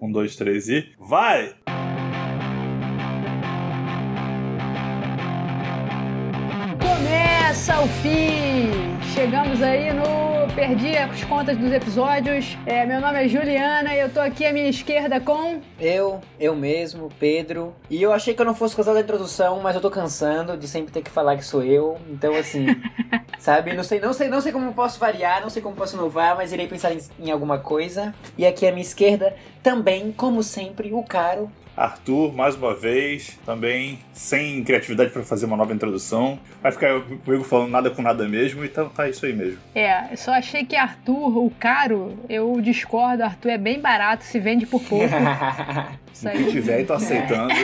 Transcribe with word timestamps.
Um, 0.00 0.10
dois, 0.10 0.34
três 0.34 0.68
e. 0.68 0.88
Vai! 0.98 1.54
Começa 6.80 7.80
o 7.80 7.86
fim! 8.02 8.70
Chegamos 9.14 9.60
aí 9.60 9.92
no. 9.92 10.39
Perdi 10.60 10.94
as 10.94 11.24
contas 11.24 11.56
dos 11.56 11.72
episódios. 11.72 12.58
É, 12.66 12.84
meu 12.84 13.00
nome 13.00 13.24
é 13.24 13.26
Juliana 13.26 13.94
e 13.94 14.00
eu 14.00 14.12
tô 14.12 14.20
aqui 14.20 14.44
à 14.44 14.52
minha 14.52 14.68
esquerda 14.68 15.18
com. 15.18 15.58
Eu, 15.80 16.20
eu 16.38 16.54
mesmo, 16.54 17.08
Pedro. 17.18 17.74
E 17.88 18.02
eu 18.02 18.12
achei 18.12 18.34
que 18.34 18.42
eu 18.42 18.44
não 18.44 18.54
fosse 18.54 18.76
cansar 18.76 18.92
da 18.92 19.00
introdução, 19.00 19.58
mas 19.62 19.74
eu 19.74 19.80
tô 19.80 19.90
cansando 19.90 20.58
de 20.58 20.68
sempre 20.68 20.92
ter 20.92 21.00
que 21.00 21.10
falar 21.10 21.38
que 21.38 21.46
sou 21.46 21.64
eu. 21.64 21.96
Então, 22.10 22.36
assim, 22.36 22.66
sabe? 23.40 23.72
Não 23.72 23.82
sei, 23.82 24.00
não 24.00 24.12
sei, 24.12 24.28
não 24.28 24.42
sei 24.42 24.52
como 24.52 24.74
posso 24.74 25.00
variar, 25.00 25.40
não 25.40 25.48
sei 25.48 25.62
como 25.62 25.74
posso 25.74 25.96
inovar, 25.96 26.36
mas 26.36 26.52
irei 26.52 26.66
pensar 26.66 26.92
em, 26.92 27.00
em 27.18 27.30
alguma 27.30 27.58
coisa. 27.58 28.14
E 28.36 28.44
aqui 28.44 28.66
à 28.66 28.70
minha 28.70 28.82
esquerda, 28.82 29.34
também, 29.62 30.12
como 30.12 30.42
sempre, 30.42 30.92
o 30.92 31.02
Caro. 31.02 31.50
Arthur, 31.80 32.32
mais 32.34 32.54
uma 32.56 32.74
vez, 32.74 33.38
também 33.46 33.98
sem 34.12 34.62
criatividade 34.62 35.10
para 35.10 35.22
fazer 35.22 35.46
uma 35.46 35.56
nova 35.56 35.72
introdução. 35.72 36.38
Vai 36.62 36.72
ficar 36.72 37.00
comigo 37.24 37.42
falando 37.42 37.70
nada 37.70 37.90
com 37.90 38.02
nada 38.02 38.28
mesmo, 38.28 38.62
então 38.62 38.88
tá 38.90 39.08
isso 39.08 39.24
aí 39.24 39.32
mesmo. 39.32 39.58
É, 39.74 40.12
eu 40.12 40.16
só 40.18 40.34
achei 40.50 40.64
que 40.64 40.74
Arthur, 40.74 41.38
o 41.38 41.50
caro, 41.50 42.18
eu 42.28 42.60
discordo, 42.60 43.22
Arthur 43.22 43.50
é 43.50 43.58
bem 43.58 43.80
barato, 43.80 44.24
se 44.24 44.40
vende 44.40 44.66
por 44.66 44.82
pouco. 44.82 45.06
Isso 46.12 46.28
O 46.28 46.32
que 46.32 46.50
tiver, 46.50 46.84
tô 46.84 46.94
aceitando. 46.94 47.54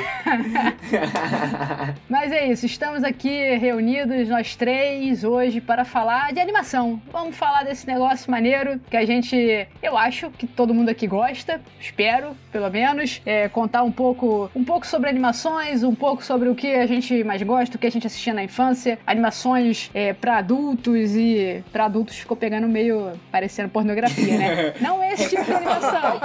Mas 2.09 2.33
é 2.33 2.47
isso, 2.47 2.67
estamos 2.67 3.05
aqui 3.05 3.57
reunidos, 3.57 4.29
nós 4.29 4.57
três, 4.57 5.25
hoje, 5.25 5.61
para 5.61 5.85
falar 5.85 6.33
de 6.33 6.41
animação. 6.41 7.01
Vamos 7.13 7.37
falar 7.37 7.65
desse 7.65 7.87
negócio 7.87 8.31
maneiro 8.31 8.81
que 8.91 8.97
a 8.97 9.05
gente, 9.05 9.67
eu 9.83 9.97
acho 9.97 10.31
que 10.31 10.47
todo 10.47 10.73
mundo 10.73 10.89
aqui 10.89 11.07
gosta, 11.07 11.61
espero, 11.81 12.37
pelo 12.51 12.71
menos. 12.71 13.21
É, 13.27 13.49
contar 13.49 13.83
um 13.83 13.93
pouco, 13.93 14.51
um 14.55 14.65
pouco 14.65 14.87
sobre 14.87 15.11
animações, 15.11 15.83
um 15.83 15.95
pouco 15.95 16.25
sobre 16.25 16.49
o 16.49 16.55
que 16.55 16.75
a 16.75 16.87
gente 16.87 17.23
mais 17.25 17.43
gosta, 17.43 17.77
o 17.77 17.79
que 17.79 17.87
a 17.87 17.91
gente 17.91 18.07
assistia 18.07 18.33
na 18.33 18.45
infância, 18.45 18.99
animações 19.07 19.91
é, 19.95 20.13
para 20.13 20.39
adultos 20.39 21.17
e 21.17 21.63
para 21.73 21.87
adultos 21.87 22.17
ficou 22.17 22.37
pegando 22.37 22.69
meio 22.69 23.13
parecendo 23.31 23.69
pornografia, 23.69 24.39
né? 24.39 24.75
Não 24.81 25.03
esse 25.17 25.31
tipo 25.31 25.45
de 25.45 25.53
animação. 25.53 26.21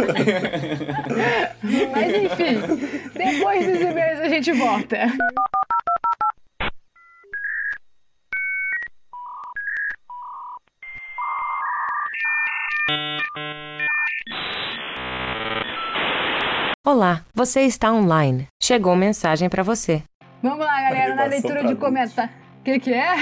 Mas 1.92 2.14
enfim, 2.14 2.58
depois 3.14 3.66
dos 3.66 3.80
e-mails 3.80 4.20
a 4.20 4.28
gente 4.28 4.52
volta. 4.52 4.98
Olá, 16.84 17.24
você 17.32 17.60
está 17.60 17.92
online. 17.92 18.48
Chegou 18.60 18.96
mensagem 18.96 19.48
para 19.48 19.62
você. 19.62 20.02
Vamos 20.42 20.64
lá, 20.66 20.80
galera, 20.82 21.14
na 21.14 21.24
leitura 21.26 21.62
de 21.64 21.76
comentários. 21.76 22.34
O 22.60 22.64
que, 22.64 22.80
que 22.80 22.92
é? 22.92 23.14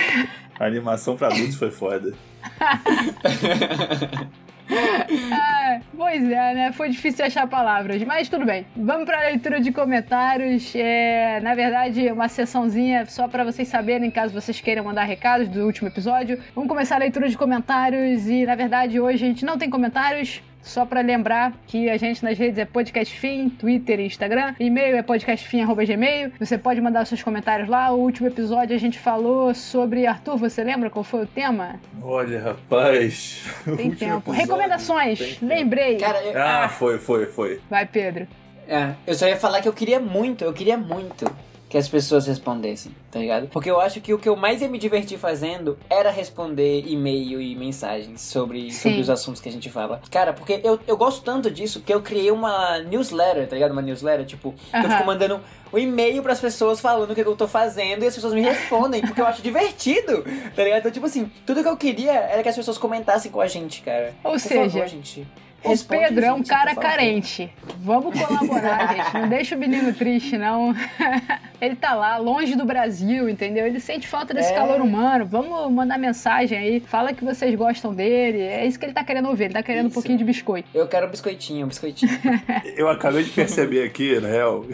A 0.59 0.65
animação 0.65 1.17
pra 1.17 1.29
adultos 1.29 1.57
foi 1.57 1.71
foda. 1.71 2.15
Ah, 4.71 5.81
pois 5.97 6.23
é, 6.31 6.55
né? 6.55 6.73
Foi 6.73 6.89
difícil 6.89 7.25
achar 7.25 7.47
palavras, 7.47 8.03
mas 8.05 8.29
tudo 8.29 8.45
bem. 8.45 8.67
Vamos 8.77 9.05
para 9.05 9.19
a 9.19 9.29
leitura 9.29 9.61
de 9.61 9.73
comentários. 9.73 10.73
É, 10.75 11.41
na 11.41 11.55
verdade, 11.55 12.11
uma 12.11 12.29
sessãozinha 12.29 13.07
só 13.07 13.29
para 13.29 13.45
vocês 13.45 13.69
saberem, 13.69 14.11
caso 14.11 14.33
vocês 14.33 14.61
queiram 14.61 14.85
mandar 14.85 15.05
recados 15.05 15.49
do 15.49 15.65
último 15.65 15.89
episódio. 15.89 16.39
Vamos 16.55 16.69
começar 16.69 16.97
a 16.97 16.99
leitura 16.99 17.29
de 17.29 17.37
comentários 17.37 18.29
e, 18.29 18.45
na 18.45 18.55
verdade, 18.55 19.01
hoje 19.01 19.25
a 19.25 19.29
gente 19.29 19.45
não 19.45 19.59
tem 19.59 19.71
comentários. 19.71 20.43
Só 20.63 20.85
para 20.85 21.01
lembrar 21.01 21.55
que 21.67 21.89
a 21.89 21.97
gente 21.97 22.23
nas 22.23 22.37
redes 22.39 22.59
é 22.59 22.65
podcastfim, 22.65 23.49
Twitter 23.49 24.01
e 24.01 24.07
Instagram. 24.07 24.55
E-mail 24.61 24.97
é 24.97 25.03
podcastfim.gmail. 25.03 26.33
Você 26.39 26.59
pode 26.59 26.81
mandar 26.81 27.07
seus 27.07 27.23
comentários 27.23 27.69
lá. 27.69 27.91
O 27.91 27.99
último 27.99 28.27
episódio 28.29 28.77
a 28.77 28.79
gente 28.79 28.99
falou 28.99 29.55
sobre 29.55 30.07
Arthur. 30.07 30.37
Você 30.37 30.63
lembra 30.63 30.91
qual 30.91 31.03
foi 31.05 31.23
o 31.23 31.27
tema? 31.27 31.77
Olha, 32.03 32.41
rapaz. 32.43 33.43
Tem 33.65 33.91
tempo. 33.93 34.17
episódio, 34.31 34.33
Recomendações. 34.33 35.19
tem 35.19 35.29
tempo. 35.35 35.47
Lembrei. 35.47 35.97
Cara, 35.97 36.23
eu, 36.23 36.39
Ah, 36.43 36.69
foi, 36.69 36.99
foi, 36.99 37.27
foi. 37.27 37.61
Vai, 37.71 37.87
Pedro. 37.87 38.27
é, 38.69 38.93
eu 39.07 39.15
só 39.15 39.27
ia 39.27 39.37
falar 39.37 39.63
que 39.63 39.69
eu 39.69 39.73
queria 39.73 39.99
muito, 39.99 40.45
eu 40.45 40.53
queria 40.53 40.77
muito 40.77 41.25
que 41.69 41.77
as 41.77 41.89
pessoas 41.89 42.27
respondessem, 42.27 42.93
tá 43.11 43.19
ligado? 43.19 43.49
Porque 43.49 43.71
eu 43.71 43.81
acho 43.81 44.01
que 44.01 44.15
o 44.15 44.19
que 44.19 44.29
eu 44.29 44.35
mais 44.37 44.63
ia 44.63 44.69
me 44.69 44.79
divertir 44.79 45.19
fazendo 45.19 45.79
era 45.91 46.11
responder 46.11 46.85
e-mail 46.87 47.41
e 47.41 47.55
mensagens 47.55 48.23
sobre, 48.23 48.71
Sim. 48.71 48.81
sobre 48.81 49.01
os 49.01 49.11
assuntos 49.11 49.41
que 49.41 49.49
a 49.49 49.53
gente 49.53 49.69
fala. 49.69 50.01
Cara, 50.11 50.33
porque 50.33 50.61
eu, 50.65 50.81
eu 50.87 50.97
gosto 50.97 51.23
tanto 51.23 51.51
disso 51.51 51.81
que 51.81 51.93
eu 51.93 52.01
criei 52.01 52.31
uma 52.31 52.79
newsletter, 52.79 53.47
tá 53.47 53.55
ligado? 53.55 53.73
Uma 53.73 53.83
newsletter, 53.83 54.25
tipo, 54.25 54.53
que 54.53 54.77
eu 54.77 54.81
Aham. 54.81 54.91
fico 54.91 55.05
mandando 55.07 55.41
um 55.73 55.79
e-mail 55.79 56.23
pras 56.23 56.41
pessoas 56.41 56.81
falando 56.81 57.11
o 57.11 57.15
que 57.15 57.21
eu 57.21 57.37
tô 57.37 57.47
fazendo 57.47 58.03
e 58.03 58.07
as 58.07 58.15
pessoas 58.15 58.33
me 58.33 58.41
respondem, 58.41 59.03
porque 59.03 59.21
eu 59.21 59.27
acho 59.27 59.43
divertido, 59.43 60.25
tá 60.57 60.65
ligado? 60.65 60.79
Então, 60.81 60.91
tipo 60.91 61.05
assim, 61.05 61.31
tudo 61.45 61.63
que 61.63 61.69
eu 61.69 61.77
queria 61.77 62.13
era 62.13 62.43
que 62.43 62.49
as 62.49 62.57
pessoas 62.57 62.79
comentassem 62.79 63.31
com 63.31 63.41
a 63.41 63.47
gente, 63.47 63.83
cara. 63.83 64.15
Ou 64.25 64.33
Por 64.33 64.41
seja, 64.41 64.71
favor, 64.71 64.89
gente. 64.89 65.27
O 65.65 65.71
responde, 65.71 66.05
Pedro 66.05 66.25
é 66.25 66.33
um 66.33 66.43
cara 66.43 66.75
carente. 66.75 67.53
Vamos 67.81 68.19
colaborar, 68.19 68.95
gente. 68.95 69.15
Não 69.15 69.29
deixa 69.29 69.57
o 69.57 69.59
menino 69.59 69.93
triste, 69.93 70.39
não. 70.39 70.73
Ele 71.61 71.75
tá 71.75 71.95
lá, 71.95 72.17
longe 72.17 72.55
do 72.55 72.65
Brasil, 72.65 73.29
entendeu? 73.29 73.67
Ele 73.67 73.81
sente 73.81 74.07
falta 74.07 74.33
desse 74.33 74.53
É. 74.53 74.55
calor 74.55 74.81
humano. 74.81 75.27
Vamos 75.27 75.73
mandar 75.73 75.99
mensagem 75.99 76.57
aí. 76.57 76.81
Fala 76.81 77.13
que 77.13 77.25
vocês 77.25 77.53
gostam 77.57 77.93
dele. 77.93 78.41
É 78.41 78.65
isso 78.65 78.79
que 78.79 78.87
ele 78.87 78.93
tá 78.93 79.03
querendo 79.03 79.29
ouvir. 79.29 79.45
Ele 79.47 79.55
tá 79.55 79.63
querendo 79.63 79.87
um 79.87 79.89
Isso. 79.89 79.95
pouquinho 79.95 80.17
de 80.17 80.25
biscoito. 80.25 80.69
Eu 80.73 80.87
quero 80.87 81.09
um 81.09 81.11
biscoitinho, 81.11 81.65
um 81.67 81.69
biscoitinho. 81.69 82.13
Eu 82.77 82.89
acabei 82.89 83.25
de 83.25 83.31
perceber 83.31 83.85
aqui, 83.85 84.21
na 84.21 84.29
real, 84.29 84.65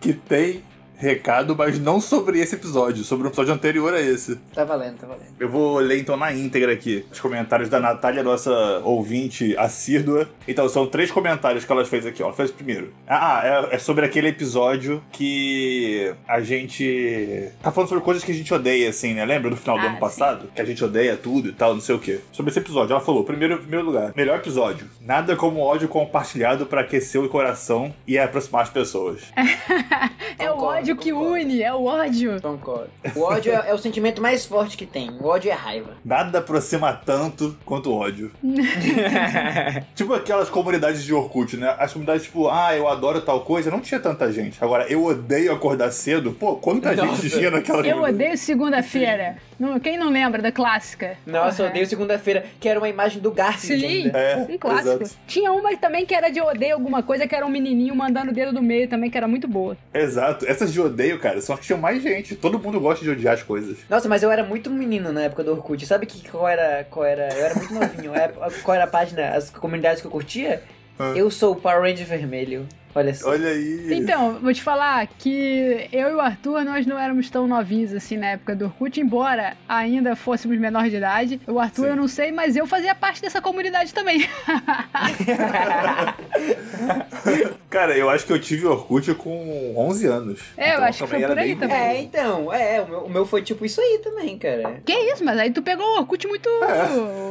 que 0.00 0.12
tem 0.12 0.62
recado, 0.98 1.54
mas 1.56 1.78
não 1.78 2.00
sobre 2.00 2.40
esse 2.40 2.56
episódio, 2.56 3.04
sobre 3.04 3.26
um 3.26 3.28
episódio 3.28 3.54
anterior 3.54 3.94
a 3.94 4.00
esse. 4.00 4.36
Tá 4.52 4.64
valendo, 4.64 4.98
tá 4.98 5.06
valendo. 5.06 5.26
Eu 5.38 5.48
vou 5.48 5.78
ler 5.78 6.00
então 6.00 6.16
na 6.16 6.32
íntegra 6.32 6.72
aqui 6.72 7.06
os 7.10 7.20
comentários 7.20 7.68
da 7.68 7.78
Natália, 7.80 8.22
nossa 8.22 8.50
ouvinte 8.84 9.56
assídua. 9.56 10.28
Então, 10.46 10.68
são 10.68 10.86
três 10.86 11.10
comentários 11.10 11.64
que 11.64 11.72
ela 11.72 11.84
fez 11.84 12.04
aqui, 12.04 12.22
ó. 12.22 12.26
Ela 12.26 12.34
fez 12.34 12.50
o 12.50 12.54
primeiro. 12.54 12.92
Ah, 13.06 13.68
é, 13.70 13.76
é 13.76 13.78
sobre 13.78 14.04
aquele 14.04 14.28
episódio 14.28 15.02
que 15.12 16.12
a 16.26 16.40
gente. 16.40 17.48
Tá 17.62 17.70
falando 17.70 17.88
sobre 17.88 18.04
coisas 18.04 18.24
que 18.24 18.32
a 18.32 18.34
gente 18.34 18.52
odeia, 18.52 18.90
assim, 18.90 19.14
né? 19.14 19.24
Lembra 19.24 19.50
do 19.50 19.56
final 19.56 19.78
do 19.78 19.86
Ah, 19.86 19.90
ano 19.90 19.98
passado? 19.98 20.50
Que 20.54 20.60
a 20.60 20.64
gente 20.64 20.82
odeia 20.84 21.16
tudo 21.16 21.48
e 21.48 21.52
tal, 21.52 21.74
não 21.74 21.80
sei 21.80 21.94
o 21.94 21.98
quê. 21.98 22.20
Sobre 22.32 22.50
esse 22.50 22.58
episódio, 22.58 22.92
ela 22.92 23.00
falou: 23.00 23.24
primeiro, 23.24 23.54
em 23.54 23.58
primeiro 23.58 23.86
lugar, 23.86 24.12
melhor 24.16 24.38
episódio. 24.38 24.86
Nada 25.00 25.36
como 25.36 25.60
ódio 25.60 25.88
compartilhado 25.88 26.66
pra 26.66 26.80
aquecer 26.80 27.22
o 27.22 27.28
coração 27.28 27.94
e 28.06 28.18
aproximar 28.18 28.62
as 28.62 28.70
pessoas. 28.70 29.22
é 30.38 30.50
o 30.50 30.54
Concordo, 30.54 30.87
ódio 30.88 30.96
que 30.96 31.12
une, 31.12 31.62
é 31.62 31.72
o 31.72 31.84
ódio. 31.84 32.40
Concordo. 32.40 32.88
O 33.14 33.20
ódio 33.20 33.52
é, 33.52 33.70
é 33.70 33.74
o 33.74 33.78
sentimento 33.78 34.22
mais 34.22 34.46
forte 34.46 34.76
que 34.76 34.86
tem. 34.86 35.10
O 35.20 35.26
ódio 35.26 35.50
é 35.50 35.54
raiva. 35.54 35.90
Nada 36.04 36.38
aproxima 36.38 36.92
tanto 36.92 37.56
quanto 37.64 37.90
o 37.90 37.94
ódio. 37.94 38.30
Tipo 39.94 40.14
aquelas 40.14 40.48
comunidades 40.48 41.04
de 41.04 41.12
Orkut, 41.12 41.56
né? 41.56 41.74
As 41.78 41.92
comunidades, 41.92 42.24
tipo, 42.24 42.48
ah, 42.48 42.74
eu 42.76 42.88
adoro 42.88 43.20
tal 43.20 43.40
coisa, 43.40 43.70
não 43.70 43.80
tinha 43.80 44.00
tanta 44.00 44.30
gente. 44.32 44.62
Agora, 44.62 44.86
eu 44.88 45.04
odeio 45.04 45.52
acordar 45.52 45.90
cedo. 45.90 46.32
Pô, 46.32 46.56
quanta 46.56 46.94
Nossa. 46.94 47.22
gente 47.22 47.36
tinha 47.36 47.50
naquela 47.50 47.78
Eu 47.80 47.96
comunidade? 47.96 48.14
odeio 48.14 48.38
segunda-feira. 48.38 49.36
Quem 49.82 49.98
não 49.98 50.08
lembra 50.10 50.40
da 50.40 50.52
clássica? 50.52 51.16
Nossa, 51.26 51.62
eu 51.62 51.66
Porra. 51.66 51.70
odeio 51.70 51.86
segunda-feira, 51.86 52.44
que 52.60 52.68
era 52.68 52.78
uma 52.78 52.88
imagem 52.88 53.20
do 53.20 53.32
Garfield 53.32 53.86
Sim. 53.86 54.10
É, 54.14 54.46
um 54.48 54.56
clássico. 54.56 55.02
exato. 55.02 55.20
Tinha 55.26 55.52
uma 55.52 55.76
também 55.76 56.06
que 56.06 56.14
era 56.14 56.30
de 56.30 56.40
odeio 56.40 56.74
alguma 56.74 57.02
coisa, 57.02 57.26
que 57.26 57.34
era 57.34 57.44
um 57.44 57.48
menininho 57.50 57.94
mandando 57.94 58.30
o 58.30 58.34
dedo 58.34 58.52
do 58.52 58.62
meio 58.62 58.88
também, 58.88 59.10
que 59.10 59.16
era 59.16 59.26
muito 59.26 59.48
boa. 59.48 59.76
Exato. 59.92 60.46
Essas 60.46 60.72
de 60.78 60.86
odeio, 60.86 61.18
cara, 61.18 61.38
as 61.38 61.46
que 61.46 61.60
tinham 61.60 61.80
mais 61.80 62.02
gente. 62.02 62.36
Todo 62.36 62.58
mundo 62.58 62.80
gosta 62.80 63.04
de 63.04 63.10
odiar 63.10 63.34
as 63.34 63.42
coisas. 63.42 63.78
Nossa, 63.90 64.08
mas 64.08 64.22
eu 64.22 64.30
era 64.30 64.44
muito 64.44 64.70
menino 64.70 65.12
na 65.12 65.22
época 65.22 65.42
do 65.42 65.50
Orkut. 65.52 65.84
Sabe 65.84 66.06
que, 66.06 66.28
qual, 66.28 66.48
era, 66.48 66.84
qual 66.84 67.04
era? 67.04 67.28
Eu 67.34 67.44
era 67.44 67.54
muito 67.54 67.74
novinho. 67.74 68.12
Qual 68.62 68.74
era 68.74 68.84
a 68.84 68.88
página, 68.88 69.30
as 69.30 69.50
comunidades 69.50 70.00
que 70.00 70.06
eu 70.06 70.10
curtia? 70.10 70.62
Ah. 70.98 71.12
Eu 71.16 71.30
sou 71.30 71.52
o 71.52 71.56
Power 71.56 71.82
Ranger 71.82 72.06
vermelho. 72.06 72.66
Olha 72.94 73.14
só. 73.14 73.30
Olha 73.30 73.48
aí. 73.50 73.88
Então, 73.94 74.38
vou 74.40 74.52
te 74.52 74.62
falar 74.62 75.06
que 75.06 75.88
eu 75.92 76.08
e 76.10 76.14
o 76.14 76.20
Arthur, 76.20 76.64
nós 76.64 76.86
não 76.86 76.98
éramos 76.98 77.28
tão 77.30 77.46
novinhos 77.46 77.92
assim 77.94 78.16
na 78.16 78.28
época 78.30 78.56
do 78.56 78.64
Orkut, 78.66 79.00
embora 79.00 79.56
ainda 79.68 80.16
fôssemos 80.16 80.58
menor 80.58 80.88
de 80.88 80.96
idade. 80.96 81.40
O 81.46 81.58
Arthur 81.60 81.82
Sim. 81.84 81.88
eu 81.90 81.96
não 81.96 82.08
sei, 82.08 82.32
mas 82.32 82.56
eu 82.56 82.66
fazia 82.66 82.94
parte 82.94 83.20
dessa 83.22 83.40
comunidade 83.40 83.94
também. 83.94 84.26
Cara, 87.70 87.96
eu 87.96 88.08
acho 88.08 88.24
que 88.26 88.32
eu 88.32 88.40
tive 88.40 88.66
Orkut 88.66 89.12
com 89.14 89.74
11 89.76 90.06
anos. 90.06 90.40
É, 90.56 90.70
eu 90.70 90.74
Então, 90.74 90.84
acho 90.84 91.02
que 91.04 91.10
foi 91.10 91.22
era 91.22 91.28
por 91.34 91.38
aí 91.38 91.48
bem- 91.48 91.56
também. 91.58 91.76
É, 91.76 92.00
então, 92.00 92.52
é, 92.52 92.80
o 92.80 92.88
meu, 92.88 92.98
o 93.00 93.10
meu 93.10 93.26
foi 93.26 93.42
tipo 93.42 93.64
isso 93.64 93.80
aí 93.80 94.00
também, 94.02 94.38
cara. 94.38 94.80
Que 94.84 94.92
isso, 94.92 95.24
mas 95.24 95.38
aí 95.38 95.50
tu 95.50 95.60
pegou 95.62 95.84
o 95.84 95.98
Orkut 95.98 96.26
muito. 96.26 96.48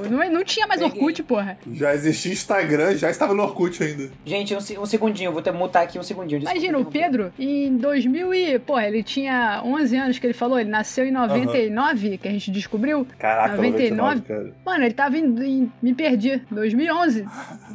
Não, 0.09 0.31
não 0.31 0.44
tinha 0.44 0.68
mais 0.68 0.80
Peguei. 0.81 1.00
Orkut, 1.00 1.24
porra. 1.24 1.57
Já 1.74 1.94
existia 1.94 2.31
Instagram, 2.31 2.95
já 2.95 3.09
estava 3.09 3.33
no 3.33 3.42
Orkut 3.44 3.81
ainda. 3.83 4.09
Gente, 4.25 4.54
um, 4.54 4.81
um 4.81 4.86
segundinho, 4.86 5.31
vou 5.31 5.42
até 5.47 5.51
mutar 5.51 5.83
aqui 5.83 5.97
um 5.97 6.03
segundinho. 6.03 6.39
desculpa 6.39 6.57
Imagina, 6.57 6.77
o. 6.79 6.85
Pedro, 6.85 7.33
em 7.39 7.77
2000 7.77 8.33
e... 8.33 8.59
Porra, 8.59 8.88
ele 8.88 9.01
tinha 9.03 9.61
11 9.63 9.97
anos 9.97 10.19
que 10.19 10.27
ele 10.27 10.33
falou, 10.33 10.59
ele 10.59 10.69
nasceu 10.69 11.05
em 11.05 11.11
99, 11.11 12.17
que 12.17 12.27
a 12.27 12.31
gente 12.31 12.51
descobriu. 12.51 13.07
Caraca, 13.17 13.55
99? 13.55 13.95
99, 13.95 14.21
cara. 14.21 14.53
Mano, 14.65 14.83
ele 14.83 14.94
tava 14.94 15.17
em... 15.17 15.23
em- 15.23 15.71
me 15.81 15.94
perdi, 15.94 16.41
2011. 16.51 17.25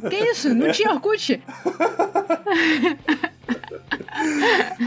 Que 0.09 0.15
isso? 0.15 0.53
Não 0.53 0.71
tinha 0.71 0.91
Orkut. 0.91 1.41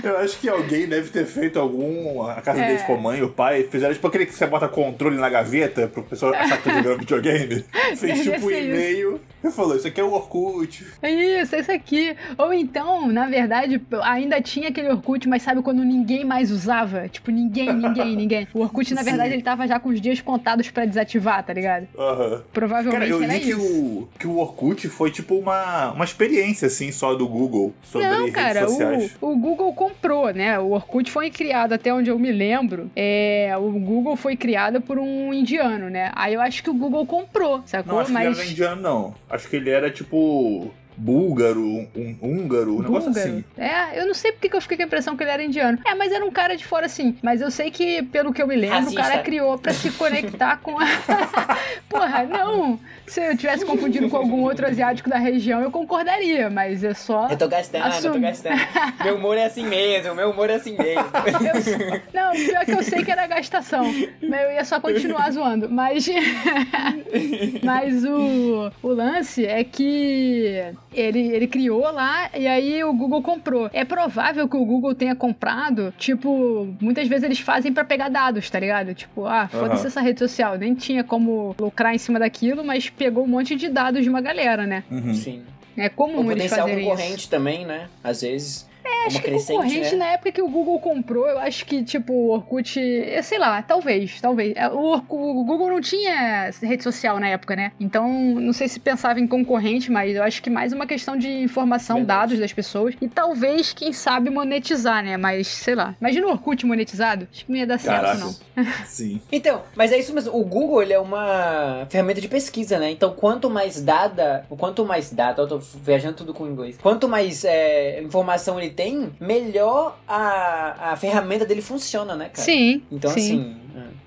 Eu 0.03 0.19
acho 0.19 0.39
que 0.39 0.49
alguém 0.49 0.87
deve 0.87 1.11
ter 1.11 1.27
feito 1.27 1.59
algum. 1.59 2.23
A 2.23 2.41
casa 2.41 2.61
É. 2.63 2.67
dele, 2.67 2.79
tipo, 2.79 2.95
a 2.95 2.97
mãe, 2.97 3.23
o 3.23 3.29
pai, 3.29 3.65
fizeram 3.71 3.95
tipo 3.95 4.07
aquele 4.07 4.27
que 4.27 4.35
você 4.35 4.47
bota 4.47 4.69
controle 4.69 5.17
na 5.17 5.29
gaveta 5.29 5.89
pro 5.89 6.03
pessoal 6.03 6.35
achar 6.35 6.59
que 6.59 6.65
tá 6.65 6.77
jogando 6.77 6.99
videogame. 7.01 7.65
Fez 7.97 8.01
Deve 8.01 8.31
tipo 8.33 8.47
um 8.47 8.51
e-mail 8.51 9.21
e 9.43 9.51
falou: 9.51 9.77
Isso 9.77 9.87
aqui 9.87 10.01
é 10.01 10.05
o 10.05 10.13
Orkut. 10.13 10.87
É 11.03 11.11
isso, 11.11 11.55
é 11.57 11.61
isso 11.61 11.73
aqui. 11.73 12.17
Ou 12.39 12.53
então, 12.53 13.07
na 13.09 13.27
verdade, 13.27 13.81
ainda 14.03 14.41
tinha 14.41 14.69
aquele 14.69 14.89
Orkut, 14.91 15.29
mas 15.29 15.43
sabe 15.43 15.63
quando 15.63 15.85
ninguém 15.85 16.25
mais 16.25 16.51
usava? 16.51 17.09
Tipo, 17.09 17.31
ninguém, 17.31 17.73
ninguém, 17.73 18.15
ninguém. 18.17 18.49
O 18.55 18.61
Orkut, 18.61 18.93
na 18.95 19.03
Sim. 19.03 19.11
verdade, 19.11 19.33
ele 19.35 19.43
tava 19.43 19.67
já 19.67 19.79
com 19.81 19.89
os 19.89 20.01
dias 20.01 20.21
contados 20.21 20.71
pra 20.71 20.85
desativar, 20.85 21.45
tá 21.45 21.53
ligado? 21.53 21.87
Aham. 21.99 22.43
Provavelmente 22.53 23.11
Cara, 23.11 23.11
eu 23.11 23.21
li 23.21 23.41
que 23.41 23.55
o, 23.55 24.09
que 24.19 24.27
o 24.27 24.37
Orkut 24.39 24.89
foi 24.89 25.11
tipo 25.11 25.35
uma, 25.37 25.93
uma 25.93 26.05
experiência, 26.05 26.67
assim, 26.67 26.91
só 26.93 27.15
do 27.15 27.27
Google 27.29 27.75
sobre 27.83 28.09
Não, 28.09 28.19
redes 28.21 28.35
cara, 28.35 28.69
sociais. 28.69 29.16
o, 29.16 29.16
o 29.21 29.37
Google 29.37 29.73
comprou, 29.75 30.33
né? 30.33 30.59
O 30.59 30.71
Orkut 30.71 31.11
foi 31.11 31.31
criado, 31.31 31.73
até 31.73 31.93
onde 31.93 32.11
eu 32.11 32.19
me 32.19 32.33
lembro, 32.33 32.91
é, 32.95 33.55
o 33.59 33.71
Google 33.73 34.17
foi 34.17 34.37
criado 34.37 34.81
por 34.81 34.99
um 34.99 35.33
indiano, 35.33 35.89
né? 35.89 36.11
Aí 36.15 36.35
eu 36.35 36.41
acho 36.41 36.63
que 36.63 36.71
o 36.71 36.75
Google 36.75 37.07
comprou, 37.07 37.63
sacou? 37.67 37.95
Não, 37.95 38.01
acho 38.01 38.13
que 38.13 38.17
ele 38.19 38.29
Mas 38.29 38.39
era 38.39 38.49
indiano, 38.49 38.83
não. 38.83 39.15
Acho 39.29 39.49
que 39.49 39.57
ele 39.57 39.71
era 39.71 39.91
tipo. 39.91 40.73
Búlgaro, 40.97 41.61
um, 41.95 42.17
húngaro, 42.23 42.77
um 42.77 42.83
negócio 42.83 43.11
assim. 43.11 43.45
É, 43.57 44.01
eu 44.01 44.07
não 44.07 44.15
sei 44.15 44.33
porque 44.33 44.49
que 44.49 44.57
eu 44.57 44.61
fiquei 44.61 44.77
com 44.77 44.83
a 44.83 44.87
impressão 44.87 45.17
que 45.17 45.23
ele 45.23 45.31
era 45.31 45.43
indiano. 45.43 45.79
É, 45.85 45.95
mas 45.95 46.13
era 46.13 46.25
um 46.25 46.31
cara 46.31 46.57
de 46.57 46.65
fora 46.65 46.87
assim. 46.87 47.17
Mas 47.23 47.41
eu 47.41 47.51
sei 47.51 47.71
que, 47.71 48.03
pelo 48.05 48.33
que 48.33 48.43
eu 48.43 48.47
me 48.47 48.57
lembro, 48.57 48.77
Racista. 48.79 49.01
o 49.01 49.03
cara 49.05 49.23
criou 49.23 49.59
pra 49.59 49.73
se 49.73 49.91
conectar 49.93 50.59
com 50.59 50.79
a. 50.79 50.85
Porra, 51.89 52.25
não! 52.25 52.79
Se 53.07 53.21
eu 53.21 53.37
tivesse 53.37 53.65
confundido 53.65 54.09
com 54.09 54.17
algum 54.17 54.43
outro 54.43 54.67
asiático 54.67 55.09
da 55.09 55.19
região, 55.19 55.61
eu 55.61 55.71
concordaria, 55.71 56.51
mas 56.51 56.83
é 56.83 56.93
só. 56.95 57.29
Eu 57.29 57.37
tô 57.37 57.47
gastando, 57.49 57.87
eu 58.05 58.13
tô 58.13 58.19
gastando. 58.19 58.57
Meu 59.05 59.17
humor 59.17 59.37
é 59.37 59.45
assim 59.45 59.65
mesmo, 59.67 60.15
meu 60.15 60.31
humor 60.31 60.51
é 60.51 60.55
assim 60.55 60.77
mesmo. 60.77 61.05
Eu- 61.47 62.01
Não, 62.13 62.33
pior 62.33 62.65
que 62.65 62.73
eu 62.73 62.83
sei 62.83 63.05
que 63.05 63.11
era 63.11 63.27
gastação. 63.27 63.85
Mas 64.23 64.43
eu 64.43 64.51
ia 64.53 64.65
só 64.65 64.81
continuar 64.81 65.31
zoando. 65.31 65.69
Mas. 65.71 66.07
Mas 67.63 68.05
o, 68.05 68.71
o 68.83 68.89
lance 68.89 69.45
é 69.45 69.63
que 69.65 70.65
ele, 70.97 71.21
ele 71.29 71.47
criou 71.47 71.83
lá 71.93 72.31
e 72.37 72.47
aí 72.47 72.83
o 72.83 72.93
Google 72.93 73.23
comprou. 73.23 73.71
É 73.73 73.85
provável 73.85 74.49
que 74.49 74.57
o 74.57 74.65
Google 74.65 74.95
tenha 74.95 75.15
comprado, 75.15 75.93
tipo, 75.99 76.75
muitas 76.81 77.07
vezes 77.07 77.25
eles 77.25 77.39
fazem 77.39 77.73
pra 77.73 77.85
pegar 77.85 78.09
dados, 78.09 78.49
tá 78.51 78.59
ligado? 78.59 78.95
Tipo, 78.95 79.27
ah, 79.27 79.49
foda-se 79.49 79.81
Aham. 79.81 79.87
essa 79.89 80.01
rede 80.01 80.19
social. 80.19 80.57
Nem 80.59 80.75
tinha 80.75 81.05
como 81.05 81.55
lucrar 81.59 81.95
em 81.95 81.99
cima 81.99 82.19
daquilo, 82.19 82.65
mas 82.65 82.89
pegou 82.91 83.25
um 83.25 83.29
monte 83.29 83.55
de 83.57 83.69
dados 83.69 84.03
de 84.03 84.09
uma 84.09 84.21
galera, 84.21 84.67
né? 84.67 84.83
Uhum. 84.91 85.15
Sim. 85.15 85.43
É 85.77 85.89
O 85.89 85.91
comum 85.91 86.31
eles 86.33 86.45
potencial 86.45 86.61
fazerem 86.67 86.85
concorrente 86.85 87.19
isso. 87.21 87.31
também, 87.31 87.67
né? 87.67 87.89
Às 88.03 88.23
vezes. 88.23 88.66
É, 88.87 89.07
Acho 89.07 89.23
que 89.23 89.31
concorrente 89.31 89.93
né? 89.93 89.97
na 89.97 90.07
época 90.13 90.33
que 90.33 90.43
o 90.43 90.49
Google 90.49 90.79
comprou, 90.81 91.27
eu 91.29 91.39
acho 91.39 91.65
que, 91.65 91.83
tipo, 91.83 92.13
o 92.13 92.31
Orkut, 92.31 92.79
eu 92.79 93.23
sei 93.23 93.39
lá, 93.39 93.61
talvez, 93.63 94.21
talvez. 94.21 94.55
É, 94.57 94.69
O, 94.69 94.79
Orku- 94.93 95.41
o 95.41 95.45
Google 95.45 95.69
não 95.69 95.81
tinha 95.81 96.51
rede 96.63 96.83
social 96.83 97.19
na 97.19 97.29
época, 97.29 97.55
né? 97.57 97.73
Então, 97.81 98.09
não 98.13 98.53
sei 98.53 98.69
se 98.69 98.79
pensava 98.81 99.21
em 99.21 99.27
concorrente, 99.27 99.91
mas 99.91 100.15
eu 100.17 100.23
acho 100.23 100.43
que 100.43 100.51
mais 100.51 100.73
uma 100.73 100.87
questão 100.87 101.17
de 101.17 101.29
informação, 101.29 101.97
Verdade. 101.99 102.21
dados 102.21 102.39
das 102.39 102.53
pessoas. 102.53 102.95
E 103.01 103.09
talvez, 103.09 103.73
quem 103.73 103.93
sabe, 103.93 104.31
monetizar, 104.31 105.03
né? 105.05 105.17
Mas, 105.17 105.47
sei 105.49 105.75
lá. 105.75 105.95
Imagina 106.01 106.27
o 106.27 106.31
Orkut 106.31 106.65
monetizado? 106.67 107.27
Acho 107.33 107.45
que 107.45 107.51
não 107.53 107.59
ia 107.59 107.67
dar 107.67 107.79
certo, 107.79 108.19
não. 108.19 108.35
Sim. 108.87 109.21
Então, 109.31 109.63
mas 109.75 109.93
é 109.93 109.99
isso 109.99 110.15
mesmo. 110.15 110.37
O 110.37 110.45
Google 110.45 110.83
ele 110.83 110.93
é 110.93 110.99
uma 110.99 111.87
ferramenta 111.89 112.21
de 112.21 112.29
pesquisa, 112.29 112.79
né? 112.79 112.91
Então, 112.91 113.13
quanto 113.13 113.49
mais 113.51 113.81
dada, 113.83 114.45
quanto 114.59 114.85
mais 114.85 115.13
data, 115.13 115.43
eu 115.43 115.49
tô 115.49 115.59
viajando 115.59 116.17
tudo 116.17 116.33
com 116.35 116.47
inglês. 116.47 116.79
Quanto 116.81 117.09
mais 117.09 117.45
é, 117.45 118.01
informação 118.03 118.59
ele 118.59 118.71
tem, 118.77 119.11
melhor 119.19 119.99
a, 120.07 120.93
a 120.93 120.97
ferramenta 120.97 121.45
dele 121.47 121.63
funciona, 121.63 122.15
né, 122.15 122.27
cara? 122.29 122.43
Sim, 122.45 122.83
Então, 122.93 123.11
sim. 123.11 123.21
assim. 123.21 123.57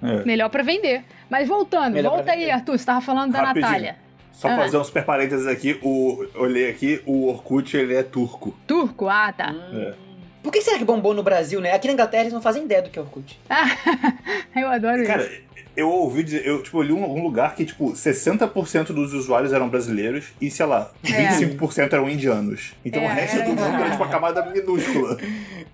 é. 0.03 0.19
É. 0.21 0.23
Melhor 0.25 0.49
pra 0.49 0.63
vender. 0.63 1.03
Mas 1.29 1.47
voltando, 1.47 1.93
Melhor 1.93 2.11
volta 2.15 2.31
aí. 2.31 2.49
Arthur. 2.49 2.77
Você 2.77 2.85
tava 2.85 3.01
falando 3.01 3.31
da 3.33 3.39
Rapidinho. 3.39 3.65
Natália. 3.65 3.95
Só 4.31 4.47
Ah. 4.47 4.55
fazer 4.55 4.77
um 4.77 4.83
super 4.85 5.03
parênteses 5.03 5.45
aqui, 5.45 5.77
o, 5.83 6.25
olhei 6.35 6.69
aqui, 6.69 7.01
o 7.05 7.27
Orkut 7.27 7.75
ele 7.75 7.93
é 7.95 8.03
turco. 8.03 8.55
Turco? 8.65 9.09
Ah, 9.09 9.33
tá. 9.33 9.51
Hum. 9.51 9.77
É. 9.81 9.93
Por 10.41 10.53
que 10.53 10.61
será 10.61 10.77
que 10.77 10.85
bombou 10.85 11.13
no 11.13 11.21
Brasil, 11.21 11.59
né? 11.59 11.73
Aqui 11.73 11.87
na 11.87 11.93
Inglaterra 11.93 12.23
eles 12.23 12.33
não 12.33 12.41
fazem 12.41 12.63
ideia 12.63 12.81
do 12.81 12.89
que 12.89 12.97
é 12.97 13.01
Orkut. 13.01 13.37
Eu 14.55 14.69
adoro 14.69 15.05
Cara, 15.05 15.23
isso. 15.23 15.41
Eu 15.79 15.89
ouvi 15.89 16.23
dizer, 16.23 16.45
eu 16.45 16.61
tipo, 16.61 16.81
li 16.81 16.93
em 16.93 17.01
algum 17.03 17.21
lugar 17.23 17.55
que, 17.55 17.65
tipo, 17.65 17.91
60% 17.93 18.87
dos 18.93 19.13
usuários 19.13 19.53
eram 19.53 19.69
brasileiros 19.69 20.25
e, 20.41 20.49
sei 20.51 20.65
lá, 20.65 20.91
É. 21.03 21.29
25% 21.37 21.93
eram 21.93 22.09
indianos. 22.09 22.73
Então 22.83 23.01
É, 23.01 23.05
o 23.05 23.09
resto 23.09 23.35
era 23.37 23.45
do 23.45 23.49
mundo 23.51 23.61
era 23.63 23.89
tipo 23.91 24.03
uma 24.03 24.09
camada 24.09 24.45
minúscula. 24.45 25.17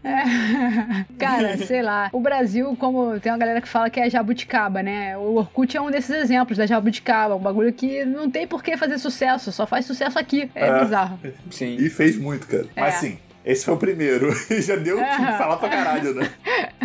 É. 0.04 1.06
Cara, 1.18 1.58
sei 1.58 1.82
lá. 1.82 2.10
O 2.12 2.20
Brasil, 2.20 2.76
como 2.80 3.20
tem 3.20 3.32
uma 3.32 3.38
galera 3.38 3.62
que 3.62 3.68
fala 3.68 3.90
que 3.90 4.00
é 4.00 4.10
jabuticaba, 4.10 4.84
né? 4.84 5.18
O 5.18 5.36
Orkut 5.36 5.76
é 5.76 5.82
um 5.82 5.90
desses 5.92 6.12
exemplos 6.16 6.58
da 6.58 6.66
jabuticaba. 6.66 7.36
Um 7.36 7.40
bagulho 7.40 7.74
que 7.74 8.06
não 8.06 8.30
tem 8.30 8.46
por 8.48 8.64
que 8.64 8.78
fazer 8.78 8.98
sucesso, 9.00 9.52
só 9.52 9.66
faz 9.66 9.86
sucesso 9.86 10.18
aqui. 10.20 10.50
É, 10.54 10.68
É. 10.68 10.80
bizarro. 10.84 11.20
Sim. 11.50 11.76
E 11.80 11.90
fez 11.90 12.18
muito, 12.18 12.48
cara. 12.48 12.66
Mas 12.76 12.96
É. 12.96 12.98
sim, 13.00 13.18
esse 13.46 13.64
foi 13.64 13.74
o 13.74 13.78
primeiro. 13.78 14.34
E 14.50 14.62
já 14.62 14.76
deu 14.76 14.98
o 14.98 15.00
que 15.04 15.06
falar 15.38 15.58
pra 15.58 15.70
caralho, 15.70 16.14
né? 16.14 16.30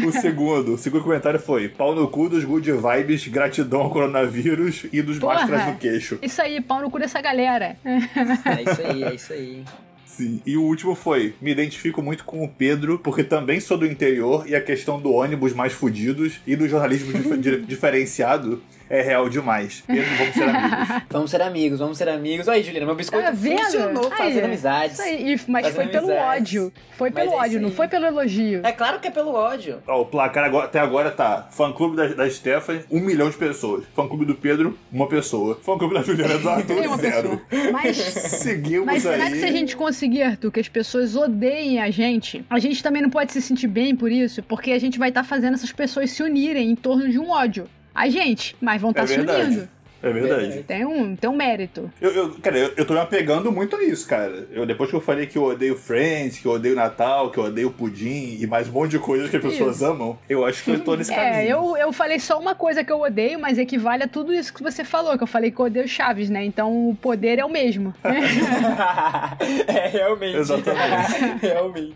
O 0.07 0.13
segundo, 0.13 0.75
o 0.75 0.79
segundo 0.79 1.03
comentário 1.05 1.39
foi: 1.41 1.69
pau 1.69 1.95
no 1.95 2.07
cu 2.09 2.29
dos 2.29 2.45
good 2.45 2.71
vibes, 2.73 3.27
gratidão 3.29 3.81
ao 3.83 3.91
coronavírus 3.91 4.87
e 4.93 5.03
dos 5.03 5.19
Porra. 5.19 5.35
máscaras 5.35 5.67
no 5.67 5.77
queixo. 5.77 6.19
Isso 6.23 6.41
aí, 6.41 6.61
pau 6.61 6.81
no 6.81 6.91
cu 6.91 6.99
dessa 6.99 7.21
galera. 7.21 7.77
É 7.85 8.63
isso 8.63 8.83
aí, 8.87 9.03
é 9.05 9.15
isso 9.15 9.33
aí. 9.33 9.65
Sim. 10.05 10.41
E 10.45 10.57
o 10.57 10.63
último 10.63 10.95
foi: 10.95 11.35
me 11.41 11.51
identifico 11.51 12.03
muito 12.03 12.25
com 12.25 12.43
o 12.45 12.49
Pedro, 12.49 12.99
porque 12.99 13.25
também 13.25 13.61
sou 13.61 13.79
do 13.79 13.87
interior 13.87 14.45
e 14.49 14.55
a 14.55 14.61
questão 14.61 15.01
do 15.01 15.13
ônibus 15.13 15.53
mais 15.55 15.73
fudidos 15.73 16.41
e 16.47 16.57
do 16.57 16.69
jornalismo 16.69 17.13
dif- 17.13 17.37
di- 17.39 17.61
diferenciado 17.63 18.63
é 18.91 19.01
real 19.03 19.29
demais. 19.29 19.83
Pedro, 19.87 20.11
vamos 20.19 20.35
ser 20.35 20.43
amigos. 20.45 20.89
Vamos 21.11 21.31
ser 21.31 21.43
amigos, 21.43 21.79
vamos 21.79 21.99
ser 21.99 22.09
amigos. 22.09 22.49
Aí, 22.49 22.63
Juliana, 22.63 22.87
meu 22.87 22.95
biscoito 22.95 23.25
Tá 23.27 23.31
vendo? 23.33 23.61
funcionou 23.63 24.11
fazendo 24.11 24.39
Aí, 24.39 24.45
amizades. 24.45 24.93
Isso 24.99 25.03
aí, 25.03 25.35
e- 25.35 25.41
mas 25.49 25.67
Fazendo 25.67 25.75
foi 25.77 25.87
pelo 25.89 26.07
amizades. 26.11 26.41
ódio. 26.61 26.73
Foi 26.97 27.11
Mas 27.11 27.15
pelo 27.25 27.27
é 27.33 27.37
isso 27.37 27.45
ódio, 27.45 27.61
não 27.61 27.69
aí. 27.69 27.75
foi 27.75 27.89
pelo 27.89 28.07
elogio. 28.07 28.61
É 28.65 28.73
claro 28.73 29.01
que 29.01 29.09
é 29.09 29.11
pelo 29.11 29.33
ódio. 29.33 29.79
Ó, 29.87 30.01
o 30.03 30.07
placar 30.07 30.45
agora- 30.45 30.67
até 30.67 30.79
agora 30.81 31.11
tá: 31.11 31.49
fã 31.51 31.73
clube 31.73 31.97
da, 31.97 32.07
da 32.09 32.31
Stephanie, 32.31 32.83
um 32.91 33.01
milhão 33.01 33.31
de 33.31 33.37
pessoas. 33.37 33.85
Fã 33.95 34.07
clube 34.09 34.25
do 34.25 34.35
Pedro, 34.35 34.79
uma 34.93 35.09
pessoa. 35.09 35.59
Fã 35.63 35.77
clube 35.79 35.95
da 35.95 36.03
Juliana 36.03 36.37
do 36.39 36.49
Arthur, 36.49 36.97
zero. 36.99 37.41
Mas 37.73 37.97
Seguimos 38.41 38.87
Mas 38.87 39.03
será 39.03 39.25
aí. 39.25 39.33
que 39.33 39.39
se 39.39 39.45
a 39.45 39.53
gente 39.53 39.77
conseguir, 39.77 40.23
Arthur, 40.23 40.51
que 40.53 40.61
as 40.61 40.69
pessoas 40.69 41.17
odeiem 41.17 41.81
a 41.81 41.91
gente, 41.91 42.45
a 42.49 42.59
gente 42.59 42.83
também 42.83 43.03
não 43.03 43.11
pode 43.11 43.33
se 43.33 43.41
sentir 43.43 43.67
bem 43.69 43.95
por 43.97 44.11
isso, 44.11 44.43
porque 44.43 44.73
a 44.73 44.79
gente 44.79 44.99
vai 44.99 45.09
estar 45.11 45.25
fazendo 45.25 45.55
essas 45.55 45.73
pessoas 45.73 46.11
se 46.11 46.23
unirem 46.23 46.71
em 46.71 46.75
torno 46.77 47.09
de 47.09 47.19
um 47.19 47.31
ódio. 47.31 47.67
A 47.95 48.09
gente, 48.09 48.57
mas 48.61 48.81
vão 48.81 48.91
estar 48.91 49.03
É 49.03 49.07
se 49.07 49.17
verdade. 49.17 49.69
É 50.03 50.11
verdade. 50.11 50.63
Tem 50.63 50.85
um, 50.85 51.15
tem 51.15 51.29
um 51.29 51.37
mérito. 51.37 51.91
Eu, 52.01 52.11
eu- 52.13 52.31
cara, 52.43 52.59
eu, 52.59 52.73
eu 52.77 52.85
tô 52.87 52.95
me 52.95 53.01
apegando 53.01 53.51
muito 53.53 53.77
a 53.77 53.83
isso, 53.83 54.07
cara. 54.07 54.47
Eu, 54.53 54.65
depois 54.65 54.89
que 54.91 54.97
eu 54.97 55.01
falei 55.01 55.27
que 55.27 55.37
eu 55.37 55.45
odeio 55.45 55.77
Friends, 55.77 56.39
que 56.39 56.47
eu 56.47 56.53
odeio 56.53 56.75
Natal, 56.75 57.31
que 57.31 57.39
eu 57.39 57.45
odeio 57.45 57.71
Pudim 57.71 58.39
e 58.41 58.47
mais 58.47 58.69
um 58.69 58.73
monte 58.73 58.93
de 58.93 58.99
coisas 58.99 59.29
que 59.31 59.37
as 59.37 59.43
pessoas 59.43 59.77
Isso. 59.77 59.87
amam, 59.87 60.19
eu 60.29 60.45
acho 60.45 60.63
que 60.65 60.71
eu 60.71 60.81
tô 60.81 60.95
nesse 60.97 61.13
É, 61.13 61.17
caminho. 61.17 61.49
eu, 61.51 61.77
eu 61.77 61.93
falei 61.93 62.19
só 62.19 62.39
uma 62.39 62.55
coisa 62.55 62.83
que 62.83 62.91
eu 62.93 63.01
odeio, 63.01 63.39
mas 63.39 63.59
equivale 63.59 64.03
a 64.05 64.09
tudo 64.09 64.33
isso 64.33 64.53
que 64.55 64.63
você 64.63 64.85
falou, 64.85 65.17
que 65.17 65.23
eu 65.23 65.27
falei 65.27 65.51
que 65.51 65.61
eu 65.61 65.67
odeio 65.67 65.87
Chaves, 65.89 66.31
né? 66.31 66.45
Então 66.45 66.89
o 66.91 66.95
poder 66.95 67.39
é 67.39 67.45
o 67.45 67.51
mesmo. 67.51 67.95
é, 69.67 69.89
realmente. 69.89 70.37
Exatamente. 70.37 71.39
realmente. 71.43 71.95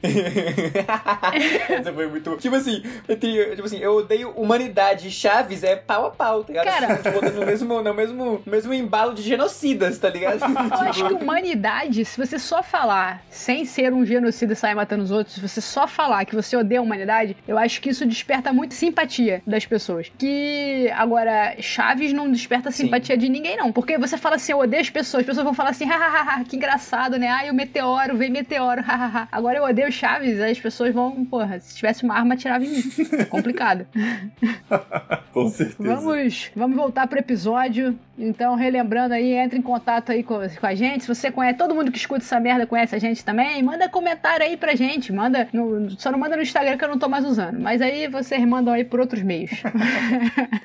Essa 1.69 1.93
foi 1.93 2.07
muito. 2.07 2.37
Tipo 2.37 2.57
assim, 2.57 2.83
entre, 3.09 3.51
tipo 3.51 3.65
assim, 3.65 3.79
eu 3.79 3.97
odeio 3.97 4.31
humanidade 4.31 5.09
e 5.09 5.11
Chaves 5.11 5.63
é 5.63 5.77
pau 5.77 6.07
a 6.07 6.11
pau, 6.11 6.45
tá 6.45 6.53
ligado? 6.53 6.67
Cara. 6.67 6.97
Tipo, 6.97 7.11
botando 7.13 7.35
no 7.37 7.47
mesmo, 7.47 7.83
na 7.83 7.94
o 7.95 7.97
mesmo, 7.97 8.43
mesmo 8.45 8.75
embalo 8.75 9.15
de 9.15 9.23
genocidas, 9.23 9.99
tá 9.99 10.11
ligado? 10.11 10.41
Eu 10.45 10.89
acho 10.89 11.07
que 11.07 11.15
humanidade, 11.15 12.05
se 12.05 12.19
você 12.19 12.39
só 12.39 12.63
falar, 12.63 13.23
sem 13.31 13.65
ser 13.65 13.93
um 13.93 14.05
genocida 14.05 14.53
e 14.53 14.57
sair 14.57 14.75
matando 14.75 15.05
os 15.05 15.11
outros, 15.11 15.37
se 15.37 15.41
você 15.41 15.61
só 15.61 15.87
falar 15.87 16.25
que 16.25 16.35
você 16.35 16.57
odeia 16.57 16.81
a 16.81 16.83
humanidade, 16.83 17.37
eu 17.47 17.57
acho 17.57 17.81
que 17.81 17.91
isso 17.91 18.05
desperta 18.05 18.53
muito 18.53 18.75
simpatia 18.75 19.43
das 19.47 19.65
pessoas. 19.65 20.11
Que 20.19 20.91
agora, 20.95 21.57
Chaves 21.61 22.13
não 22.13 22.31
desperta 22.31 22.71
Sim. 22.71 22.85
simpatia 22.85 23.17
de 23.17 23.29
ninguém, 23.29 23.57
não. 23.57 23.73
Porque 23.73 23.97
você 23.97 24.19
fala 24.19 24.37
assim, 24.37 24.53
eu 24.53 24.59
odeio 24.59 24.83
as 24.83 24.91
pessoas, 24.91 25.21
as 25.21 25.27
pessoas 25.27 25.45
vão 25.45 25.55
falar 25.55 25.71
assim, 25.71 25.85
hahaha, 25.85 26.45
que 26.45 26.57
engraçado, 26.57 27.19
né? 27.19 27.29
Ai, 27.29 27.51
o 27.51 27.55
meteoro, 27.55 28.17
vem 28.17 28.31
meteoro, 28.31 28.83
hahaha. 28.83 29.29
Agora 29.31 29.59
eu 29.59 29.65
odeio 29.65 29.91
Chaves, 29.93 30.41
as 30.41 30.59
pessoas 30.59 30.93
vão, 30.93 31.25
porra, 31.25 31.61
se 31.61 31.77
tivesse 31.77 32.05
uma 32.05 32.15
arma, 32.15 32.35
atirava 32.35 32.65
em 32.65 32.69
mim. 32.69 32.83
É 33.19 33.25
complicado. 33.25 33.87
Com 35.33 35.49
certeza. 35.49 35.97
Vamos, 35.97 36.51
vamos 36.55 36.77
voltar 36.77 37.07
pro 37.07 37.19
episódio. 37.19 37.84
Então, 38.19 38.55
relembrando 38.55 39.15
aí, 39.15 39.33
entre 39.33 39.59
em 39.59 39.63
contato 39.63 40.13
aí 40.13 40.23
com, 40.23 40.37
com 40.61 40.67
a 40.67 40.75
gente. 40.75 41.03
Se 41.05 41.09
você 41.15 41.31
conhece, 41.31 41.59
todo 41.59 41.75
mundo 41.75 41.91
que 41.93 41.99
escuta 41.99 42.23
essa 42.25 42.39
merda 42.41 42.67
conhece 42.67 42.95
a 42.95 42.99
gente 42.99 43.25
também, 43.25 43.63
manda 43.63 43.89
comentário 43.89 44.45
aí 44.47 44.57
pra 44.57 44.75
gente. 44.75 45.13
Manda, 45.13 45.49
no- 45.53 45.91
só 45.99 46.11
não 46.13 46.19
manda 46.19 46.37
no 46.37 46.43
Instagram 46.43 46.77
que 46.79 46.85
eu 46.85 46.89
não 46.89 46.99
tô 46.99 47.09
mais 47.09 47.25
usando. 47.25 47.59
Mas 47.61 47.83
aí 47.83 48.07
vocês 48.09 48.45
mandam 48.47 48.73
aí 48.75 48.85
por 48.85 49.01
outros 49.01 49.23
meios. 49.23 49.51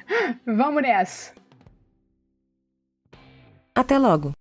vamos 0.46 0.82
nessa. 0.82 1.34
Até 3.76 3.98
logo. 3.98 4.34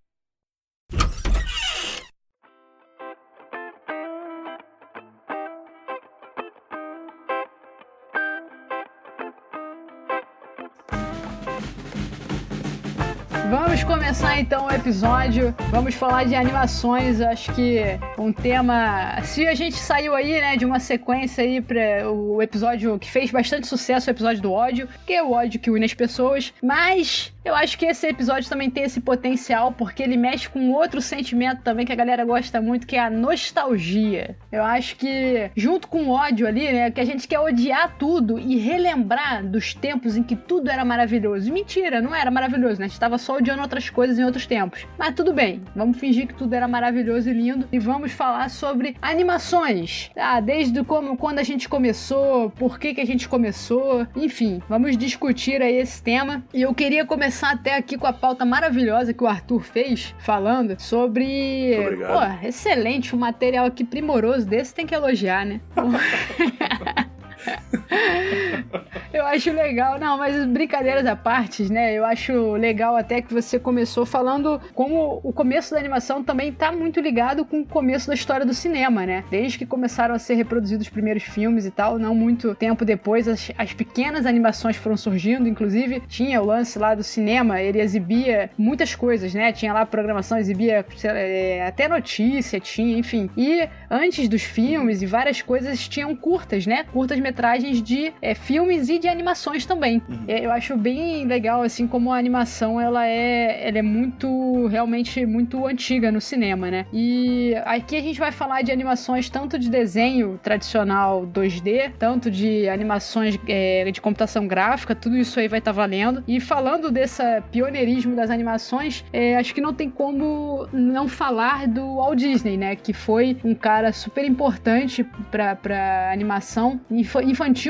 Começar 14.19 14.41
então 14.41 14.67
o 14.67 14.71
episódio. 14.71 15.55
Vamos 15.71 15.95
falar 15.95 16.25
de 16.25 16.35
animações. 16.35 17.21
Acho 17.21 17.53
que 17.55 17.79
um 18.19 18.33
tema. 18.33 19.21
Se 19.23 19.47
a 19.47 19.55
gente 19.55 19.77
saiu 19.77 20.13
aí, 20.13 20.41
né, 20.41 20.57
de 20.57 20.65
uma 20.65 20.81
sequência 20.81 21.45
aí 21.45 21.61
para 21.61 22.11
o 22.11 22.43
episódio 22.43 22.99
que 22.99 23.09
fez 23.09 23.31
bastante 23.31 23.69
sucesso, 23.69 24.09
o 24.09 24.11
episódio 24.11 24.43
do 24.43 24.53
ódio, 24.53 24.89
que 25.07 25.13
é 25.13 25.23
o 25.23 25.31
ódio 25.31 25.61
que 25.61 25.71
une 25.71 25.85
as 25.85 25.95
pessoas. 25.95 26.53
Mas 26.61 27.33
eu 27.49 27.55
acho 27.55 27.79
que 27.79 27.87
esse 27.87 28.07
episódio 28.07 28.49
também 28.49 28.71
tem 28.71 28.85
esse 28.85 29.01
potencial, 29.01 29.73
porque 29.73 30.03
ele 30.03 30.17
mexe 30.17 30.49
com 30.49 30.71
outro 30.71 31.01
sentimento 31.01 31.63
também 31.63 31.87
que 31.87 31.93
a 31.93 31.97
galera 31.97 32.25
gosta 32.25 32.61
muito, 32.61 32.87
que 32.87 32.97
é 32.97 33.01
a 33.01 33.11
nostalgia. 33.11 34.37
Eu 34.53 34.63
acho 34.63 34.97
que, 34.97 35.51
junto 35.57 35.89
com 35.89 36.05
o 36.05 36.11
ódio 36.11 36.47
ali, 36.47 36.71
né, 36.71 36.91
que 36.91 37.01
a 37.01 37.05
gente 37.05 37.27
quer 37.27 37.41
odiar 37.41 37.97
tudo 37.99 38.39
e 38.39 38.59
relembrar 38.59 39.45
dos 39.45 39.73
tempos 39.75 40.17
em 40.17 40.23
que 40.23 40.37
tudo 40.37 40.71
era 40.71 40.85
maravilhoso. 40.85 41.53
Mentira, 41.53 42.03
não 42.03 42.15
era 42.15 42.31
maravilhoso, 42.31 42.79
né? 42.79 42.85
A 42.85 42.89
gente 42.89 43.01
tava 43.01 43.17
só 43.17 43.37
odiando 43.37 43.63
outras 43.63 43.89
coisas 43.89 44.19
em 44.19 44.25
outros 44.25 44.47
tempos. 44.47 44.87
Mas 44.99 45.15
tudo 45.15 45.33
bem, 45.33 45.63
vamos 45.75 45.99
fingir 45.99 46.27
que 46.27 46.35
tudo 46.35 46.53
era 46.53 46.69
maravilhoso 46.69 47.31
e 47.31 47.33
lindo 47.33 47.67
e 47.73 47.79
vamos 47.79 48.13
falar 48.13 48.51
sobre 48.51 48.97
animações. 49.01 50.11
Ah, 50.17 50.41
desde 50.41 50.85
como, 50.85 51.17
quando 51.17 51.39
a 51.39 51.43
gente 51.43 51.69
começou, 51.69 52.51
por 52.51 52.79
que, 52.79 52.93
que 52.93 53.01
a 53.01 53.07
gente 53.07 53.27
começou, 53.29 54.07
enfim, 54.15 54.61
vamos 54.69 54.99
discutir 54.99 55.63
aí 55.63 55.77
esse 55.77 56.03
tema. 56.03 56.45
E 56.53 56.63
eu 56.63 56.75
queria 56.75 57.07
começar 57.07 57.38
até 57.47 57.77
aqui 57.77 57.97
com 57.97 58.07
a 58.07 58.13
pauta 58.13 58.45
maravilhosa 58.45 59.13
que 59.13 59.23
o 59.23 59.27
Arthur 59.27 59.63
fez, 59.63 60.15
falando 60.19 60.81
sobre. 60.81 61.97
Pô, 62.07 62.47
excelente, 62.47 63.15
um 63.15 63.19
material 63.19 63.67
aqui 63.67 63.85
primoroso 63.85 64.47
desse 64.47 64.75
tem 64.75 64.87
que 64.87 64.95
elogiar, 64.95 65.45
né? 65.45 65.61
Eu 69.13 69.27
acho 69.27 69.51
legal, 69.53 69.99
não, 69.99 70.19
mas 70.19 70.45
brincadeiras 70.47 71.07
à 71.07 71.17
parte, 71.17 71.71
né? 71.73 71.95
Eu 71.95 72.05
acho 72.05 72.53
legal 72.53 72.97
até 72.97 73.23
que 73.23 73.33
você 73.33 73.59
começou 73.59 74.05
falando 74.05 74.61
como 74.75 75.21
o 75.23 75.33
começo 75.33 75.73
da 75.73 75.81
animação 75.81 76.23
também 76.23 76.53
tá 76.53 76.71
muito 76.71 77.01
ligado 77.01 77.45
com 77.45 77.61
o 77.61 77.67
começo 77.67 78.09
da 78.09 78.15
história 78.15 78.45
do 78.45 78.55
cinema, 78.55 79.07
né? 79.07 79.25
Desde 79.31 79.59
que 79.59 79.67
começaram 79.67 80.15
a 80.15 80.19
ser 80.19 80.35
reproduzidos 80.35 80.87
os 80.87 80.93
primeiros 80.93 81.23
filmes 81.23 81.65
e 81.65 81.71
tal, 81.71 81.99
não 81.99 82.15
muito 82.15 82.55
tempo 82.55 82.85
depois, 82.85 83.27
as, 83.27 83.51
as 83.57 83.73
pequenas 83.73 84.27
animações 84.27 84.77
foram 84.77 84.97
surgindo, 84.97 85.49
inclusive 85.49 86.03
tinha 86.07 86.41
o 86.41 86.47
lance 86.47 86.79
lá 86.79 86.95
do 86.95 87.03
cinema, 87.03 87.61
ele 87.61 87.81
exibia 87.81 88.51
muitas 88.59 88.95
coisas, 88.95 89.33
né? 89.33 89.53
Tinha 89.53 89.73
lá 89.73 89.87
programação, 89.87 90.39
exibia 90.39 90.85
é, 91.05 91.67
até 91.67 91.89
notícia, 91.89 92.61
tinha, 92.61 92.99
enfim. 92.99 93.31
E 93.37 93.69
antes 93.91 94.29
dos 94.29 94.43
filmes 94.43 95.03
e 95.03 95.07
várias 95.07 95.41
coisas 95.41 95.89
tinham 95.89 96.15
curtas, 96.15 96.67
né? 96.67 96.85
Curtas 96.85 97.19
metragens 97.19 97.78
de 97.83 98.13
é, 98.21 98.35
filmes 98.35 98.89
e 98.89 98.99
de 98.99 99.09
animações 99.09 99.65
também. 99.67 100.03
Uhum. 100.09 100.25
É, 100.29 100.45
Eu 100.45 100.51
acho 100.53 100.77
bem 100.77 101.25
legal, 101.27 101.63
assim, 101.63 101.87
como 101.87 102.13
a 102.13 102.19
animação, 102.19 102.81
ela 102.81 103.07
é, 103.07 103.67
ela 103.69 103.79
é 103.79 103.83
muito, 103.83 104.67
realmente 104.67 105.25
muito 105.27 105.67
antiga 105.67 106.11
no 106.13 106.21
cinema, 106.21 106.71
né? 106.71 106.87
E 106.93 107.55
aqui 107.65 107.97
a 107.97 108.01
gente 108.03 108.19
vai 108.19 108.33
falar 108.33 108.63
de 108.63 108.73
animações 108.73 109.29
tanto 109.29 109.59
de 109.59 109.69
desenho 109.71 110.39
tradicional 110.43 111.27
2D, 111.27 111.93
tanto 111.99 112.31
de 112.31 112.69
animações 112.69 113.39
é, 113.47 113.91
de 113.91 114.01
computação 114.01 114.47
gráfica, 114.47 114.95
tudo 114.95 115.17
isso 115.17 115.39
aí 115.41 115.49
vai 115.49 115.59
estar 115.59 115.73
valendo. 115.73 116.23
E 116.27 116.41
falando 116.41 116.91
desse 116.91 117.23
pioneirismo 117.51 118.15
das 118.15 118.31
animações, 118.31 119.05
é, 119.13 119.37
acho 119.37 119.55
que 119.55 119.61
não 119.61 119.73
tem 119.75 119.91
como 119.91 120.67
não 120.73 121.09
falar 121.09 121.67
do 121.67 121.97
Walt 121.97 122.19
Disney, 122.19 122.57
né? 122.57 122.77
Que 122.77 122.93
foi 122.93 123.37
um 123.45 123.55
cara 123.55 123.93
super 123.93 124.25
importante 124.25 125.05
pra 125.31 126.11
animação, 126.13 126.81
infa- 126.91 127.23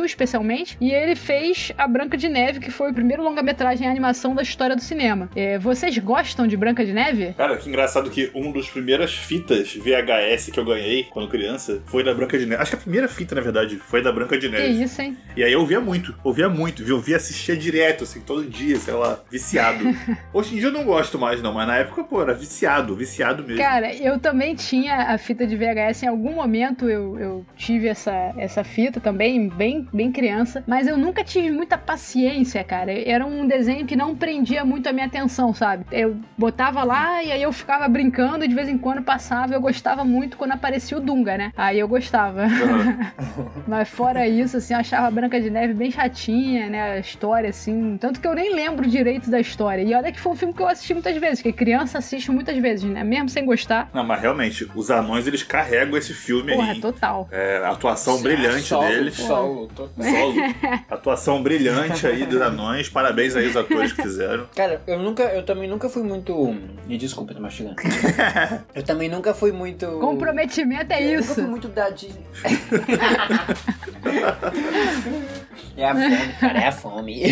especialmente, 0.05 0.76
e 0.81 0.90
ele 0.93 1.14
fez 1.14 1.73
a 1.76 1.87
Branca 1.87 2.17
de 2.17 2.28
Neve, 2.28 2.61
que 2.61 2.71
foi 2.71 2.90
o 2.90 2.95
primeiro 2.95 3.23
longa-metragem 3.23 3.87
em 3.87 3.90
animação 3.90 4.35
da 4.35 4.43
história 4.43 4.76
do 4.76 4.83
cinema. 4.83 5.28
É, 5.35 5.59
vocês 5.59 5.97
gostam 5.99 6.47
de 6.47 6.57
Branca 6.57 6.85
de 6.85 6.93
Neve? 6.93 7.35
Cara, 7.37 7.57
que 7.57 7.69
engraçado 7.69 8.11
que 8.11 8.31
uma 8.35 8.52
das 8.52 8.69
primeiras 8.69 9.14
fitas 9.14 9.75
VHS 9.75 10.50
que 10.52 10.59
eu 10.59 10.64
ganhei 10.64 11.05
quando 11.05 11.28
criança 11.28 11.83
foi 11.87 12.02
da 12.05 12.14
Branca 12.14 12.38
de 12.38 12.47
Neve. 12.47 12.62
Acho 12.62 12.73
que 12.73 12.76
a 12.76 12.81
primeira 12.81 13.09
fita, 13.09 13.35
na 13.35 13.40
verdade, 13.40 13.76
foi 13.76 14.02
da 14.02 14.12
Branca 14.12 14.38
de 14.38 14.49
Que 14.49 14.57
Neve. 14.57 14.83
isso, 14.83 15.00
hein? 15.02 15.17
E 15.37 15.43
aí 15.45 15.52
eu 15.52 15.61
ouvia 15.61 15.81
muito, 15.81 16.14
ouvia 16.23 16.49
muito, 16.49 16.85
viu? 16.85 16.97
Ouvia, 16.97 17.17
assistia 17.17 17.57
direto, 17.57 18.05
assim, 18.05 18.21
todo 18.21 18.45
dia, 18.45 18.76
sei 18.76 18.95
lá, 18.95 19.21
viciado. 19.31 19.85
Hoje 20.33 20.55
em 20.55 20.59
dia 20.59 20.69
eu 20.69 20.73
não 20.73 20.85
gosto 20.85 21.19
mais, 21.19 21.43
não, 21.43 21.52
mas 21.52 21.67
na 21.67 21.76
época, 21.76 22.05
pô, 22.05 22.21
era 22.23 22.35
viciado, 22.35 22.95
viciado 22.95 23.43
mesmo. 23.43 23.62
Cara, 23.62 23.95
eu 23.95 24.19
também 24.19 24.55
tinha 24.55 25.14
a 25.14 25.19
fita 25.19 25.47
de 25.47 25.57
VHS. 25.57 26.02
Em 26.02 26.09
algum 26.09 26.33
momento 26.33 26.88
eu, 26.88 27.19
eu 27.19 27.47
tive 27.57 27.88
essa, 27.88 28.33
essa 28.37 28.62
fita 28.64 29.00
também, 29.00 29.49
bem, 29.49 29.88
bem 29.92 30.11
criança. 30.12 30.62
Mas 30.66 30.87
eu 30.87 30.97
nunca 30.97 31.25
tive 31.25 31.50
muita 31.50 31.76
paciência, 31.76 32.62
cara. 32.64 32.92
Era 32.92 33.25
um 33.26 33.47
desenho 33.47 33.87
que 33.87 33.97
não 33.97 34.14
prendia 34.14 34.64
muito 34.64 34.88
a 34.88 34.92
minha 34.92 35.07
atenção, 35.07 35.52
sabe? 35.54 35.85
Eu 35.90 36.16
botava 36.37 36.85
lá 36.85 37.23
e 37.23 37.33
aí 37.33 37.42
eu 37.42 37.52
ficava 37.52 37.88
brincando 37.88 38.45
e 38.45 38.49
de 38.49 38.54
vez 38.54 38.68
em 38.68 38.78
quando 38.78 39.02
passava. 39.02 39.54
Eu 39.54 39.61
gostava 39.61 40.04
muito 40.04 40.37
quando 40.37 40.52
aparecia 40.52 40.97
o 40.97 41.00
Dunga, 41.00 41.37
né? 41.37 41.52
Aí 41.57 41.78
eu 41.78 41.88
gostava. 41.88 42.47
Mas 43.66 43.88
fora 43.88 44.26
isso, 44.26 44.57
assim, 44.57 44.75
eu 44.75 44.80
achava 44.80 45.07
a 45.07 45.11
Branca 45.11 45.40
de 45.40 45.50
Neve 45.50 45.75
bem 45.75 45.90
chatinha, 45.90 46.68
né? 46.68 46.92
A 46.92 46.99
história, 46.99 47.50
assim. 47.50 47.97
Tanto 47.99 48.21
que 48.21 48.26
eu 48.26 48.35
nem 48.35 48.54
lembro 48.54 48.87
direito 48.88 49.30
da 49.30 49.40
história. 49.40 49.83
E 49.83 49.95
olha 49.95 50.12
que 50.12 50.21
foi 50.21 50.33
um 50.33 50.37
filme 50.37 50.54
que 50.54 50.62
eu 50.62 50.68
assisti 50.68 50.95
muitas 50.95 51.16
vezes, 51.16 51.42
porque 51.42 51.52
criança 51.52 51.99
assiste 51.99 52.30
muitas 52.30 52.57
vezes, 52.59 52.85
né? 52.88 53.04
Mesmo 53.04 53.28
sem 53.28 53.45
gostar. 53.45 53.88
Não, 53.92 54.04
mas 54.04 54.21
realmente, 54.21 54.68
os 54.75 54.90
anões 54.90 55.26
eles 55.26 55.42
carregam 55.42 55.97
esse 55.97 56.12
filme 56.14 56.52
Porra, 56.54 56.73
aí. 56.73 56.80
total. 56.80 57.28
É, 57.30 57.59
a 57.64 57.71
atuação 57.71 58.21
brilhante 58.21 58.62
solo, 58.62 58.87
deles. 58.88 59.14
Solo, 59.14 59.68
Solo. 59.87 60.35
Atuação 60.91 61.43
brilhante 61.43 62.07
aí 62.07 62.27
dos 62.27 62.41
anões. 62.41 62.89
Parabéns 62.89 63.37
aí 63.37 63.47
os 63.47 63.57
atores 63.57 63.93
que 63.93 64.03
fizeram. 64.03 64.47
Cara, 64.55 64.81
eu 64.87 64.99
nunca, 64.99 65.23
eu 65.25 65.45
também 65.45 65.69
nunca 65.69 65.89
fui 65.89 66.03
muito. 66.03 66.55
Me 66.87 66.99
desculpa, 66.99 67.35
tô 67.35 67.41
mastigando. 67.41 67.77
eu 68.75 68.83
também 68.83 69.09
nunca 69.09 69.33
fui 69.35 69.53
muito. 69.53 69.87
Comprometimento 70.01 70.93
é 70.93 71.03
Eu 71.03 71.21
nunca 71.21 71.35
fui 71.35 71.43
isso. 71.43 71.51
muito 71.51 71.69
da 71.69 71.91
Disney. 71.91 72.25
é 75.77 75.85
a 75.85 75.95
fome, 75.95 76.33
cara, 76.41 76.59
é 76.61 76.67
a 76.67 76.73
fome. 76.73 77.23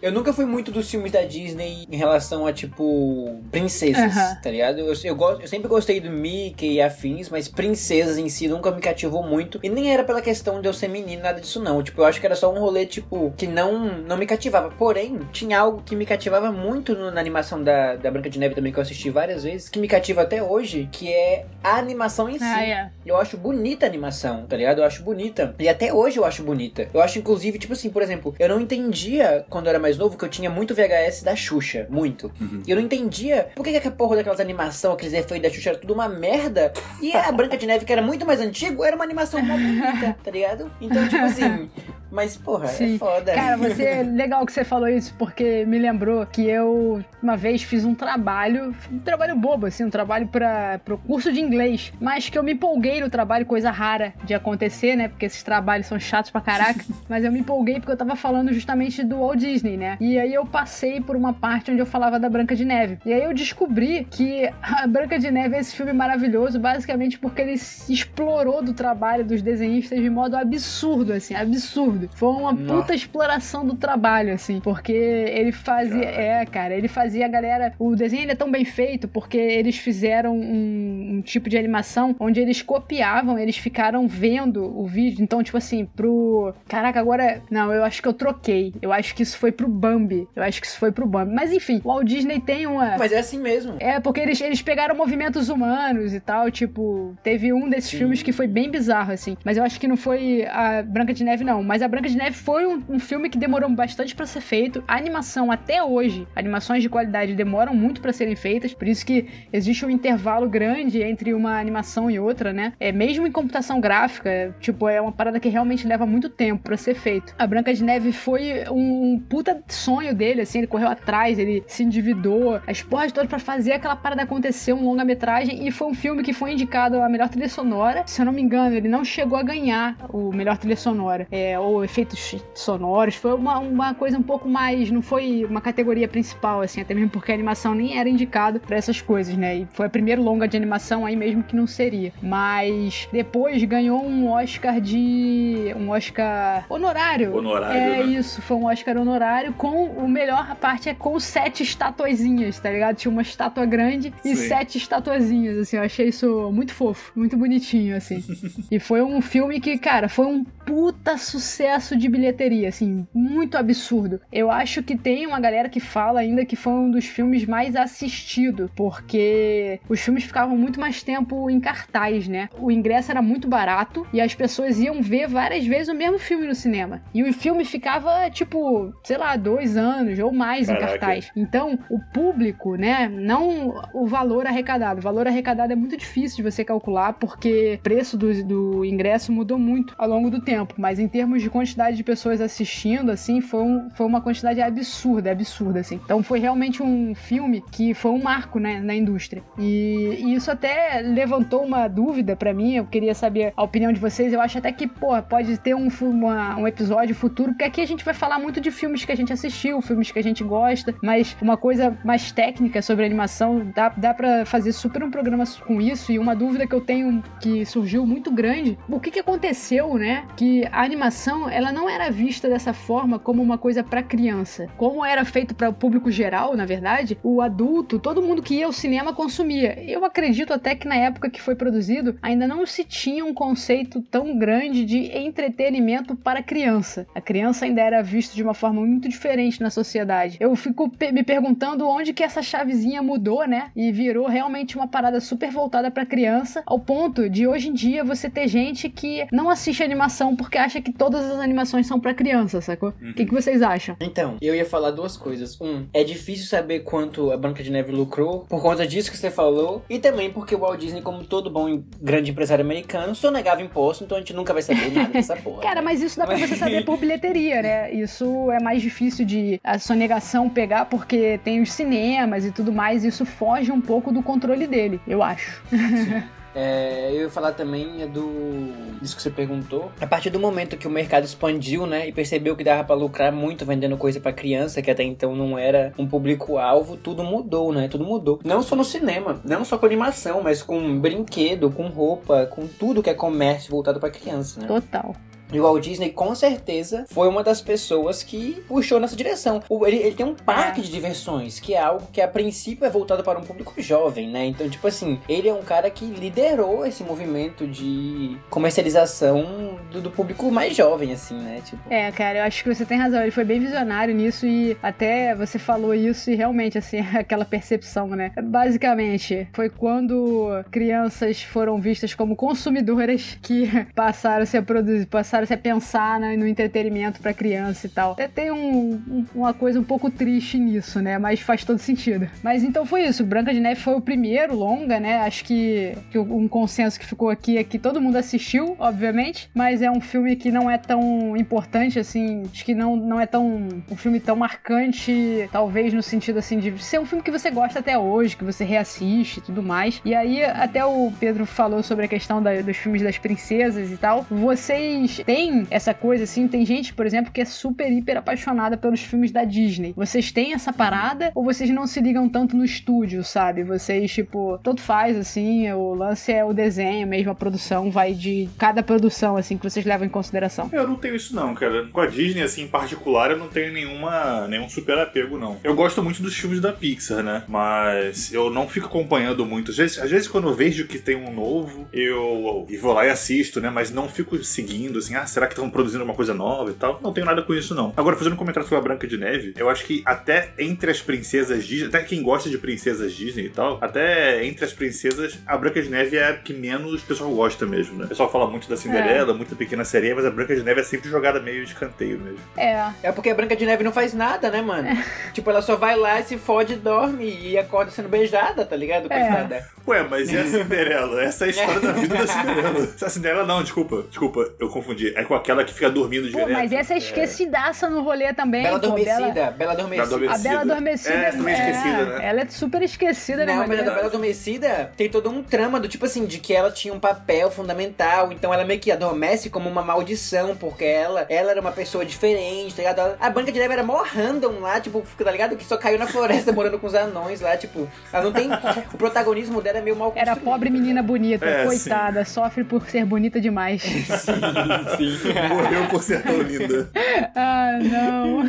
eu 0.00 0.12
nunca 0.12 0.32
fui 0.32 0.44
muito 0.44 0.70
dos 0.70 0.88
filmes 0.90 1.10
da 1.10 1.22
Disney 1.22 1.86
em 1.90 1.96
relação 1.96 2.46
a, 2.46 2.52
tipo, 2.52 3.40
princesas, 3.50 4.16
Aham. 4.16 4.38
tá 4.42 4.50
ligado? 4.50 4.78
Eu, 4.80 4.92
eu, 5.04 5.16
gosto, 5.16 5.42
eu 5.42 5.48
sempre 5.48 5.68
gostei 5.68 6.00
do 6.00 6.10
Mickey 6.10 6.74
e 6.74 6.80
afins, 6.80 7.28
mas 7.28 7.48
princesas 7.48 8.18
em 8.18 8.28
si 8.28 8.48
nunca 8.48 8.70
me 8.70 8.80
cativou 8.80 9.22
muito. 9.22 9.58
E 9.62 9.68
nem 9.68 9.92
era 9.92 10.04
pela 10.04 10.20
questão 10.22 10.60
de 10.60 10.68
eu 10.68 10.72
ser 10.72 10.88
menino, 10.88 11.22
nada 11.22 11.40
disso 11.40 11.47
não. 11.56 11.82
Tipo, 11.82 12.02
eu 12.02 12.04
acho 12.06 12.20
que 12.20 12.26
era 12.26 12.36
só 12.36 12.52
um 12.52 12.58
rolê, 12.58 12.84
tipo, 12.86 13.32
que 13.36 13.46
não, 13.46 13.78
não 14.02 14.16
me 14.16 14.26
cativava. 14.26 14.70
Porém, 14.70 15.18
tinha 15.32 15.58
algo 15.60 15.82
que 15.84 15.96
me 15.96 16.04
cativava 16.04 16.50
muito 16.52 16.94
no- 16.94 17.10
na 17.10 17.20
animação 17.20 17.62
da, 17.62 17.96
da 17.96 18.10
Branca 18.10 18.28
de 18.28 18.38
Neve 18.38 18.54
também, 18.54 18.72
que 18.72 18.78
eu 18.78 18.82
assisti 18.82 19.08
várias 19.10 19.44
vezes, 19.44 19.68
que 19.68 19.78
me 19.78 19.88
cativa 19.88 20.22
até 20.22 20.42
hoje, 20.42 20.88
que 20.92 21.12
é 21.12 21.46
a 21.62 21.76
animação 21.78 22.28
em 22.28 22.38
si. 22.38 22.44
Ah, 22.44 22.64
é. 22.64 22.90
Eu 23.06 23.16
acho 23.16 23.36
bonita 23.36 23.86
a 23.86 23.88
animação, 23.88 24.44
tá 24.46 24.56
ligado? 24.56 24.78
Eu 24.80 24.84
acho 24.84 25.02
bonita. 25.02 25.54
E 25.58 25.68
até 25.68 25.92
hoje 25.92 26.18
eu 26.18 26.24
acho 26.24 26.42
bonita. 26.42 26.88
Eu 26.92 27.00
acho, 27.00 27.18
inclusive, 27.18 27.58
tipo 27.58 27.72
assim, 27.72 27.88
por 27.90 28.02
exemplo, 28.02 28.34
eu 28.38 28.48
não 28.48 28.60
entendia 28.60 29.44
quando 29.48 29.66
eu 29.66 29.70
era 29.70 29.78
mais 29.78 29.96
novo 29.96 30.16
que 30.18 30.24
eu 30.24 30.28
tinha 30.28 30.50
muito 30.50 30.74
VHS 30.74 31.22
da 31.22 31.34
Xuxa. 31.36 31.86
Muito. 31.88 32.30
E 32.66 32.70
eu 32.70 32.76
não 32.76 32.82
entendia 32.82 33.48
por 33.54 33.64
que, 33.64 33.78
que 33.80 33.88
a 33.88 33.90
porra 33.90 34.16
daquelas 34.16 34.40
animação, 34.40 34.92
aqueles 34.92 35.12
efeitos 35.14 35.48
da 35.48 35.54
Xuxa 35.54 35.70
era 35.70 35.78
tudo 35.78 35.94
uma 35.94 36.08
merda. 36.08 36.72
E 37.00 37.12
a 37.14 37.30
Branca 37.32 37.56
de 37.56 37.66
Neve, 37.66 37.84
que 37.84 37.92
era 37.92 38.02
muito 38.02 38.24
mais 38.26 38.40
antigo, 38.40 38.84
era 38.84 38.94
uma 38.96 39.04
animação 39.04 39.40
mó 39.42 39.54
bonita, 39.56 40.16
tá 40.22 40.30
ligado? 40.30 40.70
Então, 40.80 41.06
tipo 41.08 41.24
assim. 41.24 41.37
Mas, 42.10 42.36
porra, 42.36 42.68
Sim. 42.68 42.94
é 42.94 42.98
foda. 42.98 43.34
Cara, 43.34 43.56
você 43.56 43.84
é 43.84 44.02
legal 44.02 44.44
que 44.46 44.52
você 44.52 44.64
falou 44.64 44.88
isso, 44.88 45.14
porque 45.18 45.64
me 45.66 45.78
lembrou 45.78 46.24
que 46.26 46.42
eu 46.42 47.04
uma 47.22 47.36
vez 47.36 47.62
fiz 47.62 47.84
um 47.84 47.94
trabalho, 47.94 48.74
um 48.90 48.98
trabalho 48.98 49.36
bobo, 49.36 49.66
assim, 49.66 49.84
um 49.84 49.90
trabalho 49.90 50.26
para 50.28 50.80
o 50.90 50.98
curso 50.98 51.32
de 51.32 51.40
inglês, 51.40 51.92
mas 52.00 52.28
que 52.28 52.38
eu 52.38 52.42
me 52.42 52.52
empolguei 52.52 53.00
no 53.00 53.10
trabalho, 53.10 53.44
coisa 53.44 53.70
rara 53.70 54.14
de 54.24 54.34
acontecer, 54.34 54.96
né? 54.96 55.08
Porque 55.08 55.26
esses 55.26 55.42
trabalhos 55.42 55.86
são 55.86 55.98
chatos 55.98 56.30
pra 56.30 56.40
caraca, 56.40 56.84
mas 57.08 57.24
eu 57.24 57.32
me 57.32 57.40
empolguei 57.40 57.78
porque 57.78 57.92
eu 57.92 57.96
tava 57.96 58.16
falando 58.16 58.52
justamente 58.52 59.04
do 59.04 59.18
Walt 59.18 59.38
Disney, 59.38 59.76
né? 59.76 59.96
E 60.00 60.18
aí 60.18 60.32
eu 60.32 60.46
passei 60.46 61.00
por 61.00 61.14
uma 61.14 61.32
parte 61.32 61.70
onde 61.70 61.80
eu 61.80 61.86
falava 61.86 62.18
da 62.18 62.28
Branca 62.30 62.56
de 62.56 62.64
Neve. 62.64 62.98
E 63.04 63.12
aí 63.12 63.22
eu 63.22 63.34
descobri 63.34 64.06
que 64.10 64.50
a 64.62 64.86
Branca 64.86 65.18
de 65.18 65.30
Neve 65.30 65.56
é 65.56 65.60
esse 65.60 65.76
filme 65.76 65.92
maravilhoso, 65.92 66.58
basicamente 66.58 67.18
porque 67.18 67.42
ele 67.42 67.58
se 67.58 67.92
explorou 67.92 68.62
do 68.62 68.72
trabalho 68.72 69.24
dos 69.24 69.42
desenhistas 69.42 70.00
de 70.00 70.08
modo 70.08 70.36
absurdo, 70.36 71.12
assim, 71.18 71.34
absurdo. 71.34 72.08
Foi 72.14 72.28
uma 72.28 72.52
Nossa. 72.52 72.80
puta 72.80 72.94
exploração 72.94 73.66
do 73.66 73.74
trabalho, 73.74 74.32
assim, 74.32 74.60
porque 74.60 74.92
ele 74.92 75.52
fazia. 75.52 76.00
Caraca. 76.00 76.20
É, 76.20 76.46
cara, 76.46 76.74
ele 76.74 76.88
fazia 76.88 77.26
a 77.26 77.28
galera. 77.28 77.72
O 77.78 77.94
desenho 77.94 78.22
ele 78.22 78.32
é 78.32 78.36
tão 78.36 78.50
bem 78.50 78.64
feito 78.64 79.06
porque 79.08 79.36
eles 79.36 79.76
fizeram 79.76 80.36
um, 80.36 81.16
um 81.16 81.22
tipo 81.22 81.48
de 81.48 81.58
animação 81.58 82.14
onde 82.18 82.40
eles 82.40 82.62
copiavam, 82.62 83.38
eles 83.38 83.56
ficaram 83.56 84.06
vendo 84.08 84.64
o 84.64 84.86
vídeo. 84.86 85.22
Então, 85.22 85.42
tipo 85.42 85.56
assim, 85.56 85.84
pro. 85.84 86.54
Caraca, 86.66 86.98
agora. 86.98 87.42
Não, 87.50 87.72
eu 87.72 87.84
acho 87.84 88.02
que 88.02 88.08
eu 88.08 88.12
troquei. 88.12 88.72
Eu 88.80 88.92
acho 88.92 89.14
que 89.14 89.22
isso 89.22 89.36
foi 89.38 89.52
pro 89.52 89.68
Bambi. 89.68 90.28
Eu 90.34 90.42
acho 90.42 90.60
que 90.60 90.66
isso 90.66 90.78
foi 90.78 90.92
pro 90.92 91.06
Bambi. 91.06 91.34
Mas 91.34 91.52
enfim, 91.52 91.80
o 91.84 91.88
Walt 91.88 92.06
Disney 92.06 92.40
tem 92.40 92.66
uma. 92.66 92.96
Mas 92.96 93.12
é 93.12 93.18
assim 93.18 93.38
mesmo. 93.38 93.76
É, 93.78 94.00
porque 94.00 94.20
eles, 94.20 94.40
eles 94.40 94.62
pegaram 94.62 94.94
movimentos 94.94 95.48
humanos 95.48 96.14
e 96.14 96.20
tal, 96.20 96.50
tipo, 96.50 97.16
teve 97.22 97.52
um 97.52 97.68
desses 97.68 97.90
Sim. 97.90 97.98
filmes 97.98 98.22
que 98.22 98.32
foi 98.32 98.46
bem 98.46 98.70
bizarro, 98.70 99.12
assim. 99.12 99.36
Mas 99.44 99.56
eu 99.56 99.64
acho 99.64 99.78
que 99.78 99.88
não 99.88 99.96
foi 99.96 100.46
a 100.46 100.82
Branca 100.82 101.07
de 101.12 101.24
Neve, 101.24 101.44
não. 101.44 101.62
Mas 101.62 101.82
a 101.82 101.88
Branca 101.88 102.08
de 102.08 102.16
Neve 102.16 102.36
foi 102.36 102.66
um, 102.66 102.82
um 102.88 102.98
filme 102.98 103.28
que 103.28 103.38
demorou 103.38 103.68
bastante 103.70 104.14
pra 104.14 104.26
ser 104.26 104.40
feito. 104.40 104.82
A 104.86 104.96
animação, 104.96 105.50
até 105.50 105.82
hoje, 105.82 106.26
animações 106.34 106.82
de 106.82 106.88
qualidade 106.88 107.34
demoram 107.34 107.74
muito 107.74 108.00
pra 108.00 108.12
serem 108.12 108.36
feitas, 108.36 108.74
por 108.74 108.86
isso 108.86 109.04
que 109.04 109.26
existe 109.52 109.84
um 109.84 109.90
intervalo 109.90 110.48
grande 110.48 111.02
entre 111.02 111.34
uma 111.34 111.58
animação 111.58 112.10
e 112.10 112.18
outra, 112.18 112.52
né? 112.52 112.72
É 112.80 112.92
mesmo 112.92 113.26
em 113.26 113.32
computação 113.32 113.80
gráfica, 113.80 114.54
tipo, 114.60 114.88
é 114.88 115.00
uma 115.00 115.12
parada 115.12 115.40
que 115.40 115.48
realmente 115.48 115.86
leva 115.86 116.06
muito 116.06 116.28
tempo 116.28 116.62
pra 116.62 116.76
ser 116.76 116.94
feito. 116.94 117.34
A 117.38 117.46
Branca 117.46 117.72
de 117.72 117.82
Neve 117.82 118.12
foi 118.12 118.64
um 118.70 119.20
puta 119.28 119.62
sonho 119.68 120.14
dele, 120.14 120.42
assim, 120.42 120.58
ele 120.58 120.66
correu 120.66 120.88
atrás, 120.88 121.38
ele 121.38 121.62
se 121.66 121.82
endividou, 121.82 122.60
as 122.66 122.82
porras 122.82 123.12
todas 123.12 123.28
pra 123.28 123.38
fazer 123.38 123.72
aquela 123.72 123.96
parada 123.96 124.22
acontecer, 124.22 124.72
um 124.72 124.84
longa-metragem, 124.84 125.66
e 125.66 125.70
foi 125.70 125.88
um 125.88 125.94
filme 125.94 126.22
que 126.22 126.32
foi 126.32 126.52
indicado 126.52 127.00
a 127.00 127.08
melhor 127.08 127.28
trilha 127.28 127.48
sonora. 127.48 128.02
Se 128.06 128.20
eu 128.20 128.26
não 128.26 128.32
me 128.32 128.42
engano, 128.42 128.74
ele 128.74 128.88
não 128.88 129.04
chegou 129.04 129.38
a 129.38 129.42
ganhar 129.42 129.96
o 130.10 130.32
melhor 130.32 130.56
trilha 130.56 130.76
sonora, 130.76 130.97
é, 131.30 131.58
ou 131.58 131.84
efeitos 131.84 132.36
sonoros, 132.54 133.14
foi 133.14 133.32
uma, 133.34 133.58
uma 133.58 133.94
coisa 133.94 134.18
um 134.18 134.22
pouco 134.22 134.48
mais, 134.48 134.90
não 134.90 135.02
foi 135.02 135.44
uma 135.44 135.60
categoria 135.60 136.08
principal, 136.08 136.60
assim, 136.60 136.80
até 136.80 136.94
mesmo 136.94 137.10
porque 137.10 137.30
a 137.30 137.34
animação 137.34 137.74
nem 137.74 137.98
era 137.98 138.08
indicado 138.08 138.60
pra 138.60 138.76
essas 138.76 139.00
coisas, 139.00 139.36
né? 139.36 139.58
E 139.58 139.68
foi 139.72 139.86
a 139.86 139.90
primeira 139.90 140.20
longa 140.20 140.48
de 140.48 140.56
animação 140.56 141.06
aí 141.06 141.16
mesmo 141.16 141.42
que 141.42 141.54
não 141.54 141.66
seria. 141.66 142.12
Mas 142.22 143.08
depois 143.12 143.62
ganhou 143.64 144.04
um 144.04 144.28
Oscar 144.30 144.80
de. 144.80 145.74
um 145.76 145.90
Oscar 145.90 146.64
honorário. 146.68 147.34
Honorário, 147.34 147.76
É 147.78 147.98
né? 147.98 148.02
isso, 148.04 148.40
foi 148.42 148.56
um 148.56 148.66
Oscar 148.66 148.96
honorário 148.96 149.52
com 149.54 149.84
o 149.86 150.08
melhor 150.08 150.56
parte 150.56 150.88
é 150.88 150.94
com 150.94 151.18
sete 151.20 151.62
estatuazinhas, 151.62 152.58
tá 152.58 152.70
ligado? 152.70 152.96
Tinha 152.96 153.10
uma 153.10 153.22
estátua 153.22 153.64
grande 153.66 154.12
e 154.24 154.34
Sim. 154.34 154.48
sete 154.48 154.78
estatuazinhas, 154.78 155.58
assim, 155.58 155.76
eu 155.76 155.82
achei 155.82 156.08
isso 156.08 156.50
muito 156.52 156.72
fofo, 156.72 157.12
muito 157.14 157.36
bonitinho, 157.36 157.96
assim. 157.96 158.22
e 158.70 158.78
foi 158.78 159.02
um 159.02 159.20
filme 159.20 159.60
que, 159.60 159.76
cara, 159.78 160.08
foi 160.08 160.26
um 160.26 160.44
puta 160.88 161.18
sucesso 161.18 161.94
de 161.94 162.08
bilheteria, 162.08 162.70
assim, 162.70 163.06
muito 163.12 163.58
absurdo. 163.58 164.22
Eu 164.32 164.50
acho 164.50 164.82
que 164.82 164.96
tem 164.96 165.26
uma 165.26 165.38
galera 165.38 165.68
que 165.68 165.80
fala 165.80 166.20
ainda 166.20 166.46
que 166.46 166.56
foi 166.56 166.72
um 166.72 166.90
dos 166.90 167.04
filmes 167.04 167.44
mais 167.44 167.76
assistidos, 167.76 168.70
porque 168.74 169.80
os 169.86 170.00
filmes 170.00 170.24
ficavam 170.24 170.56
muito 170.56 170.80
mais 170.80 171.02
tempo 171.02 171.50
em 171.50 171.60
cartaz, 171.60 172.26
né? 172.26 172.48
O 172.58 172.70
ingresso 172.70 173.10
era 173.10 173.20
muito 173.20 173.46
barato 173.46 174.06
e 174.14 174.20
as 174.20 174.34
pessoas 174.34 174.80
iam 174.80 175.02
ver 175.02 175.28
várias 175.28 175.66
vezes 175.66 175.88
o 175.88 175.94
mesmo 175.94 176.18
filme 176.18 176.46
no 176.46 176.54
cinema. 176.54 177.02
E 177.12 177.22
o 177.22 177.30
filme 177.34 177.66
ficava, 177.66 178.30
tipo, 178.30 178.90
sei 179.04 179.18
lá, 179.18 179.36
dois 179.36 179.76
anos 179.76 180.18
ou 180.18 180.32
mais 180.32 180.70
em 180.70 180.72
Caraca. 180.72 180.98
cartaz. 180.98 181.30
Então, 181.36 181.78
o 181.90 182.00
público, 182.14 182.76
né, 182.76 183.10
não 183.10 183.74
o 183.92 184.06
valor 184.06 184.46
arrecadado. 184.46 185.00
O 185.00 185.02
valor 185.02 185.26
arrecadado 185.26 185.70
é 185.70 185.76
muito 185.76 185.98
difícil 185.98 186.38
de 186.38 186.50
você 186.50 186.64
calcular 186.64 187.12
porque 187.12 187.74
o 187.78 187.82
preço 187.82 188.16
do, 188.16 188.42
do 188.42 188.84
ingresso 188.86 189.30
mudou 189.30 189.58
muito 189.58 189.94
ao 189.98 190.08
longo 190.08 190.30
do 190.30 190.40
tempo. 190.40 190.77
Mas 190.78 190.98
em 190.98 191.08
termos 191.08 191.42
de 191.42 191.50
quantidade 191.50 191.96
de 191.96 192.04
pessoas 192.04 192.40
assistindo, 192.40 193.10
assim, 193.10 193.40
foi, 193.40 193.62
um- 193.62 193.90
foi 193.90 194.06
uma 194.06 194.20
quantidade 194.20 194.60
absurda, 194.60 195.30
absurda, 195.30 195.80
assim. 195.80 196.00
Então 196.04 196.22
foi 196.22 196.38
realmente 196.38 196.82
um 196.82 197.14
filme 197.14 197.62
que 197.72 197.92
foi 197.94 198.12
um 198.12 198.22
marco, 198.22 198.58
né, 198.58 198.80
na 198.80 198.94
indústria. 198.94 199.42
E, 199.58 200.20
e 200.24 200.34
isso 200.34 200.50
até 200.50 201.00
levantou 201.00 201.62
uma 201.64 201.88
dúvida 201.88 202.36
pra 202.36 202.54
mim. 202.54 202.74
Eu 202.76 202.84
queria 202.86 203.14
saber 203.14 203.52
a 203.56 203.62
opinião 203.62 203.92
de 203.92 203.98
vocês. 204.00 204.32
Eu 204.32 204.40
acho 204.40 204.58
até 204.58 204.70
que, 204.72 204.86
pô, 204.86 205.20
pode 205.22 205.58
ter 205.58 205.74
um, 205.74 205.88
uma- 206.02 206.56
um 206.56 206.66
episódio 206.68 207.14
futuro, 207.14 207.50
porque 207.52 207.64
aqui 207.64 207.80
a 207.80 207.86
gente 207.86 208.04
vai 208.04 208.14
falar 208.14 208.38
muito 208.38 208.60
de 208.60 208.70
filmes 208.70 209.04
que 209.04 209.12
a 209.12 209.16
gente 209.16 209.32
assistiu, 209.32 209.80
filmes 209.82 210.10
que 210.12 210.18
a 210.18 210.22
gente 210.22 210.44
gosta, 210.44 210.94
mas 211.02 211.36
uma 211.42 211.56
coisa 211.56 211.96
mais 212.04 212.30
técnica 212.30 212.80
sobre 212.82 213.04
animação, 213.04 213.66
dá, 213.74 213.88
dá 213.88 214.14
pra 214.14 214.44
fazer 214.46 214.72
super 214.72 215.02
um 215.02 215.10
programa 215.10 215.44
com 215.66 215.80
isso. 215.80 216.12
E 216.12 216.18
uma 216.18 216.36
dúvida 216.36 216.66
que 216.66 216.74
eu 216.74 216.80
tenho 216.80 217.22
que 217.40 217.64
surgiu 217.66 218.06
muito 218.06 218.30
grande: 218.30 218.78
o 218.88 219.00
que, 219.00 219.10
que 219.10 219.18
aconteceu, 219.20 219.94
né? 219.96 220.24
Que 220.36 220.67
a 220.72 220.82
animação 220.82 221.48
ela 221.48 221.72
não 221.72 221.88
era 221.88 222.10
vista 222.10 222.48
dessa 222.48 222.72
forma 222.72 223.18
como 223.18 223.42
uma 223.42 223.58
coisa 223.58 223.82
pra 223.82 224.02
criança. 224.02 224.68
Como 224.76 225.04
era 225.04 225.24
feito 225.24 225.54
para 225.54 225.68
o 225.68 225.74
público 225.74 226.10
geral, 226.10 226.56
na 226.56 226.66
verdade, 226.66 227.18
o 227.22 227.40
adulto, 227.40 227.98
todo 227.98 228.22
mundo 228.22 228.42
que 228.42 228.56
ia 228.56 228.66
ao 228.66 228.72
cinema 228.72 229.12
consumia. 229.12 229.82
Eu 229.82 230.04
acredito 230.04 230.52
até 230.52 230.74
que 230.74 230.88
na 230.88 230.96
época 230.96 231.30
que 231.30 231.40
foi 231.40 231.54
produzido 231.54 232.18
ainda 232.22 232.46
não 232.46 232.66
se 232.66 232.84
tinha 232.84 233.24
um 233.24 233.34
conceito 233.34 234.02
tão 234.02 234.38
grande 234.38 234.84
de 234.84 235.16
entretenimento 235.16 236.16
para 236.16 236.42
criança. 236.42 237.06
A 237.14 237.20
criança 237.20 237.64
ainda 237.64 237.80
era 237.80 238.02
vista 238.02 238.34
de 238.34 238.42
uma 238.42 238.54
forma 238.54 238.84
muito 238.84 239.08
diferente 239.08 239.60
na 239.60 239.70
sociedade. 239.70 240.36
Eu 240.40 240.54
fico 240.56 240.90
me 241.12 241.22
perguntando 241.22 241.88
onde 241.88 242.12
que 242.12 242.22
essa 242.22 242.42
chavezinha 242.42 243.02
mudou, 243.02 243.46
né? 243.46 243.70
E 243.74 243.90
virou 243.92 244.26
realmente 244.26 244.76
uma 244.76 244.88
parada 244.88 245.20
super 245.20 245.50
voltada 245.50 245.90
para 245.90 246.04
criança, 246.06 246.62
ao 246.66 246.78
ponto 246.78 247.28
de 247.28 247.46
hoje 247.46 247.68
em 247.68 247.72
dia 247.72 248.04
você 248.04 248.28
ter 248.28 248.48
gente 248.48 248.88
que 248.88 249.26
não 249.32 249.48
assiste 249.48 249.82
animação 249.82 250.36
porque 250.36 250.57
acha 250.58 250.80
que 250.80 250.92
todas 250.92 251.24
as 251.24 251.38
animações 251.38 251.86
são 251.86 251.98
para 251.98 252.12
criança, 252.14 252.60
sacou? 252.60 252.92
O 253.00 253.14
que, 253.14 253.26
que 253.26 253.32
vocês 253.32 253.62
acham? 253.62 253.96
Então, 254.00 254.36
eu 254.40 254.54
ia 254.54 254.64
falar 254.64 254.90
duas 254.90 255.16
coisas. 255.16 255.60
Um, 255.60 255.86
é 255.92 256.04
difícil 256.04 256.46
saber 256.46 256.80
quanto 256.80 257.30
a 257.30 257.36
Branca 257.36 257.62
de 257.62 257.70
Neve 257.70 257.92
lucrou 257.92 258.40
por 258.48 258.60
conta 258.62 258.86
disso 258.86 259.10
que 259.10 259.16
você 259.16 259.30
falou. 259.30 259.84
E 259.88 259.98
também 259.98 260.30
porque 260.30 260.54
o 260.54 260.58
Walt 260.58 260.80
Disney, 260.80 261.02
como 261.02 261.24
todo 261.24 261.50
bom 261.50 261.68
e 261.68 261.84
grande 262.00 262.30
empresário 262.30 262.64
americano, 262.64 263.14
sonegava 263.14 263.62
imposto, 263.62 264.04
então 264.04 264.16
a 264.16 264.20
gente 264.20 264.34
nunca 264.34 264.52
vai 264.52 264.62
saber 264.62 264.90
nada 264.92 265.10
dessa 265.10 265.36
porra. 265.42 265.62
Cara, 265.62 265.76
né? 265.76 265.82
mas 265.82 266.02
isso 266.02 266.18
dá 266.18 266.26
pra 266.26 266.36
você 266.36 266.54
saber 266.56 266.84
por 266.84 266.98
bilheteria, 266.98 267.62
né? 267.62 267.92
Isso 267.92 268.50
é 268.50 268.62
mais 268.62 268.82
difícil 268.82 269.24
de 269.24 269.60
a 269.62 269.78
sonegação 269.78 270.48
pegar 270.48 270.86
porque 270.86 271.38
tem 271.44 271.60
os 271.60 271.72
cinemas 271.72 272.44
e 272.44 272.52
tudo 272.52 272.72
mais. 272.72 273.04
Isso 273.04 273.24
foge 273.24 273.70
um 273.70 273.80
pouco 273.80 274.12
do 274.12 274.22
controle 274.22 274.66
dele, 274.66 275.00
eu 275.06 275.22
acho. 275.22 275.62
É, 276.54 277.10
eu 277.12 277.22
ia 277.22 277.30
falar 277.30 277.52
também 277.52 278.02
é 278.02 278.06
do. 278.06 278.72
Isso 279.02 279.16
que 279.16 279.22
você 279.22 279.30
perguntou. 279.30 279.92
A 280.00 280.06
partir 280.06 280.30
do 280.30 280.40
momento 280.40 280.76
que 280.76 280.86
o 280.86 280.90
mercado 280.90 281.24
expandiu, 281.24 281.86
né? 281.86 282.08
E 282.08 282.12
percebeu 282.12 282.56
que 282.56 282.64
dava 282.64 282.84
pra 282.84 282.96
lucrar 282.96 283.32
muito 283.32 283.64
vendendo 283.64 283.96
coisa 283.96 284.20
pra 284.20 284.32
criança, 284.32 284.82
que 284.82 284.90
até 284.90 285.02
então 285.02 285.34
não 285.36 285.58
era 285.58 285.92
um 285.98 286.06
público-alvo, 286.06 286.96
tudo 286.96 287.22
mudou, 287.22 287.72
né? 287.72 287.88
Tudo 287.88 288.04
mudou. 288.04 288.40
Não 288.44 288.62
só 288.62 288.74
no 288.74 288.84
cinema, 288.84 289.40
não 289.44 289.64
só 289.64 289.78
com 289.78 289.86
animação, 289.86 290.42
mas 290.42 290.62
com 290.62 290.98
brinquedo, 290.98 291.70
com 291.70 291.88
roupa, 291.88 292.46
com 292.46 292.66
tudo 292.66 293.02
que 293.02 293.10
é 293.10 293.14
comércio 293.14 293.70
voltado 293.70 294.00
pra 294.00 294.10
criança, 294.10 294.60
né? 294.60 294.66
Total. 294.66 295.14
E 295.52 295.58
o 295.58 295.62
Walt 295.62 295.82
Disney, 295.82 296.10
com 296.10 296.34
certeza, 296.34 297.04
foi 297.08 297.28
uma 297.28 297.42
das 297.42 297.60
pessoas 297.60 298.22
que 298.22 298.62
puxou 298.68 299.00
nessa 299.00 299.16
direção. 299.16 299.62
Ele, 299.86 299.96
ele 299.96 300.14
tem 300.14 300.26
um 300.26 300.34
parque 300.34 300.80
É. 300.80 300.84
de 300.84 300.90
diversões, 300.90 301.58
que 301.60 301.74
é 301.74 301.80
algo 301.80 302.06
que 302.12 302.20
a 302.20 302.28
princípio 302.28 302.84
é 302.84 302.90
voltado 302.90 303.22
para 303.22 303.38
um 303.38 303.42
público 303.42 303.72
jovem, 303.80 304.28
né? 304.28 304.44
Então, 304.46 304.68
tipo 304.68 304.86
assim, 304.86 305.18
ele 305.28 305.48
é 305.48 305.54
um 305.54 305.62
cara 305.62 305.88
que 305.90 306.04
liderou 306.04 306.84
esse 306.86 307.02
movimento 307.02 307.66
de 307.66 308.36
comercialização 308.50 309.78
do, 309.90 310.00
do 310.00 310.10
público 310.10 310.50
mais 310.50 310.76
jovem, 310.76 311.12
assim, 311.12 311.38
né? 311.38 311.60
Tipo, 311.64 311.82
É, 311.90 312.10
cara, 312.12 312.38
eu 312.40 312.44
acho 312.44 312.62
que 312.62 312.74
você 312.74 312.84
tem 312.84 312.98
razão. 312.98 313.22
Ele 313.22 313.30
foi 313.30 313.44
bem 313.44 313.60
visionário 313.60 314.14
nisso 314.14 314.46
e 314.46 314.76
até 314.82 315.34
você 315.34 315.58
falou 315.58 315.94
isso 315.94 316.30
e 316.30 316.34
realmente, 316.34 316.78
assim, 316.78 316.98
aquela 317.16 317.44
percepção, 317.44 318.08
né? 318.08 318.32
Basicamente, 318.42 319.48
foi 319.52 319.68
quando 319.68 320.48
crianças 320.70 321.42
foram 321.42 321.80
vistas 321.80 322.14
como 322.14 322.36
consumidoras 322.36 323.38
que 323.42 323.68
passaram-se 323.94 324.56
a 324.56 324.62
produzir, 324.62 325.06
passaram 325.06 325.37
-se 325.46 325.54
a 325.54 325.58
pensar 325.58 326.20
né, 326.20 326.36
no 326.36 326.46
entretenimento 326.46 327.20
pra 327.20 327.32
criança 327.32 327.86
e 327.86 327.90
tal. 327.90 328.16
É, 328.18 328.28
tem 328.28 328.50
um, 328.50 329.00
um, 329.08 329.24
uma 329.34 329.54
coisa 329.54 329.80
um 329.80 329.84
pouco 329.84 330.10
triste 330.10 330.58
nisso, 330.58 331.00
né? 331.00 331.18
Mas 331.18 331.40
faz 331.40 331.64
todo 331.64 331.78
sentido. 331.78 332.28
Mas 332.42 332.62
então 332.62 332.84
foi 332.84 333.04
isso. 333.04 333.24
Branca 333.24 333.52
de 333.52 333.60
Neve 333.60 333.80
foi 333.80 333.94
o 333.94 334.00
primeiro 334.00 334.54
longa, 334.54 334.98
né? 334.98 335.18
Acho 335.18 335.44
que, 335.44 335.96
que 336.10 336.18
um 336.18 336.48
consenso 336.48 336.98
que 336.98 337.06
ficou 337.06 337.30
aqui 337.30 337.58
é 337.58 337.64
que 337.64 337.78
todo 337.78 338.00
mundo 338.00 338.16
assistiu, 338.16 338.76
obviamente, 338.78 339.50
mas 339.54 339.82
é 339.82 339.90
um 339.90 340.00
filme 340.00 340.36
que 340.36 340.50
não 340.50 340.70
é 340.70 340.78
tão 340.78 341.36
importante 341.36 341.98
assim. 341.98 342.42
Acho 342.52 342.64
que 342.64 342.74
não, 342.74 342.96
não 342.96 343.20
é 343.20 343.26
tão 343.26 343.68
um 343.90 343.96
filme 343.96 344.20
tão 344.20 344.36
marcante, 344.36 345.48
talvez 345.52 345.92
no 345.92 346.02
sentido 346.02 346.38
assim 346.38 346.58
de 346.58 346.82
ser 346.82 346.98
um 346.98 347.06
filme 347.06 347.22
que 347.22 347.30
você 347.30 347.50
gosta 347.50 347.78
até 347.78 347.98
hoje, 347.98 348.36
que 348.36 348.44
você 348.44 348.64
reassiste 348.64 349.38
e 349.38 349.42
tudo 349.42 349.62
mais. 349.62 350.00
E 350.04 350.14
aí, 350.14 350.44
até 350.44 350.84
o 350.84 351.12
Pedro 351.18 351.46
falou 351.46 351.82
sobre 351.82 352.04
a 352.04 352.08
questão 352.08 352.42
da, 352.42 352.60
dos 352.60 352.76
filmes 352.76 353.02
das 353.02 353.18
princesas 353.18 353.90
e 353.90 353.96
tal. 353.96 354.26
Vocês 354.30 355.20
têm 355.28 355.66
essa 355.70 355.92
coisa 355.92 356.24
assim? 356.24 356.48
Tem 356.48 356.64
gente, 356.64 356.94
por 356.94 357.04
exemplo, 357.04 357.30
que 357.30 357.42
é 357.42 357.44
super, 357.44 357.92
hiper 357.92 358.16
apaixonada 358.16 358.78
pelos 358.78 359.02
filmes 359.02 359.30
da 359.30 359.44
Disney. 359.44 359.92
Vocês 359.94 360.32
têm 360.32 360.54
essa 360.54 360.72
parada 360.72 361.30
ou 361.34 361.44
vocês 361.44 361.68
não 361.68 361.86
se 361.86 362.00
ligam 362.00 362.26
tanto 362.30 362.56
no 362.56 362.64
estúdio, 362.64 363.22
sabe? 363.22 363.62
Vocês, 363.62 364.10
tipo, 364.10 364.58
todo 364.62 364.80
faz 364.80 365.18
assim, 365.18 365.70
o 365.70 365.92
lance 365.92 366.32
é 366.32 366.42
o 366.42 366.54
desenho 366.54 367.06
mesmo, 367.06 367.30
a 367.30 367.34
produção 367.34 367.90
vai 367.90 368.14
de 368.14 368.48
cada 368.56 368.82
produção, 368.82 369.36
assim, 369.36 369.58
que 369.58 369.68
vocês 369.68 369.84
levam 369.84 370.06
em 370.06 370.10
consideração. 370.10 370.70
Eu 370.72 370.88
não 370.88 370.96
tenho 370.96 371.14
isso 371.14 371.36
não, 371.36 371.54
cara. 371.54 371.86
Com 371.92 372.00
a 372.00 372.06
Disney, 372.06 372.40
assim, 372.40 372.62
em 372.62 372.68
particular, 372.68 373.30
eu 373.30 373.36
não 373.36 373.48
tenho 373.48 373.70
nenhuma, 373.70 374.48
nenhum 374.48 374.66
super 374.66 374.96
apego, 374.96 375.36
não. 375.36 375.58
Eu 375.62 375.74
gosto 375.74 376.02
muito 376.02 376.22
dos 376.22 376.34
filmes 376.34 376.58
da 376.58 376.72
Pixar, 376.72 377.22
né? 377.22 377.42
Mas 377.46 378.32
eu 378.32 378.48
não 378.48 378.66
fico 378.66 378.86
acompanhando 378.86 379.44
muito. 379.44 379.72
Às 379.72 379.76
vezes, 379.76 379.98
às 379.98 380.10
vezes 380.10 380.26
quando 380.26 380.48
eu 380.48 380.54
vejo 380.54 380.86
que 380.86 380.98
tem 380.98 381.16
um 381.16 381.30
novo, 381.30 381.86
eu, 381.92 382.66
eu 382.66 382.80
vou 382.80 382.94
lá 382.94 383.04
e 383.04 383.10
assisto, 383.10 383.60
né? 383.60 383.68
Mas 383.68 383.90
não 383.90 384.08
fico 384.08 384.42
seguindo, 384.42 384.98
assim, 384.98 385.17
ah, 385.22 385.26
será 385.26 385.46
que 385.46 385.54
estão 385.54 385.68
produzindo 385.70 386.04
uma 386.04 386.14
coisa 386.14 386.34
nova 386.34 386.70
e 386.70 386.74
tal? 386.74 387.00
Não 387.02 387.12
tenho 387.12 387.26
nada 387.26 387.42
com 387.42 387.54
isso, 387.54 387.74
não. 387.74 387.92
Agora, 387.96 388.16
fazendo 388.16 388.34
um 388.34 388.36
comentário 388.36 388.68
sobre 388.68 388.80
a 388.80 388.82
Branca 388.82 389.06
de 389.06 389.16
Neve, 389.16 389.54
eu 389.56 389.68
acho 389.68 389.84
que 389.84 390.02
até 390.04 390.50
entre 390.58 390.90
as 390.90 391.00
princesas 391.00 391.66
Disney, 391.66 391.88
até 391.88 392.02
quem 392.02 392.22
gosta 392.22 392.48
de 392.48 392.58
princesas 392.58 393.12
Disney 393.12 393.46
e 393.46 393.50
tal, 393.50 393.78
até 393.80 394.44
entre 394.44 394.64
as 394.64 394.72
princesas, 394.72 395.38
a 395.46 395.56
Branca 395.56 395.82
de 395.82 395.88
Neve 395.88 396.16
é 396.16 396.28
a 396.28 396.34
que 396.34 396.52
menos 396.52 397.02
o 397.02 397.06
pessoal 397.06 397.30
gosta 397.30 397.66
mesmo, 397.66 397.98
né? 397.98 398.04
O 398.04 398.08
pessoal 398.08 398.30
fala 398.30 398.48
muito 398.48 398.68
da 398.68 398.76
Cinderela, 398.76 399.32
é. 399.32 399.34
muito 399.34 399.50
da 399.50 399.56
Pequena 399.56 399.84
Sereia, 399.84 400.14
mas 400.14 400.24
a 400.24 400.30
Branca 400.30 400.54
de 400.54 400.62
Neve 400.62 400.80
é 400.80 400.84
sempre 400.84 401.08
jogada 401.10 401.40
meio 401.40 401.64
de 401.64 401.72
escanteio 401.72 402.18
mesmo. 402.18 402.40
É. 402.56 402.92
É 403.02 403.12
porque 403.12 403.30
a 403.30 403.34
Branca 403.34 403.56
de 403.56 403.66
Neve 403.66 403.84
não 403.84 403.92
faz 403.92 404.14
nada, 404.14 404.50
né, 404.50 404.62
mano? 404.62 404.88
É. 404.88 405.04
Tipo, 405.32 405.50
ela 405.50 405.62
só 405.62 405.76
vai 405.76 405.96
lá, 405.96 406.22
se 406.22 406.36
fode, 406.36 406.76
dorme 406.76 407.28
e 407.28 407.58
acorda 407.58 407.90
sendo 407.90 408.08
beijada, 408.08 408.64
tá 408.64 408.76
ligado? 408.76 409.12
É. 409.12 409.66
Ué, 409.86 410.02
mas 410.02 410.30
e 410.30 410.36
a 410.36 410.44
Cinderela? 410.44 411.22
Essa 411.22 411.44
é 411.44 411.48
a 411.48 411.50
história 411.50 411.80
da 411.80 411.92
vida 411.92 412.14
da 412.14 412.26
Cinderela. 412.26 412.88
A 413.08 413.08
Cinderela 413.08 413.46
não, 413.46 413.62
desculpa, 413.62 414.04
desculpa, 414.08 414.52
eu 414.58 414.68
confundi. 414.68 415.07
É 415.14 415.24
com 415.24 415.34
aquela 415.34 415.64
que 415.64 415.72
fica 415.72 415.90
dormindo 415.90 416.30
Pô, 416.30 416.38
direto. 416.38 416.52
Mas 416.52 416.72
essa 416.72 416.94
é 416.94 416.98
esquecidaça 416.98 417.88
no 417.88 418.02
rolê 418.02 418.32
também. 418.32 418.62
Bela 418.62 418.76
Adormecida, 418.76 419.32
Bela... 419.32 419.50
Bela 419.50 419.72
Adormecida. 419.72 420.34
A 420.34 420.38
Bela 420.38 420.60
Adormecida. 420.60 421.14
É, 421.14 421.30
também 421.30 421.54
é, 421.54 421.58
esquecida, 421.58 422.04
né? 422.04 422.28
Ela 422.28 422.40
é 422.40 422.46
super 422.48 422.82
esquecida, 422.82 423.46
né? 423.46 423.54
Não, 423.54 423.66
mas 423.66 423.80
a 423.80 423.82
Bela 423.82 424.06
Adormecida 424.06 424.92
tem 424.96 425.08
todo 425.08 425.30
um 425.30 425.42
trama 425.42 425.80
do 425.80 425.88
tipo 425.88 426.04
assim, 426.04 426.26
de 426.26 426.38
que 426.38 426.54
ela 426.54 426.70
tinha 426.70 426.92
um 426.92 427.00
papel 427.00 427.50
fundamental, 427.50 428.32
então 428.32 428.52
ela 428.52 428.64
meio 428.64 428.80
que 428.80 428.90
adormece 428.90 429.50
como 429.50 429.68
uma 429.68 429.82
maldição, 429.82 430.56
porque 430.56 430.84
ela, 430.84 431.26
ela 431.28 431.50
era 431.50 431.60
uma 431.60 431.72
pessoa 431.72 432.04
diferente, 432.04 432.74
tá 432.74 432.82
ligado? 432.82 433.16
A 433.20 433.30
Branca 433.30 433.52
de 433.52 433.58
Neve 433.58 433.72
era 433.72 433.82
mó 433.82 434.02
random 434.02 434.60
lá, 434.60 434.80
tipo, 434.80 435.04
tá 435.16 435.30
ligado? 435.30 435.56
Que 435.56 435.64
só 435.64 435.76
caiu 435.76 435.98
na 435.98 436.06
floresta 436.06 436.52
morando 436.52 436.78
com 436.78 436.86
os 436.86 436.94
anões 436.94 437.40
lá, 437.40 437.56
tipo, 437.56 437.88
ela 438.12 438.24
não 438.24 438.32
tem. 438.32 438.48
o 438.92 438.96
protagonismo 438.96 439.60
dela 439.60 439.78
é 439.78 439.82
meio 439.82 439.96
mal 439.96 440.12
Era 440.14 440.36
pobre 440.36 440.70
menina 440.70 441.02
bonita, 441.02 441.46
é, 441.46 441.64
coitada, 441.64 442.24
sim. 442.24 442.32
sofre 442.32 442.64
por 442.64 442.88
ser 442.88 443.04
bonita 443.04 443.40
demais. 443.40 443.82
sim, 444.96 444.97
sim. 444.98 445.18
Morreu 445.48 445.88
por 445.88 446.02
ser 446.02 446.22
tão 446.22 446.40
linda. 446.42 446.90
ah, 447.34 447.78
não. 447.82 448.42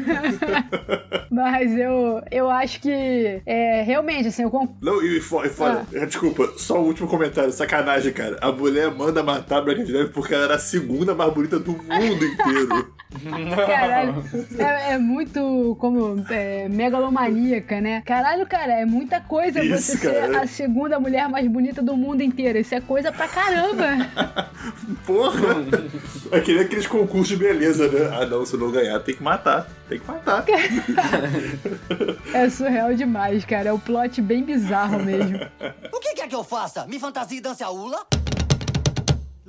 Mas 1.31 1.77
eu, 1.77 2.21
eu 2.31 2.49
acho 2.49 2.81
que 2.81 3.41
é, 3.45 3.81
realmente, 3.83 4.27
assim, 4.27 4.43
eu 4.43 4.51
concordo. 4.51 4.77
Não, 4.81 5.01
e 5.03 5.21
fora, 5.21 5.49
ah. 5.59 6.05
desculpa, 6.05 6.53
só 6.57 6.81
o 6.81 6.85
último 6.85 7.07
comentário, 7.07 7.51
sacanagem, 7.51 8.11
cara. 8.11 8.37
A 8.41 8.51
mulher 8.51 8.91
manda 8.91 9.23
matar 9.23 9.59
a 9.59 9.61
Branca 9.61 9.83
de 9.83 9.93
Neve 9.93 10.09
porque 10.09 10.33
ela 10.33 10.45
era 10.45 10.55
a 10.55 10.59
segunda 10.59 11.15
mais 11.15 11.33
bonita 11.33 11.59
do 11.59 11.71
mundo 11.71 12.25
inteiro. 12.25 12.93
Caralho, 13.65 14.23
é, 14.57 14.93
é, 14.93 14.97
muito 14.99 15.75
como 15.79 16.23
é, 16.29 16.69
megalomaníaca, 16.69 17.81
né? 17.81 18.03
Caralho, 18.05 18.45
cara, 18.45 18.73
é 18.73 18.85
muita 18.85 19.19
coisa 19.19 19.63
Isso, 19.63 19.97
você 19.97 20.11
cara. 20.11 20.27
ser 20.27 20.37
a 20.37 20.47
segunda 20.47 20.99
mulher 20.99 21.27
mais 21.27 21.47
bonita 21.47 21.81
do 21.81 21.97
mundo 21.97 22.21
inteiro. 22.21 22.59
Isso 22.59 22.75
é 22.75 22.81
coisa 22.81 23.11
pra 23.11 23.27
caramba. 23.27 24.07
Porra! 25.07 25.39
É 26.39 26.41
que 26.41 26.53
nem 26.53 26.63
aqueles 26.63 26.87
concursos 26.87 27.27
de 27.27 27.35
beleza, 27.35 27.89
né? 27.89 28.17
Ah, 28.17 28.25
não, 28.25 28.45
se 28.45 28.55
não 28.55 28.71
ganhar, 28.71 28.97
tem 29.01 29.13
que 29.13 29.21
matar. 29.21 29.67
Tem 29.89 29.99
que 29.99 30.07
matar. 30.07 30.45
é 32.33 32.49
surreal 32.49 32.93
demais, 32.93 33.43
cara. 33.43 33.69
É 33.69 33.73
um 33.73 33.79
plot 33.79 34.21
bem 34.21 34.41
bizarro 34.41 35.03
mesmo. 35.03 35.37
O 35.91 35.99
que 35.99 36.13
quer 36.13 36.29
que 36.29 36.35
eu 36.35 36.43
faça? 36.43 36.87
Me 36.87 36.97
fantasia 36.97 37.37
e 37.37 37.41
dance 37.41 37.61
a 37.61 37.69
ula? 37.69 38.05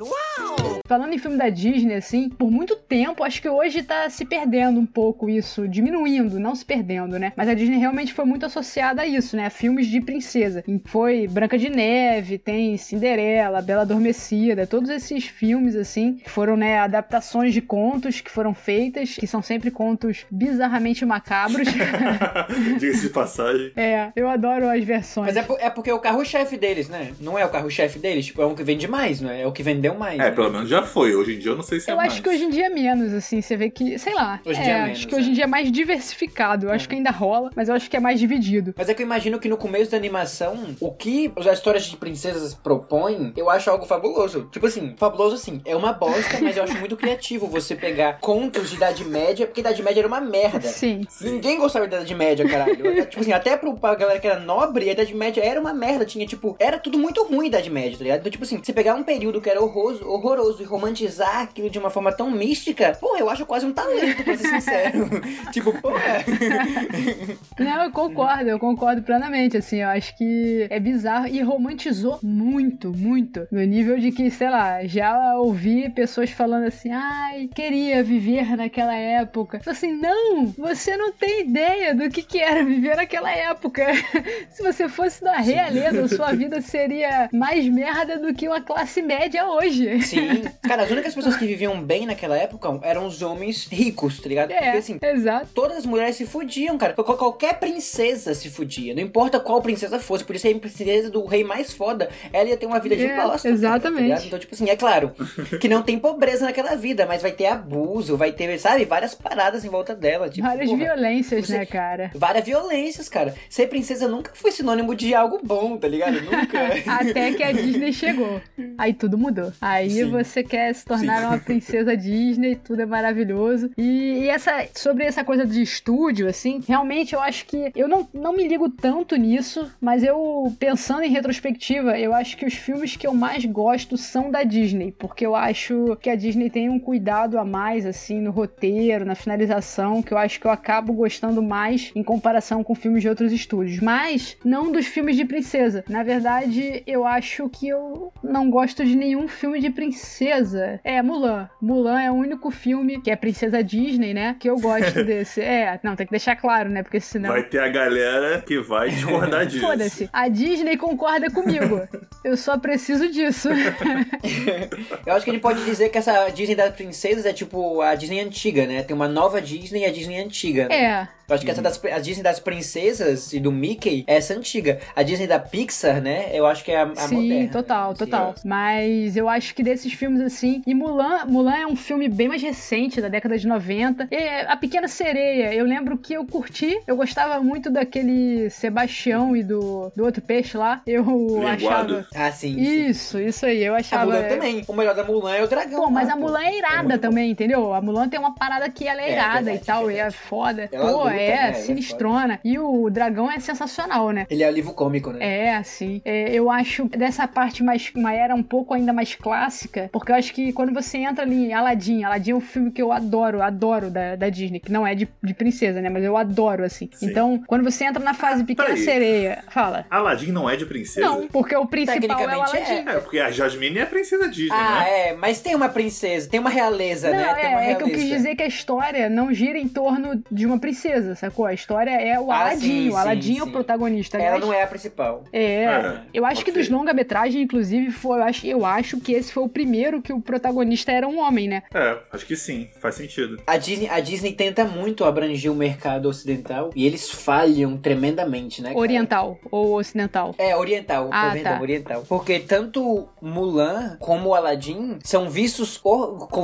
Uau! 0.05 0.81
Falando 0.87 1.13
em 1.13 1.19
filme 1.19 1.37
da 1.37 1.49
Disney, 1.49 1.95
assim, 1.95 2.29
por 2.29 2.51
muito 2.51 2.75
tempo, 2.75 3.23
acho 3.23 3.41
que 3.41 3.49
hoje 3.49 3.83
tá 3.83 4.11
se 4.11 4.25
perdendo 4.25 4.81
um 4.81 4.87
pouco 4.87 5.31
isso, 5.31 5.69
diminuindo, 5.69 6.41
não 6.41 6.53
se 6.53 6.65
perdendo, 6.65 7.17
né? 7.17 7.33
Mas 7.37 7.49
a 7.49 7.55
Disney 7.55 7.79
realmente 7.79 8.13
foi 8.13 8.25
muito 8.25 8.45
associada 8.45 9.03
a 9.03 9.07
isso, 9.07 9.37
né? 9.37 9.47
A 9.47 9.51
filmes 9.51 9.87
de 9.87 10.01
princesa. 10.01 10.65
Foi 10.87 11.29
Branca 11.29 11.57
de 11.57 11.71
Neve, 11.71 12.39
tem 12.39 12.77
Cinderela, 12.77 13.63
Bela 13.63 13.83
Adormecida, 13.83 14.67
todos 14.67 14.91
esses 14.91 15.27
filmes, 15.27 15.77
assim, 15.77 16.15
que 16.15 16.29
foram, 16.29 16.57
né, 16.57 16.81
adaptações 16.81 17.55
de 17.55 17.61
contos 17.61 18.21
que 18.21 18.31
foram 18.31 18.53
feitas, 18.53 19.15
que 19.15 19.29
são 19.29 19.41
sempre 19.41 19.71
contos 19.71 20.27
bizarramente 20.29 21.05
macabros. 21.07 21.69
Diga-se 22.81 23.03
de 23.03 23.11
passagem. 23.11 23.71
É, 23.77 24.11
eu 24.17 24.29
adoro 24.29 24.69
as 24.69 24.83
versões. 24.83 25.29
Mas 25.29 25.37
é, 25.37 25.43
por, 25.43 25.59
é 25.61 25.71
porque 25.71 25.91
é 25.91 25.95
o 25.95 26.01
carro-chefe 26.01 26.57
deles, 26.57 26.89
né? 26.89 27.13
Não 27.21 27.39
é 27.39 27.47
o 27.47 27.49
carro-chefe 27.49 27.99
deles, 28.01 28.27
tipo, 28.27 28.43
é 28.43 28.47
um 28.47 28.57
que 28.57 28.65
vende 28.65 28.89
mais, 28.89 29.21
não 29.21 29.31
é? 29.31 29.43
É 29.43 29.47
o 29.47 29.53
que 29.53 29.63
vendeu 29.63 29.90
mais. 29.95 30.19
É, 30.19 30.25
né? 30.25 30.31
pelo 30.31 30.51
menos 30.51 30.69
já 30.69 30.83
foi. 30.83 31.15
Hoje 31.15 31.35
em 31.35 31.39
dia 31.39 31.53
eu 31.53 31.57
não 31.57 31.63
sei 31.63 31.81
se 31.81 31.91
eu 31.91 31.95
é 31.95 31.97
mais. 31.97 32.09
Eu 32.09 32.13
acho 32.13 32.23
que 32.23 32.29
hoje 32.29 32.45
em 32.45 32.51
dia 32.51 32.67
é 32.67 32.71
menos, 32.71 33.13
assim. 33.13 33.41
Você 33.41 33.57
vê 33.57 33.71
que, 33.71 33.99
sei 33.99 34.15
lá. 34.15 34.41
Hoje 34.45 34.59
em 34.59 34.63
é, 34.63 34.65
dia 34.65 34.73
é 34.73 34.83
menos. 34.83 34.99
Acho 34.99 35.09
que 35.09 35.15
hoje 35.15 35.31
em 35.31 35.33
dia 35.33 35.45
é 35.45 35.47
mais 35.47 35.73
diversificado. 35.73 36.67
Eu 36.67 36.73
acho 36.73 36.89
que 36.89 36.95
ainda 36.95 37.11
rola, 37.11 37.51
mas 37.55 37.69
eu 37.69 37.75
acho 37.75 37.89
que 37.89 37.97
é 37.97 38.01
mais 38.01 38.19
dividido. 38.19 38.75
Mas 38.77 38.89
é 38.89 38.95
que 38.95 39.03
eu 39.03 39.07
imagino 39.07 39.39
que 39.39 39.49
no 39.49 39.57
começo 39.57 39.91
da 39.91 39.97
animação, 39.97 40.77
o 40.81 40.93
que 40.93 41.33
as 41.37 41.59
histórias 41.59 41.85
de 41.85 41.97
princesas 41.97 42.55
propõem, 42.55 43.33
eu 43.37 43.51
acho 43.51 43.71
algo 43.71 43.87
fabuloso. 43.87 44.49
Tipo 44.53 44.67
assim, 44.67 44.95
fabuloso 44.97 45.35
assim, 45.35 45.61
é 45.65 45.75
uma 45.77 45.93
bosta, 45.93 46.39
mas 46.41 46.57
eu 46.57 46.65
acho 46.65 46.79
muito 46.79 46.97
criativo 46.97 47.47
você 47.47 47.75
pegar 47.75 48.19
contos 48.21 48.71
de 48.71 48.77
Idade 48.77 49.05
Média, 49.05 49.47
porque 49.47 49.61
Idade 49.61 49.83
Média 49.83 50.01
era 50.01 50.09
uma 50.09 50.21
merda. 50.21 50.69
Sim. 50.69 51.07
Ninguém 51.21 51.59
gostava 51.59 51.87
da 51.87 51.99
Idade 51.99 52.15
Média, 52.15 52.49
caralho. 52.49 53.07
tipo 53.07 53.21
assim, 53.21 53.33
até 53.33 53.57
pro, 53.57 53.75
pra 53.75 53.95
galera 53.95 54.19
que 54.19 54.27
era 54.27 54.41
nobre, 54.41 54.89
a 54.89 54.93
Idade 54.93 55.15
Média 55.15 55.45
era 55.45 55.61
uma 55.61 55.73
merda. 55.73 56.05
Tinha, 56.05 56.27
tipo, 56.27 56.57
era 56.59 56.79
tudo 56.79 56.99
muito 56.99 57.23
ruim 57.25 57.45
a 57.45 57.49
Idade 57.49 57.71
Média, 57.71 57.99
tá 57.99 58.05
ligado? 58.05 58.21
Então, 58.21 58.31
tipo 58.31 58.45
assim, 58.45 58.59
você 58.63 58.73
pegar 58.73 58.95
um 58.95 59.03
período 59.03 59.41
que 59.41 59.51
era 59.51 59.61
horroroso, 59.81 60.09
horroroso 60.09 60.63
e 60.63 60.67
romantizar 60.67 61.41
aquilo 61.41 61.71
de 61.71 61.79
uma 61.79 61.91
forma 61.91 62.13
tão 62.13 62.31
mística, 62.31 62.97
pô, 63.01 63.17
eu 63.17 63.29
acho 63.31 63.47
quase 63.47 63.67
um 63.67 63.73
talento, 63.73 64.23
pra 64.23 64.37
ser 64.37 64.49
sincero. 64.49 65.09
tipo, 65.53 65.73
pô. 65.81 65.91
Não, 67.59 67.85
eu 67.85 67.91
concordo, 67.91 68.49
eu 68.49 68.59
concordo 68.59 69.03
plenamente, 69.03 69.57
assim, 69.57 69.79
eu 69.79 69.89
acho 69.89 70.17
que 70.17 70.67
é 70.71 70.79
bizarro 70.79 71.27
e 71.27 71.41
romantizou 71.41 72.19
muito, 72.23 72.93
muito, 72.93 73.47
no 73.51 73.61
nível 73.61 73.99
de 73.99 74.13
que, 74.13 74.31
sei 74.31 74.51
lá, 74.51 74.85
já 74.85 75.37
ouvi 75.37 75.89
pessoas 75.91 76.31
falando 76.31 76.67
assim, 76.67 76.91
ai, 76.93 77.49
queria 77.55 78.03
viver 78.03 78.57
naquela 78.57 78.95
época. 78.95 79.61
Eu 79.65 79.73
assim, 79.73 79.93
não, 79.93 80.47
você 80.47 80.97
não 80.97 81.13
tem 81.13 81.43
ideia 81.43 81.95
do 81.95 82.09
que 82.11 82.23
que 82.23 82.39
era 82.39 82.65
viver 82.65 82.97
naquela 82.97 83.31
época. 83.31 83.87
Se 84.51 84.63
você 84.63 84.89
fosse 84.89 85.23
da 85.23 85.37
realeza, 85.37 86.09
sua 86.09 86.33
vida 86.33 86.61
seria 86.61 87.29
mais 87.33 87.67
merda 87.69 88.19
do 88.19 88.35
que 88.35 88.49
uma 88.49 88.61
classe 88.61 89.01
média 89.03 89.47
hoje. 89.49 89.60
Sim. 90.03 90.43
Cara, 90.63 90.83
as 90.83 90.91
únicas 90.91 91.15
pessoas 91.15 91.37
que 91.37 91.47
viviam 91.47 91.83
bem 91.83 92.07
naquela 92.07 92.37
época 92.37 92.69
eram 92.83 93.07
os 93.07 93.23
homens 93.23 93.67
ricos, 93.71 94.21
tá 94.21 94.29
ligado? 94.29 94.51
É, 94.51 94.61
Porque 94.61 94.79
assim, 94.79 94.99
exato. 95.03 95.49
todas 95.55 95.79
as 95.79 95.87
mulheres 95.87 96.17
se 96.17 96.27
fudiam, 96.27 96.77
cara. 96.79 96.93
Qualquer 96.95 97.59
princesa 97.59 98.35
se 98.35 98.49
fudia. 98.49 98.95
Não 98.95 99.03
importa 99.03 99.41
qual 99.41 99.61
princesa 99.61 99.99
fosse. 99.99 100.25
Por 100.25 100.37
isso 100.37 100.47
a 100.47 100.55
princesa 100.55 101.11
do 101.11 101.25
rei 101.25 101.45
mais 101.45 101.73
foda, 101.73 102.09
ela 102.33 102.49
ia 102.49 102.57
ter 102.57 102.67
uma 102.67 102.79
vida 102.79 102.97
de 102.97 103.07
é, 103.07 103.17
bosta. 103.17 103.49
Exatamente. 103.49 104.21
Tá 104.21 104.27
então, 104.27 104.39
tipo 104.39 104.55
assim, 104.55 104.69
é 104.69 104.77
claro 104.77 105.13
que 105.61 105.69
não 105.69 105.83
tem 105.83 105.99
pobreza 105.99 106.45
naquela 106.45 106.75
vida, 106.75 107.07
mas 107.07 107.23
vai 107.23 107.33
ter 107.33 107.47
abuso, 107.47 108.17
vai 108.17 108.33
ter, 108.33 108.59
sabe, 108.59 108.85
várias 108.85 109.15
paradas 109.15 109.65
em 109.65 109.69
volta 109.69 109.95
dela. 109.95 110.29
Tipo, 110.29 110.47
várias 110.47 110.71
porra, 110.71 110.85
violências, 110.85 111.47
você... 111.47 111.59
né, 111.59 111.67
cara? 111.67 112.11
Várias 112.15 112.45
violências, 112.45 113.09
cara. 113.09 113.35
Ser 113.49 113.69
princesa 113.69 114.09
nunca 114.09 114.31
foi 114.35 114.53
sinônimo 114.53 114.95
de 114.95 115.15
algo 115.15 115.41
bom, 115.43 115.77
tá 115.77 115.89
ligado? 115.89 116.21
Nunca. 116.21 116.61
Até 116.87 117.33
que 117.33 117.43
a 117.43 117.53
Disney 117.53 117.93
chegou. 117.93 118.41
Aí 118.79 118.93
tudo 118.93 119.19
mudou. 119.19 119.50
Aí 119.61 119.91
Sim. 119.91 120.11
você 120.11 120.43
quer 120.43 120.75
se 120.75 120.85
tornar 120.85 121.21
Sim. 121.21 121.27
uma 121.27 121.39
princesa 121.39 121.97
Disney, 121.97 122.57
tudo 122.57 122.83
é 122.83 122.87
maravilhoso. 122.87 123.71
E, 123.77 124.21
e 124.21 124.29
essa 124.29 124.67
sobre 124.75 125.05
essa 125.05 125.25
coisa 125.25 125.47
de 125.47 125.63
estúdio, 125.63 126.29
assim, 126.29 126.63
realmente 126.67 127.15
eu 127.15 127.21
acho 127.21 127.47
que 127.47 127.73
eu 127.75 127.89
não, 127.89 128.09
não 128.13 128.33
me 128.33 128.47
ligo 128.47 128.69
tanto 128.69 129.17
nisso, 129.17 129.71
mas 129.81 130.03
eu, 130.03 130.55
pensando 130.59 131.03
em 131.03 131.11
retrospectiva, 131.11 131.99
eu 131.99 132.15
acho 132.15 132.37
que 132.37 132.47
os 132.47 132.55
filmes 132.55 132.97
que 132.97 133.07
eu 133.07 133.15
mais 133.15 133.45
gosto 133.45 133.97
são 133.97 134.31
da 134.31 134.43
Disney, 134.43 134.95
porque 134.99 135.25
eu 135.25 135.35
acho 135.35 135.97
que 136.01 136.11
a 136.11 136.17
Disney 136.17 136.51
tem 136.51 136.69
um 136.69 136.79
cuidado 136.79 137.39
a 137.39 137.45
mais, 137.45 137.87
assim, 137.87 138.21
no 138.21 138.31
roteiro, 138.31 139.05
na 139.05 139.15
finalização, 139.15 140.03
que 140.03 140.13
eu 140.13 140.19
acho 140.19 140.41
que 140.41 140.47
eu 140.47 140.51
acabo 140.51 140.93
gostando 140.93 141.43
mais 141.43 141.91
em 141.95 142.03
comparação 142.03 142.63
com 142.63 142.75
filmes 142.75 143.03
de 143.03 143.09
outros 143.09 143.33
estúdios. 143.33 143.81
Mas 143.81 144.37
não 144.45 144.71
dos 144.71 144.87
filmes 144.87 145.17
de 145.17 145.25
princesa. 145.25 145.85
Na 145.89 146.03
verdade, 146.03 146.83
eu 146.87 147.07
acho 147.07 147.49
que 147.49 147.69
eu 147.69 148.13
não 148.23 148.51
gosto 148.51 148.85
de 148.85 148.97
nenhum 148.97 149.29
filme 149.41 149.59
de 149.61 149.71
princesa. 149.71 150.79
É, 150.85 151.01
Mulan. 151.03 151.49
Mulan 151.61 152.01
é 152.01 152.11
o 152.11 152.15
único 152.15 152.51
filme 152.51 153.01
que 153.01 153.11
é 153.11 153.17
princesa 153.17 153.63
Disney, 153.65 154.13
né? 154.13 154.37
Que 154.39 154.49
eu 154.51 154.57
gosto 154.59 155.03
desse. 155.05 155.41
É, 155.41 155.81
não, 155.83 155.97
tem 155.97 156.07
que 156.07 156.11
deixar 156.13 156.37
claro, 156.37 156.69
né? 156.69 156.83
Porque 156.83 157.01
senão. 157.01 157.31
Vai 157.31 157.43
ter 157.43 157.61
a 157.61 157.69
galera 157.69 158.41
que 158.43 158.61
vai 158.61 158.91
discordar 158.91 159.47
disso. 159.47 159.61
Foda-se. 159.67 160.09
A 160.13 160.29
Disney 160.29 160.77
concorda 160.77 161.31
comigo. 161.31 161.81
Eu 162.23 162.37
só 162.37 162.59
preciso 162.59 163.11
disso. 163.11 163.49
Eu 165.07 165.15
acho 165.15 165.25
que 165.25 165.31
a 165.31 165.35
gente 165.35 165.43
pode 165.43 165.65
dizer 165.65 165.89
que 165.89 165.99
essa 165.99 166.29
Disney 166.31 166.55
das 166.55 166.75
princesas 166.75 167.25
é 167.25 167.33
tipo 167.33 167.81
a 167.81 167.95
Disney 167.95 168.21
antiga, 168.21 168.67
né? 168.67 168.83
Tem 168.83 168.95
uma 168.95 169.09
nova 169.09 169.41
Disney 169.41 169.83
e 169.83 169.87
a 169.87 169.93
Disney 169.93 170.21
antiga. 170.21 170.69
né? 170.69 170.75
É. 170.75 171.09
Eu 171.29 171.35
acho 171.37 171.45
que 171.45 171.51
essa 171.51 171.63
das, 171.63 171.81
a 171.85 171.99
Disney 172.01 172.25
das 172.25 172.41
princesas 172.41 173.33
e 173.33 173.39
do 173.39 173.53
Mickey 173.53 174.05
é 174.09 174.17
essa 174.17 174.35
antiga. 174.35 174.81
A 174.97 175.03
Disney 175.05 175.29
da 175.29 175.39
Pixar, 175.39 176.03
né? 176.03 176.29
Eu 176.33 176.45
acho 176.45 176.65
que 176.65 176.73
é 176.73 176.81
a, 176.81 176.85
a 176.85 176.97
Sim, 176.97 177.15
moderna. 177.23 177.53
total, 177.53 177.93
Sim. 177.93 177.99
total. 178.05 178.35
Mas 178.45 179.17
eu 179.17 179.29
acho 179.31 179.55
que 179.55 179.63
desses 179.63 179.93
filmes 179.93 180.21
assim. 180.21 180.63
E 180.67 180.75
Mulan, 180.75 181.25
Mulan 181.27 181.55
é 181.57 181.67
um 181.67 181.77
filme 181.77 182.09
bem 182.09 182.29
mais 182.29 182.43
recente, 182.43 183.01
da 183.01 183.09
década 183.09 183.39
de 183.39 183.47
90. 183.47 184.09
E 184.11 184.17
a 184.47 184.57
Pequena 184.57 184.89
Sereia, 184.89 185.55
eu 185.55 185.65
lembro 185.65 185.97
que 185.97 186.13
eu 186.15 186.25
curti. 186.27 186.81
Eu 186.87 186.97
gostava 186.97 187.41
muito 187.43 187.71
daquele 187.71 188.51
Sebastião 188.51 189.37
e 189.37 189.43
do, 189.43 189.91
do 189.95 190.05
outro 190.05 190.21
peixe 190.23 190.57
lá. 190.57 190.83
Eu 190.87 191.05
Linguado. 191.05 191.99
achava. 191.99 192.07
Ah, 192.15 192.33
sim. 192.33 192.55
sim. 192.55 192.87
Isso, 192.89 193.19
isso 193.21 193.47
aí. 193.47 193.63
Eu 193.65 193.75
A 193.75 193.79
achava. 193.79 194.07
Mulan 194.07 194.29
também. 194.29 194.65
O 194.67 194.73
melhor 194.73 194.95
da 194.95 195.05
Mulan 195.05 195.35
é 195.35 195.43
o 195.43 195.49
dragão. 195.49 195.85
Pô, 195.85 195.91
mas 195.91 196.09
lá, 196.09 196.15
a 196.15 196.17
Mulan 196.17 196.43
é 196.43 196.59
irada 196.59 196.83
muito 196.89 197.01
também, 197.01 197.31
entendeu? 197.31 197.73
A 197.73 197.81
Mulan 197.81 198.09
tem 198.09 198.19
uma 198.19 198.35
parada 198.35 198.69
que 198.71 198.87
ela 198.87 199.01
é 199.01 199.11
É, 199.11 199.13
irada 199.13 199.35
verdade, 199.43 199.57
e 199.63 199.65
tal, 199.67 199.91
e 199.91 199.97
é 199.97 200.11
foda. 200.11 200.69
Ela 200.73 200.91
Pô, 200.93 201.05
luta, 201.05 201.15
é, 201.15 201.29
né? 201.29 201.49
É 201.51 201.53
sinistrona. 201.55 202.41
E 202.45 202.59
o 202.59 202.89
dragão 202.91 203.31
é 203.31 203.39
sensacional, 203.39 204.11
né? 204.11 204.27
Ele 204.31 204.43
é 204.43 204.49
o 204.49 204.53
livro 204.53 204.73
cômico, 204.73 205.11
né? 205.11 205.19
É, 205.21 205.57
assim. 205.57 206.01
É, 206.05 206.33
eu 206.33 206.51
acho 206.51 206.85
dessa 206.89 207.27
parte 207.27 207.63
mais. 207.63 207.91
Uma 207.95 208.13
era 208.13 208.35
um 208.35 208.43
pouco 208.43 208.75
ainda 208.75 208.93
mais 208.93 209.15
clássica. 209.21 209.89
Porque 209.93 210.11
eu 210.13 210.17
acho 210.17 210.33
que 210.35 210.53
quando 210.53 210.73
você 210.73 210.99
entra 210.99 211.25
ali 211.25 211.47
em 211.47 211.53
Aladdin, 211.53 212.03
Aladdin 212.05 212.33
é 212.33 212.35
um 212.35 212.41
filme 212.41 212.71
que 212.71 212.81
eu 212.83 212.93
adoro, 212.93 213.43
adoro 213.43 213.91
da, 213.91 214.17
da 214.17 214.29
Disney, 214.29 214.61
que 214.61 214.73
não 214.73 214.87
é 214.87 214.95
de, 214.95 215.09
de 215.23 215.35
princesa, 215.35 215.81
né? 215.81 215.89
Mas 215.89 216.05
eu 216.05 216.17
adoro, 216.17 216.65
assim. 216.65 216.89
Sim. 216.95 217.11
Então, 217.11 217.43
quando 217.47 217.63
você 217.65 217.85
entra 217.85 218.03
na 218.03 218.15
fase 218.15 218.45
Pequena 218.45 218.69
peraí. 218.71 218.85
Sereia, 218.85 219.45
fala. 219.51 219.85
Aladdin 219.91 220.33
não 220.33 220.49
é 220.49 220.57
de 220.57 220.67
princesa? 220.67 221.07
Não, 221.07 221.29
porque 221.29 221.55
o 221.55 221.67
principal 221.67 221.95
é 221.97 221.99
o 221.99 222.01
Tecnicamente 222.09 222.57
Aladdin. 222.57 222.89
É, 222.89 223.01
porque 223.01 223.19
a 223.19 223.31
Jasmine 223.31 223.79
é 223.79 223.83
a 223.83 223.87
princesa 223.87 224.29
Disney, 224.29 224.51
Ah, 224.57 224.81
né? 224.81 225.09
é, 225.09 225.15
mas 225.15 225.41
tem 225.41 225.55
uma 225.55 225.69
princesa, 225.69 226.29
tem 226.29 226.41
uma 226.41 226.51
realeza, 226.51 227.11
Não, 227.11 227.17
né? 227.17 227.35
Tem 227.35 227.49
uma 227.51 227.65
é, 227.65 227.71
é 227.73 227.75
que 227.75 227.83
eu 227.83 227.89
quis 227.89 228.09
dizer 228.09 228.35
que 228.37 228.43
a 228.43 228.47
história 228.47 229.09
não 229.09 229.33
gira 229.33 229.59
em 229.59 229.69
torno 229.69 230.23
de 230.31 230.47
uma 230.47 230.59
princesa, 230.59 231.15
sacou? 231.15 231.47
A 231.47 231.53
história 231.55 231.91
é 231.91 232.19
o 232.19 232.31
Ah, 232.31 232.41
Aladdin. 232.41 232.61
sim, 232.61 232.89
o 232.91 232.97
Aladdin 232.97 233.35
sim, 233.35 233.39
é 233.39 233.43
o 233.43 233.47
sim. 233.47 233.53
protagonista. 233.53 234.17
Ela 234.19 234.27
aliás. 234.37 234.45
não 234.47 234.53
é 234.55 234.63
a 234.63 234.67
principal. 234.67 235.25
É, 235.33 235.65
É, 235.65 236.01
eu 236.15 236.25
acho 236.25 236.45
que 236.45 236.51
ok. 236.51 236.63
dos 236.63 236.71
longa-metragem, 236.71 237.43
inclusive, 237.43 237.91
foi, 237.91 238.19
eu, 238.19 238.23
acho, 238.25 238.47
eu 238.47 238.65
acho 238.65 238.99
que 239.01 239.10
esse 239.15 239.33
foi 239.33 239.43
o 239.43 239.49
primeiro 239.49 240.01
que 240.03 240.13
o 240.13 240.21
protagonista 240.21 240.93
era 240.93 241.07
um 241.09 241.19
homem, 241.19 241.49
né? 241.49 241.63
É, 241.75 241.99
acho 242.13 242.27
que 242.27 242.37
sim, 242.37 242.69
faz 242.81 242.95
sentido. 242.95 243.41
A 243.47 243.57
Disney, 243.57 243.89
a 243.89 244.01
Disney 244.01 244.33
tenta 244.33 244.65
muito 244.65 245.05
abranger 245.05 245.51
o 245.51 245.55
mercado 245.55 246.09
ocidental 246.09 246.71
e 246.75 246.87
eles 246.87 247.11
falham 247.11 247.77
tremendamente, 247.77 248.63
né? 248.63 248.71
cara? 248.71 248.81
Oriental 248.81 249.39
ou 249.51 249.75
ocidental. 249.79 250.35
É, 250.39 250.57
oriental, 250.57 251.09
Ah, 251.13 251.31
perdão, 251.33 251.55
tá. 251.57 251.61
oriental. 251.61 252.05
Porque 252.09 252.39
tanto 252.41 253.09
Mulan 253.21 253.97
como 254.01 254.35
Aladdin 254.35 254.99
são 255.05 255.29
vistos 255.29 255.81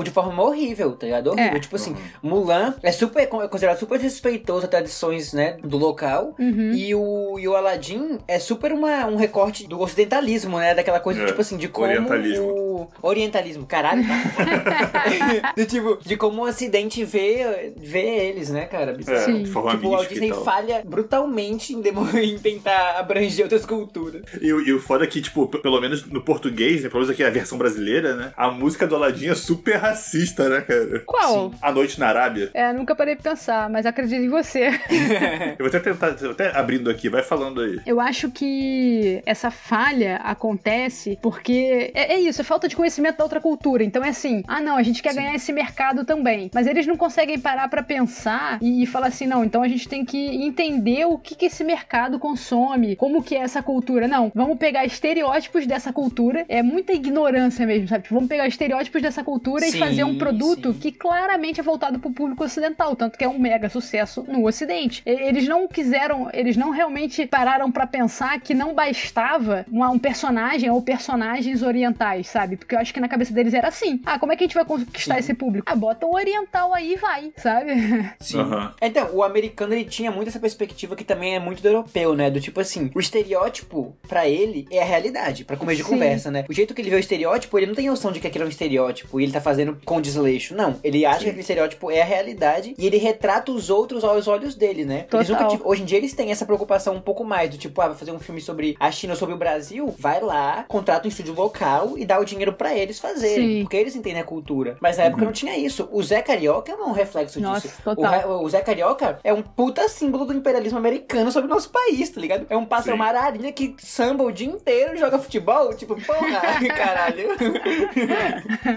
de 0.05 0.11
forma 0.11 0.43
horrível, 0.43 0.93
tá 0.97 1.07
ligado? 1.07 1.29
Horrível. 1.31 1.57
É. 1.57 1.61
Tipo 1.61 1.77
assim, 1.77 1.97
Mulan 2.23 2.75
é 2.83 2.93
super 2.93 3.23
é 3.23 3.27
considerado 3.27 3.79
super 3.79 3.99
respeitoso 4.01 4.67
a 4.67 4.69
tradições, 4.69 5.33
né, 5.33 5.57
do 5.63 5.77
local. 5.77 6.35
Uhum. 6.39 6.73
E 6.73 6.95
o, 6.95 7.39
e 7.39 7.49
o 7.49 7.57
Aladdin 7.57 8.19
é 8.29 8.39
super 8.39 8.73
uma, 8.73 9.07
um 9.07 9.17
recorte 9.17 9.67
do 9.67 9.81
ocidentalismo, 9.81 10.59
né? 10.59 10.75
Daquela 10.75 11.01
coisa, 11.01 11.23
É, 11.23 11.27
tipo 11.27 11.41
assim, 11.41 11.57
de 11.57 11.69
como 11.69 11.87
orientalismo. 11.87 12.47
O... 12.57 12.89
Orientalismo, 13.03 13.67
caralho. 13.67 14.03
tá? 14.07 15.53
de, 15.57 15.67
tipo, 15.67 15.99
de 16.03 16.17
como 16.17 16.43
o 16.43 16.49
ocidente 16.49 17.05
vê, 17.05 17.73
vê 17.77 18.29
eles, 18.29 18.51
né, 18.51 18.67
cara? 18.67 18.97
É, 19.07 19.19
Sim. 19.21 19.43
de 19.43 19.51
forma 19.51 19.73
Tipo, 19.73 19.89
o 19.89 19.91
Walt 19.91 20.09
Disney 20.09 20.33
falha 20.33 20.83
brutalmente 20.85 21.73
em, 21.75 21.81
demo- 21.81 22.09
em 22.19 22.39
tentar 22.39 22.99
abranger 22.99 23.45
outras 23.45 23.65
culturas. 23.67 24.23
E, 24.41 24.53
o- 24.53 24.61
e 24.61 24.73
o 24.73 24.81
foda 24.81 25.05
é 25.05 25.07
que, 25.07 25.21
tipo, 25.21 25.47
pelo 25.49 25.81
menos 25.81 26.05
no 26.07 26.21
português, 26.23 26.83
né, 26.83 26.89
pelo 26.89 27.01
menos 27.01 27.11
aqui 27.11 27.23
a 27.25 27.31
versão 27.31 27.59
brasileira, 27.59 28.15
né? 28.17 28.33
A 28.37 28.51
música 28.51 28.87
do 28.87 28.97
Aladdin 28.97 29.29
é 29.29 29.35
super 29.35 29.77
racista, 29.77 30.49
né, 30.49 30.61
cara? 30.61 31.03
Qual? 31.07 31.53
A 31.61 31.73
Noite 31.73 31.99
na 32.01 32.09
Arábia. 32.09 32.51
É, 32.55 32.73
nunca 32.73 32.95
parei 32.95 33.15
pra 33.17 33.33
pensar, 33.33 33.69
mas 33.71 33.87
acredito 33.87 34.21
em 34.23 34.29
você. 34.29 34.69
Eu 35.59 35.59
vou 35.59 35.67
até 35.69 35.81
tentar, 35.81 36.09
até 36.31 36.57
abrindo 36.57 36.91
aqui, 36.91 37.09
vai 37.09 37.23
falando 37.23 37.61
aí. 37.61 37.81
Eu 37.87 38.01
acho 38.01 38.31
que 38.31 39.21
essa 39.27 39.51
falha 39.51 40.17
acontece 40.17 41.19
porque 41.21 41.91
é, 41.95 42.15
é 42.15 42.21
isso, 42.21 42.41
é 42.41 42.45
falta 42.47 42.69
de 42.69 42.77
conhecimento 42.77 43.19
da 43.19 43.25
outra 43.25 43.41
cultura. 43.41 43.85
Então 43.85 44.05
é 44.05 44.11
assim, 44.11 44.43
ah 44.47 44.61
não, 44.61 44.77
a 44.77 44.83
gente 44.83 45.03
quer 45.03 45.15
ganhar 45.15 45.35
esse 45.35 45.53
mercado 45.53 46.05
também. 46.05 46.51
Mas 46.55 46.67
eles 46.67 46.87
não 46.87 46.97
conseguem 46.97 47.39
parar 47.39 47.69
pra 47.69 47.83
pensar 47.83 48.59
e, 48.63 48.83
e 48.83 48.87
falar 48.87 49.09
assim, 49.09 49.27
não, 49.27 49.45
então 49.45 49.63
a 49.63 49.69
gente 49.69 49.89
tem 49.89 50.05
que 50.05 50.19
entender 50.19 51.05
o 51.07 51.19
que, 51.19 51.35
que 51.35 51.47
esse 51.47 51.65
mercado 51.65 52.19
consome, 52.19 52.97
como 52.97 53.23
que 53.23 53.35
é 53.35 53.41
essa 53.41 53.63
cultura. 53.63 54.09
Não, 54.09 54.31
vamos 54.35 54.59
pegar 54.59 54.85
estereótipos 54.85 55.67
dessa 55.67 55.93
cultura. 55.93 56.45
É 56.49 56.63
muita 56.63 56.93
ignorância 56.93 57.67
mesmo, 57.67 57.89
sabe? 57.89 58.07
Vamos 58.11 58.29
pegar 58.29 58.47
estereótipos 58.47 59.03
dessa 59.03 59.23
cultura 59.25 59.65
Sim, 59.65 59.77
e 59.77 59.81
fazer 59.81 60.05
um 60.05 60.19
produto 60.19 60.73
sim. 60.73 60.79
que 60.79 60.93
claramente 60.93 61.61
é 61.61 61.63
voltado 61.63 61.99
pro 61.99 62.11
público 62.11 62.45
ocidental, 62.45 62.95
tanto 62.95 63.19
que 63.19 63.25
é 63.25 63.29
um 63.29 63.39
mega 63.39 63.69
sucesso 63.69 64.25
no 64.29 64.47
ocidente. 64.47 65.03
Eles 65.05 65.49
não 65.49 65.67
quiseram, 65.69 66.29
eles 66.33 66.57
não 66.57 66.71
realmente 66.71 67.27
pararam 67.27 67.71
pra 67.71 67.87
pensar 67.87 68.41
que 68.41 68.55
não 68.55 68.75
bastava 68.75 69.67
um 69.71 69.99
personagem 69.99 70.71
ou 70.71 70.81
personagens 70.83 71.63
orientais, 71.63 72.26
sabe? 72.27 72.57
Porque 72.57 72.75
eu 72.75 72.79
acho 72.79 72.93
que 72.93 73.01
na 73.01 73.09
cabeça 73.09 73.33
deles 73.33 73.55
era 73.55 73.69
assim: 73.69 74.01
ah, 74.05 74.19
como 74.19 74.33
é 74.33 74.37
que 74.37 74.45
a 74.45 74.47
gente 74.47 74.55
vai 74.55 74.65
conquistar 74.65 75.15
Sim. 75.15 75.21
esse 75.21 75.35
público? 75.35 75.67
Ah, 75.71 75.75
bota 75.77 76.07
o 76.07 76.15
oriental 76.15 76.73
aí 76.75 76.93
e 76.93 76.97
vai, 76.97 77.33
sabe? 77.37 77.73
Sim. 78.21 78.41
Aham. 78.41 78.75
Então, 78.81 79.11
o 79.13 79.23
americano 79.23 79.73
ele 79.75 79.85
tinha 79.85 80.11
muito 80.11 80.29
essa 80.29 80.39
perspectiva 80.41 80.95
que 80.97 81.05
também 81.05 81.35
é 81.35 81.39
muito 81.39 81.63
do 81.63 81.69
europeu, 81.69 82.15
né? 82.15 82.31
Do 82.31 82.41
tipo 82.41 82.61
assim, 82.61 82.91
o 82.95 83.01
estereótipo 83.01 83.97
pra 84.09 84.29
ele 84.29 84.67
é 84.71 84.81
a 84.83 84.85
realidade, 84.85 85.45
pra 85.45 85.57
começo 85.57 85.79
de 85.79 85.85
Sim. 85.85 85.91
conversa, 85.91 86.31
né? 86.31 86.45
O 86.49 86.53
jeito 86.53 86.75
que 86.75 86.81
ele 86.81 86.91
vê 86.91 86.97
o 86.97 86.99
estereótipo, 87.01 87.59
ele 87.59 87.67
não 87.67 87.75
tem 87.75 87.87
noção 87.89 88.13
de 88.13 88.21
que 88.21 88.27
aquilo 88.27 88.45
é 88.45 88.47
um 88.47 88.51
estereótipo 88.51 89.21
e 89.21 89.25
ele 89.25 89.33
tá 89.33 89.41
fazendo 89.41 89.79
com 89.85 90.01
desleixo. 90.01 90.55
Não, 90.55 90.79
ele 90.83 91.05
acha 91.05 91.21
que 91.21 91.25
aquele 91.27 91.41
estereótipo 91.41 91.91
é 91.91 92.01
a 92.03 92.05
realidade 92.05 92.75
e 92.79 92.87
ele 92.87 92.97
retrata 92.97 93.53
os 93.53 93.71
outros 93.71 94.05
aos 94.05 94.27
olhos 94.29 94.55
dele, 94.55 94.85
né? 94.85 95.07
Eles 95.13 95.27
Total. 95.29 95.43
nunca 95.45 95.47
tive- 95.57 95.63
hoje 95.65 95.83
em 95.83 95.85
dia 95.85 95.99
eles 95.99 96.13
têm 96.15 96.31
essa 96.31 96.47
preocupação 96.47 96.95
um 96.95 97.01
pouco 97.01 97.25
mais, 97.25 97.51
do 97.51 97.59
tipo, 97.59 97.81
ah, 97.81 97.89
vai 97.89 97.97
fazer 97.97 98.13
um 98.13 98.19
filme 98.19 98.41
sobre 98.41 98.77
a 98.81 98.91
China 98.91 99.13
ou 99.13 99.19
sobre 99.19 99.35
o 99.35 99.39
Brasil, 99.39 99.95
vai 99.99 100.21
lá, 100.21 100.65
contrata 100.69 101.07
um 101.07 101.09
estúdio 101.09 101.35
local 101.35 101.97
e 101.99 102.05
dá 102.05 102.16
o 102.21 102.25
dinheiro 102.25 102.53
pra 102.53 102.75
eles 102.77 102.99
fazerem, 102.99 103.49
Sim. 103.59 103.63
porque 103.63 103.77
eles 103.77 103.95
entendem 103.97 104.21
a 104.21 104.25
cultura. 104.25 104.77
Mas 104.81 104.97
na 104.99 105.05
época 105.05 105.25
não 105.25 105.33
tinha 105.33 105.57
isso. 105.57 105.89
O 105.93 106.03
Zé 106.03 106.23
Carioca 106.23 106.73
é 106.73 106.77
um 106.77 106.93
reflexo 106.93 107.41
Nossa, 107.41 107.69
disso. 107.69 107.81
total. 107.83 108.29
O, 108.31 108.45
o 108.45 108.49
Zé 108.49 108.61
Carioca 108.61 109.19
é 109.25 109.33
um 109.33 109.43
puta 109.43 109.89
símbolo 109.89 110.25
do 110.25 110.33
imperialismo 110.35 110.79
americano 110.79 111.31
sobre 111.33 111.51
o 111.51 111.55
nosso 111.55 111.71
país, 111.71 112.09
tá 112.11 112.21
ligado? 112.21 112.47
É 112.51 112.57
um 112.57 112.65
pássaro 112.65 112.97
Sim. 112.97 113.03
uma 113.03 113.07
ararinha 113.09 113.53
que 113.53 113.75
samba 113.79 114.25
o 114.25 114.33
dia 114.33 114.47
inteiro 114.49 114.95
e 114.95 114.99
joga 114.99 115.19
futebol. 115.19 115.75
Tipo, 115.75 115.95
porra, 116.05 116.41
caralho. 116.77 117.29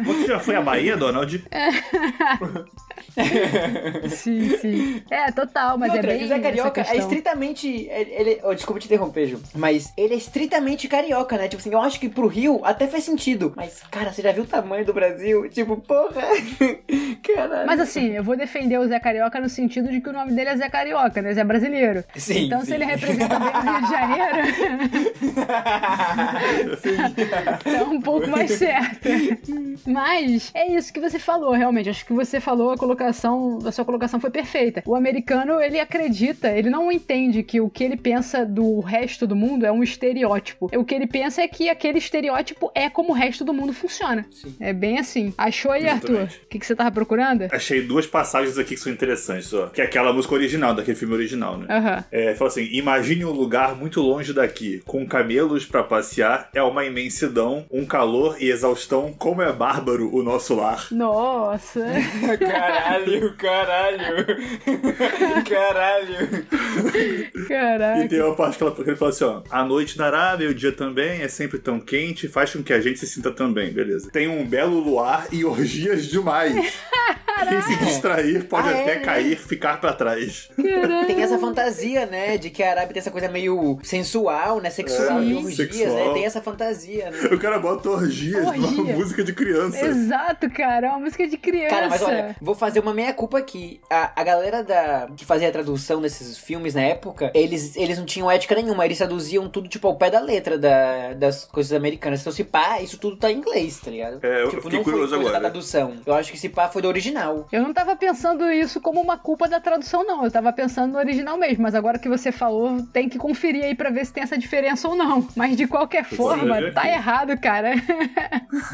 Você 0.06 0.28
já 0.28 0.40
foi 0.40 0.56
à 0.56 0.62
Bahia, 0.62 0.96
Donald? 0.98 1.44
sim, 4.10 4.58
sim. 4.58 5.02
É, 5.10 5.32
total, 5.32 5.78
mas 5.78 5.90
E 5.90 5.94
é 5.94 5.96
outra, 5.98 6.14
bem. 6.14 6.24
o 6.24 6.28
Zé 6.28 6.40
Carioca 6.40 6.82
é 6.82 6.98
estritamente. 6.98 7.68
Ele, 7.68 8.12
ele- 8.12 8.40
oh, 8.44 8.54
desculpa 8.54 8.80
te 8.80 8.86
interromper, 8.88 9.28
Ju. 9.28 9.40
Mas 9.56 9.94
ele 9.98 10.14
é 10.14 10.18
estritamente 10.18 10.88
carioca, 10.88 11.38
né? 11.38 11.48
Tipo 11.48 11.62
assim, 11.62 11.72
eu 11.72 11.80
acho 11.82 12.00
que 12.00 12.10
pro 12.10 12.28
Rio 12.28 12.62
até 12.64 12.88
faz 12.88 13.04
sentido. 13.04 13.29
Mas, 13.56 13.84
cara, 13.92 14.12
você 14.12 14.22
já 14.22 14.32
viu 14.32 14.44
o 14.44 14.48
tamanho 14.48 14.86
do 14.86 14.94
Brasil? 14.94 15.50
Tipo, 15.50 15.78
porra. 15.78 16.22
Caralho. 17.24 17.68
Mas 17.68 17.80
assim, 17.80 18.10
eu 18.10 18.24
vou 18.24 18.36
defender 18.36 18.78
o 18.80 18.88
Zé 18.88 19.00
Carioca 19.00 19.40
no 19.40 19.50
sentido 19.50 19.90
de 19.90 20.02
que 20.02 20.10
o 20.10 20.14
nome 20.14 20.34
dele 20.34 20.50
é 20.50 20.58
Zé 20.58 20.70
Carioca, 20.70 21.22
né? 21.22 21.34
Zé 21.34 21.44
brasileiro. 21.44 22.04
Sim, 22.16 22.46
então, 22.46 22.62
sim. 22.62 22.68
se 22.68 22.74
ele 22.74 22.86
representa 22.86 23.40
bem 23.40 23.50
o 23.50 23.62
Rio 23.62 23.82
de 23.82 23.90
Janeiro, 23.90 24.38
é 27.66 27.84
um 27.90 28.02
pouco 28.02 28.28
mais 28.28 28.52
certo. 28.52 29.10
Mas 29.86 30.52
é 30.54 30.72
isso 30.72 30.94
que 30.94 31.00
você 31.00 31.20
falou, 31.20 31.52
realmente. 31.52 31.90
Acho 31.90 32.06
que 32.06 32.14
você 32.14 32.40
falou, 32.40 32.72
a 32.72 32.78
colocação, 32.78 33.60
a 33.66 33.72
sua 33.72 33.86
colocação 33.86 34.20
foi 34.20 34.30
perfeita. 34.30 34.84
O 34.86 34.96
americano, 34.96 35.60
ele 35.62 35.80
acredita, 35.80 36.50
ele 36.50 36.70
não 36.70 36.92
entende 36.92 37.44
que 37.44 37.60
o 37.62 37.70
que 37.70 37.84
ele 37.84 37.98
pensa 37.98 38.46
do 38.46 38.80
resto 38.80 39.26
do 39.28 39.36
mundo 39.36 39.66
é 39.66 39.72
um 39.72 39.84
estereótipo. 39.84 40.70
O 40.76 40.84
que 40.84 40.96
ele 40.96 41.08
pensa 41.08 41.42
é 41.42 41.48
que 41.48 41.70
aquele 41.70 41.98
estereótipo 41.98 42.72
é 42.74 42.90
como 42.90 43.10
o 43.10 43.16
resto 43.20 43.44
do 43.44 43.54
mundo 43.54 43.74
funciona. 43.74 44.26
Sim. 44.32 44.56
É 44.60 44.74
bem 44.74 44.98
assim. 44.98 45.34
Achou 45.38 45.72
aí, 45.72 45.88
Arthur? 45.88 46.24
O 46.24 46.48
que, 46.50 46.60
que 46.60 46.66
você 46.66 46.76
tava 46.76 46.92
procurando? 46.92 47.48
Achei 47.52 47.82
duas 47.82 48.08
passagens 48.08 48.58
aqui 48.58 48.76
que 48.76 48.82
são 48.82 48.92
interessantes, 48.92 49.48
só. 49.48 49.68
Que 49.68 49.82
é 49.82 49.84
aquela 49.84 50.14
música 50.14 50.34
original, 50.34 50.74
daquele 50.74 50.98
filme 50.98 51.14
original, 51.14 51.58
né? 51.58 51.68
Aham. 51.70 52.06
É, 52.12 52.36
fala 52.36 52.50
assim: 52.50 52.68
imagine 52.72 53.26
um 53.26 53.32
lugar 53.32 53.76
muito 53.76 54.02
longe 54.02 54.34
daqui, 54.34 54.82
com 54.86 55.06
camelos 55.06 55.66
pra 55.66 55.84
passear, 55.84 56.50
é 56.54 56.64
uma 56.64 56.86
imensidão, 56.86 57.66
um 57.72 57.86
calor 57.86 58.38
e 58.40 58.50
exaustão, 58.50 59.14
como 59.18 59.42
é 59.42 59.52
bárbaro 59.52 60.14
o 60.14 60.24
nosso 60.24 60.56
lar. 60.56 60.88
Nossa. 60.92 61.86
Caralho, 62.40 63.36
caralho. 63.36 64.26
Caralho. 65.50 66.46
Caraca. 67.48 68.06
E 68.06 68.08
tem 68.08 68.22
uma 68.22 68.36
parte 68.36 68.58
que, 68.58 68.64
ela, 68.64 68.76
que 68.76 68.82
ele 68.82 68.96
fala 68.96 69.12
assim: 69.12 69.24
ó, 69.24 69.42
a 69.50 69.64
noite 69.64 69.98
na 69.98 70.06
Arábia, 70.06 70.50
o 70.50 70.54
dia 70.54 70.72
também 70.72 71.22
é 71.22 71.28
sempre 71.28 71.60
tão 71.60 71.80
quente, 71.80 72.28
faz 72.28 72.54
com 72.54 72.64
que 72.64 72.74
a 72.74 72.80
gente 72.80 73.00
se 73.00 73.08
sinta 73.10 73.32
também, 73.32 73.72
beleza. 73.72 74.10
Tem 74.12 74.28
um 74.28 74.46
belo 74.46 74.80
luar 74.80 75.28
e 75.32 75.44
orgias 75.46 76.06
demais. 76.06 76.54
Quem 77.48 77.62
se 77.62 77.76
distrair 77.86 78.44
pode 78.50 78.68
Ah, 78.68 78.72
é, 78.74 78.82
até 78.82 78.96
né? 78.96 79.00
cair, 79.06 79.38
ficar 79.40 79.80
pra 79.80 79.94
trás. 79.94 80.50
Tem 81.08 81.22
essa 81.24 81.40
fantasia, 81.40 82.06
né? 82.06 82.38
De 82.38 82.50
que 82.50 82.62
a 82.62 82.70
Arábia 82.72 82.90
tem 82.94 83.00
essa 83.00 83.10
coisa 83.12 83.30
meio 83.30 83.80
sensual, 83.82 84.60
né? 84.60 84.70
Sexual, 84.70 85.08
É, 85.10 85.14
orgias, 85.16 85.56
sexual. 85.56 86.08
né? 86.10 86.14
Tem 86.16 86.26
essa 86.26 86.42
fantasia, 86.42 87.10
né? 87.10 87.18
O 87.32 87.40
cara 87.40 87.58
bota 87.58 87.90
orgias 87.92 88.44
numa 88.44 88.68
Orgia. 88.68 88.94
música 88.94 89.24
de 89.24 89.32
criança. 89.32 89.86
Exato, 89.86 90.50
cara. 90.50 90.88
É 90.88 90.90
uma 90.90 91.00
música 91.00 91.26
de 91.26 91.38
criança. 91.38 91.70
Cara, 91.74 91.88
mas 91.88 92.02
olha, 92.02 92.36
vou 92.42 92.56
fazer 92.56 92.82
uma 92.82 92.94
meia-culpa 92.94 93.38
aqui. 93.38 93.80
A, 93.90 94.12
a 94.20 94.24
galera 94.26 94.62
da, 94.62 95.08
que 95.16 95.24
fazia 95.24 95.48
a 95.48 95.52
tradução 95.52 96.02
desses 96.02 96.38
filmes 96.38 96.76
na 96.76 96.82
época, 96.82 97.32
eles, 97.34 97.74
eles 97.78 97.98
não 97.98 98.06
tinham 98.06 98.30
ética 98.30 98.54
nenhuma. 98.54 98.84
Eles 98.86 98.98
traduziam 98.98 99.48
tudo, 99.48 99.70
tipo, 99.70 99.88
ao 99.88 99.96
pé 99.96 100.12
da 100.12 100.20
letra 100.20 100.58
da, 100.58 101.14
das 101.14 101.46
coisas 101.46 101.72
americanas. 101.72 102.20
Então, 102.20 102.34
se 102.34 102.44
pá, 102.44 102.82
isso 102.82 102.98
tudo 103.00 103.16
tá 103.18 103.32
em 103.32 103.38
inglês, 103.38 103.80
tá 103.80 103.90
ligado? 103.92 104.20
É, 104.24 104.44
eu 104.44 104.50
tipo, 104.50 104.62
fiquei 104.64 104.78
não 104.78 104.84
foi 104.84 104.94
curioso 104.94 105.16
coisa 105.16 105.30
agora. 105.30 105.34
da 105.44 105.50
tradução. 105.50 105.94
Eu 106.06 106.14
acho 106.14 106.32
que 106.32 106.38
se 106.38 106.50
pá 106.50 106.68
foi 106.70 106.82
do 106.82 106.88
original. 106.88 107.48
Eu 107.52 107.62
não 107.64 107.74
tava 107.74 107.96
pensando 107.96 108.50
isso 108.52 108.80
como 108.82 109.02
uma 109.02 109.18
culpa 109.18 109.48
da 109.48 109.60
tradução, 109.60 110.04
não. 110.06 110.24
Eu 110.24 110.32
tava 110.32 110.52
pensando 110.54 110.94
no 110.94 110.98
original 111.00 111.38
mesmo. 111.38 111.64
Mas 111.64 111.76
agora 111.76 112.00
que 112.00 112.10
você 112.10 112.32
falou, 112.32 112.82
tem 112.94 113.08
que 113.10 113.18
conferir 113.18 113.64
aí 113.64 113.76
pra 113.76 113.90
ver 113.90 114.06
se 114.06 114.14
tem 114.14 114.24
essa 114.24 114.38
diferença 114.38 114.88
ou 114.88 114.96
não. 114.96 115.28
Mas 115.36 115.56
de 115.58 115.68
qualquer 115.68 116.04
forma, 116.06 116.60
ver 116.60 116.74
tá 116.74 116.88
errado, 116.88 117.38
cara. 117.40 117.72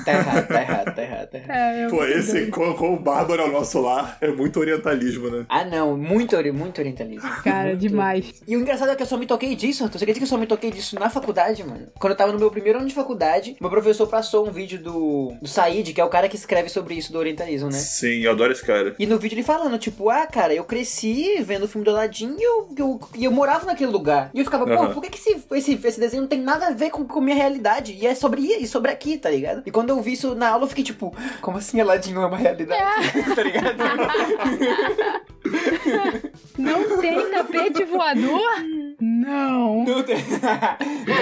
Tá 0.06 0.12
errado, 0.14 0.48
tá 0.48 0.62
errado, 0.62 0.96
tá 0.96 1.02
errado, 1.02 1.28
tá 1.30 1.38
errado. 1.38 1.46
É, 1.56 1.86
eu- 1.86 1.90
Pô, 1.90 2.04
esse 2.06 2.48
com, 2.48 2.74
com 2.74 2.94
o 2.94 3.00
Bárbaro 3.00 3.44
ao 3.44 3.52
nosso 3.52 3.80
lar 3.82 4.18
é 4.22 4.28
muito 4.30 4.60
orientalismo, 4.60 5.30
né? 5.30 5.46
Ah, 5.50 5.64
não, 5.64 5.96
muito, 5.98 6.36
muito 6.54 6.80
orientalismo. 6.80 7.30
Cara, 7.44 7.70
Muito. 7.70 7.80
demais. 7.80 8.42
E 8.48 8.56
o 8.58 8.60
engraçado 8.60 8.92
é 8.92 8.96
que 8.96 9.02
eu 9.04 9.08
só 9.08 9.18
me 9.18 9.26
toquei 9.26 9.56
disso, 9.56 9.84
Arthur. 9.84 10.00
Você 10.00 10.04
acredita 10.06 10.20
que 10.20 10.24
eu 10.26 10.30
só 10.30 10.38
me 10.38 10.48
toquei 10.48 10.72
disso 10.72 10.98
na 11.00 11.10
faculdade, 11.10 11.64
mano? 11.64 11.88
Quando 12.00 12.12
eu 12.12 12.18
tava 12.18 12.32
no 12.32 12.40
meu 12.40 12.50
primeiro 12.52 12.80
ano 12.80 12.88
de 12.88 12.94
faculdade, 12.96 13.56
meu 13.62 13.70
professor 13.70 14.08
passou 14.16 14.48
um 14.48 14.52
vídeo 14.52 14.80
do, 14.82 15.34
do 15.42 15.48
Said, 15.48 15.92
que 15.92 16.00
é 16.00 16.06
o 16.06 16.08
cara 16.08 16.30
que 16.30 16.38
escreve 16.38 16.70
sobre 16.70 16.96
isso 16.96 17.12
do 17.12 17.20
orientalismo, 17.20 17.70
né? 17.70 17.78
Sim, 17.78 18.22
eu 18.22 18.32
adoro 18.32 18.54
esse 18.54 18.64
cara. 18.64 18.96
E 18.98 19.06
no 19.06 19.20
vídeo 19.20 19.36
ele 19.36 19.44
falando, 19.44 19.78
tipo, 19.78 20.10
ah, 20.10 20.26
cara, 20.26 20.54
eu 20.54 20.64
cresci 20.64 21.42
vendo 21.42 21.64
o 21.64 21.68
filme 21.68 21.84
do 21.84 21.92
Aladdin 21.92 22.34
e 22.40 22.42
eu, 22.42 22.70
eu, 22.78 22.98
eu 23.20 23.30
morava 23.30 23.66
naquele 23.66 23.92
lugar. 23.92 24.30
E 24.34 24.40
eu 24.40 24.46
ficava, 24.46 24.66
pô, 24.66 24.72
Aham. 24.72 24.94
por 24.94 25.04
que, 25.04 25.10
que 25.10 25.18
esse, 25.18 25.44
esse, 25.52 25.74
esse 25.84 26.00
desenho 26.00 26.22
não 26.22 26.30
tem 26.30 26.40
nada 26.40 26.68
a 26.68 26.72
ver 26.72 26.92
com, 26.92 27.04
com 27.04 27.20
minha 27.20 27.36
realidade? 27.36 27.92
E 27.92 28.08
é 28.08 28.16
sobre 28.16 28.42
e 28.42 28.66
sobre 28.66 28.90
aqui, 28.90 29.18
tá 29.18 29.30
ligado? 29.30 29.64
E 29.66 29.72
quando 29.72 29.90
eu 29.90 30.02
vi 30.02 30.14
isso 30.14 30.34
na 30.34 30.48
aula, 30.48 30.64
eu 30.64 30.70
fiquei 30.70 30.86
tipo, 30.86 31.14
como 31.42 31.58
assim 31.58 31.82
Aladdin 31.82 32.14
não 32.14 32.24
é 32.24 32.28
uma 32.28 32.38
realidade? 32.38 33.12
tá 33.36 33.44
ligado? 33.44 33.76
Não 36.58 37.00
tem 37.00 37.32
tapete 37.32 37.84
voador? 37.84 38.42
Não. 39.00 39.84
Não 39.84 40.04
tem, 40.04 40.18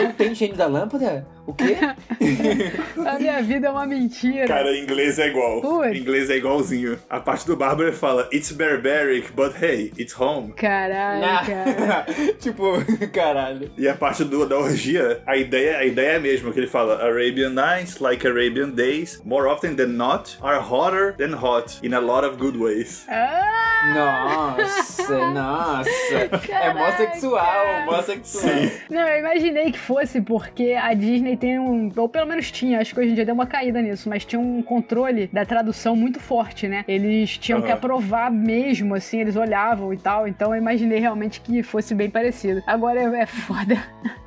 não 0.04 0.12
tem 0.14 0.36
gênio 0.36 0.56
da 0.56 0.68
lâmpada? 0.68 1.28
O 1.46 1.54
quê? 1.54 1.76
A 3.06 3.20
minha 3.20 3.42
vida 3.42 3.68
é 3.68 3.70
uma 3.70 3.86
mentira. 3.86 4.48
Cara, 4.48 4.76
inglês 4.78 5.20
é 5.20 5.28
igual. 5.28 5.84
Em 5.86 5.98
inglês 5.98 6.30
é 6.30 6.38
igualzinho. 6.38 6.98
A 7.10 7.20
parte 7.20 7.46
do 7.46 7.56
Bárbaro 7.56 7.90
ele 7.90 7.96
fala: 7.96 8.28
It's 8.32 8.52
barbaric, 8.52 9.32
but 9.34 9.54
hey, 9.62 9.92
it's 9.98 10.18
home. 10.20 10.54
Caralho, 10.54 11.46
cara. 11.46 12.06
tipo, 12.40 12.74
caralho. 13.14 13.72
E 13.78 13.88
a 13.88 13.94
parte 13.96 14.24
do, 14.24 14.46
da 14.48 14.58
orgia, 14.58 15.22
a 15.26 15.38
ideia, 15.38 15.78
a 15.78 15.86
ideia 15.86 16.14
é 16.14 16.16
a 16.16 16.20
mesma, 16.20 16.52
que 16.52 16.60
ele 16.60 16.68
fala 16.68 17.04
Arabian 17.04 17.50
nights, 17.50 18.00
like 18.00 18.26
Arabian 18.28 18.70
days, 18.72 19.22
more 19.26 19.48
often 19.48 19.76
than 19.76 19.88
not, 19.98 20.38
are 20.42 20.60
hotter 20.60 21.16
than 21.18 21.34
hot, 21.34 21.80
in 21.84 21.94
a 21.94 22.00
lot 22.00 22.26
of 22.26 22.38
good 22.38 22.58
ways. 22.58 23.06
Ah, 23.10 23.94
Nossa, 23.94 25.18
nossa. 25.32 25.90
é 26.16 26.74
mó 26.74 26.80
Caraca. 26.80 26.98
sexual, 26.98 27.86
mó 27.86 28.02
sexual. 28.02 28.44
Sim. 28.54 28.72
Não, 28.90 29.02
eu 29.08 29.20
imaginei 29.20 29.72
que 29.72 29.80
fosse 29.80 30.22
porque 30.22 30.74
a 30.74 30.94
Disney 30.94 31.36
tem 31.38 31.60
um. 31.60 31.92
Ou 31.96 32.08
pelo 32.08 32.26
menos 32.28 32.52
tinha, 32.52 32.73
acho 32.76 32.94
que 32.94 33.00
hoje 33.00 33.12
em 33.12 33.16
dia 33.16 33.26
deu 33.26 33.34
uma 33.36 33.46
caída 33.46 33.82
nisso, 33.82 34.10
mas 34.10 34.26
tinha 34.26 34.40
um 34.40 34.62
controle 34.62 35.30
da 35.32 35.46
tradução 35.46 35.96
muito 35.96 36.20
forte, 36.20 36.68
né? 36.68 36.84
Eles 36.88 37.38
tinham 37.38 37.62
que 37.62 37.68
Aham. 37.68 37.78
aprovar 37.78 38.32
mesmo, 38.32 38.96
assim, 38.96 39.20
eles 39.20 39.36
olhavam 39.36 39.94
e 39.94 39.98
tal. 39.98 40.28
Então 40.28 40.54
eu 40.54 40.62
imaginei 40.62 41.00
realmente 41.00 41.42
que 41.42 41.62
fosse 41.64 41.94
bem 41.94 42.10
parecido. 42.10 42.62
Agora 42.66 43.00
é, 43.00 43.22
é 43.22 43.26
foda. 43.26 43.78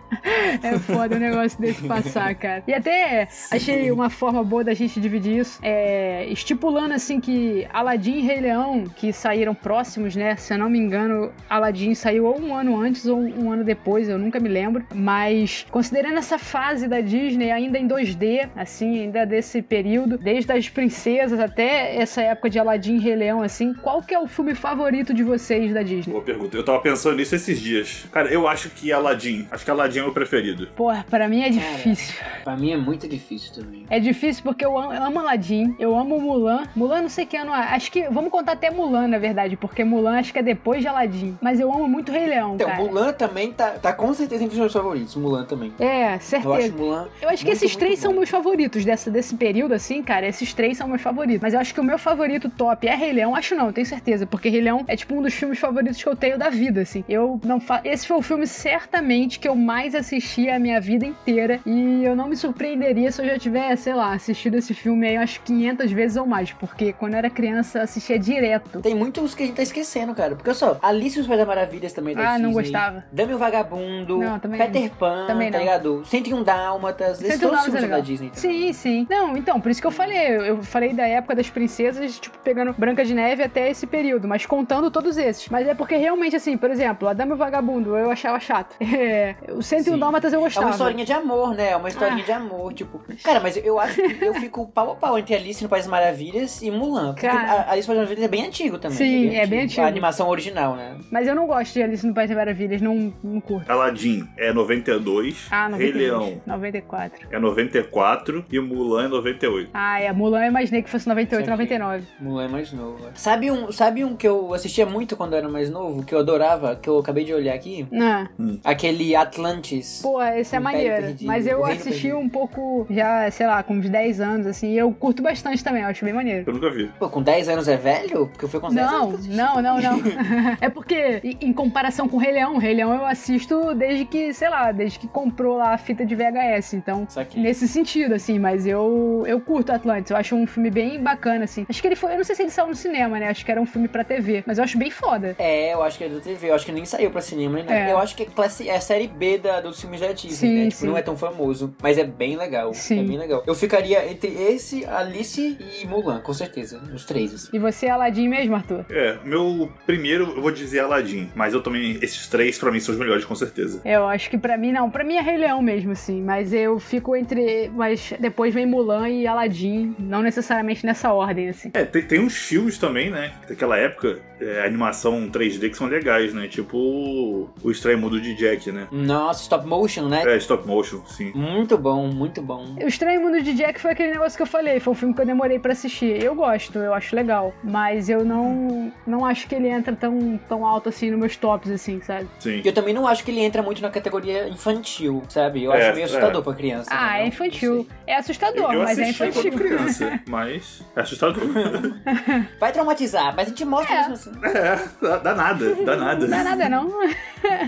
É 0.62 0.78
foda 0.78 1.16
o 1.16 1.18
negócio 1.18 1.60
desse 1.60 1.86
passar, 1.86 2.34
cara. 2.34 2.62
E 2.66 2.74
até 2.74 3.28
achei 3.50 3.90
uma 3.90 4.10
forma 4.10 4.42
boa 4.42 4.64
da 4.64 4.74
gente 4.74 5.00
dividir 5.00 5.38
isso, 5.38 5.58
é, 5.62 6.26
estipulando 6.26 6.94
assim 6.94 7.20
que 7.20 7.66
Aladdin 7.72 8.18
e 8.18 8.22
Rei 8.22 8.40
Leão, 8.40 8.84
que 8.84 9.12
saíram 9.12 9.54
próximos, 9.54 10.16
né? 10.16 10.36
Se 10.36 10.54
eu 10.54 10.58
não 10.58 10.68
me 10.68 10.78
engano, 10.78 11.32
Aladdin 11.48 11.94
saiu 11.94 12.26
ou 12.26 12.40
um 12.40 12.54
ano 12.54 12.80
antes 12.80 13.06
ou 13.06 13.18
um 13.18 13.50
ano 13.50 13.64
depois, 13.64 14.08
eu 14.08 14.18
nunca 14.18 14.40
me 14.40 14.48
lembro. 14.48 14.84
Mas 14.94 15.66
considerando 15.70 16.18
essa 16.18 16.38
fase 16.38 16.88
da 16.88 17.00
Disney 17.00 17.50
ainda 17.50 17.78
em 17.78 17.86
2D, 17.88 18.48
assim, 18.56 19.00
ainda 19.00 19.24
desse 19.24 19.62
período, 19.62 20.18
desde 20.18 20.52
as 20.52 20.68
princesas 20.68 21.38
até 21.38 21.96
essa 21.96 22.22
época 22.22 22.50
de 22.50 22.58
Aladdin 22.58 22.96
e 22.96 23.00
Rei 23.00 23.16
Leão, 23.16 23.42
assim, 23.42 23.74
qual 23.74 24.02
que 24.02 24.14
é 24.14 24.18
o 24.18 24.26
filme 24.26 24.54
favorito 24.54 25.12
de 25.12 25.22
vocês 25.22 25.72
da 25.72 25.82
Disney? 25.82 26.12
Boa 26.12 26.24
pergunta. 26.24 26.56
Eu 26.56 26.64
tava 26.64 26.80
pensando 26.80 27.16
nisso 27.16 27.34
esses 27.34 27.60
dias. 27.60 28.06
Cara, 28.12 28.28
eu 28.32 28.46
acho 28.48 28.70
que 28.70 28.92
Aladdin. 28.92 29.46
Acho 29.50 29.64
que 29.64 29.70
Aladdin 29.70 30.00
o 30.06 30.08
meu 30.08 30.14
preferido. 30.14 30.68
Porra, 30.76 31.04
pra 31.08 31.28
mim 31.28 31.42
é 31.42 31.50
difícil. 31.50 32.14
Pra 32.44 32.56
mim 32.56 32.72
é 32.72 32.76
muito 32.76 33.08
difícil 33.08 33.52
também. 33.54 33.84
É 33.90 33.98
difícil 34.00 34.42
porque 34.42 34.64
eu 34.64 34.76
amo, 34.78 34.92
eu 34.92 35.02
amo 35.02 35.18
Aladdin, 35.20 35.74
eu 35.78 35.96
amo 35.96 36.20
Mulan. 36.20 36.64
Mulan 36.74 37.02
não 37.02 37.08
sei 37.08 37.26
que 37.26 37.36
ano 37.36 37.52
é. 37.52 37.74
Acho 37.74 37.90
que. 37.90 38.08
Vamos 38.08 38.30
contar 38.30 38.52
até 38.52 38.70
Mulan, 38.70 39.08
na 39.08 39.18
verdade, 39.18 39.56
porque 39.56 39.84
Mulan 39.84 40.18
acho 40.18 40.32
que 40.32 40.38
é 40.38 40.42
depois 40.42 40.80
de 40.80 40.88
Aladdin. 40.88 41.36
Mas 41.40 41.60
eu 41.60 41.72
amo 41.72 41.88
muito 41.88 42.12
Rei 42.12 42.26
Leão, 42.26 42.54
Então, 42.54 42.68
cara. 42.68 42.82
Mulan 42.82 43.12
também 43.12 43.52
tá, 43.52 43.70
tá 43.72 43.92
com 43.92 44.12
certeza 44.14 44.44
entre 44.44 44.54
os 44.54 44.60
meus 44.60 44.72
favoritos. 44.72 45.14
Mulan 45.16 45.44
também. 45.44 45.72
É, 45.78 46.04
Eu 46.04 46.08
acho 46.14 46.24
certeza. 46.24 46.76
Mulan. 46.76 47.08
Eu 47.20 47.28
acho 47.28 47.38
que 47.38 47.50
muito, 47.50 47.56
esses 47.56 47.70
muito 47.72 47.78
três 47.78 47.96
bom. 48.00 48.02
são 48.02 48.12
meus 48.12 48.30
favoritos 48.30 48.84
dessa, 48.84 49.10
desse 49.10 49.34
período, 49.36 49.72
assim, 49.74 50.02
cara. 50.02 50.26
Esses 50.26 50.52
três 50.54 50.76
são 50.76 50.88
meus 50.88 51.02
favoritos. 51.02 51.40
Mas 51.42 51.54
eu 51.54 51.60
acho 51.60 51.74
que 51.74 51.80
o 51.80 51.84
meu 51.84 51.98
favorito 51.98 52.48
top 52.48 52.86
é 52.86 52.94
Rei 52.94 53.12
Leão. 53.12 53.34
Acho 53.34 53.54
não, 53.54 53.72
tenho 53.72 53.86
certeza. 53.86 54.26
Porque 54.26 54.48
Rei 54.48 54.60
Leão 54.60 54.84
é 54.86 54.96
tipo 54.96 55.14
um 55.14 55.22
dos 55.22 55.34
filmes 55.34 55.58
favoritos 55.58 56.02
que 56.02 56.08
eu 56.08 56.16
tenho 56.16 56.38
da 56.38 56.48
vida, 56.48 56.80
assim. 56.82 57.04
Eu 57.08 57.40
não 57.44 57.60
fa... 57.60 57.80
Esse 57.84 58.06
foi 58.06 58.16
o 58.16 58.22
filme 58.22 58.46
certamente 58.46 59.38
que 59.38 59.48
eu 59.48 59.54
mais 59.54 59.85
assisti 59.94 60.48
a 60.50 60.58
minha 60.58 60.80
vida 60.80 61.04
inteira. 61.06 61.60
E 61.66 62.04
eu 62.04 62.14
não 62.16 62.28
me 62.28 62.36
surpreenderia 62.36 63.10
se 63.12 63.20
eu 63.22 63.26
já 63.26 63.38
tiver, 63.38 63.74
sei 63.76 63.94
lá, 63.94 64.12
assistido 64.12 64.56
esse 64.56 64.74
filme 64.74 65.06
aí 65.06 65.16
umas 65.18 65.36
500 65.38 65.92
vezes 65.92 66.16
ou 66.16 66.26
mais. 66.26 66.52
Porque 66.52 66.92
quando 66.92 67.12
eu 67.14 67.18
era 67.18 67.30
criança, 67.30 67.82
assistia 67.82 68.18
direto. 68.18 68.80
Tem 68.80 68.94
muitos 68.94 69.34
que 69.34 69.42
a 69.42 69.46
gente 69.46 69.56
tá 69.56 69.62
esquecendo, 69.62 70.14
cara. 70.14 70.34
Porque 70.36 70.52
só, 70.54 70.78
Alice 70.82 71.18
os 71.20 71.26
País 71.26 71.38
das 71.38 71.46
Maravilhas 71.48 71.92
também 71.92 72.14
da 72.14 72.22
Ah, 72.34 72.38
não 72.38 72.50
Disney. 72.50 72.52
gostava. 72.64 73.04
Dame 73.12 73.34
o 73.34 73.38
Vagabundo, 73.38 74.18
Não, 74.18 74.38
também 74.38 74.58
Peter 74.58 74.90
Pan, 74.98 75.26
Também 75.26 75.50
tá 75.50 75.58
não. 75.58 75.64
ligado? 75.64 76.02
101 76.06 76.42
Dálmatas, 76.42 77.22
esses 77.22 77.40
todos 77.40 77.58
os 77.58 77.64
filmes 77.64 77.82
é 77.84 77.88
da. 77.88 78.00
Disney. 78.00 78.30
Sim, 78.34 78.72
sim. 78.72 79.06
Não, 79.10 79.36
então, 79.36 79.60
por 79.60 79.70
isso 79.70 79.80
que 79.80 79.86
eu 79.86 79.90
falei. 79.90 80.36
Eu 80.48 80.62
falei 80.62 80.92
da 80.92 81.06
época 81.06 81.34
das 81.34 81.48
princesas, 81.50 82.18
tipo, 82.18 82.38
pegando 82.38 82.72
Branca 82.78 83.04
de 83.04 83.14
Neve 83.14 83.42
até 83.42 83.70
esse 83.70 83.86
período, 83.86 84.28
mas 84.28 84.44
contando 84.46 84.90
todos 84.90 85.16
esses. 85.16 85.48
Mas 85.48 85.66
é 85.66 85.74
porque 85.74 85.96
realmente, 85.96 86.36
assim, 86.36 86.56
por 86.56 86.70
exemplo, 86.70 87.08
a 87.08 87.12
Dama 87.12 87.32
e 87.32 87.34
o 87.34 87.36
Vagabundo 87.36 87.96
eu 87.96 88.10
achava 88.10 88.38
chato. 88.40 88.76
É, 88.96 89.34
o 89.50 89.62
101 89.76 89.84
101 89.84 89.94
Sim. 89.94 89.98
Dálmatas 90.00 90.32
eu 90.32 90.40
É 90.40 90.42
gostava. 90.42 90.66
uma 90.66 90.72
historinha 90.72 91.04
de 91.04 91.12
amor, 91.12 91.54
né? 91.54 91.70
É 91.70 91.76
uma 91.76 91.88
historinha 91.88 92.22
Ah. 92.22 92.26
de 92.26 92.32
amor, 92.32 92.72
tipo. 92.72 93.00
Cara, 93.22 93.40
mas 93.40 93.56
eu 93.56 93.78
acho 93.78 93.94
que 94.02 94.24
eu 94.24 94.34
fico 94.34 94.66
pau 94.68 94.92
a 94.92 94.94
pau 94.96 95.18
entre 95.18 95.34
Alice 95.34 95.62
no 95.62 95.68
País 95.68 95.84
das 95.84 95.90
Maravilhas 95.90 96.62
e 96.62 96.70
Mulan. 96.70 97.12
Porque 97.14 97.26
Cara. 97.26 97.52
a 97.62 97.72
Alice 97.72 97.88
no 97.88 97.94
País 97.94 98.08
das 98.08 98.08
Maravilhas 98.08 98.24
é 98.24 98.28
bem 98.28 98.46
antigo 98.46 98.78
também. 98.78 98.96
Sim, 98.98 99.34
é 99.36 99.46
bem 99.46 99.60
antigo. 99.62 99.82
A 99.82 99.86
animação 99.86 100.28
original, 100.28 100.76
né? 100.76 100.96
Mas 101.10 101.26
eu 101.28 101.34
não 101.34 101.46
gosto 101.46 101.72
de 101.72 101.82
Alice 101.82 102.06
no 102.06 102.14
País 102.14 102.28
das 102.28 102.36
Maravilhas, 102.36 102.80
não, 102.80 103.12
não 103.22 103.40
curto. 103.40 103.70
Aladdin 103.70 104.26
é 104.36 104.52
92, 104.52 105.46
Ah, 105.50 105.68
Rei 105.68 105.92
92. 105.92 105.96
Leão 105.96 106.42
94. 106.46 107.26
é 107.30 107.38
94 107.38 108.44
e 108.50 108.60
Mulan 108.60 109.04
é 109.04 109.08
98. 109.08 109.70
Ah, 109.74 110.00
é. 110.00 110.12
Mulan 110.12 110.42
eu 110.44 110.48
imaginei 110.48 110.82
que 110.82 110.90
fosse 110.90 111.06
98, 111.08 111.46
Saquei. 111.46 111.78
99. 111.78 112.04
Mulan 112.20 112.44
é 112.44 112.48
mais 112.48 112.72
novo. 112.72 112.98
Sabe 113.14 113.50
um, 113.50 113.70
sabe 113.72 114.04
um 114.04 114.16
que 114.16 114.26
eu 114.26 114.52
assistia 114.54 114.86
muito 114.86 115.16
quando 115.16 115.32
eu 115.32 115.38
era 115.38 115.48
mais 115.48 115.70
novo, 115.70 116.04
que 116.04 116.14
eu 116.14 116.18
adorava, 116.18 116.76
que 116.76 116.88
eu 116.88 116.98
acabei 116.98 117.24
de 117.24 117.32
olhar 117.34 117.54
aqui? 117.54 117.86
Ah. 117.94 118.26
Aquele 118.64 119.14
Atlantis. 119.16 119.65
Pô, 120.02 120.22
esse 120.22 120.54
é 120.54 120.60
maneiro. 120.60 120.94
Perdido, 121.02 121.26
Mas 121.26 121.46
eu 121.46 121.64
assisti 121.64 121.90
Perdido. 121.90 122.18
um 122.18 122.28
pouco, 122.28 122.86
já, 122.90 123.30
sei 123.30 123.46
lá, 123.46 123.62
com 123.62 123.74
uns 123.74 123.88
10 123.88 124.20
anos, 124.20 124.46
assim. 124.46 124.72
E 124.72 124.78
eu 124.78 124.92
curto 124.92 125.22
bastante 125.22 125.62
também, 125.62 125.82
eu 125.82 125.88
acho 125.88 126.04
bem 126.04 126.14
maneiro. 126.14 126.44
Eu 126.46 126.54
nunca 126.54 126.70
vi. 126.70 126.90
Pô, 126.98 127.08
com 127.08 127.22
10 127.22 127.48
anos 127.48 127.68
é 127.68 127.76
velho? 127.76 128.26
Porque 128.28 128.44
eu 128.44 128.48
fui 128.48 128.60
com 128.60 128.68
10 128.68 128.90
Não, 128.90 129.04
anos. 129.08 129.26
não, 129.28 129.62
não, 129.62 129.80
não. 129.80 130.00
é 130.60 130.68
porque, 130.68 131.20
em- 131.40 131.52
comparação 131.52 132.08
com 132.08 132.16
o 132.16 132.20
Rei 132.20 132.32
Leão, 132.32 132.54
o 132.56 132.58
Rei 132.58 132.74
Leão 132.74 132.92
eu 132.94 133.06
assisto 133.06 133.74
desde 133.74 134.04
que, 134.04 134.32
sei 134.32 134.48
lá, 134.48 134.70
desde 134.72 134.98
que 134.98 135.08
comprou 135.08 135.56
lá 135.56 135.72
a 135.74 135.78
fita 135.78 136.04
de 136.04 136.14
VHS. 136.14 136.74
Então, 136.74 137.06
nesse 137.34 137.66
sentido, 137.66 138.14
assim, 138.14 138.38
mas 138.38 138.66
eu, 138.66 139.24
eu 139.26 139.40
curto 139.40 139.72
Atlantis. 139.72 140.10
Eu 140.10 140.16
acho 140.16 140.34
um 140.36 140.46
filme 140.46 140.70
bem 140.70 141.02
bacana, 141.02 141.44
assim. 141.44 141.64
Acho 141.68 141.80
que 141.80 141.88
ele 141.88 141.96
foi, 141.96 142.12
eu 142.12 142.16
não 142.18 142.24
sei 142.24 142.34
se 142.36 142.42
ele 142.42 142.50
saiu 142.50 142.68
no 142.68 142.74
cinema, 142.74 143.18
né? 143.18 143.28
Acho 143.28 143.44
que 143.44 143.50
era 143.50 143.60
um 143.60 143.66
filme 143.66 143.88
pra 143.88 144.04
TV, 144.04 144.44
mas 144.46 144.58
eu 144.58 144.64
acho 144.64 144.76
bem 144.78 144.90
foda. 144.90 145.34
É, 145.38 145.72
eu 145.72 145.82
acho 145.82 145.96
que 145.98 146.04
é 146.04 146.08
da 146.08 146.20
TV, 146.20 146.50
eu 146.50 146.54
acho 146.54 146.66
que 146.66 146.72
nem 146.72 146.84
saiu 146.84 147.10
pra 147.10 147.20
cinema 147.20 147.56
nem 147.56 147.64
nada. 147.64 147.78
É. 147.78 147.92
Eu 147.92 147.98
acho 147.98 148.14
que 148.14 148.22
é, 148.24 148.26
classe, 148.26 148.68
é 148.68 148.76
a 148.76 148.80
série 148.80 149.06
B 149.08 149.38
da, 149.38 149.55
dos 149.60 149.80
filmes 149.80 150.00
da 150.00 150.12
Disney, 150.12 150.30
Sim, 150.36 150.54
né? 150.56 150.68
Tipo, 150.68 150.80
sim. 150.80 150.86
não 150.86 150.96
é 150.96 151.02
tão 151.02 151.16
famoso, 151.16 151.74
mas 151.82 151.98
é 151.98 152.04
bem 152.04 152.36
legal. 152.36 152.72
Sim. 152.74 153.00
É 153.00 153.02
bem 153.02 153.18
legal. 153.18 153.42
Eu 153.46 153.54
ficaria 153.54 154.10
entre 154.10 154.28
esse, 154.28 154.84
Alice 154.84 155.58
e 155.60 155.86
Mulan, 155.86 156.20
com 156.20 156.32
certeza. 156.32 156.80
Os 156.94 157.04
três, 157.04 157.34
assim. 157.34 157.48
E 157.52 157.58
você 157.58 157.86
é 157.86 157.90
Aladdin 157.90 158.28
mesmo, 158.28 158.54
Arthur? 158.54 158.84
É, 158.90 159.18
meu 159.24 159.70
primeiro 159.84 160.32
eu 160.36 160.42
vou 160.42 160.50
dizer 160.50 160.80
Aladdin, 160.80 161.30
mas 161.34 161.54
eu 161.54 161.62
também, 161.62 161.98
esses 162.02 162.26
três 162.28 162.58
pra 162.58 162.70
mim 162.70 162.80
são 162.80 162.92
os 162.94 162.98
melhores, 162.98 163.24
com 163.24 163.34
certeza. 163.34 163.80
Eu 163.84 164.06
acho 164.06 164.30
que 164.30 164.38
pra 164.38 164.56
mim 164.56 164.72
não, 164.72 164.90
pra 164.90 165.04
mim 165.04 165.16
é 165.16 165.20
Rei 165.20 165.36
Leão 165.36 165.62
mesmo, 165.62 165.92
assim, 165.92 166.22
mas 166.22 166.52
eu 166.52 166.78
fico 166.78 167.14
entre. 167.16 167.70
Mas 167.74 168.12
depois 168.18 168.52
vem 168.54 168.66
Mulan 168.66 169.08
e 169.08 169.26
Aladdin, 169.26 169.94
não 169.98 170.22
necessariamente 170.22 170.84
nessa 170.84 171.12
ordem, 171.12 171.48
assim. 171.48 171.70
É, 171.74 171.84
tem, 171.84 172.02
tem 172.02 172.20
uns 172.20 172.36
filmes 172.36 172.78
também, 172.78 173.10
né, 173.10 173.32
daquela 173.48 173.76
época, 173.76 174.18
é, 174.40 174.64
animação 174.64 175.28
3D 175.30 175.70
que 175.70 175.76
são 175.76 175.86
legais, 175.86 176.32
né, 176.34 176.48
tipo 176.48 176.76
o, 176.76 177.48
o 177.62 177.70
Estranho 177.70 177.98
Mundo 177.98 178.20
de 178.20 178.34
Jack, 178.34 178.70
né. 178.70 178.86
Nossa, 178.90 179.45
stop 179.46 179.66
motion, 179.66 180.08
né? 180.08 180.22
É, 180.26 180.36
stop 180.38 180.66
motion, 180.66 181.00
sim. 181.06 181.32
Muito 181.34 181.78
bom, 181.78 182.06
muito 182.08 182.42
bom. 182.42 182.64
O 182.82 182.86
Estranho 182.86 183.20
Mundo 183.20 183.40
de 183.42 183.54
Jack 183.54 183.80
foi 183.80 183.92
aquele 183.92 184.12
negócio 184.12 184.36
que 184.36 184.42
eu 184.42 184.46
falei, 184.46 184.80
foi 184.80 184.92
um 184.92 184.96
filme 184.96 185.14
que 185.14 185.20
eu 185.20 185.26
demorei 185.26 185.58
pra 185.58 185.72
assistir. 185.72 186.22
Eu 186.22 186.34
gosto, 186.34 186.78
eu 186.78 186.92
acho 186.92 187.14
legal, 187.14 187.54
mas 187.62 188.08
eu 188.08 188.24
não 188.24 188.92
não 189.06 189.24
acho 189.24 189.46
que 189.48 189.54
ele 189.54 189.68
entra 189.68 189.94
tão, 189.94 190.38
tão 190.48 190.66
alto 190.66 190.88
assim 190.88 191.10
nos 191.10 191.18
meus 191.20 191.36
tops, 191.36 191.70
assim, 191.70 192.00
sabe? 192.02 192.26
Sim. 192.38 192.60
E 192.64 192.66
eu 192.66 192.72
também 192.72 192.92
não 192.92 193.06
acho 193.06 193.24
que 193.24 193.30
ele 193.30 193.40
entra 193.40 193.62
muito 193.62 193.80
na 193.80 193.90
categoria 193.90 194.48
infantil, 194.48 195.22
sabe? 195.28 195.64
Eu 195.64 195.72
É, 195.72 195.82
acho 195.86 195.94
meio 195.94 196.04
assustador 196.06 196.40
é. 196.40 196.44
pra 196.44 196.54
criança. 196.54 196.90
Ah, 196.92 197.12
né? 197.14 197.22
é 197.22 197.26
infantil. 197.28 197.86
É 198.06 198.16
assustador, 198.16 198.72
eu 198.72 198.82
mas 198.82 198.98
é 198.98 199.10
infantil. 199.10 199.52
criança, 199.52 200.20
mas 200.28 200.82
é 200.96 201.00
assustador. 201.00 201.42
Vai 202.58 202.72
traumatizar, 202.72 203.34
mas 203.36 203.46
a 203.46 203.50
gente 203.50 203.64
mostra 203.64 203.94
É. 203.94 203.98
mesmo 204.08 204.14
assim. 204.14 204.32
é, 204.44 204.78
dá, 205.00 205.18
dá 205.18 205.34
nada, 205.34 205.74
dá 205.84 205.96
nada. 205.96 206.26
Não 206.26 206.38
é 206.38 206.42
nada, 206.44 206.68
não. 206.68 206.90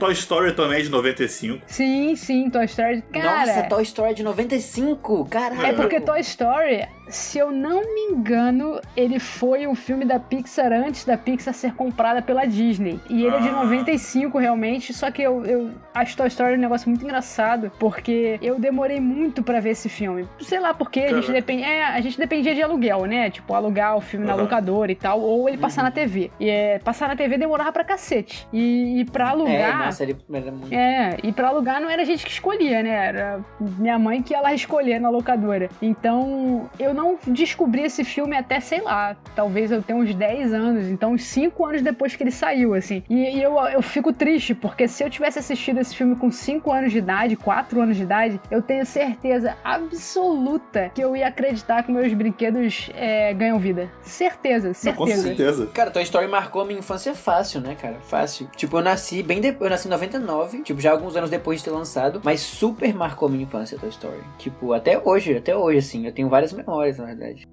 Toy 0.01 0.12
Story 0.12 0.53
também 0.53 0.81
é 0.81 0.83
de 0.83 0.89
95. 0.89 1.62
Sim, 1.69 2.16
sim, 2.16 2.49
Toy 2.51 2.64
Story. 2.64 3.03
Cara, 3.12 3.47
Nossa, 3.47 3.62
Toy 3.69 3.83
Story 3.83 4.14
de 4.14 4.23
95, 4.23 5.27
caralho. 5.31 5.66
É 5.66 5.73
porque 5.75 6.01
Toy 6.01 6.19
Story, 6.21 6.87
se 7.09 7.39
eu 7.39 7.51
não 7.53 7.83
me 7.83 8.01
engano, 8.14 8.81
ele 8.97 9.19
foi 9.21 9.66
um 9.66 9.75
filme 9.75 10.05
da 10.07 10.19
Pixar 10.19 10.73
antes 10.73 11.05
da 11.05 11.16
Pixar 11.19 11.53
ser 11.53 11.75
comprada 11.75 12.23
pela 12.23 12.47
Disney. 12.47 12.99
E 13.11 13.23
ele 13.25 13.37
é 13.37 13.41
de 13.41 13.49
Ah. 13.51 13.64
95 13.64 14.39
realmente, 14.39 14.95
só 14.95 15.11
que 15.11 15.21
eu, 15.23 15.45
eu 15.45 15.71
acho 15.95 16.16
Toy 16.16 16.27
Story 16.29 16.55
um 16.55 16.59
negócio 16.61 16.89
muito 16.89 17.05
engraçado, 17.05 17.71
porque 17.79 18.39
eu 18.41 18.59
demorei 18.59 18.99
muito 18.99 19.43
pra 19.43 19.61
ver 19.61 19.71
esse 19.71 19.91
filme. 19.91 20.27
Sei 20.41 20.59
lá 20.59 20.73
porque 20.73 21.01
a 21.01 21.12
gente, 21.21 21.31
depend... 21.31 21.62
é, 21.62 21.85
a 21.85 22.01
gente 22.01 22.19
dependia 22.19 22.55
de 22.55 22.62
aluguel, 22.62 23.05
né? 23.05 23.29
Tipo, 23.29 23.53
alugar 23.53 23.95
o 23.95 24.01
filme 24.01 24.25
na 24.25 24.33
Aham. 24.33 24.43
locadora 24.43 24.91
e 24.91 24.95
tal, 24.97 25.21
ou 25.21 25.47
ele 25.49 25.59
passar 25.59 25.83
na 25.83 25.91
TV. 25.91 26.31
E 26.41 26.49
é, 26.49 26.79
passar 26.79 27.09
na 27.09 27.14
TV 27.16 27.37
demorava 27.37 27.73
pra 27.73 27.85
cacete. 27.85 28.49
E, 28.53 29.01
e 29.01 29.05
pra 29.05 29.29
alugar. 29.31 29.53
É, 29.53 29.73
nossa, 29.85 30.03
ele 30.03 30.16
era 30.33 30.51
muito. 30.51 30.73
É, 30.73 31.16
e 31.23 31.31
pra 31.31 31.49
alugar 31.49 31.58
não 31.63 31.91
era 31.91 32.03
a 32.03 32.05
gente 32.05 32.25
que 32.25 32.31
escolhia, 32.31 32.83
né? 32.83 32.91
Era 32.91 33.41
minha 33.61 33.99
mãe 33.99 34.23
que 34.23 34.33
ia 34.35 34.41
lá 34.41 34.55
escolher 34.55 35.01
na 35.01 35.11
locadora. 35.11 35.69
Então, 35.81 36.69
eu 36.79 36.93
não 36.95 37.19
descobri 37.27 37.83
esse 37.83 38.05
filme 38.05 38.37
até, 38.37 38.61
sei 38.61 38.81
lá, 38.81 39.17
talvez 39.35 39.71
eu 39.71 39.83
tenha 39.83 39.99
uns 39.99 40.15
10 40.15 40.53
anos, 40.53 40.89
então 40.89 41.13
uns 41.13 41.25
5 41.25 41.65
anos 41.67 41.83
depois 41.83 42.15
que 42.15 42.23
ele 42.23 42.31
saiu, 42.31 42.75
assim. 42.75 43.03
E, 43.09 43.37
e 43.39 43.43
eu, 43.43 43.59
eu 43.59 43.83
fico 43.83 44.13
triste, 44.13 44.55
porque 44.55 44.89
se 44.89 45.03
eu 45.03 45.11
tivesse 45.11 45.39
assistido 45.39 45.79
esse 45.81 45.95
filme 45.95 46.17
com 46.17 46.31
5 46.31 46.73
anos 46.73 46.93
de 46.93 46.99
idade, 46.99 47.37
4 47.37 47.81
anos 47.81 47.97
de 47.97 48.03
idade, 48.03 48.41
eu 48.51 48.63
tenho 48.63 48.85
certeza 48.85 49.57
absoluta 49.65 50.91
que 50.95 51.01
eu 51.03 51.17
ia 51.17 51.29
acreditar 51.29 51.83
que 51.83 51.93
meus 51.93 52.13
brinquedos 52.13 52.91
é, 52.95 53.33
ganham 53.35 53.59
vida. 53.59 53.91
Certeza, 54.03 54.73
Não, 54.85 54.93
com 54.95 55.07
certeza. 55.07 55.23
certeza. 55.29 55.67
Cara, 55.73 55.91
Toy 55.91 56.03
Story 56.03 56.27
marcou 56.29 56.63
a 56.63 56.65
minha 56.65 56.79
infância 56.79 57.15
fácil, 57.15 57.61
né, 57.61 57.77
cara? 57.81 57.97
Fácil. 58.03 58.49
Tipo, 58.57 58.79
eu 58.79 58.83
nasci 58.83 59.23
bem 59.23 59.41
depois. 59.41 59.69
Eu 59.69 59.71
nasci 59.71 59.89
em 59.89 59.91
99, 59.91 60.63
tipo, 60.63 60.81
já 60.81 60.91
alguns 60.91 61.17
anos 61.17 61.31
depois 61.31 61.47
de 61.55 61.64
ter 61.64 61.70
lançado, 61.70 62.20
mas 62.24 62.40
super 62.40 62.94
marcou 62.94 63.28
minha 63.28 63.44
infância 63.44 63.78
Toy 63.78 63.88
Story. 63.88 64.22
Tipo, 64.38 64.72
até 64.72 65.01
hoje, 65.03 65.36
até 65.36 65.57
hoje, 65.57 65.78
assim. 65.78 66.07
Eu 66.07 66.12
tenho 66.12 66.28
várias 66.28 66.53
memórias, 66.53 66.99
na 66.99 67.07
verdade. 67.07 67.46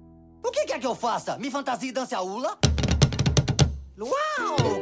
O 0.44 0.50
que 0.50 0.64
quer 0.64 0.78
que 0.78 0.86
eu 0.86 0.94
faça? 0.94 1.38
Me 1.38 1.50
fantasia 1.50 1.88
e 1.88 1.92
dance 1.92 2.14
a? 2.14 2.75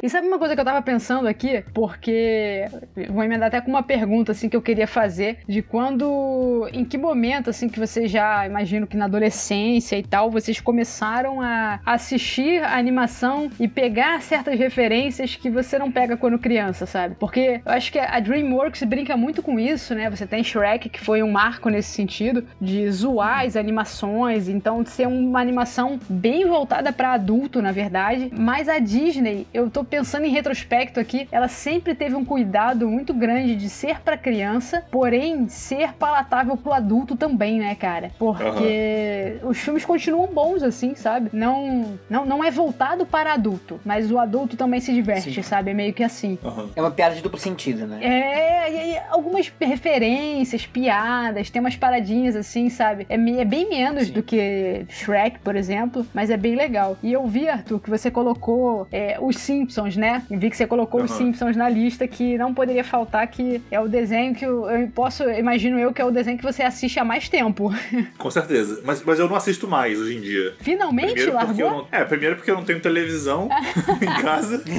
E 0.03 0.09
sabe 0.09 0.27
uma 0.27 0.37
coisa 0.37 0.53
que 0.53 0.61
eu 0.61 0.65
tava 0.65 0.81
pensando 0.81 1.27
aqui? 1.27 1.63
Porque 1.73 2.65
vou 3.09 3.23
emendar 3.23 3.47
até 3.47 3.61
com 3.61 3.71
uma 3.71 3.81
pergunta 3.81 4.33
assim 4.33 4.49
que 4.49 4.55
eu 4.55 4.61
queria 4.61 4.85
fazer 4.85 5.39
de 5.47 5.61
quando, 5.61 6.69
em 6.73 6.83
que 6.83 6.97
momento 6.97 7.49
assim 7.49 7.69
que 7.69 7.79
vocês 7.79 8.11
já 8.11 8.45
imagino 8.45 8.85
que 8.85 8.97
na 8.97 9.05
adolescência 9.05 9.97
e 9.97 10.03
tal, 10.03 10.29
vocês 10.29 10.59
começaram 10.59 11.41
a 11.41 11.79
assistir 11.85 12.61
a 12.63 12.77
animação 12.77 13.49
e 13.59 13.67
pegar 13.67 14.21
certas 14.21 14.59
referências 14.59 15.35
que 15.35 15.49
você 15.49 15.79
não 15.79 15.91
pega 15.91 16.17
quando 16.17 16.37
criança, 16.37 16.85
sabe? 16.85 17.15
Porque 17.19 17.61
eu 17.65 17.71
acho 17.71 17.91
que 17.91 17.99
a 17.99 18.19
DreamWorks 18.19 18.83
brinca 18.83 19.15
muito 19.15 19.41
com 19.41 19.59
isso, 19.59 19.95
né? 19.95 20.09
Você 20.09 20.27
tem 20.27 20.43
Shrek 20.43 20.89
que 20.89 20.99
foi 20.99 21.23
um 21.23 21.31
marco 21.31 21.69
nesse 21.69 21.89
sentido 21.89 22.45
de 22.59 22.89
zoar 22.91 23.45
as 23.45 23.55
animações, 23.55 24.49
então 24.49 24.83
de 24.83 24.89
ser 24.89 25.07
uma 25.07 25.39
animação 25.39 25.99
bem 26.09 26.45
voltada 26.45 26.91
pra 26.91 27.13
adulto, 27.13 27.61
na 27.61 27.71
verdade, 27.71 28.29
mas 28.37 28.67
a 28.67 28.77
Disney, 28.77 29.04
eu 29.53 29.69
tô 29.69 29.83
pensando 29.83 30.25
em 30.25 30.29
retrospecto 30.29 30.99
aqui, 30.99 31.27
ela 31.31 31.47
sempre 31.47 31.93
teve 31.95 32.15
um 32.15 32.25
cuidado 32.25 32.87
muito 32.87 33.13
grande 33.13 33.55
de 33.55 33.69
ser 33.69 34.01
pra 34.01 34.17
criança, 34.17 34.83
porém 34.91 35.47
ser 35.47 35.93
palatável 35.93 36.57
pro 36.57 36.73
adulto 36.73 37.15
também, 37.15 37.59
né, 37.59 37.75
cara? 37.75 38.11
Porque 38.17 39.37
os 39.43 39.57
filmes 39.57 39.85
continuam 39.85 40.27
bons 40.27 40.63
assim, 40.63 40.95
sabe? 40.95 41.29
Não, 41.33 41.97
não, 42.09 42.25
não 42.25 42.43
é 42.43 42.51
voltado 42.51 43.05
para 43.05 43.33
adulto, 43.33 43.79
mas 43.85 44.11
o 44.11 44.19
adulto 44.19 44.57
também 44.57 44.79
se 44.79 44.93
diverte, 44.93 45.33
Sim. 45.33 45.41
sabe? 45.41 45.71
É 45.71 45.73
meio 45.73 45.93
que 45.93 46.03
assim. 46.03 46.37
Aham. 46.43 46.69
É 46.75 46.81
uma 46.81 46.91
piada 46.91 47.15
de 47.15 47.21
duplo 47.21 47.39
sentido, 47.39 47.85
né? 47.87 47.99
É, 48.01 48.71
e 48.71 48.79
aí 48.79 49.01
algumas 49.09 49.51
referências, 49.59 50.65
piadas, 50.65 51.49
tem 51.49 51.59
umas 51.59 51.75
paradinhas 51.75 52.35
assim, 52.35 52.69
sabe? 52.69 53.05
É, 53.09 53.15
é 53.15 53.45
bem 53.45 53.69
menos 53.69 54.07
Sim. 54.07 54.13
do 54.13 54.23
que 54.23 54.85
Shrek, 54.89 55.39
por 55.39 55.55
exemplo, 55.55 56.05
mas 56.13 56.29
é 56.29 56.37
bem 56.37 56.55
legal. 56.55 56.97
E 57.01 57.13
eu 57.13 57.25
vi, 57.27 57.47
Arthur, 57.47 57.79
que 57.79 57.89
você 57.89 58.09
colocou 58.09 58.87
é, 58.95 59.17
os 59.19 59.35
Simpsons, 59.35 59.97
né? 59.97 60.23
Vi 60.31 60.49
que 60.49 60.55
você 60.55 60.65
colocou 60.65 61.03
os 61.03 61.11
Aham. 61.11 61.17
Simpsons 61.17 61.57
na 61.57 61.67
lista, 61.67 62.07
que 62.07 62.37
não 62.37 62.53
poderia 62.53 62.83
faltar, 62.83 63.27
que 63.27 63.61
é 63.69 63.77
o 63.77 63.89
desenho 63.89 64.33
que 64.33 64.45
eu, 64.45 64.69
eu 64.69 64.87
posso, 64.87 65.29
imagino 65.29 65.77
eu, 65.77 65.91
que 65.91 66.01
é 66.01 66.05
o 66.05 66.11
desenho 66.11 66.37
que 66.37 66.43
você 66.43 66.63
assiste 66.63 66.97
há 66.97 67.03
mais 67.03 67.27
tempo. 67.27 67.73
Com 68.17 68.31
certeza. 68.31 68.81
Mas, 68.85 69.03
mas 69.03 69.19
eu 69.19 69.27
não 69.27 69.35
assisto 69.35 69.67
mais 69.67 69.99
hoje 69.99 70.15
em 70.15 70.21
dia. 70.21 70.53
Finalmente 70.61 71.07
Primeiro 71.07 71.33
largou? 71.33 71.69
não, 71.71 71.87
é, 71.91 72.05
primeiro 72.05 72.37
porque 72.37 72.49
eu 72.49 72.55
não 72.55 72.63
tenho 72.63 72.79
televisão 72.79 73.49
em 74.01 74.21
casa. 74.21 74.63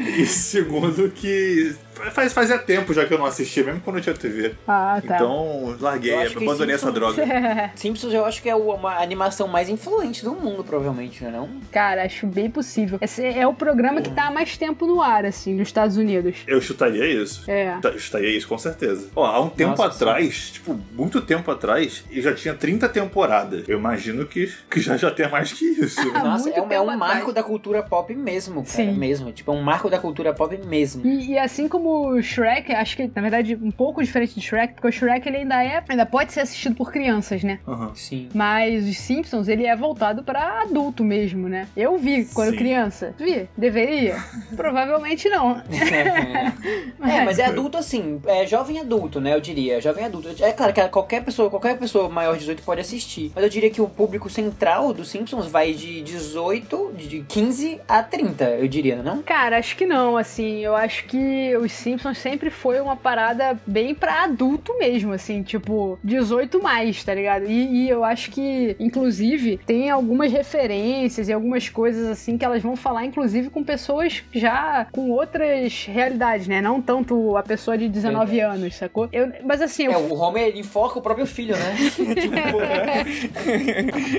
E 0.00 0.26
segundo 0.26 1.10
que 1.10 1.74
faz, 2.10 2.32
fazia 2.32 2.58
tempo 2.58 2.92
já 2.94 3.04
que 3.04 3.12
eu 3.14 3.18
não 3.18 3.26
assistia, 3.26 3.64
mesmo 3.64 3.80
quando 3.80 3.96
eu 3.96 4.02
tinha 4.02 4.14
TV. 4.14 4.54
Ah, 4.66 5.00
tá. 5.06 5.16
Então, 5.16 5.76
larguei, 5.80 6.12
Eu 6.14 6.30
que 6.30 6.44
abandonei 6.44 6.74
essa 6.74 6.86
Simpsons- 6.92 7.16
droga. 7.16 7.70
Simpsons 7.76 8.14
eu 8.14 8.24
acho 8.24 8.42
que 8.42 8.48
é 8.48 8.54
uma 8.54 9.00
animação 9.00 9.48
mais 9.48 9.68
influente 9.68 10.24
do 10.24 10.32
mundo, 10.32 10.64
provavelmente? 10.64 11.22
Não? 11.24 11.48
Cara, 11.70 12.04
acho 12.04 12.26
bem 12.26 12.50
possível. 12.50 12.98
Esse 13.00 13.24
é 13.24 13.46
o 13.46 13.54
programa 13.54 14.00
que 14.00 14.10
tá 14.10 14.26
há 14.28 14.30
mais 14.30 14.56
tempo 14.56 14.86
no 14.86 15.00
ar, 15.02 15.24
assim, 15.24 15.54
nos 15.54 15.68
Estados 15.68 15.96
Unidos. 15.96 16.38
Eu 16.46 16.60
chutaria 16.60 17.06
isso. 17.06 17.50
É. 17.50 17.78
Eu 17.82 17.98
chutaria 17.98 18.36
isso, 18.36 18.48
com 18.48 18.58
certeza. 18.58 19.08
Ó, 19.14 19.24
há 19.24 19.40
um 19.40 19.48
tempo 19.48 19.70
Nossa, 19.70 19.86
atrás, 19.86 20.50
tipo, 20.52 20.78
muito 20.92 21.20
tempo 21.20 21.50
atrás, 21.50 22.04
e 22.10 22.20
já 22.20 22.34
tinha 22.34 22.54
30 22.54 22.88
temporadas. 22.88 23.68
Eu 23.68 23.78
imagino 23.78 24.26
que, 24.26 24.52
que 24.70 24.80
já 24.80 24.96
já 24.96 25.10
tenha 25.10 25.28
mais 25.28 25.52
que 25.52 25.64
isso. 25.64 26.00
Nossa, 26.12 26.50
é 26.50 26.60
um, 26.62 26.70
é 26.72 26.80
um 26.80 26.96
marco 26.96 27.32
da 27.32 27.42
cultura 27.42 27.82
pop 27.82 28.14
mesmo, 28.14 28.56
cara. 28.62 28.66
Sim. 28.68 28.92
Mesmo. 28.92 29.32
Tipo, 29.32 29.52
é 29.52 29.54
um 29.54 29.62
marco 29.62 29.88
da 29.90 29.98
cultura 29.98 30.32
pop 30.32 30.56
mesmo. 30.66 31.06
E, 31.06 31.32
e 31.32 31.38
assim 31.38 31.68
como 31.68 31.89
o 31.90 32.22
Shrek, 32.22 32.72
acho 32.72 32.96
que 32.96 33.10
na 33.14 33.22
verdade 33.22 33.54
um 33.60 33.70
pouco 33.70 34.02
diferente 34.02 34.34
de 34.34 34.40
Shrek, 34.40 34.74
porque 34.74 34.88
o 34.88 34.92
Shrek 34.92 35.28
ele 35.28 35.38
ainda 35.38 35.62
é, 35.62 35.82
ainda 35.88 36.06
pode 36.06 36.32
ser 36.32 36.40
assistido 36.40 36.74
por 36.74 36.92
crianças, 36.92 37.42
né? 37.42 37.58
Aham. 37.66 37.92
Sim. 37.94 38.28
Mas 38.34 38.88
os 38.88 38.96
Simpsons, 38.98 39.48
ele 39.48 39.66
é 39.66 39.74
voltado 39.76 40.22
pra 40.22 40.62
adulto 40.62 41.04
mesmo, 41.04 41.48
né? 41.48 41.66
Eu 41.76 41.98
vi 41.98 42.24
quando 42.26 42.50
Sim. 42.50 42.56
criança. 42.56 43.14
Vi? 43.18 43.48
Deveria? 43.56 44.16
Provavelmente 44.56 45.28
não. 45.28 45.62
É, 47.00 47.24
mas 47.24 47.38
é 47.38 47.46
adulto 47.46 47.78
assim, 47.78 48.20
é 48.26 48.46
jovem 48.46 48.78
adulto, 48.78 49.20
né? 49.20 49.34
Eu 49.34 49.40
diria, 49.40 49.80
jovem 49.80 50.04
adulto. 50.04 50.28
É 50.40 50.52
claro 50.52 50.72
que 50.72 50.88
qualquer 50.88 51.24
pessoa, 51.24 51.48
qualquer 51.48 51.78
pessoa 51.78 52.08
maior 52.08 52.34
de 52.34 52.40
18 52.40 52.62
pode 52.62 52.80
assistir. 52.80 53.32
Mas 53.34 53.42
eu 53.42 53.50
diria 53.50 53.70
que 53.70 53.80
o 53.80 53.88
público 53.88 54.28
central 54.28 54.92
dos 54.92 55.08
Simpsons 55.08 55.46
vai 55.46 55.72
de 55.72 56.02
18, 56.02 56.92
de 56.96 57.22
15 57.22 57.80
a 57.88 58.02
30, 58.02 58.44
eu 58.44 58.68
diria, 58.68 59.02
não? 59.02 59.22
Cara, 59.22 59.58
acho 59.58 59.76
que 59.76 59.86
não, 59.86 60.16
assim, 60.16 60.58
eu 60.58 60.76
acho 60.76 61.04
que 61.04 61.56
os 61.56 61.72
Simpsons 61.80 62.18
sempre 62.18 62.50
foi 62.50 62.80
uma 62.80 62.96
parada 62.96 63.58
bem 63.66 63.94
pra 63.94 64.24
adulto 64.24 64.76
mesmo, 64.78 65.12
assim, 65.12 65.42
tipo, 65.42 65.98
18 66.04 66.62
mais, 66.62 67.02
tá 67.02 67.14
ligado? 67.14 67.46
E, 67.46 67.84
e 67.84 67.88
eu 67.90 68.04
acho 68.04 68.30
que, 68.30 68.76
inclusive, 68.78 69.58
tem 69.66 69.90
algumas 69.90 70.30
referências 70.32 71.28
e 71.28 71.32
algumas 71.32 71.68
coisas, 71.68 72.06
assim, 72.08 72.38
que 72.38 72.44
elas 72.44 72.62
vão 72.62 72.76
falar, 72.76 73.04
inclusive, 73.04 73.50
com 73.50 73.64
pessoas 73.64 74.22
já 74.32 74.86
com 74.92 75.10
outras 75.10 75.84
realidades, 75.86 76.46
né? 76.46 76.60
Não 76.60 76.80
tanto 76.80 77.36
a 77.36 77.42
pessoa 77.42 77.76
de 77.76 77.88
19 77.88 78.36
Verdade. 78.36 78.58
anos, 78.60 78.74
sacou? 78.76 79.08
Eu, 79.12 79.32
mas 79.44 79.60
assim, 79.62 79.86
É, 79.86 79.94
eu 79.94 80.10
o 80.10 80.14
Homer 80.18 80.44
ele 80.48 80.60
enfoca 80.60 80.98
o 80.98 81.02
próprio 81.02 81.26
filho, 81.26 81.56
né? 81.56 81.76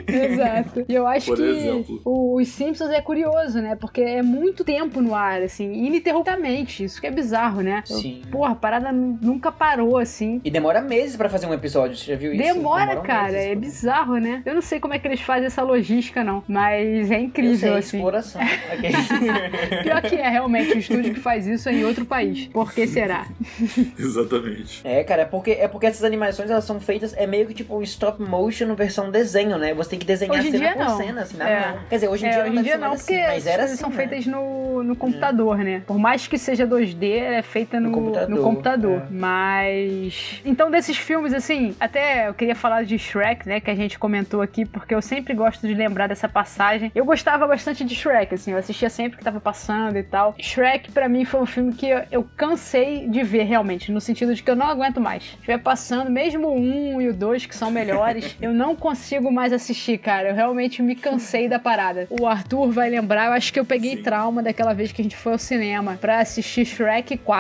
Exato. 0.07 0.85
E 0.87 0.93
eu 0.93 1.07
acho 1.07 1.27
Por 1.27 1.37
que 1.37 1.43
exemplo. 1.43 2.01
os 2.05 2.47
Simpsons 2.47 2.89
é 2.91 3.01
curioso, 3.01 3.59
né? 3.61 3.75
Porque 3.75 4.01
é 4.01 4.21
muito 4.21 4.63
tempo 4.63 5.01
no 5.01 5.15
ar, 5.15 5.41
assim, 5.41 5.71
ininterruptamente. 5.73 6.83
Isso 6.83 6.99
que 6.99 7.07
é 7.07 7.11
bizarro, 7.11 7.50
né? 7.57 7.83
Eu- 7.89 7.97
Sim. 7.97 8.21
Porra, 8.31 8.51
a 8.53 8.55
parada 8.55 8.91
nu- 8.91 9.17
nunca 9.21 9.51
parou, 9.51 9.97
assim. 9.97 10.39
E 10.43 10.49
demora 10.51 10.81
meses 10.81 11.15
pra 11.15 11.27
fazer 11.29 11.45
um 11.47 11.53
episódio, 11.53 11.97
você 11.97 12.11
já 12.11 12.15
viu 12.17 12.33
isso? 12.33 12.41
Demora, 12.41 12.85
Demoram 12.87 13.03
cara. 13.03 13.31
meses 13.33 13.47
É 13.51 13.55
bizarro, 13.55 14.17
né? 14.17 14.41
Eu 14.45 14.53
não 14.55 14.61
sei 14.61 14.79
como 14.79 14.93
é 14.93 14.99
que 14.99 15.07
eles 15.07 15.21
fazem 15.21 15.45
essa 15.47 15.61
logística, 15.61 16.23
não. 16.23 16.43
Mas 16.47 17.11
é 17.11 17.15
Eu 17.15 17.21
incrível, 17.25 17.57
sei, 17.57 17.69
assim. 17.77 17.97
exploração. 17.97 18.41
Pior 19.83 20.01
que 20.01 20.15
é, 20.15 20.29
realmente. 20.29 20.73
O 20.73 20.77
estúdio 20.77 21.13
que 21.13 21.19
faz 21.19 21.47
isso 21.47 21.67
é 21.69 21.73
em 21.73 21.83
outro 21.83 22.05
país. 22.05 22.47
Por 22.47 22.71
que 22.73 22.87
será? 22.87 23.25
Exatamente. 23.97 24.81
É, 24.83 25.03
cara, 25.03 25.23
é 25.23 25.25
porque, 25.25 25.51
é 25.51 25.67
porque 25.67 25.85
essas 25.87 26.03
animações 26.03 26.49
elas 26.49 26.63
são 26.63 26.79
feitas, 26.79 27.13
é 27.17 27.25
meio 27.27 27.47
que 27.47 27.53
tipo 27.53 27.75
um 27.77 27.81
stop 27.81 28.21
motion 28.21 28.73
versão 28.75 29.09
desenho, 29.11 29.57
né? 29.57 29.73
Você 29.73 29.91
tem 29.91 29.99
que 29.99 30.05
desenhar 30.05 30.35
Hoje 30.39 30.51
cena 30.51 30.57
dia, 30.59 30.73
por 30.73 30.85
não. 30.85 30.97
cena, 30.97 31.21
assim, 31.21 31.37
na 31.37 31.49
É. 31.49 31.69
mão. 31.69 31.79
Quer 31.89 31.95
dizer, 31.95 32.07
hoje 32.09 32.25
em 32.25 32.29
É, 32.29 32.31
dia 32.31 32.41
hoje 32.41 32.49
não 32.49 32.55
deve 32.55 32.67
dia 32.67 32.77
não, 32.77 32.89
mais 32.89 33.01
porque 33.01 33.13
assim, 33.15 33.27
mas 33.27 33.45
era 33.47 33.57
elas 33.63 33.71
assim, 33.71 33.79
são 33.81 33.89
né? 33.89 33.95
feitas 33.95 34.25
no, 34.25 34.83
no 34.83 34.95
computador, 34.95 35.57
né? 35.59 35.81
Por 35.85 35.97
mais 35.97 36.27
que 36.27 36.37
seja 36.37 36.65
2D, 36.67 37.17
ela 37.19 37.40
é 37.41 37.43
feita 37.43 37.79
no, 37.79 37.89
No 37.89 37.97
no 37.97 38.03
computador, 38.03 38.43
computador. 38.43 38.97
é. 39.01 39.05
Mas. 39.11 40.41
Então, 40.45 40.71
desses 40.71 40.97
filmes, 40.97 41.33
assim, 41.33 41.75
até 41.79 42.27
eu 42.27 42.33
queria 42.33 42.55
falar 42.55 42.83
de 42.83 42.97
Shrek, 42.97 43.47
né? 43.47 43.59
Que 43.59 43.69
a 43.71 43.75
gente 43.75 43.99
comentou 43.99 44.41
aqui, 44.41 44.65
porque 44.65 44.93
eu 44.95 45.01
sempre 45.01 45.33
gosto 45.33 45.67
de 45.67 45.73
lembrar 45.73 46.07
dessa 46.07 46.27
passagem. 46.29 46.91
Eu 46.95 47.05
gostava 47.05 47.45
bastante 47.47 47.83
de 47.83 47.95
Shrek, 47.95 48.33
assim, 48.35 48.51
eu 48.51 48.57
assistia 48.57 48.89
sempre 48.89 49.17
que 49.17 49.23
tava 49.23 49.39
passando 49.39 49.97
e 49.97 50.03
tal. 50.03 50.35
Shrek, 50.39 50.91
pra 50.91 51.07
mim, 51.09 51.25
foi 51.25 51.41
um 51.41 51.45
filme 51.45 51.73
que 51.73 51.87
eu, 51.89 52.01
eu 52.11 52.27
cansei 52.37 53.07
de 53.07 53.23
ver 53.23 53.43
realmente, 53.43 53.91
no 53.91 53.99
sentido 54.01 54.33
de 54.33 54.41
que 54.43 54.49
eu 54.49 54.55
não 54.55 54.67
aguento 54.67 54.99
mais. 55.01 55.23
Se 55.23 55.35
estiver 55.35 55.57
passando, 55.59 56.09
mesmo 56.09 56.47
o 56.47 56.57
1 56.57 57.01
e 57.01 57.09
o 57.09 57.13
2, 57.13 57.45
que 57.45 57.55
são 57.55 57.71
melhores, 57.71 58.35
eu 58.41 58.53
não 58.53 58.75
consigo 58.75 59.31
mais 59.31 59.53
assistir, 59.53 59.97
cara. 59.97 60.29
Eu 60.29 60.35
realmente 60.35 60.81
me 60.81 60.95
cansei 60.95 61.47
da 61.47 61.59
parada. 61.59 62.07
O 62.09 62.25
Arthur 62.27 62.71
vai 62.71 62.89
lembrar, 62.89 63.27
eu 63.27 63.33
acho 63.33 63.51
que 63.51 63.59
eu 63.59 63.65
peguei 63.65 63.97
Sim. 63.97 64.03
trauma 64.03 64.41
daquela 64.43 64.73
vez 64.73 64.91
que 64.91 65.01
a 65.01 65.03
gente 65.03 65.15
foi 65.17 65.33
ao 65.33 65.37
cinema 65.39 65.97
pra 65.99 66.19
assistir 66.19 66.65
Shrek 66.65 67.17
4. 67.17 67.30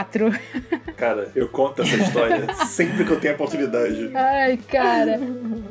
Cara, 0.97 1.31
eu 1.35 1.47
conto 1.47 1.81
essa 1.81 1.95
história 1.95 2.53
sempre 2.65 3.03
que 3.03 3.11
eu 3.11 3.19
tenho 3.19 3.33
a 3.33 3.35
oportunidade. 3.35 4.11
Ai, 4.13 4.57
cara. 4.67 5.19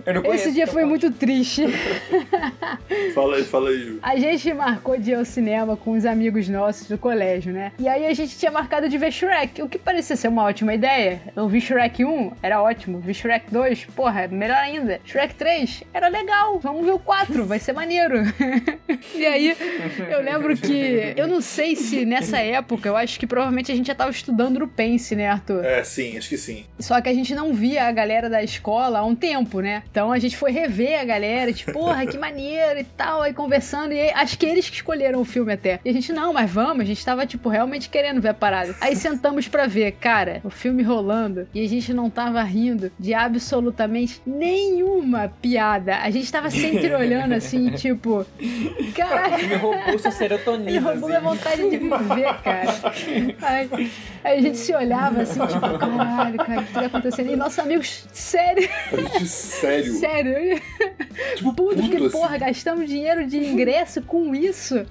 Eu 0.04 0.14
não 0.14 0.22
conheço, 0.22 0.48
Esse 0.48 0.52
dia 0.52 0.66
foi 0.66 0.84
muito 0.84 1.10
triste. 1.12 1.66
Fala 3.14 3.36
aí, 3.36 3.44
fala 3.44 3.70
aí, 3.70 3.78
Ju. 3.78 3.98
A 4.02 4.16
gente 4.16 4.52
marcou 4.52 4.96
de 4.98 5.10
ir 5.10 5.14
ao 5.14 5.24
cinema 5.24 5.76
com 5.76 5.92
os 5.92 6.04
amigos 6.04 6.48
nossos 6.48 6.88
do 6.88 6.98
colégio, 6.98 7.52
né? 7.52 7.72
E 7.78 7.88
aí 7.88 8.06
a 8.06 8.14
gente 8.14 8.36
tinha 8.36 8.50
marcado 8.50 8.88
de 8.88 8.98
ver 8.98 9.12
Shrek, 9.12 9.62
o 9.62 9.68
que 9.68 9.78
parecia 9.78 10.16
ser 10.16 10.28
uma 10.28 10.44
ótima 10.44 10.74
ideia. 10.74 11.20
Eu 11.36 11.48
vi 11.48 11.60
Shrek 11.60 12.04
1, 12.04 12.32
era 12.42 12.60
ótimo. 12.62 12.98
Vi 13.00 13.14
Shrek 13.14 13.52
2, 13.52 13.86
porra, 13.96 14.26
melhor 14.28 14.56
ainda. 14.56 15.00
Shrek 15.04 15.34
3, 15.34 15.84
era 15.92 16.08
legal. 16.08 16.58
Vamos 16.58 16.84
ver 16.84 16.92
o 16.92 16.98
4, 16.98 17.44
vai 17.44 17.58
ser 17.58 17.72
maneiro. 17.72 18.16
e 19.14 19.26
aí, 19.26 19.56
eu 20.10 20.22
lembro 20.22 20.56
que. 20.56 21.14
Eu 21.16 21.28
não 21.28 21.40
sei 21.40 21.76
se 21.76 22.04
nessa 22.04 22.38
época, 22.38 22.88
eu 22.88 22.96
acho 22.96 23.18
que 23.18 23.26
provavelmente 23.26 23.70
a 23.70 23.74
gente 23.74 23.86
já 23.86 23.94
tava 24.00 24.10
estudando 24.10 24.58
no 24.58 24.68
Pense, 24.68 25.14
né, 25.14 25.28
Arthur? 25.28 25.64
É, 25.64 25.84
sim, 25.84 26.16
acho 26.16 26.28
que 26.28 26.38
sim. 26.38 26.64
Só 26.78 27.00
que 27.00 27.08
a 27.08 27.14
gente 27.14 27.34
não 27.34 27.52
via 27.52 27.84
a 27.84 27.92
galera 27.92 28.30
da 28.30 28.42
escola 28.42 29.00
há 29.00 29.04
um 29.04 29.14
tempo, 29.14 29.60
né? 29.60 29.82
Então 29.90 30.10
a 30.10 30.18
gente 30.18 30.36
foi 30.36 30.50
rever 30.50 30.98
a 30.98 31.04
galera, 31.04 31.52
tipo, 31.52 31.72
porra, 31.72 32.06
que 32.06 32.16
maneiro 32.16 32.80
e 32.80 32.84
tal, 32.84 33.22
aí 33.22 33.34
conversando. 33.34 33.92
E 33.92 34.00
aí, 34.00 34.10
acho 34.14 34.38
que 34.38 34.46
eles 34.46 34.68
que 34.70 34.76
escolheram 34.76 35.20
o 35.20 35.24
filme 35.24 35.52
até. 35.52 35.80
E 35.84 35.90
a 35.90 35.92
gente, 35.92 36.12
não, 36.12 36.32
mas 36.32 36.50
vamos, 36.50 36.80
a 36.80 36.84
gente 36.84 37.04
tava, 37.04 37.26
tipo, 37.26 37.48
realmente 37.48 37.88
querendo 37.90 38.20
ver 38.20 38.30
a 38.30 38.34
parada. 38.34 38.74
Aí 38.80 38.96
sentamos 38.96 39.48
pra 39.48 39.66
ver, 39.66 39.92
cara, 39.92 40.40
o 40.44 40.50
filme 40.50 40.82
rolando 40.82 41.46
e 41.54 41.62
a 41.62 41.68
gente 41.68 41.92
não 41.92 42.08
tava 42.08 42.42
rindo 42.42 42.90
de 42.98 43.12
absolutamente 43.12 44.22
nenhuma 44.24 45.32
piada. 45.42 45.96
A 45.98 46.10
gente 46.10 46.30
tava 46.32 46.50
sempre 46.50 46.94
olhando 46.94 47.34
assim, 47.34 47.70
tipo, 47.76 48.24
cara. 48.96 49.36
Me 49.36 49.54
roubou 49.56 49.98
sua 49.98 50.10
serotonina. 50.10 50.70
Ele 50.70 50.78
roubou 50.78 51.08
minha 51.08 51.18
assim. 51.18 51.28
vontade 51.28 51.70
de 51.70 51.76
viver, 51.78 52.34
cara. 52.42 52.70
Aí, 53.42 53.89
aí 54.24 54.38
a 54.38 54.42
gente 54.42 54.58
se 54.58 54.74
olhava 54.74 55.22
assim, 55.22 55.40
tipo, 55.46 55.78
caralho, 55.78 56.36
cara, 56.38 56.60
o 56.60 56.64
que 56.64 56.72
tá 56.72 56.80
acontecendo? 56.86 57.30
E 57.32 57.36
nossos 57.36 57.58
amigos, 57.58 58.06
sério, 58.12 58.68
gente, 58.92 59.26
sério. 59.26 59.94
sério. 59.94 60.62
Tipo, 61.36 61.52
Puto, 61.54 61.74
puto, 61.76 61.82
porque, 61.82 61.96
assim. 61.96 62.10
porra, 62.10 62.38
gastamos 62.38 62.88
dinheiro 62.88 63.26
de 63.26 63.38
ingresso 63.38 64.02
com 64.02 64.34
isso. 64.34 64.76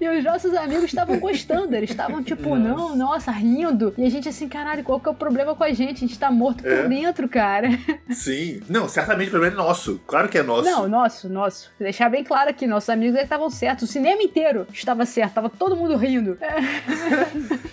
E 0.00 0.08
os 0.08 0.22
nossos 0.22 0.54
amigos 0.54 0.84
estavam 0.84 1.18
gostando, 1.18 1.74
eles 1.74 1.90
estavam 1.90 2.22
tipo, 2.22 2.54
não, 2.54 2.94
nossa, 2.94 3.32
rindo. 3.32 3.92
E 3.98 4.04
a 4.04 4.10
gente 4.10 4.28
assim, 4.28 4.48
caralho, 4.48 4.84
qual 4.84 5.00
que 5.00 5.08
é 5.08 5.12
o 5.12 5.14
problema 5.14 5.54
com 5.56 5.64
a 5.64 5.72
gente? 5.72 5.96
A 6.04 6.06
gente 6.06 6.16
tá 6.18 6.30
morto 6.30 6.64
É. 6.66 6.82
por 6.82 6.88
dentro, 6.88 7.28
cara. 7.28 7.68
Sim. 8.10 8.60
Não, 8.68 8.88
certamente 8.88 9.26
o 9.28 9.30
problema 9.32 9.54
é 9.56 9.58
nosso. 9.58 10.00
Claro 10.06 10.28
que 10.28 10.38
é 10.38 10.42
nosso. 10.42 10.64
Não, 10.70 10.88
nosso, 10.88 11.28
nosso. 11.28 11.70
Vou 11.78 11.84
deixar 11.84 12.08
bem 12.08 12.22
claro 12.22 12.48
aqui, 12.50 12.64
nossos 12.66 12.88
amigos 12.90 13.18
estavam 13.20 13.50
certos. 13.50 13.88
O 13.88 13.92
cinema 13.92 14.22
inteiro 14.22 14.66
estava 14.72 15.04
certo, 15.04 15.34
tava 15.34 15.50
todo 15.50 15.74
mundo 15.76 15.96
rindo. 15.96 16.38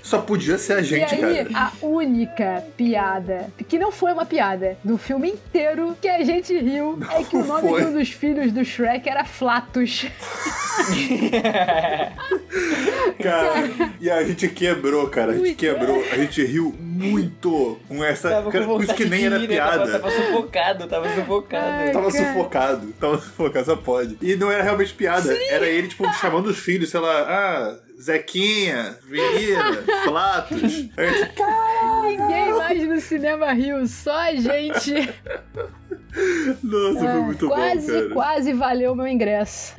Só 0.02 0.22
podia 0.26 0.58
ser 0.58 0.74
a 0.74 0.82
gente, 0.82 1.16
e 1.16 1.24
aí, 1.24 1.46
cara. 1.46 1.72
a 1.82 1.86
única 1.86 2.64
piada, 2.76 3.50
que 3.68 3.78
não 3.80 3.92
foi 3.92 4.12
uma 4.12 4.26
piada, 4.26 4.78
do 4.84 4.98
filme 4.98 5.30
inteiro 5.30 5.96
que 6.02 6.08
a 6.08 6.24
gente 6.24 6.58
riu, 6.58 7.00
é 7.12 7.24
que 7.24 7.36
o 7.36 7.40
Não 7.40 7.48
nome 7.48 7.70
foi. 7.70 7.82
de 7.82 7.88
um 7.88 7.94
dos 7.94 8.10
filhos 8.10 8.52
do 8.52 8.66
Shrek 8.66 9.08
era 9.08 9.24
Flatus. 9.24 10.06
Cara, 13.22 13.70
e 14.00 14.10
a 14.10 14.24
gente 14.24 14.48
quebrou, 14.50 15.08
cara. 15.08 15.32
A 15.34 15.38
gente 15.38 15.56
quebrou. 15.56 16.04
A 16.12 16.16
gente 16.16 16.44
riu 16.46 16.74
muito 16.80 17.80
com 17.88 18.04
essa. 18.04 18.30
Tava 18.30 18.44
com 18.46 18.52
cara, 18.52 18.66
por 18.66 18.84
isso 18.84 18.94
que 18.94 19.06
nem 19.06 19.26
era 19.26 19.38
rir, 19.38 19.48
né? 19.48 19.58
Tava, 19.58 19.72
piada. 19.86 20.00
tava 20.00 20.12
sufocado, 20.12 20.88
tava 20.88 21.10
sufocado. 21.16 21.66
Ai, 21.66 21.92
Tava 21.92 22.12
cara. 22.12 22.26
sufocado, 22.28 22.94
tava 23.00 23.18
sufocado, 23.20 23.66
só 23.66 23.76
pode. 23.76 24.18
E 24.22 24.36
não 24.36 24.52
era 24.52 24.64
realmente 24.64 24.94
piada, 24.94 25.34
era 25.50 25.66
ele, 25.66 25.88
tipo, 25.88 26.12
chamando 26.14 26.48
os 26.48 26.58
filhos, 26.58 26.90
sei 26.90 27.00
lá, 27.00 27.22
ah, 27.22 27.78
Zequinha, 28.00 28.98
Menina, 29.06 29.84
Flatos. 30.04 30.62
Ninguém 32.04 32.54
mais 32.54 32.88
no 32.88 33.00
cinema 33.00 33.54
riu, 33.54 33.88
só 33.88 34.16
a 34.16 34.36
gente. 34.36 34.94
Nossa, 36.64 37.00
foi 37.00 37.20
muito 37.22 37.48
quase, 37.48 37.88
bom, 37.92 38.00
cara. 38.02 38.14
quase 38.14 38.54
valeu 38.54 38.96
meu 38.96 39.08
ingresso. 39.08 39.74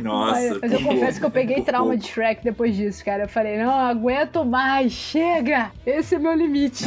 Nossa, 0.00 0.58
Mas 0.60 0.72
eu 0.72 0.80
confesso 0.80 0.98
pouco, 1.00 1.18
que 1.20 1.24
eu 1.26 1.30
peguei 1.30 1.62
trauma 1.62 1.90
pouco. 1.90 1.98
de 2.02 2.08
Shrek 2.08 2.42
depois 2.42 2.74
disso, 2.76 3.04
cara. 3.04 3.24
Eu 3.24 3.28
falei, 3.28 3.56
não 3.58 3.70
aguento 3.72 4.44
mais, 4.44 4.92
chega! 4.92 5.70
Esse 5.86 6.14
é 6.14 6.18
meu 6.18 6.34
limite. 6.34 6.84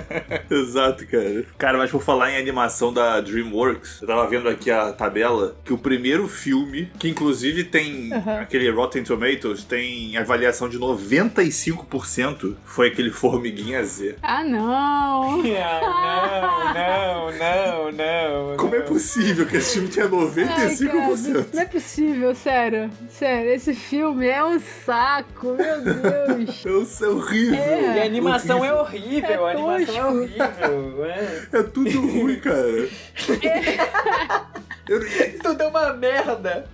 Exato, 0.50 1.06
cara. 1.06 1.44
Cara, 1.58 1.78
mas 1.78 1.90
por 1.90 2.02
falar 2.02 2.30
em 2.32 2.36
animação 2.36 2.92
da 2.92 3.20
DreamWorks, 3.20 4.02
eu 4.02 4.08
tava 4.08 4.26
vendo 4.28 4.48
aqui 4.48 4.70
a 4.70 4.92
tabela 4.92 5.56
que 5.64 5.72
o 5.72 5.78
primeiro 5.78 6.28
filme, 6.28 6.90
que 6.98 7.08
inclusive 7.08 7.64
tem 7.64 8.12
Aham. 8.12 8.40
aquele 8.40 8.70
Rotten 8.70 9.02
Tomatoes, 9.02 9.64
tem 9.64 10.16
avaliação 10.16 10.68
de 10.68 10.78
95%, 10.78 12.54
foi 12.64 12.88
aquele 12.88 13.10
Formiguinha 13.10 13.82
Z. 13.84 14.16
ah, 14.22 14.44
não! 14.44 15.36
Não, 15.36 15.42
não, 16.74 17.32
não, 17.32 17.92
não. 17.92 18.56
Como 18.56 18.74
é 18.74 18.75
possível 18.86 19.46
que 19.46 19.56
esse 19.56 19.74
filme 19.74 19.88
tenha 19.88 20.06
Ai, 20.06 20.10
cara, 20.10 20.70
95%? 20.70 21.46
não 21.52 21.60
é 21.62 21.64
possível, 21.66 22.34
sério. 22.34 22.90
Sério, 23.10 23.50
esse 23.52 23.74
filme 23.74 24.26
é 24.26 24.44
um 24.44 24.58
saco, 24.84 25.54
meu 25.54 25.80
Deus. 25.82 26.64
Isso 26.88 27.04
é 27.04 27.08
horrível. 27.08 27.58
É. 27.58 27.96
E 27.96 28.00
a 28.00 28.04
animação 28.04 28.58
horrível. 28.58 28.76
é 28.76 28.80
horrível, 28.80 29.46
a 29.46 29.50
É 29.50 29.54
animação 29.54 29.96
é 29.96 30.04
horrível. 30.06 31.04
é. 31.04 31.46
É 31.52 31.62
tudo 31.62 32.00
ruim, 32.00 32.36
cara. 32.40 32.88
Eu- 34.88 35.00
Tudo 35.42 35.62
é 35.62 35.66
uma 35.68 35.92
merda. 35.92 36.66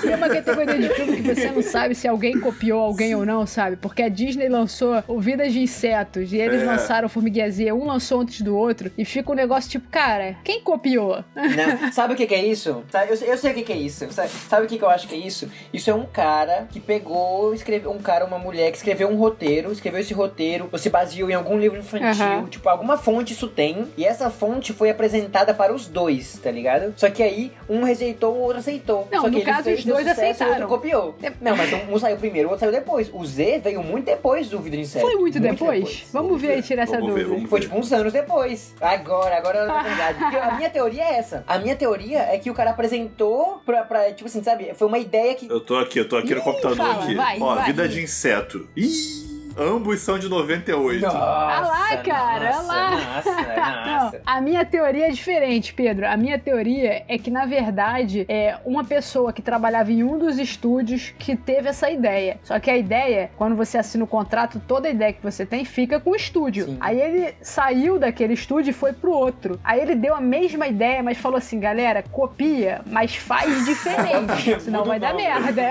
Tem 0.00 0.14
uma 0.14 0.28
categoria 0.28 0.78
de 0.78 0.88
filme 0.94 1.16
que 1.22 1.34
você 1.34 1.50
não 1.50 1.62
sabe 1.62 1.94
se 1.94 2.08
alguém 2.08 2.38
copiou 2.40 2.80
alguém 2.80 3.14
ou 3.14 3.26
não, 3.26 3.46
sabe? 3.46 3.76
Porque 3.76 4.02
a 4.02 4.08
Disney 4.08 4.48
lançou 4.48 5.02
o 5.06 5.20
Vidas 5.20 5.52
de 5.52 5.60
Insetos 5.60 6.32
e 6.32 6.38
eles 6.38 6.62
É. 6.62 6.64
lançaram 6.64 7.08
Z, 7.08 7.72
um 7.72 7.84
lançou 7.86 8.20
antes 8.22 8.40
do 8.40 8.56
outro, 8.56 8.90
e 8.96 9.04
fica 9.04 9.30
um 9.30 9.34
negócio 9.34 9.70
tipo, 9.70 9.86
cara, 9.90 10.36
quem 10.42 10.60
copiou? 10.62 11.22
Não, 11.34 11.92
sabe 11.92 12.14
o 12.14 12.16
que, 12.16 12.26
que 12.26 12.34
é 12.34 12.42
isso? 12.44 12.82
Eu, 13.08 13.16
sei- 13.16 13.30
eu 13.30 13.36
sei 13.36 13.50
o 13.50 13.54
que, 13.54 13.62
que 13.62 13.72
é 13.72 13.76
isso. 13.76 14.10
Sabe, 14.10 14.28
sabe 14.48 14.64
o 14.64 14.68
que, 14.68 14.78
que 14.78 14.84
eu 14.84 14.88
acho 14.88 15.06
que 15.06 15.14
é 15.14 15.18
isso? 15.18 15.50
Isso 15.72 15.90
é 15.90 15.94
um 15.94 16.06
cara 16.06 16.66
que 16.70 16.80
pegou, 16.80 17.52
escreveu, 17.54 17.90
um 17.90 17.98
cara, 17.98 18.24
uma 18.24 18.38
mulher 18.38 18.70
que 18.70 18.78
escreveu 18.78 19.08
um 19.08 19.16
roteiro, 19.16 19.70
escreveu 19.72 20.00
esse 20.00 20.14
roteiro, 20.14 20.68
ou 20.72 20.78
se 20.78 20.88
baseou 20.88 21.28
em 21.30 21.34
algum 21.34 21.58
livro 21.58 21.78
infantil, 21.78 22.24
Aham. 22.24 22.46
tipo, 22.46 22.66
alguma 22.68 22.96
fonte 22.96 23.32
isso 23.34 23.48
tem, 23.48 23.86
e 23.96 24.04
essa 24.06 24.30
fonte 24.30 24.72
foi 24.72 24.88
apresentada 24.90 25.52
para 25.52 25.74
os 25.74 25.86
dois, 25.86 26.38
tá 26.42 26.50
ligado? 26.50 26.94
Só 26.96 27.10
que 27.10 27.22
aí 27.22 27.33
um 27.68 27.82
rejeitou, 27.82 28.34
o 28.34 28.40
outro 28.40 28.58
aceitou. 28.58 29.08
Não, 29.10 29.22
Só 29.22 29.30
que 29.30 29.36
no 29.38 29.42
caso, 29.44 29.64
fez, 29.64 29.78
os 29.80 29.84
deu 29.84 29.94
dois 29.94 30.08
sucesso, 30.08 30.20
aceitaram. 30.42 30.50
O 30.52 30.54
outro 30.54 30.68
copiou. 30.68 31.14
Não, 31.40 31.56
mas 31.56 31.72
um, 31.72 31.94
um 31.94 31.98
saiu 31.98 32.16
primeiro, 32.16 32.48
o 32.48 32.52
outro 32.52 32.66
saiu 32.66 32.72
depois. 32.72 33.10
O 33.12 33.24
Z 33.24 33.60
veio 33.62 33.82
muito 33.82 34.04
depois 34.06 34.48
do 34.48 34.58
Vida 34.60 34.76
de 34.76 34.82
Inseto. 34.82 35.06
Foi 35.06 35.14
muito, 35.16 35.40
depois? 35.40 36.04
Vamos 36.12 36.40
ver 36.40 36.58
e 36.58 36.62
tirar 36.62 36.82
essa 36.84 36.98
Vamos 36.98 37.14
ver, 37.14 37.20
dúvida. 37.24 37.34
vamos 37.36 37.50
Foi 37.50 37.60
tipo 37.60 37.76
uns 37.76 37.92
anos 37.92 38.12
depois. 38.12 38.74
Agora, 38.80 39.36
agora 39.36 39.58
é 39.58 39.82
verdade. 39.88 40.18
Porque 40.18 40.36
a 40.36 40.54
minha 40.56 40.70
teoria 40.70 41.02
é 41.04 41.14
essa. 41.16 41.44
A 41.46 41.58
minha 41.58 41.76
teoria 41.76 42.20
é 42.20 42.38
que 42.38 42.50
o 42.50 42.54
cara 42.54 42.70
apresentou 42.70 43.60
pra, 43.64 43.84
pra 43.84 44.12
tipo 44.12 44.26
assim, 44.28 44.42
sabe? 44.42 44.72
Foi 44.74 44.86
uma 44.88 44.98
ideia 44.98 45.34
que. 45.34 45.48
Eu 45.50 45.60
tô 45.60 45.76
aqui, 45.76 45.98
eu 45.98 46.08
tô 46.08 46.16
aqui 46.16 46.34
no 46.34 46.40
Ih, 46.40 46.44
computador 46.44 46.76
fala, 46.76 47.02
aqui. 47.04 47.14
vai, 47.14 47.38
Ó, 47.40 47.54
vai. 47.54 47.64
vida 47.66 47.88
de 47.88 48.02
inseto. 48.02 48.68
Ih, 48.76 49.23
ambos 49.56 50.00
são 50.00 50.18
de 50.18 50.28
98. 50.28 51.02
Nossa, 51.02 51.16
Ah 51.18 51.60
lá, 51.60 51.96
cara, 51.98 52.46
nossa, 52.56 52.62
lá. 52.66 52.90
Nossa, 52.90 53.30
Não, 53.32 54.04
nossa. 54.04 54.20
a 54.26 54.40
minha 54.40 54.64
teoria 54.64 55.06
é 55.08 55.10
diferente, 55.10 55.72
Pedro. 55.74 56.06
A 56.06 56.16
minha 56.16 56.38
teoria 56.38 57.02
é 57.08 57.18
que, 57.18 57.30
na 57.30 57.46
verdade, 57.46 58.24
é 58.28 58.56
uma 58.64 58.84
pessoa 58.84 59.32
que 59.32 59.42
trabalhava 59.42 59.90
em 59.92 60.02
um 60.02 60.18
dos 60.18 60.38
estúdios 60.38 61.12
que 61.18 61.36
teve 61.36 61.68
essa 61.68 61.90
ideia. 61.90 62.38
Só 62.42 62.58
que 62.58 62.70
a 62.70 62.76
ideia, 62.76 63.30
quando 63.36 63.56
você 63.56 63.78
assina 63.78 64.04
o 64.04 64.06
contrato, 64.06 64.60
toda 64.66 64.88
a 64.88 64.90
ideia 64.90 65.12
que 65.12 65.22
você 65.22 65.44
tem 65.46 65.64
fica 65.64 65.98
com 66.00 66.10
o 66.10 66.16
estúdio. 66.16 66.66
Sim. 66.66 66.76
Aí 66.80 67.00
ele 67.00 67.34
saiu 67.40 67.98
daquele 67.98 68.34
estúdio 68.34 68.70
e 68.70 68.74
foi 68.74 68.92
pro 68.92 69.12
outro. 69.12 69.58
Aí 69.64 69.80
ele 69.80 69.94
deu 69.94 70.14
a 70.14 70.20
mesma 70.20 70.66
ideia, 70.66 71.02
mas 71.02 71.18
falou 71.18 71.38
assim: 71.38 71.58
galera, 71.60 72.02
copia, 72.10 72.80
mas 72.86 73.14
faz 73.16 73.64
diferente. 73.64 74.60
senão 74.60 74.84
vai 74.84 74.98
dar 74.98 75.14
merda. 75.14 75.62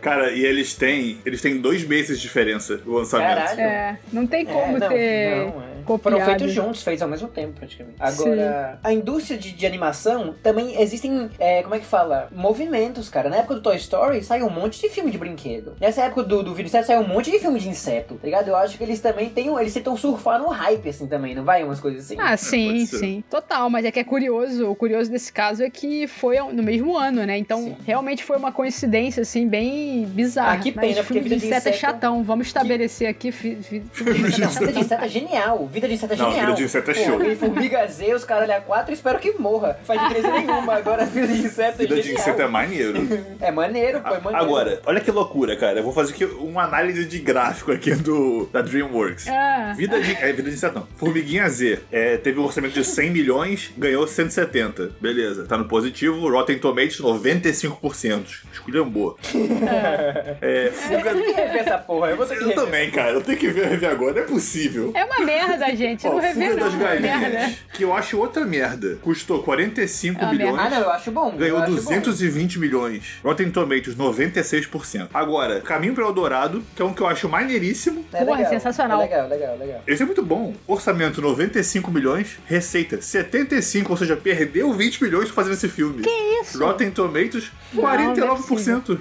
Cara, 0.00 0.30
e 0.32 0.44
eles 0.44 0.74
têm. 0.74 1.18
Eles 1.24 1.40
têm 1.40 1.58
dois 1.58 1.84
meses 1.86 2.20
de 2.20 2.28
diferença 2.34 2.80
o 2.84 2.92
lançamento. 2.94 3.28
Caralho. 3.28 3.60
É, 3.60 3.98
não 4.12 4.26
tem 4.26 4.44
como 4.44 4.76
É, 4.76 4.80
não, 4.80 4.88
ter. 4.88 5.36
não, 5.46 5.62
é. 5.62 5.73
Copiado. 5.84 6.16
Foram 6.16 6.24
feitos 6.26 6.52
juntos, 6.52 6.82
feitos 6.82 7.02
ao 7.02 7.08
mesmo 7.08 7.28
tempo, 7.28 7.52
praticamente. 7.58 7.96
Agora, 8.00 8.78
a 8.82 8.92
indústria 8.92 9.38
de, 9.38 9.52
de 9.52 9.66
animação 9.66 10.34
também 10.42 10.80
existem, 10.80 11.30
é, 11.38 11.62
como 11.62 11.74
é 11.74 11.78
que 11.78 11.86
fala? 11.86 12.28
Movimentos, 12.32 13.08
cara. 13.08 13.28
Na 13.28 13.36
época 13.36 13.54
do 13.54 13.60
Toy 13.62 13.76
Story 13.76 14.22
saiu 14.22 14.46
um 14.46 14.50
monte 14.50 14.80
de 14.80 14.88
filme 14.88 15.10
de 15.10 15.18
brinquedo. 15.18 15.74
Nessa 15.80 16.02
época 16.02 16.22
do, 16.22 16.42
do 16.42 16.54
Vídeo 16.54 16.68
Inseto 16.68 16.86
saiu 16.86 17.00
um 17.00 17.08
monte 17.08 17.30
de 17.30 17.38
filme 17.38 17.58
de 17.60 17.68
inseto, 17.68 18.14
tá 18.14 18.24
ligado? 18.24 18.48
Eu 18.48 18.56
acho 18.56 18.76
que 18.78 18.84
eles 18.84 19.00
também 19.00 19.28
têm, 19.30 19.48
eles 19.58 19.72
tentam 19.74 19.96
surfar 19.96 20.38
no 20.40 20.48
hype, 20.48 20.88
assim, 20.88 21.06
também, 21.06 21.34
não 21.34 21.44
vai? 21.44 21.62
Umas 21.64 21.80
coisas 21.80 22.04
assim. 22.04 22.16
Ah, 22.18 22.36
sim, 22.36 22.68
pode 22.68 22.86
ser. 22.86 22.98
sim. 22.98 23.24
Total, 23.30 23.68
mas 23.70 23.84
é 23.84 23.90
que 23.90 23.98
é 24.00 24.04
curioso. 24.04 24.70
O 24.70 24.74
curioso 24.74 25.10
desse 25.10 25.32
caso 25.32 25.62
é 25.62 25.70
que 25.70 26.06
foi 26.06 26.38
no 26.52 26.62
mesmo 26.62 26.96
ano, 26.96 27.24
né? 27.24 27.36
Então, 27.38 27.62
Sim. 27.62 27.76
realmente 27.84 28.22
foi 28.24 28.36
uma 28.36 28.52
coincidência, 28.52 29.22
assim, 29.22 29.46
bem 29.48 30.04
bizarra. 30.06 30.52
Ah, 30.52 30.56
que 30.58 30.72
mas 30.74 30.86
pena, 30.86 31.02
porque 31.04 31.20
filme 31.20 31.28
de 31.28 31.34
inseto 31.36 31.54
é 31.54 31.58
Inseto- 31.70 31.76
chatão. 31.78 32.22
Vamos 32.22 32.46
estabelecer 32.46 33.08
aqui. 33.08 33.32
Fi, 33.32 33.56
fi, 33.56 33.82
Não, 34.40 34.48
Vida 34.50 34.72
de 34.72 34.80
Inseto 34.80 35.04
é 35.04 35.08
genial. 35.08 35.66
Vida 35.74 35.88
de 35.88 35.94
Inseto 35.94 36.12
é 36.12 36.16
Não, 36.16 36.26
genial. 36.30 36.46
Vida 36.46 36.56
de 36.58 36.64
Inseto 36.64 36.90
é 36.90 36.94
Pô, 36.94 37.00
show. 37.04 37.14
aquele 37.16 37.36
Formiga 37.36 37.86
Z, 37.88 38.14
os 38.14 38.24
caras 38.24 38.44
ali 38.44 38.52
a 38.52 38.60
quatro, 38.60 38.94
espero 38.94 39.18
que 39.18 39.32
morra. 39.32 39.78
Faz 39.84 40.00
diferença 40.00 40.30
nenhuma. 40.30 40.74
Agora, 40.74 41.04
Vida 41.04 41.26
de 41.26 41.40
Inseto 41.40 41.82
é 41.82 41.86
Vida 41.86 41.96
de 41.96 42.02
genial. 42.02 42.20
inseto 42.22 42.42
é 42.42 42.46
maneiro. 42.48 43.08
É 43.40 43.50
maneiro, 43.50 44.00
pô, 44.00 44.14
é 44.14 44.20
maneiro. 44.20 44.36
Agora, 44.46 44.80
olha 44.86 45.00
que 45.00 45.10
loucura, 45.10 45.56
cara. 45.56 45.80
Eu 45.80 45.82
vou 45.82 45.92
fazer 45.92 46.12
aqui 46.14 46.24
uma 46.24 46.62
análise 46.64 47.04
de 47.04 47.18
gráfico 47.18 47.72
aqui 47.72 47.92
do, 47.94 48.46
da 48.52 48.62
DreamWorks. 48.62 49.26
Ah, 49.28 49.72
Vida 49.76 50.00
de, 50.00 50.12
é, 50.12 50.32
vida 50.32 50.48
de 50.48 50.54
inseto 50.56 50.76
não. 50.78 50.86
Formiguinha 50.96 51.48
Z 51.48 51.80
é, 51.90 52.16
teve 52.18 52.38
um 52.38 52.44
orçamento 52.44 52.74
de 52.74 52.84
100 52.84 53.10
milhões, 53.10 53.72
ganhou 53.76 54.06
170. 54.06 54.90
Beleza, 55.00 55.44
tá 55.46 55.58
no 55.58 55.64
positivo. 55.66 56.30
Rotten 56.30 56.58
Tomatoes 56.58 57.00
95%. 57.00 58.22
Esculhambou. 58.52 59.18
É, 60.40 60.66
Eu 60.68 60.72
fuga. 60.72 61.10
tenho 61.12 61.24
que 61.24 61.32
rever 61.32 61.56
essa 61.60 61.78
porra. 61.78 62.10
Eu 62.10 62.16
vou 62.16 62.26
ter 62.26 62.38
que 62.38 62.44
Eu 62.44 62.54
também, 62.54 62.90
cara. 62.90 63.10
Eu 63.12 63.20
tenho 63.22 63.38
que 63.38 63.48
ver, 63.48 63.66
rever 63.68 63.90
agora. 63.90 64.12
Não 64.14 64.22
é 64.22 64.24
possível. 64.26 64.92
é 64.94 65.04
uma 65.04 65.20
merda, 65.24 65.63
gente. 65.74 66.06
Ó, 66.06 66.10
não 66.12 66.18
revê, 66.20 66.50
Fuga 66.50 66.60
não. 66.60 66.64
das 66.70 66.74
É 66.74 66.78
Galinhas, 66.78 67.32
merda. 67.32 67.52
que 67.72 67.82
eu 67.82 67.94
acho 67.94 68.18
outra 68.18 68.44
merda. 68.44 68.98
Custou 69.02 69.42
45 69.42 70.24
É 70.24 70.30
milhões. 70.30 70.58
Ah, 70.58 70.70
não, 70.70 70.78
eu 70.82 70.90
acho 70.90 71.10
bom. 71.10 71.30
Ganhou 71.36 71.58
acho 71.58 71.72
220 71.72 72.58
milhões. 72.58 73.18
Rotten 73.22 73.50
Tomatoes, 73.50 73.94
96%. 73.96 75.08
Agora, 75.12 75.60
Caminho 75.60 75.94
para 75.94 76.04
o 76.04 76.08
Eldorado, 76.08 76.62
que 76.74 76.82
é 76.82 76.84
um 76.84 76.92
que 76.92 77.00
eu 77.02 77.06
acho 77.06 77.28
maneiríssimo. 77.28 78.04
bom. 78.10 78.18
É 78.18 78.24
Porra, 78.24 78.36
legal, 78.38 78.52
sensacional. 78.52 79.00
É 79.00 79.04
legal, 79.04 79.28
legal, 79.28 79.56
legal. 79.58 79.82
Esse 79.86 80.02
é 80.02 80.06
muito 80.06 80.22
bom. 80.22 80.54
Orçamento 80.66 81.20
95 81.20 81.90
milhões, 81.90 82.38
receita 82.46 83.00
75, 83.00 83.90
ou 83.92 83.96
seja, 83.96 84.16
perdeu 84.16 84.72
20 84.72 85.02
milhões 85.02 85.28
fazendo 85.30 85.54
esse 85.54 85.68
filme. 85.68 86.02
Que 86.02 86.10
isso? 86.42 86.58
Rotten 86.62 86.90
Tomatoes, 86.90 87.50
Não, 87.72 87.82
49%. 87.82 88.98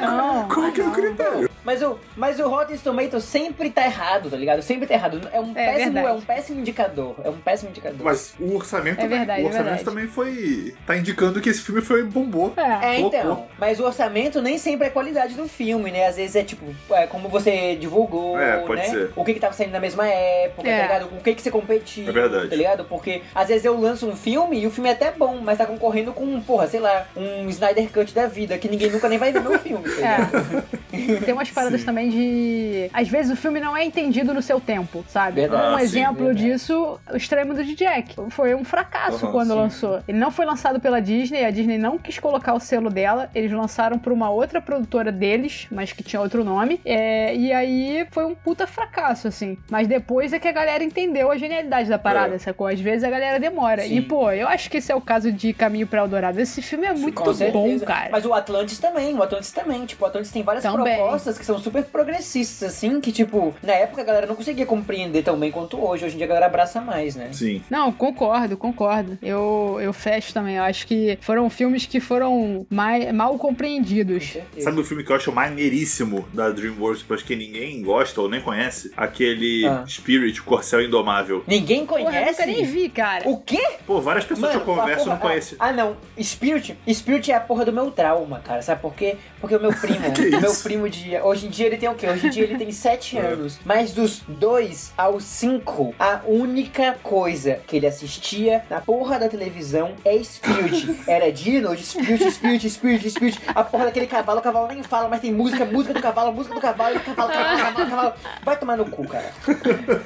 Não. 0.00 0.48
Qual 0.52 0.72
que 0.72 0.80
é 0.80 0.84
o 0.86 0.90
critério? 0.90 1.48
Mas 1.64 1.82
o, 1.82 1.98
mas 2.16 2.40
o 2.40 2.48
Rotten 2.48 2.76
Tomatoes 2.78 3.24
sempre 3.24 3.68
tá 3.70 3.84
errado, 3.84 4.30
tá 4.30 4.36
ligado? 4.36 4.62
Sempre 4.62 4.86
tá 4.86 4.94
errado. 4.94 5.20
É 5.32 5.38
um, 5.40 5.50
É 5.50 5.72
péssimo, 5.74 5.87
verdade. 5.92 6.06
é 6.08 6.12
um 6.18 6.20
péssimo 6.20 6.60
indicador. 6.60 7.14
É 7.24 7.30
um 7.30 7.38
péssimo 7.38 7.70
indicador. 7.70 8.00
Mas 8.04 8.34
o 8.38 8.54
orçamento, 8.56 8.98
É 9.00 9.02
também- 9.02 9.18
verdade, 9.18 9.40
o 9.42 9.44
é 9.44 9.46
orçamento 9.46 9.64
verdade. 9.66 9.84
também 9.84 10.06
foi. 10.06 10.74
tá 10.86 10.96
indicando 10.96 11.40
que 11.40 11.48
esse 11.48 11.60
filme 11.62 11.80
foi 11.80 12.02
bombou. 12.02 12.52
É. 12.56 12.96
É, 12.96 13.00
então. 13.00 13.46
Mas 13.58 13.80
o 13.80 13.84
orçamento 13.84 14.40
nem 14.42 14.58
sempre 14.58 14.86
é 14.86 14.90
qualidade 14.90 15.34
do 15.34 15.48
filme, 15.48 15.90
né? 15.90 16.06
Às 16.06 16.16
vezes 16.16 16.36
é 16.36 16.42
tipo, 16.44 16.64
é, 16.90 17.06
como 17.06 17.28
você 17.28 17.76
divulgou, 17.76 18.38
É, 18.38 18.58
pode 18.58 18.80
né? 18.82 18.88
ser. 18.88 19.10
O 19.16 19.24
que 19.24 19.34
que 19.34 19.40
tava 19.40 19.52
saindo 19.54 19.72
na 19.72 19.80
mesma 19.80 20.06
época, 20.06 20.68
É. 20.68 20.76
tá 20.76 20.82
ligado? 20.82 21.06
O 21.16 21.22
que 21.22 21.34
que 21.34 21.42
você 21.42 21.50
competiu, 21.50 22.08
É 22.08 22.12
verdade. 22.12 22.48
tá 22.48 22.56
ligado? 22.56 22.84
Porque 22.84 23.22
às 23.34 23.48
vezes 23.48 23.64
eu 23.64 23.78
lanço 23.78 24.08
um 24.08 24.16
filme 24.16 24.60
e 24.60 24.66
o 24.66 24.70
filme 24.70 24.88
é 24.88 24.92
até 24.92 25.10
bom, 25.10 25.38
mas 25.42 25.58
tá 25.58 25.66
concorrendo 25.66 26.12
com, 26.12 26.40
porra, 26.40 26.66
sei 26.66 26.80
lá, 26.80 27.06
um 27.16 27.48
Snyder 27.48 27.90
Cut 27.92 28.14
da 28.14 28.26
vida, 28.26 28.56
que 28.58 28.68
ninguém 28.68 28.90
nunca 28.90 29.08
nem 29.08 29.18
vai 29.18 29.32
ver 29.32 29.40
meu 29.42 29.58
filme, 29.58 29.84
tá 29.88 29.90
ligado? 29.96 30.64
É. 30.92 31.20
Tem 31.24 31.34
umas 31.34 31.50
paradas 31.50 31.80
Sim. 31.80 31.86
também 31.86 32.08
de. 32.08 32.90
Às 32.92 33.08
vezes 33.08 33.32
o 33.32 33.36
filme 33.36 33.60
não 33.60 33.76
é 33.76 33.84
entendido 33.84 34.32
no 34.34 34.42
seu 34.42 34.60
tempo, 34.60 35.04
sabe? 35.08 35.40
Verdade. 35.42 35.77
Um 35.78 35.88
sim, 35.88 35.98
exemplo 35.98 36.26
verdade. 36.26 36.44
disso, 36.50 37.00
o 37.12 37.16
extremo 37.16 37.54
do 37.54 37.64
Jack. 37.64 38.14
Foi 38.30 38.54
um 38.54 38.64
fracasso 38.64 39.24
Aham, 39.24 39.32
quando 39.32 39.48
sim. 39.50 39.54
lançou. 39.56 40.00
Ele 40.06 40.18
não 40.18 40.30
foi 40.30 40.44
lançado 40.46 40.80
pela 40.80 41.00
Disney, 41.00 41.44
a 41.44 41.50
Disney 41.50 41.78
não 41.78 41.98
quis 41.98 42.18
colocar 42.18 42.54
o 42.54 42.60
selo 42.60 42.90
dela. 42.90 43.30
Eles 43.34 43.52
lançaram 43.52 43.98
por 43.98 44.12
uma 44.12 44.30
outra 44.30 44.60
produtora 44.60 45.10
deles, 45.12 45.66
mas 45.70 45.92
que 45.92 46.02
tinha 46.02 46.20
outro 46.20 46.44
nome. 46.44 46.80
É, 46.84 47.34
e 47.34 47.52
aí 47.52 48.06
foi 48.10 48.24
um 48.24 48.34
puta 48.34 48.66
fracasso, 48.66 49.28
assim. 49.28 49.56
Mas 49.70 49.86
depois 49.86 50.32
é 50.32 50.38
que 50.38 50.48
a 50.48 50.52
galera 50.52 50.82
entendeu 50.84 51.30
a 51.30 51.36
genialidade 51.36 51.88
da 51.88 51.98
parada, 51.98 52.34
É. 52.34 52.38
sacou? 52.38 52.66
Às 52.66 52.80
vezes 52.80 53.04
a 53.04 53.10
galera 53.10 53.38
demora. 53.40 53.82
Sim. 53.82 53.96
E, 53.96 54.02
pô, 54.02 54.30
eu 54.30 54.48
acho 54.48 54.70
que 54.70 54.78
esse 54.78 54.90
é 54.92 54.94
o 54.94 55.00
caso 55.00 55.30
de 55.32 55.52
Caminho 55.52 55.86
pra 55.86 56.00
Eldorado. 56.00 56.40
Esse 56.40 56.60
filme 56.62 56.86
é 56.86 56.92
muito 56.92 57.14
Com 57.22 57.32
bom, 57.32 57.78
cara. 57.80 58.08
Mas 58.10 58.24
o 58.24 58.32
Atlantis 58.32 58.78
também, 58.78 59.14
o 59.14 59.22
Atlantis 59.22 59.52
também. 59.52 59.84
Tipo, 59.86 60.04
o 60.04 60.08
Atlantis 60.08 60.30
tem 60.30 60.42
várias 60.42 60.62
Também. 60.62 60.96
propostas 60.96 61.38
que 61.38 61.44
são 61.44 61.58
super 61.58 61.84
progressistas, 61.84 62.68
assim, 62.70 63.00
que, 63.00 63.12
tipo, 63.12 63.54
na 63.62 63.72
época 63.72 64.02
a 64.02 64.04
galera 64.04 64.26
não 64.26 64.34
conseguia 64.34 64.64
compreender 64.66 65.22
tão 65.22 65.38
bem 65.38 65.50
quanto 65.50 65.67
hoje. 65.76 66.04
Hoje 66.04 66.14
em 66.14 66.18
dia 66.18 66.26
a 66.26 66.28
galera 66.28 66.46
abraça 66.46 66.80
mais, 66.80 67.16
né? 67.16 67.28
Sim. 67.32 67.62
Não, 67.68 67.92
concordo, 67.92 68.56
concordo. 68.56 69.18
Eu, 69.20 69.78
eu 69.82 69.92
fecho 69.92 70.32
também. 70.32 70.56
Eu 70.56 70.62
acho 70.62 70.86
que 70.86 71.18
foram 71.20 71.50
filmes 71.50 71.84
que 71.86 71.98
foram 72.00 72.64
mai- 72.70 73.12
mal 73.12 73.36
Com 73.38 73.48
compreendidos. 73.48 74.36
Sabe 74.58 74.80
o 74.80 74.84
filme 74.84 75.02
que 75.04 75.10
eu 75.10 75.16
acho 75.16 75.32
maneiríssimo 75.32 76.26
da 76.32 76.50
DreamWorks, 76.50 77.04
mas 77.08 77.22
que 77.22 77.34
ninguém 77.34 77.82
gosta 77.82 78.20
ou 78.20 78.28
nem 78.28 78.40
conhece? 78.40 78.92
Aquele 78.96 79.66
Ah. 79.66 79.84
Spirit, 79.86 80.40
o 80.40 80.44
Corcel 80.44 80.82
Indomável. 80.82 81.42
Ninguém 81.46 81.84
Porra, 81.84 82.00
eu 82.00 82.04
conhece? 82.06 82.30
nunca 82.30 82.46
nem 82.46 82.64
vi, 82.64 82.88
cara. 82.88 83.28
O 83.28 83.38
quê? 83.40 83.62
Pô, 83.86 84.00
várias 84.00 84.24
pessoas 84.24 84.52
que 84.52 84.56
eu 84.58 84.60
converso 84.62 85.04
porra- 85.04 85.14
não 85.16 85.20
conhecem. 85.20 85.56
Ah, 85.60 85.68
ah, 85.68 85.72
não. 85.72 85.96
Spirit, 86.22 86.76
Spirit 86.92 87.30
é 87.32 87.34
a 87.34 87.40
porra 87.40 87.64
do 87.64 87.72
meu 87.72 87.90
trauma, 87.90 88.38
cara. 88.40 88.62
Sabe 88.62 88.80
por 88.80 88.94
quê? 88.94 89.16
Porque 89.40 89.56
o 89.56 89.60
meu 89.60 89.72
primo, 89.72 89.98
Que 90.12 90.36
o 90.36 90.40
meu 90.40 90.54
primo 90.54 90.88
de. 90.88 91.16
Hoje 91.18 91.46
em 91.46 91.50
dia 91.50 91.66
ele 91.66 91.76
tem 91.76 91.88
o 91.88 91.94
quê? 91.94 92.06
Hoje 92.08 92.26
em 92.26 92.30
dia 92.30 92.44
ele 92.44 92.56
tem 92.56 92.70
7 92.70 93.16
É. 93.18 93.20
anos. 93.20 93.58
Mas 93.64 93.92
dos 93.92 94.20
2 94.28 94.92
aos 94.96 95.24
5, 95.24 95.57
a 95.98 96.20
única 96.26 96.96
coisa 97.02 97.54
que 97.66 97.76
ele 97.76 97.86
assistia 97.86 98.62
na 98.68 98.80
porra 98.80 99.18
da 99.18 99.28
televisão 99.28 99.92
é 100.04 100.22
Spirit. 100.22 101.00
Era 101.08 101.32
Dino, 101.32 101.76
Spirit, 101.76 102.30
Spirit, 102.30 102.70
Spirit, 102.70 103.10
Spirit. 103.10 103.40
A 103.48 103.64
porra 103.64 103.86
daquele 103.86 104.06
cavalo, 104.06 104.40
o 104.40 104.42
cavalo 104.42 104.68
nem 104.68 104.82
fala, 104.82 105.08
mas 105.08 105.20
tem 105.20 105.32
música, 105.32 105.64
música 105.64 105.94
do 105.94 106.02
cavalo, 106.02 106.32
música 106.32 106.54
do 106.54 106.60
cavalo, 106.60 107.00
cavalo, 107.00 107.32
cavalo, 107.32 107.58
cavalo, 107.58 107.90
cavalo. 107.90 108.12
Vai 108.44 108.56
tomar 108.58 108.76
no 108.76 108.84
cu, 108.86 109.08
cara. 109.08 109.32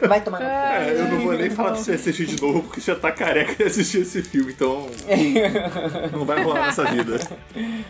Vai 0.08 0.20
tomar 0.20 0.38
no 0.40 0.46
cu. 0.46 0.52
É, 0.52 0.92
eu 1.00 1.04
não 1.08 1.20
vou 1.20 1.32
nem 1.32 1.50
falar 1.50 1.72
pra 1.72 1.78
você 1.80 1.92
assistir 1.92 2.26
de 2.26 2.40
novo, 2.40 2.62
porque 2.62 2.80
já 2.80 2.94
tá 2.94 3.10
careca 3.10 3.54
de 3.54 3.64
assistir 3.64 4.02
esse 4.02 4.22
filme, 4.22 4.52
então 4.52 4.86
não 6.12 6.24
vai 6.24 6.42
rolar 6.42 6.66
nessa 6.66 6.84
vida. 6.84 7.18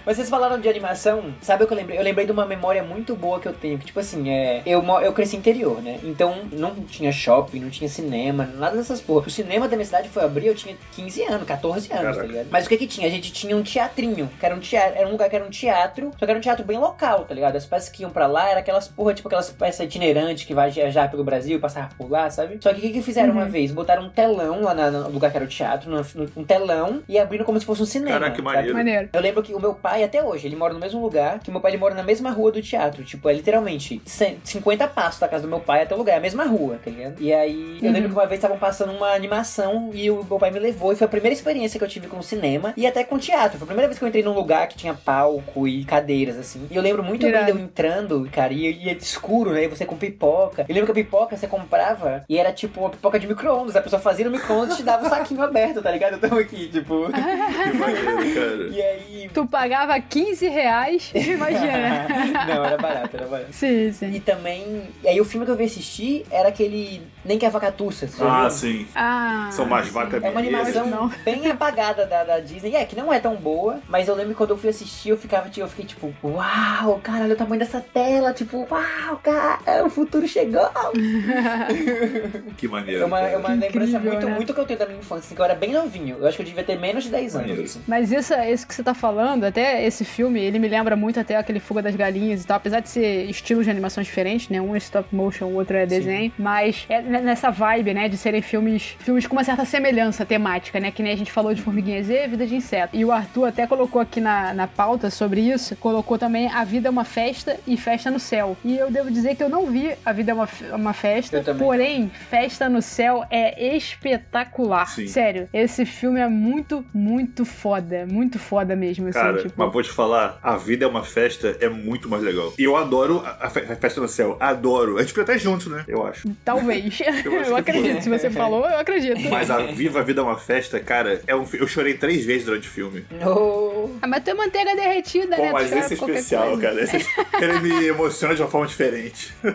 Mas 0.07 0.17
vocês 0.17 0.29
falaram 0.31 0.59
de 0.59 0.69
animação, 0.69 1.35
sabe 1.43 1.65
o 1.65 1.67
que 1.67 1.73
eu 1.73 1.77
lembrei? 1.77 1.99
Eu 1.99 2.03
lembrei 2.03 2.25
de 2.27 2.33
uma, 2.33 2.47
mem- 2.47 2.63
memória 2.63 2.83
muito 2.85 3.17
boa 3.17 3.41
que 3.41 3.49
eu 3.49 3.53
tenho. 3.53 3.77
Que, 3.77 3.87
tipo 3.87 3.99
assim, 3.99 4.31
é. 4.31 4.63
Eu, 4.65 4.85
eu 5.03 5.13
cresci 5.13 5.37
interior, 5.37 5.83
né? 5.83 5.99
Então 6.05 6.43
não 6.53 6.73
tinha 6.85 7.11
shopping, 7.11 7.42
não 7.55 7.71
tinha 7.71 7.89
cinema, 7.89 8.49
nada 8.57 8.77
dessas 8.77 9.01
porra. 9.01 9.27
O 9.27 9.31
cinema 9.31 9.69
da 9.69 9.77
minha 9.77 9.85
cidade 9.87 10.09
foi 10.09 10.25
abrir, 10.25 10.47
eu 10.47 10.55
tinha 10.55 10.77
15 10.93 11.23
anos, 11.25 11.47
14 11.47 11.93
anos, 11.93 12.03
Caraca. 12.05 12.21
tá 12.21 12.27
ligado? 12.27 12.47
Mas 12.51 12.67
o 12.67 12.69
que 12.69 12.77
que 12.77 12.87
tinha? 12.87 13.07
A 13.07 13.11
gente 13.11 13.33
tinha 13.33 13.57
um 13.57 13.63
teatrinho, 13.63 14.31
que 14.39 14.47
era 14.47 14.55
um 14.55 14.59
teatro, 14.61 14.99
era 14.99 15.09
um 15.09 15.13
lugar 15.13 15.29
que 15.29 15.37
era 15.37 15.45
um 15.45 15.51
teatro, 15.51 16.11
só 16.19 16.25
que 16.25 16.31
era 16.31 16.39
um 16.39 16.43
teatro 16.43 16.65
bem 16.65 16.79
local, 16.79 17.25
tá 17.25 17.35
ligado? 17.35 17.57
As 17.57 17.67
peças 17.67 17.89
que 17.89 18.03
iam 18.03 18.11
pra 18.11 18.27
lá 18.27 18.49
era 18.51 18.61
aquelas 18.61 18.89
porra, 18.89 19.15
tipo 19.15 19.29
aquelas 19.29 19.51
peças 19.51 19.87
itinerantes 19.87 20.45
que 20.45 20.55
vai 20.55 20.71
viajar 20.71 21.11
pelo 21.11 21.25
Brasil 21.25 21.57
e 21.57 21.61
passar 21.61 21.91
por 21.97 22.11
lá, 22.11 22.29
sabe? 22.31 22.59
Só 22.61 22.73
que 22.73 22.79
o 22.79 22.83
que 22.83 22.91
que 22.91 23.03
fizeram 23.03 23.33
uma 23.33 23.45
vez? 23.47 23.71
Botaram 23.73 24.05
um 24.05 24.11
telão 24.11 24.63
lá 24.63 24.75
na- 24.75 24.91
no 24.91 25.09
lugar 25.11 25.31
que 25.31 25.37
era 25.37 25.45
o 25.47 25.49
teatro, 25.49 25.91
no- 25.91 26.05
no- 26.15 26.31
um 26.37 26.45
telão, 26.45 27.03
e 27.09 27.19
abriram 27.19 27.45
como 27.45 27.59
se 27.59 27.67
fosse 27.67 27.83
um 27.83 27.87
cinema. 27.87 28.19
Caraca, 28.19 28.37
que 28.37 28.43
maneiro. 28.43 28.75
Maneiro. 28.75 29.09
Eu 29.13 29.21
lembro 29.21 29.43
que 29.43 29.55
o 29.55 29.61
meu 29.61 29.75
pai, 29.75 30.05
até 30.05 30.23
hoje, 30.23 30.47
ele 30.47 30.57
mora 30.57 30.73
no 30.75 30.81
mesmo 30.81 31.01
lugar, 31.01 31.39
que 31.41 31.49
o 31.49 31.53
meu 31.53 31.61
pai 31.61 31.73
ele 31.73 31.79
mora 31.79 31.95
na 31.95 32.03
mesma 32.03 32.31
rua 32.31 32.53
do 32.53 32.63
teatro. 32.63 33.05
Tipo, 33.05 33.29
é 33.29 33.33
literalmente 33.33 34.01
100 34.05 34.39
50 34.45 34.87
passos 34.89 35.21
da 35.21 35.29
casa 35.29 35.43
do 35.43 35.49
meu 35.49 35.61
pai 35.61 35.83
até 35.83 35.95
o 35.95 35.99
lugar, 35.99 36.15
é 36.15 36.17
a 36.19 36.21
mesma 36.21 36.45
rua, 36.45 36.79
tá 36.85 36.91
ligado? 36.91 37.21
E 37.21 37.32
aí, 37.35 37.79
eu 37.81 37.87
Uhum. 37.89 37.93
lembro 37.93 38.09
que 38.11 38.15
uma 38.15 38.27
vez 38.27 38.39
estavam 38.39 38.59
passando 38.59 38.93
uma 38.93 39.13
animação 39.13 39.91
e 39.93 40.11
o 40.11 40.25
meu 40.25 40.39
pai 40.39 40.51
me 40.51 40.59
levou, 40.59 40.93
e 40.93 40.97
foi 40.97 41.05
a 41.07 41.11
primeira 41.11 41.35
experiência 41.35 41.79
que 41.79 41.85
eu 41.85 41.89
tive 41.89 42.07
com 42.07 42.19
o 42.19 42.23
cinema 42.23 42.73
e 42.77 42.87
até 42.87 43.05
com 43.05 43.19
teatro. 43.19 43.59
Foi 43.59 43.65
a 43.65 43.67
primeira 43.67 43.89
vez 43.89 43.99
que 43.99 44.05
eu 44.05 44.09
entrei 44.09 44.23
num 44.23 44.35
lugar 44.35 44.67
que 44.69 44.77
tinha 44.77 44.95
palco 44.95 45.67
e 45.69 45.85
cadeiras, 45.85 46.39
assim. 46.39 46.67
E 46.71 46.77
eu 46.77 46.83
lembro 46.83 47.03
muito 47.03 47.21
bem 47.23 47.31
Irado. 47.31 47.47
de 47.47 47.51
eu 47.53 47.59
entrando, 47.59 48.29
cara, 48.33 48.53
e, 48.53 48.85
e 48.85 48.89
é 48.89 48.93
escuro, 48.93 49.53
né? 49.53 49.65
E 49.65 49.69
você 49.69 49.85
com 49.85 49.97
pipoca. 49.97 50.65
Eu 50.69 50.75
lembro 50.75 50.87
que 50.93 51.01
a 51.01 51.05
pipoca 51.05 51.37
você 51.37 51.47
comprava 51.47 52.25
e 52.29 52.39
era 52.39 52.53
tipo 52.53 52.81
uma 52.81 52.91
pipoca 52.91 53.19
de 53.19 53.27
micro-ondas. 53.27 53.77
A 53.77 53.83
pessoa 53.83 54.01
fazia 54.01 54.25
no 54.25 54.31
micro-ondas 54.31 54.75
e 54.75 54.77
te 54.79 54.83
dava 54.83 55.07
um 55.07 55.09
saquinho 55.11 55.43
aberto, 55.43 55.83
tá 55.83 55.91
ligado? 55.91 56.15
Eu 56.15 56.21
tava 56.21 56.41
aqui, 56.41 56.69
tipo. 56.69 57.07
Que 57.13 57.73
maneiro, 57.79 58.35
cara. 58.35 58.69
E 58.71 58.83
aí. 58.83 59.31
Tu 59.33 59.47
pagava 59.47 59.99
15 60.01 60.49
reais, 60.49 61.11
imagina. 61.15 62.07
Não, 62.47 62.65
era 62.65 62.77
barato, 62.77 63.17
era 63.17 63.27
barato. 63.27 63.53
sim, 63.53 63.93
sim. 63.93 64.11
E 64.13 64.21
também. 64.21 64.83
E 65.03 65.09
aí 65.09 65.21
o 65.21 65.25
filme 65.25 65.45
que 65.47 65.53
eu 65.53 65.57
vi 65.57 65.65
assistir 65.65 66.25
era 66.31 66.49
aquele. 66.49 67.03
Nem 67.25 67.39
que 67.39 67.47
a 67.47 67.51
vacatuça. 67.51 68.07
já 68.07 68.25
Ah, 68.25 68.41
viu? 68.43 68.51
sim. 68.51 68.87
Ah, 68.95 69.49
São 69.53 69.67
mais 69.67 69.89
vacas 69.89 70.23
É 70.23 70.31
uma 70.31 70.41
animação 70.41 70.87
Não. 70.87 71.09
bem 71.25 71.47
apagada 71.51 72.05
da, 72.07 72.25
da 72.25 72.41
Disney. 72.41 72.75
É, 72.75 72.85
que 72.85 72.97
não 72.97 73.13
é 73.13 73.21
tão 73.21 73.37
boa, 73.37 73.81
mas 73.89 74.09
eu 74.09 74.15
lembro 74.15 74.31
que 74.33 74.39
quando 74.39 74.51
eu 74.51 74.57
fui 74.59 74.71
assistir, 74.71 75.11
eu 75.11 75.17
ficava, 75.17 75.49
eu 75.57 75.69
fiquei 75.69 75.85
tipo, 75.85 76.13
uau, 76.25 77.01
cara, 77.03 77.25
olha 77.25 77.35
o 77.35 77.37
tamanho 77.37 77.61
dessa 77.61 77.81
tela, 77.81 78.33
tipo, 78.33 78.67
uau, 78.71 79.17
cara, 79.23 79.85
o 79.85 79.91
futuro 79.91 80.27
chegou. 80.27 80.69
Que 82.57 82.69
maneiro. 82.69 83.03
É 83.03 83.07
uma, 83.07 83.21
é 83.21 83.37
uma 83.37 83.49
lembrança 83.51 83.69
incrível, 83.97 84.01
muito, 84.01 84.27
né? 84.27 84.35
muito 84.35 84.55
que 84.55 84.61
eu 84.61 84.65
tenho 84.67 84.79
da 84.79 84.87
minha 84.87 84.99
infância, 84.99 85.27
assim, 85.27 85.35
que 85.35 85.41
eu 85.41 85.45
era 85.45 85.55
bem 85.55 85.73
novinho. 85.73 86.17
Eu 86.21 86.27
acho 86.27 86.37
que 86.37 86.43
eu 86.43 86.47
devia 86.47 86.63
ter 86.65 86.79
menos 86.79 87.05
de 87.05 87.11
10 87.11 87.35
anos. 87.37 87.47
Maneiro. 87.49 87.65
Assim. 87.69 87.81
Mas 87.87 88.13
isso, 88.13 88.35
isso 88.35 88.67
que 88.67 88.75
você 88.75 88.83
tá 88.83 88.95
falando, 88.95 89.45
até 89.45 89.85
esse 89.85 90.05
filme, 90.05 90.41
ele 90.41 90.59
me 90.59 90.69
lembra 90.69 90.95
muito 90.97 91.19
até 91.19 91.37
aquele 91.37 91.61
Fuga 91.61 91.83
das 91.83 91.95
Galinhas 91.97 92.43
e 92.43 92.47
tal, 92.47 92.57
apesar 92.57 92.81
de 92.81 92.89
ser 92.89 93.25
estilos 93.29 93.65
de 93.65 93.71
animações 93.71 94.07
diferentes, 94.07 94.49
né? 94.49 94.61
Um 94.61 94.75
é 94.75 94.79
stop 94.79 95.15
motion, 95.15 95.47
o 95.47 95.55
outro 95.55 95.77
é 95.77 95.87
desenho, 95.87 96.33
mas 96.39 96.87
é 96.89 97.01
nessa 97.21 97.51
vibe, 97.51 97.95
né, 97.95 98.09
de 98.09 98.17
serem 98.17 98.43
filmes, 98.43 98.97
filmes 99.01 99.27
com 99.27 99.35
uma 99.37 99.45
certa 99.45 99.65
semelhança 99.65 100.25
temática, 100.25 100.79
né? 100.81 100.91
Que 100.91 101.03
nem 101.03 101.13
a 101.13 101.17
gente 101.17 101.31
falou 101.33 101.55
de 101.55 101.61
Formiguinha 101.63 102.03
Z, 102.03 102.29
Vida 102.29 102.47
de 102.47 102.55
Inseto. 102.57 102.97
E 102.97 103.05
o 103.05 103.13
Arthur 103.13 103.47
até 103.47 103.67
colocou 103.67 104.01
aqui 104.01 104.21
na, 104.21 104.53
na 104.55 104.67
pauta 104.67 105.11
sobre 105.11 105.41
isso, 105.41 105.77
colocou 105.77 106.19
também 106.19 106.49
A 106.53 106.65
Vida 106.65 106.89
é 106.89 106.91
uma 106.91 107.05
Festa 107.05 107.59
e 107.67 107.77
Festa 107.77 108.11
no 108.11 108.19
Céu. 108.21 108.57
E 108.65 108.77
eu 108.77 108.91
devo 108.91 109.11
dizer 109.11 109.35
que 109.37 109.43
eu 109.43 109.49
não 109.49 109.67
vi 109.67 109.93
A 110.05 110.13
Vida 110.13 110.33
é 110.33 110.35
uma, 110.35 110.49
uma 110.73 110.93
Festa, 110.93 111.43
porém, 111.59 112.11
Festa 112.31 112.69
no 112.69 112.81
Céu 112.83 113.25
é 113.31 113.75
espetacular. 113.77 114.87
Sim. 114.89 115.07
Sério, 115.07 115.49
esse 115.53 115.85
filme 115.85 116.21
é 116.21 116.29
muito, 116.29 116.85
muito 116.93 117.45
foda. 117.45 118.07
Muito 118.07 118.39
foda 118.39 118.75
mesmo, 118.77 119.09
assim, 119.09 119.19
Cara, 119.19 119.43
tipo. 119.43 119.55
mas 119.57 119.73
vou 119.73 119.83
te 119.83 119.91
falar, 119.91 120.39
a 120.43 120.57
vida 120.57 120.85
é 120.85 120.89
uma 120.89 121.03
festa, 121.05 121.57
é 121.61 121.69
muito 121.69 122.09
mais 122.09 122.23
legal. 122.23 122.53
E 122.59 122.65
eu 122.65 122.77
adoro 122.77 123.23
a, 123.25 123.47
a 123.47 123.51
fe- 123.51 123.61
a 123.71 123.77
festa 123.77 124.01
no 124.01 124.09
céu, 124.09 124.37
adoro. 124.41 124.99
A 124.99 125.03
gente 125.03 125.15
podia 125.15 125.23
até 125.25 125.39
juntos, 125.39 125.67
né? 125.67 125.85
Eu 125.89 126.07
acho. 126.07 126.29
Talvez. 126.45 127.01
Eu 127.25 127.33
Eu, 127.43 127.55
que 127.55 127.71
acredito. 127.71 128.03
Se 128.03 128.09
você 128.09 128.31
falou, 128.31 128.67
eu 128.67 128.79
acredito. 128.79 129.21
Mas 129.29 129.51
a 129.51 129.59
Viva 129.59 130.01
a 130.01 130.03
Vida 130.03 130.21
é 130.21 130.25
uma 130.25 130.39
Festa, 130.39 130.81
cara, 130.81 131.21
é 131.27 131.35
um, 131.35 131.47
eu 131.53 131.67
chorei 131.67 131.95
três 131.95 132.25
vezes 132.25 132.47
durante 132.47 132.69
o 132.69 132.71
filme. 132.71 133.05
No... 133.11 133.91
Ah, 134.01 134.07
mas 134.07 134.23
tu 134.25 134.31
é 134.31 134.35
manteiga 134.35 134.75
derretida, 134.75 135.37
Pô, 135.37 135.43
né? 135.43 135.53
Mas 135.53 135.73
esse 135.73 135.95
é 135.95 135.97
especial, 135.97 136.49
coisa. 136.49 136.63
cara. 136.63 136.83
Esse, 136.83 137.07
ele 137.41 137.61
me 137.61 137.87
emociona 137.87 138.35
de 138.35 138.43
uma 138.43 138.49
forma 138.49 138.67
diferente. 138.67 139.33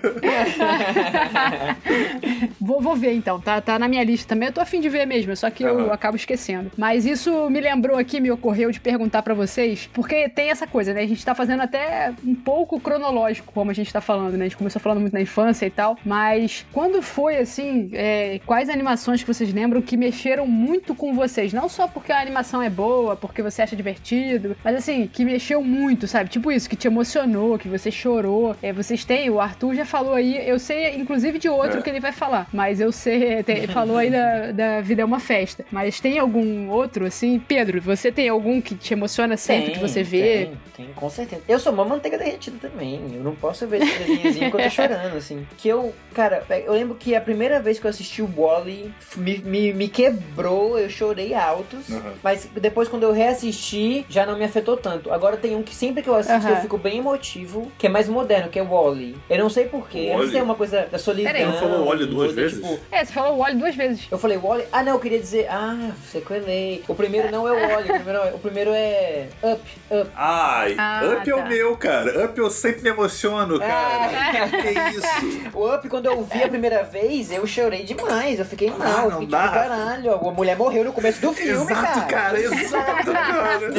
Vou, 2.67 2.81
vou 2.81 2.95
ver 2.97 3.13
então, 3.13 3.39
tá, 3.39 3.61
tá 3.61 3.79
na 3.79 3.87
minha 3.87 4.03
lista 4.03 4.27
também. 4.27 4.49
Eu 4.49 4.53
tô 4.53 4.59
afim 4.59 4.81
de 4.81 4.89
ver 4.89 5.05
mesmo, 5.07 5.33
só 5.37 5.49
que 5.49 5.63
eu 5.63 5.79
Aham. 5.85 5.93
acabo 5.93 6.17
esquecendo. 6.17 6.69
Mas 6.77 7.05
isso 7.05 7.49
me 7.49 7.61
lembrou 7.61 7.97
aqui, 7.97 8.19
me 8.19 8.29
ocorreu 8.29 8.69
de 8.71 8.79
perguntar 8.81 9.21
pra 9.23 9.33
vocês, 9.33 9.89
porque 9.93 10.27
tem 10.27 10.49
essa 10.49 10.67
coisa, 10.67 10.93
né? 10.93 11.01
A 11.01 11.07
gente 11.07 11.23
tá 11.23 11.33
fazendo 11.33 11.61
até 11.61 12.13
um 12.25 12.35
pouco 12.35 12.77
cronológico, 12.77 13.53
como 13.53 13.71
a 13.71 13.73
gente 13.73 13.93
tá 13.93 14.01
falando, 14.01 14.33
né? 14.35 14.43
A 14.45 14.47
gente 14.49 14.57
começou 14.57 14.81
falando 14.81 14.99
muito 14.99 15.13
na 15.13 15.21
infância 15.21 15.65
e 15.65 15.69
tal, 15.69 15.97
mas 16.03 16.65
quando 16.73 17.01
foi 17.01 17.37
assim, 17.37 17.89
é, 17.93 18.41
quais 18.45 18.67
animações 18.69 19.21
que 19.23 19.33
vocês 19.33 19.53
lembram 19.53 19.81
que 19.81 19.95
mexeram 19.95 20.45
muito 20.45 20.93
com 20.93 21.13
vocês? 21.13 21.53
Não 21.53 21.69
só 21.69 21.87
porque 21.87 22.11
a 22.11 22.19
animação 22.19 22.61
é 22.61 22.69
boa, 22.69 23.15
porque 23.15 23.41
você 23.41 23.61
acha 23.61 23.77
divertido, 23.77 24.57
mas 24.61 24.75
assim, 24.75 25.07
que 25.07 25.23
mexeu 25.23 25.63
muito, 25.63 26.05
sabe? 26.05 26.29
Tipo 26.29 26.51
isso, 26.51 26.69
que 26.69 26.75
te 26.75 26.87
emocionou, 26.87 27.57
que 27.57 27.69
você 27.69 27.89
chorou. 27.89 28.55
É, 28.61 28.73
vocês 28.73 29.05
têm, 29.05 29.29
o 29.29 29.39
Arthur 29.39 29.73
já 29.73 29.85
falou 29.85 30.13
aí, 30.13 30.37
eu 30.49 30.59
sei 30.59 30.97
inclusive 30.97 31.39
de 31.39 31.47
outro 31.47 31.79
É. 31.79 31.81
que 31.81 31.89
ele 31.89 31.99
vai 32.01 32.11
falar, 32.11 32.47
mas 32.57 32.79
eu 32.79 32.91
sei, 32.91 33.43
te- 33.43 33.67
falou 33.71 33.97
aí 33.97 34.09
da, 34.09 34.51
da 34.51 34.81
Vida 34.81 35.03
é 35.03 35.05
uma 35.05 35.19
Festa. 35.19 35.63
Mas 35.71 35.99
tem 35.99 36.17
algum 36.17 36.69
outro, 36.69 37.05
assim? 37.05 37.39
Pedro, 37.39 37.79
você 37.79 38.11
tem 38.11 38.27
algum 38.29 38.59
que 38.59 38.73
te 38.73 38.93
emociona 38.93 39.37
sempre 39.37 39.71
que 39.73 39.79
você 39.79 40.01
vê? 40.01 40.47
Tem, 40.75 40.85
tem, 40.85 40.93
com 40.95 41.07
certeza. 41.07 41.43
Eu 41.47 41.59
sou 41.59 41.71
uma 41.71 41.85
manteiga 41.85 42.17
derretida 42.17 42.57
também. 42.59 42.99
Eu 43.13 43.21
não 43.23 43.35
posso 43.35 43.67
ver 43.67 43.83
esse 43.83 43.97
desenhozinho 43.99 44.49
que 44.49 44.57
eu 44.57 44.63
tô 44.63 44.69
chorando, 44.71 45.15
assim. 45.17 45.45
Que 45.55 45.69
eu, 45.69 45.93
cara, 46.15 46.43
eu 46.65 46.73
lembro 46.73 46.95
que 46.95 47.15
a 47.15 47.21
primeira 47.21 47.59
vez 47.59 47.77
que 47.77 47.85
eu 47.85 47.89
assisti 47.89 48.21
o 48.23 48.29
Wally 48.35 48.91
me, 49.15 49.37
me, 49.37 49.73
me 49.73 49.87
quebrou, 49.87 50.79
eu 50.79 50.89
chorei 50.89 51.35
altos. 51.35 51.87
Uhum. 51.89 52.01
Mas 52.23 52.49
depois, 52.59 52.87
quando 52.89 53.03
eu 53.03 53.11
reassisti, 53.11 54.03
já 54.09 54.25
não 54.25 54.37
me 54.37 54.43
afetou 54.45 54.75
tanto. 54.75 55.11
Agora 55.13 55.37
tem 55.37 55.55
um 55.55 55.61
que 55.61 55.75
sempre 55.75 56.01
que 56.01 56.09
eu 56.09 56.15
assisto 56.15 56.47
Aham. 56.47 56.55
eu 56.55 56.61
fico 56.61 56.77
bem 56.77 56.97
emotivo, 56.97 57.71
que 57.77 57.85
é 57.85 57.89
mais 57.89 58.07
moderno, 58.09 58.49
que 58.49 58.57
é 58.57 58.63
o 58.63 58.67
Wally. 58.67 59.15
Eu 59.29 59.37
não 59.37 59.49
sei 59.49 59.65
porquê. 59.65 60.07
Eu 60.09 60.13
não 60.17 60.23
sei 60.23 60.31
se 60.31 60.37
é 60.37 60.43
uma 60.43 60.55
coisa 60.55 60.87
da 60.91 60.97
solidão. 60.97 61.31
Peraí. 61.31 61.45
Não 61.45 61.53
falou 61.53 61.85
Wally 61.85 62.05
duas 62.07 62.33
de, 62.35 62.46
vezes? 62.53 62.67
tipo, 62.69 62.79
É, 62.91 63.03
você 63.05 63.13
falou 63.13 63.35
o 63.35 63.37
Wally 63.39 63.57
duas 63.57 63.75
vezes. 63.75 64.07
eu 64.11 64.17
falei 64.17 64.37
Wally. 64.37 64.65
Ah, 64.71 64.83
não, 64.83 64.93
eu 64.93 64.99
queria 64.99 65.19
dizer. 65.19 65.47
Ah, 65.49 65.91
sequelei. 66.11 66.83
O 66.87 66.95
primeiro 66.95 67.31
não 67.31 67.47
é 67.47 67.51
o 67.51 67.69
Wally, 67.69 67.89
o 67.91 67.93
primeiro, 67.93 68.35
o 68.35 68.39
primeiro 68.39 68.71
é 68.73 69.27
Up, 69.43 69.61
Up. 69.91 70.11
Ai, 70.15 70.75
Ah, 70.77 71.01
Up 71.17 71.29
é 71.29 71.33
tá. 71.33 71.39
o 71.41 71.47
meu, 71.47 71.77
cara. 71.77 72.25
Up 72.25 72.37
eu 72.39 72.49
sempre 72.49 72.81
me 72.83 72.89
emociono, 72.89 73.59
cara. 73.59 74.09
Ah. 74.11 74.47
Que 74.49 74.97
isso? 74.97 75.49
O 75.53 75.73
Up, 75.73 75.87
quando 75.89 76.05
eu 76.07 76.23
vi 76.23 76.43
a 76.43 76.47
primeira 76.49 76.83
vez, 76.83 77.31
eu 77.31 77.45
chorei 77.47 77.83
demais. 77.83 78.39
Eu 78.39 78.45
fiquei 78.45 78.69
mal. 78.69 78.81
Ah, 78.81 79.01
eu 79.03 79.09
não 79.11 79.19
fiquei 79.19 79.27
dá. 79.27 79.41
tipo, 79.43 79.53
caralho. 79.53 80.13
A 80.15 80.31
mulher 80.31 80.55
morreu 80.57 80.83
no 80.83 80.93
começo 80.93 81.21
do 81.21 81.33
filme, 81.33 81.71
exato, 81.71 82.07
cara. 82.07 82.39
exato, 82.39 83.11
cara. 83.11 83.71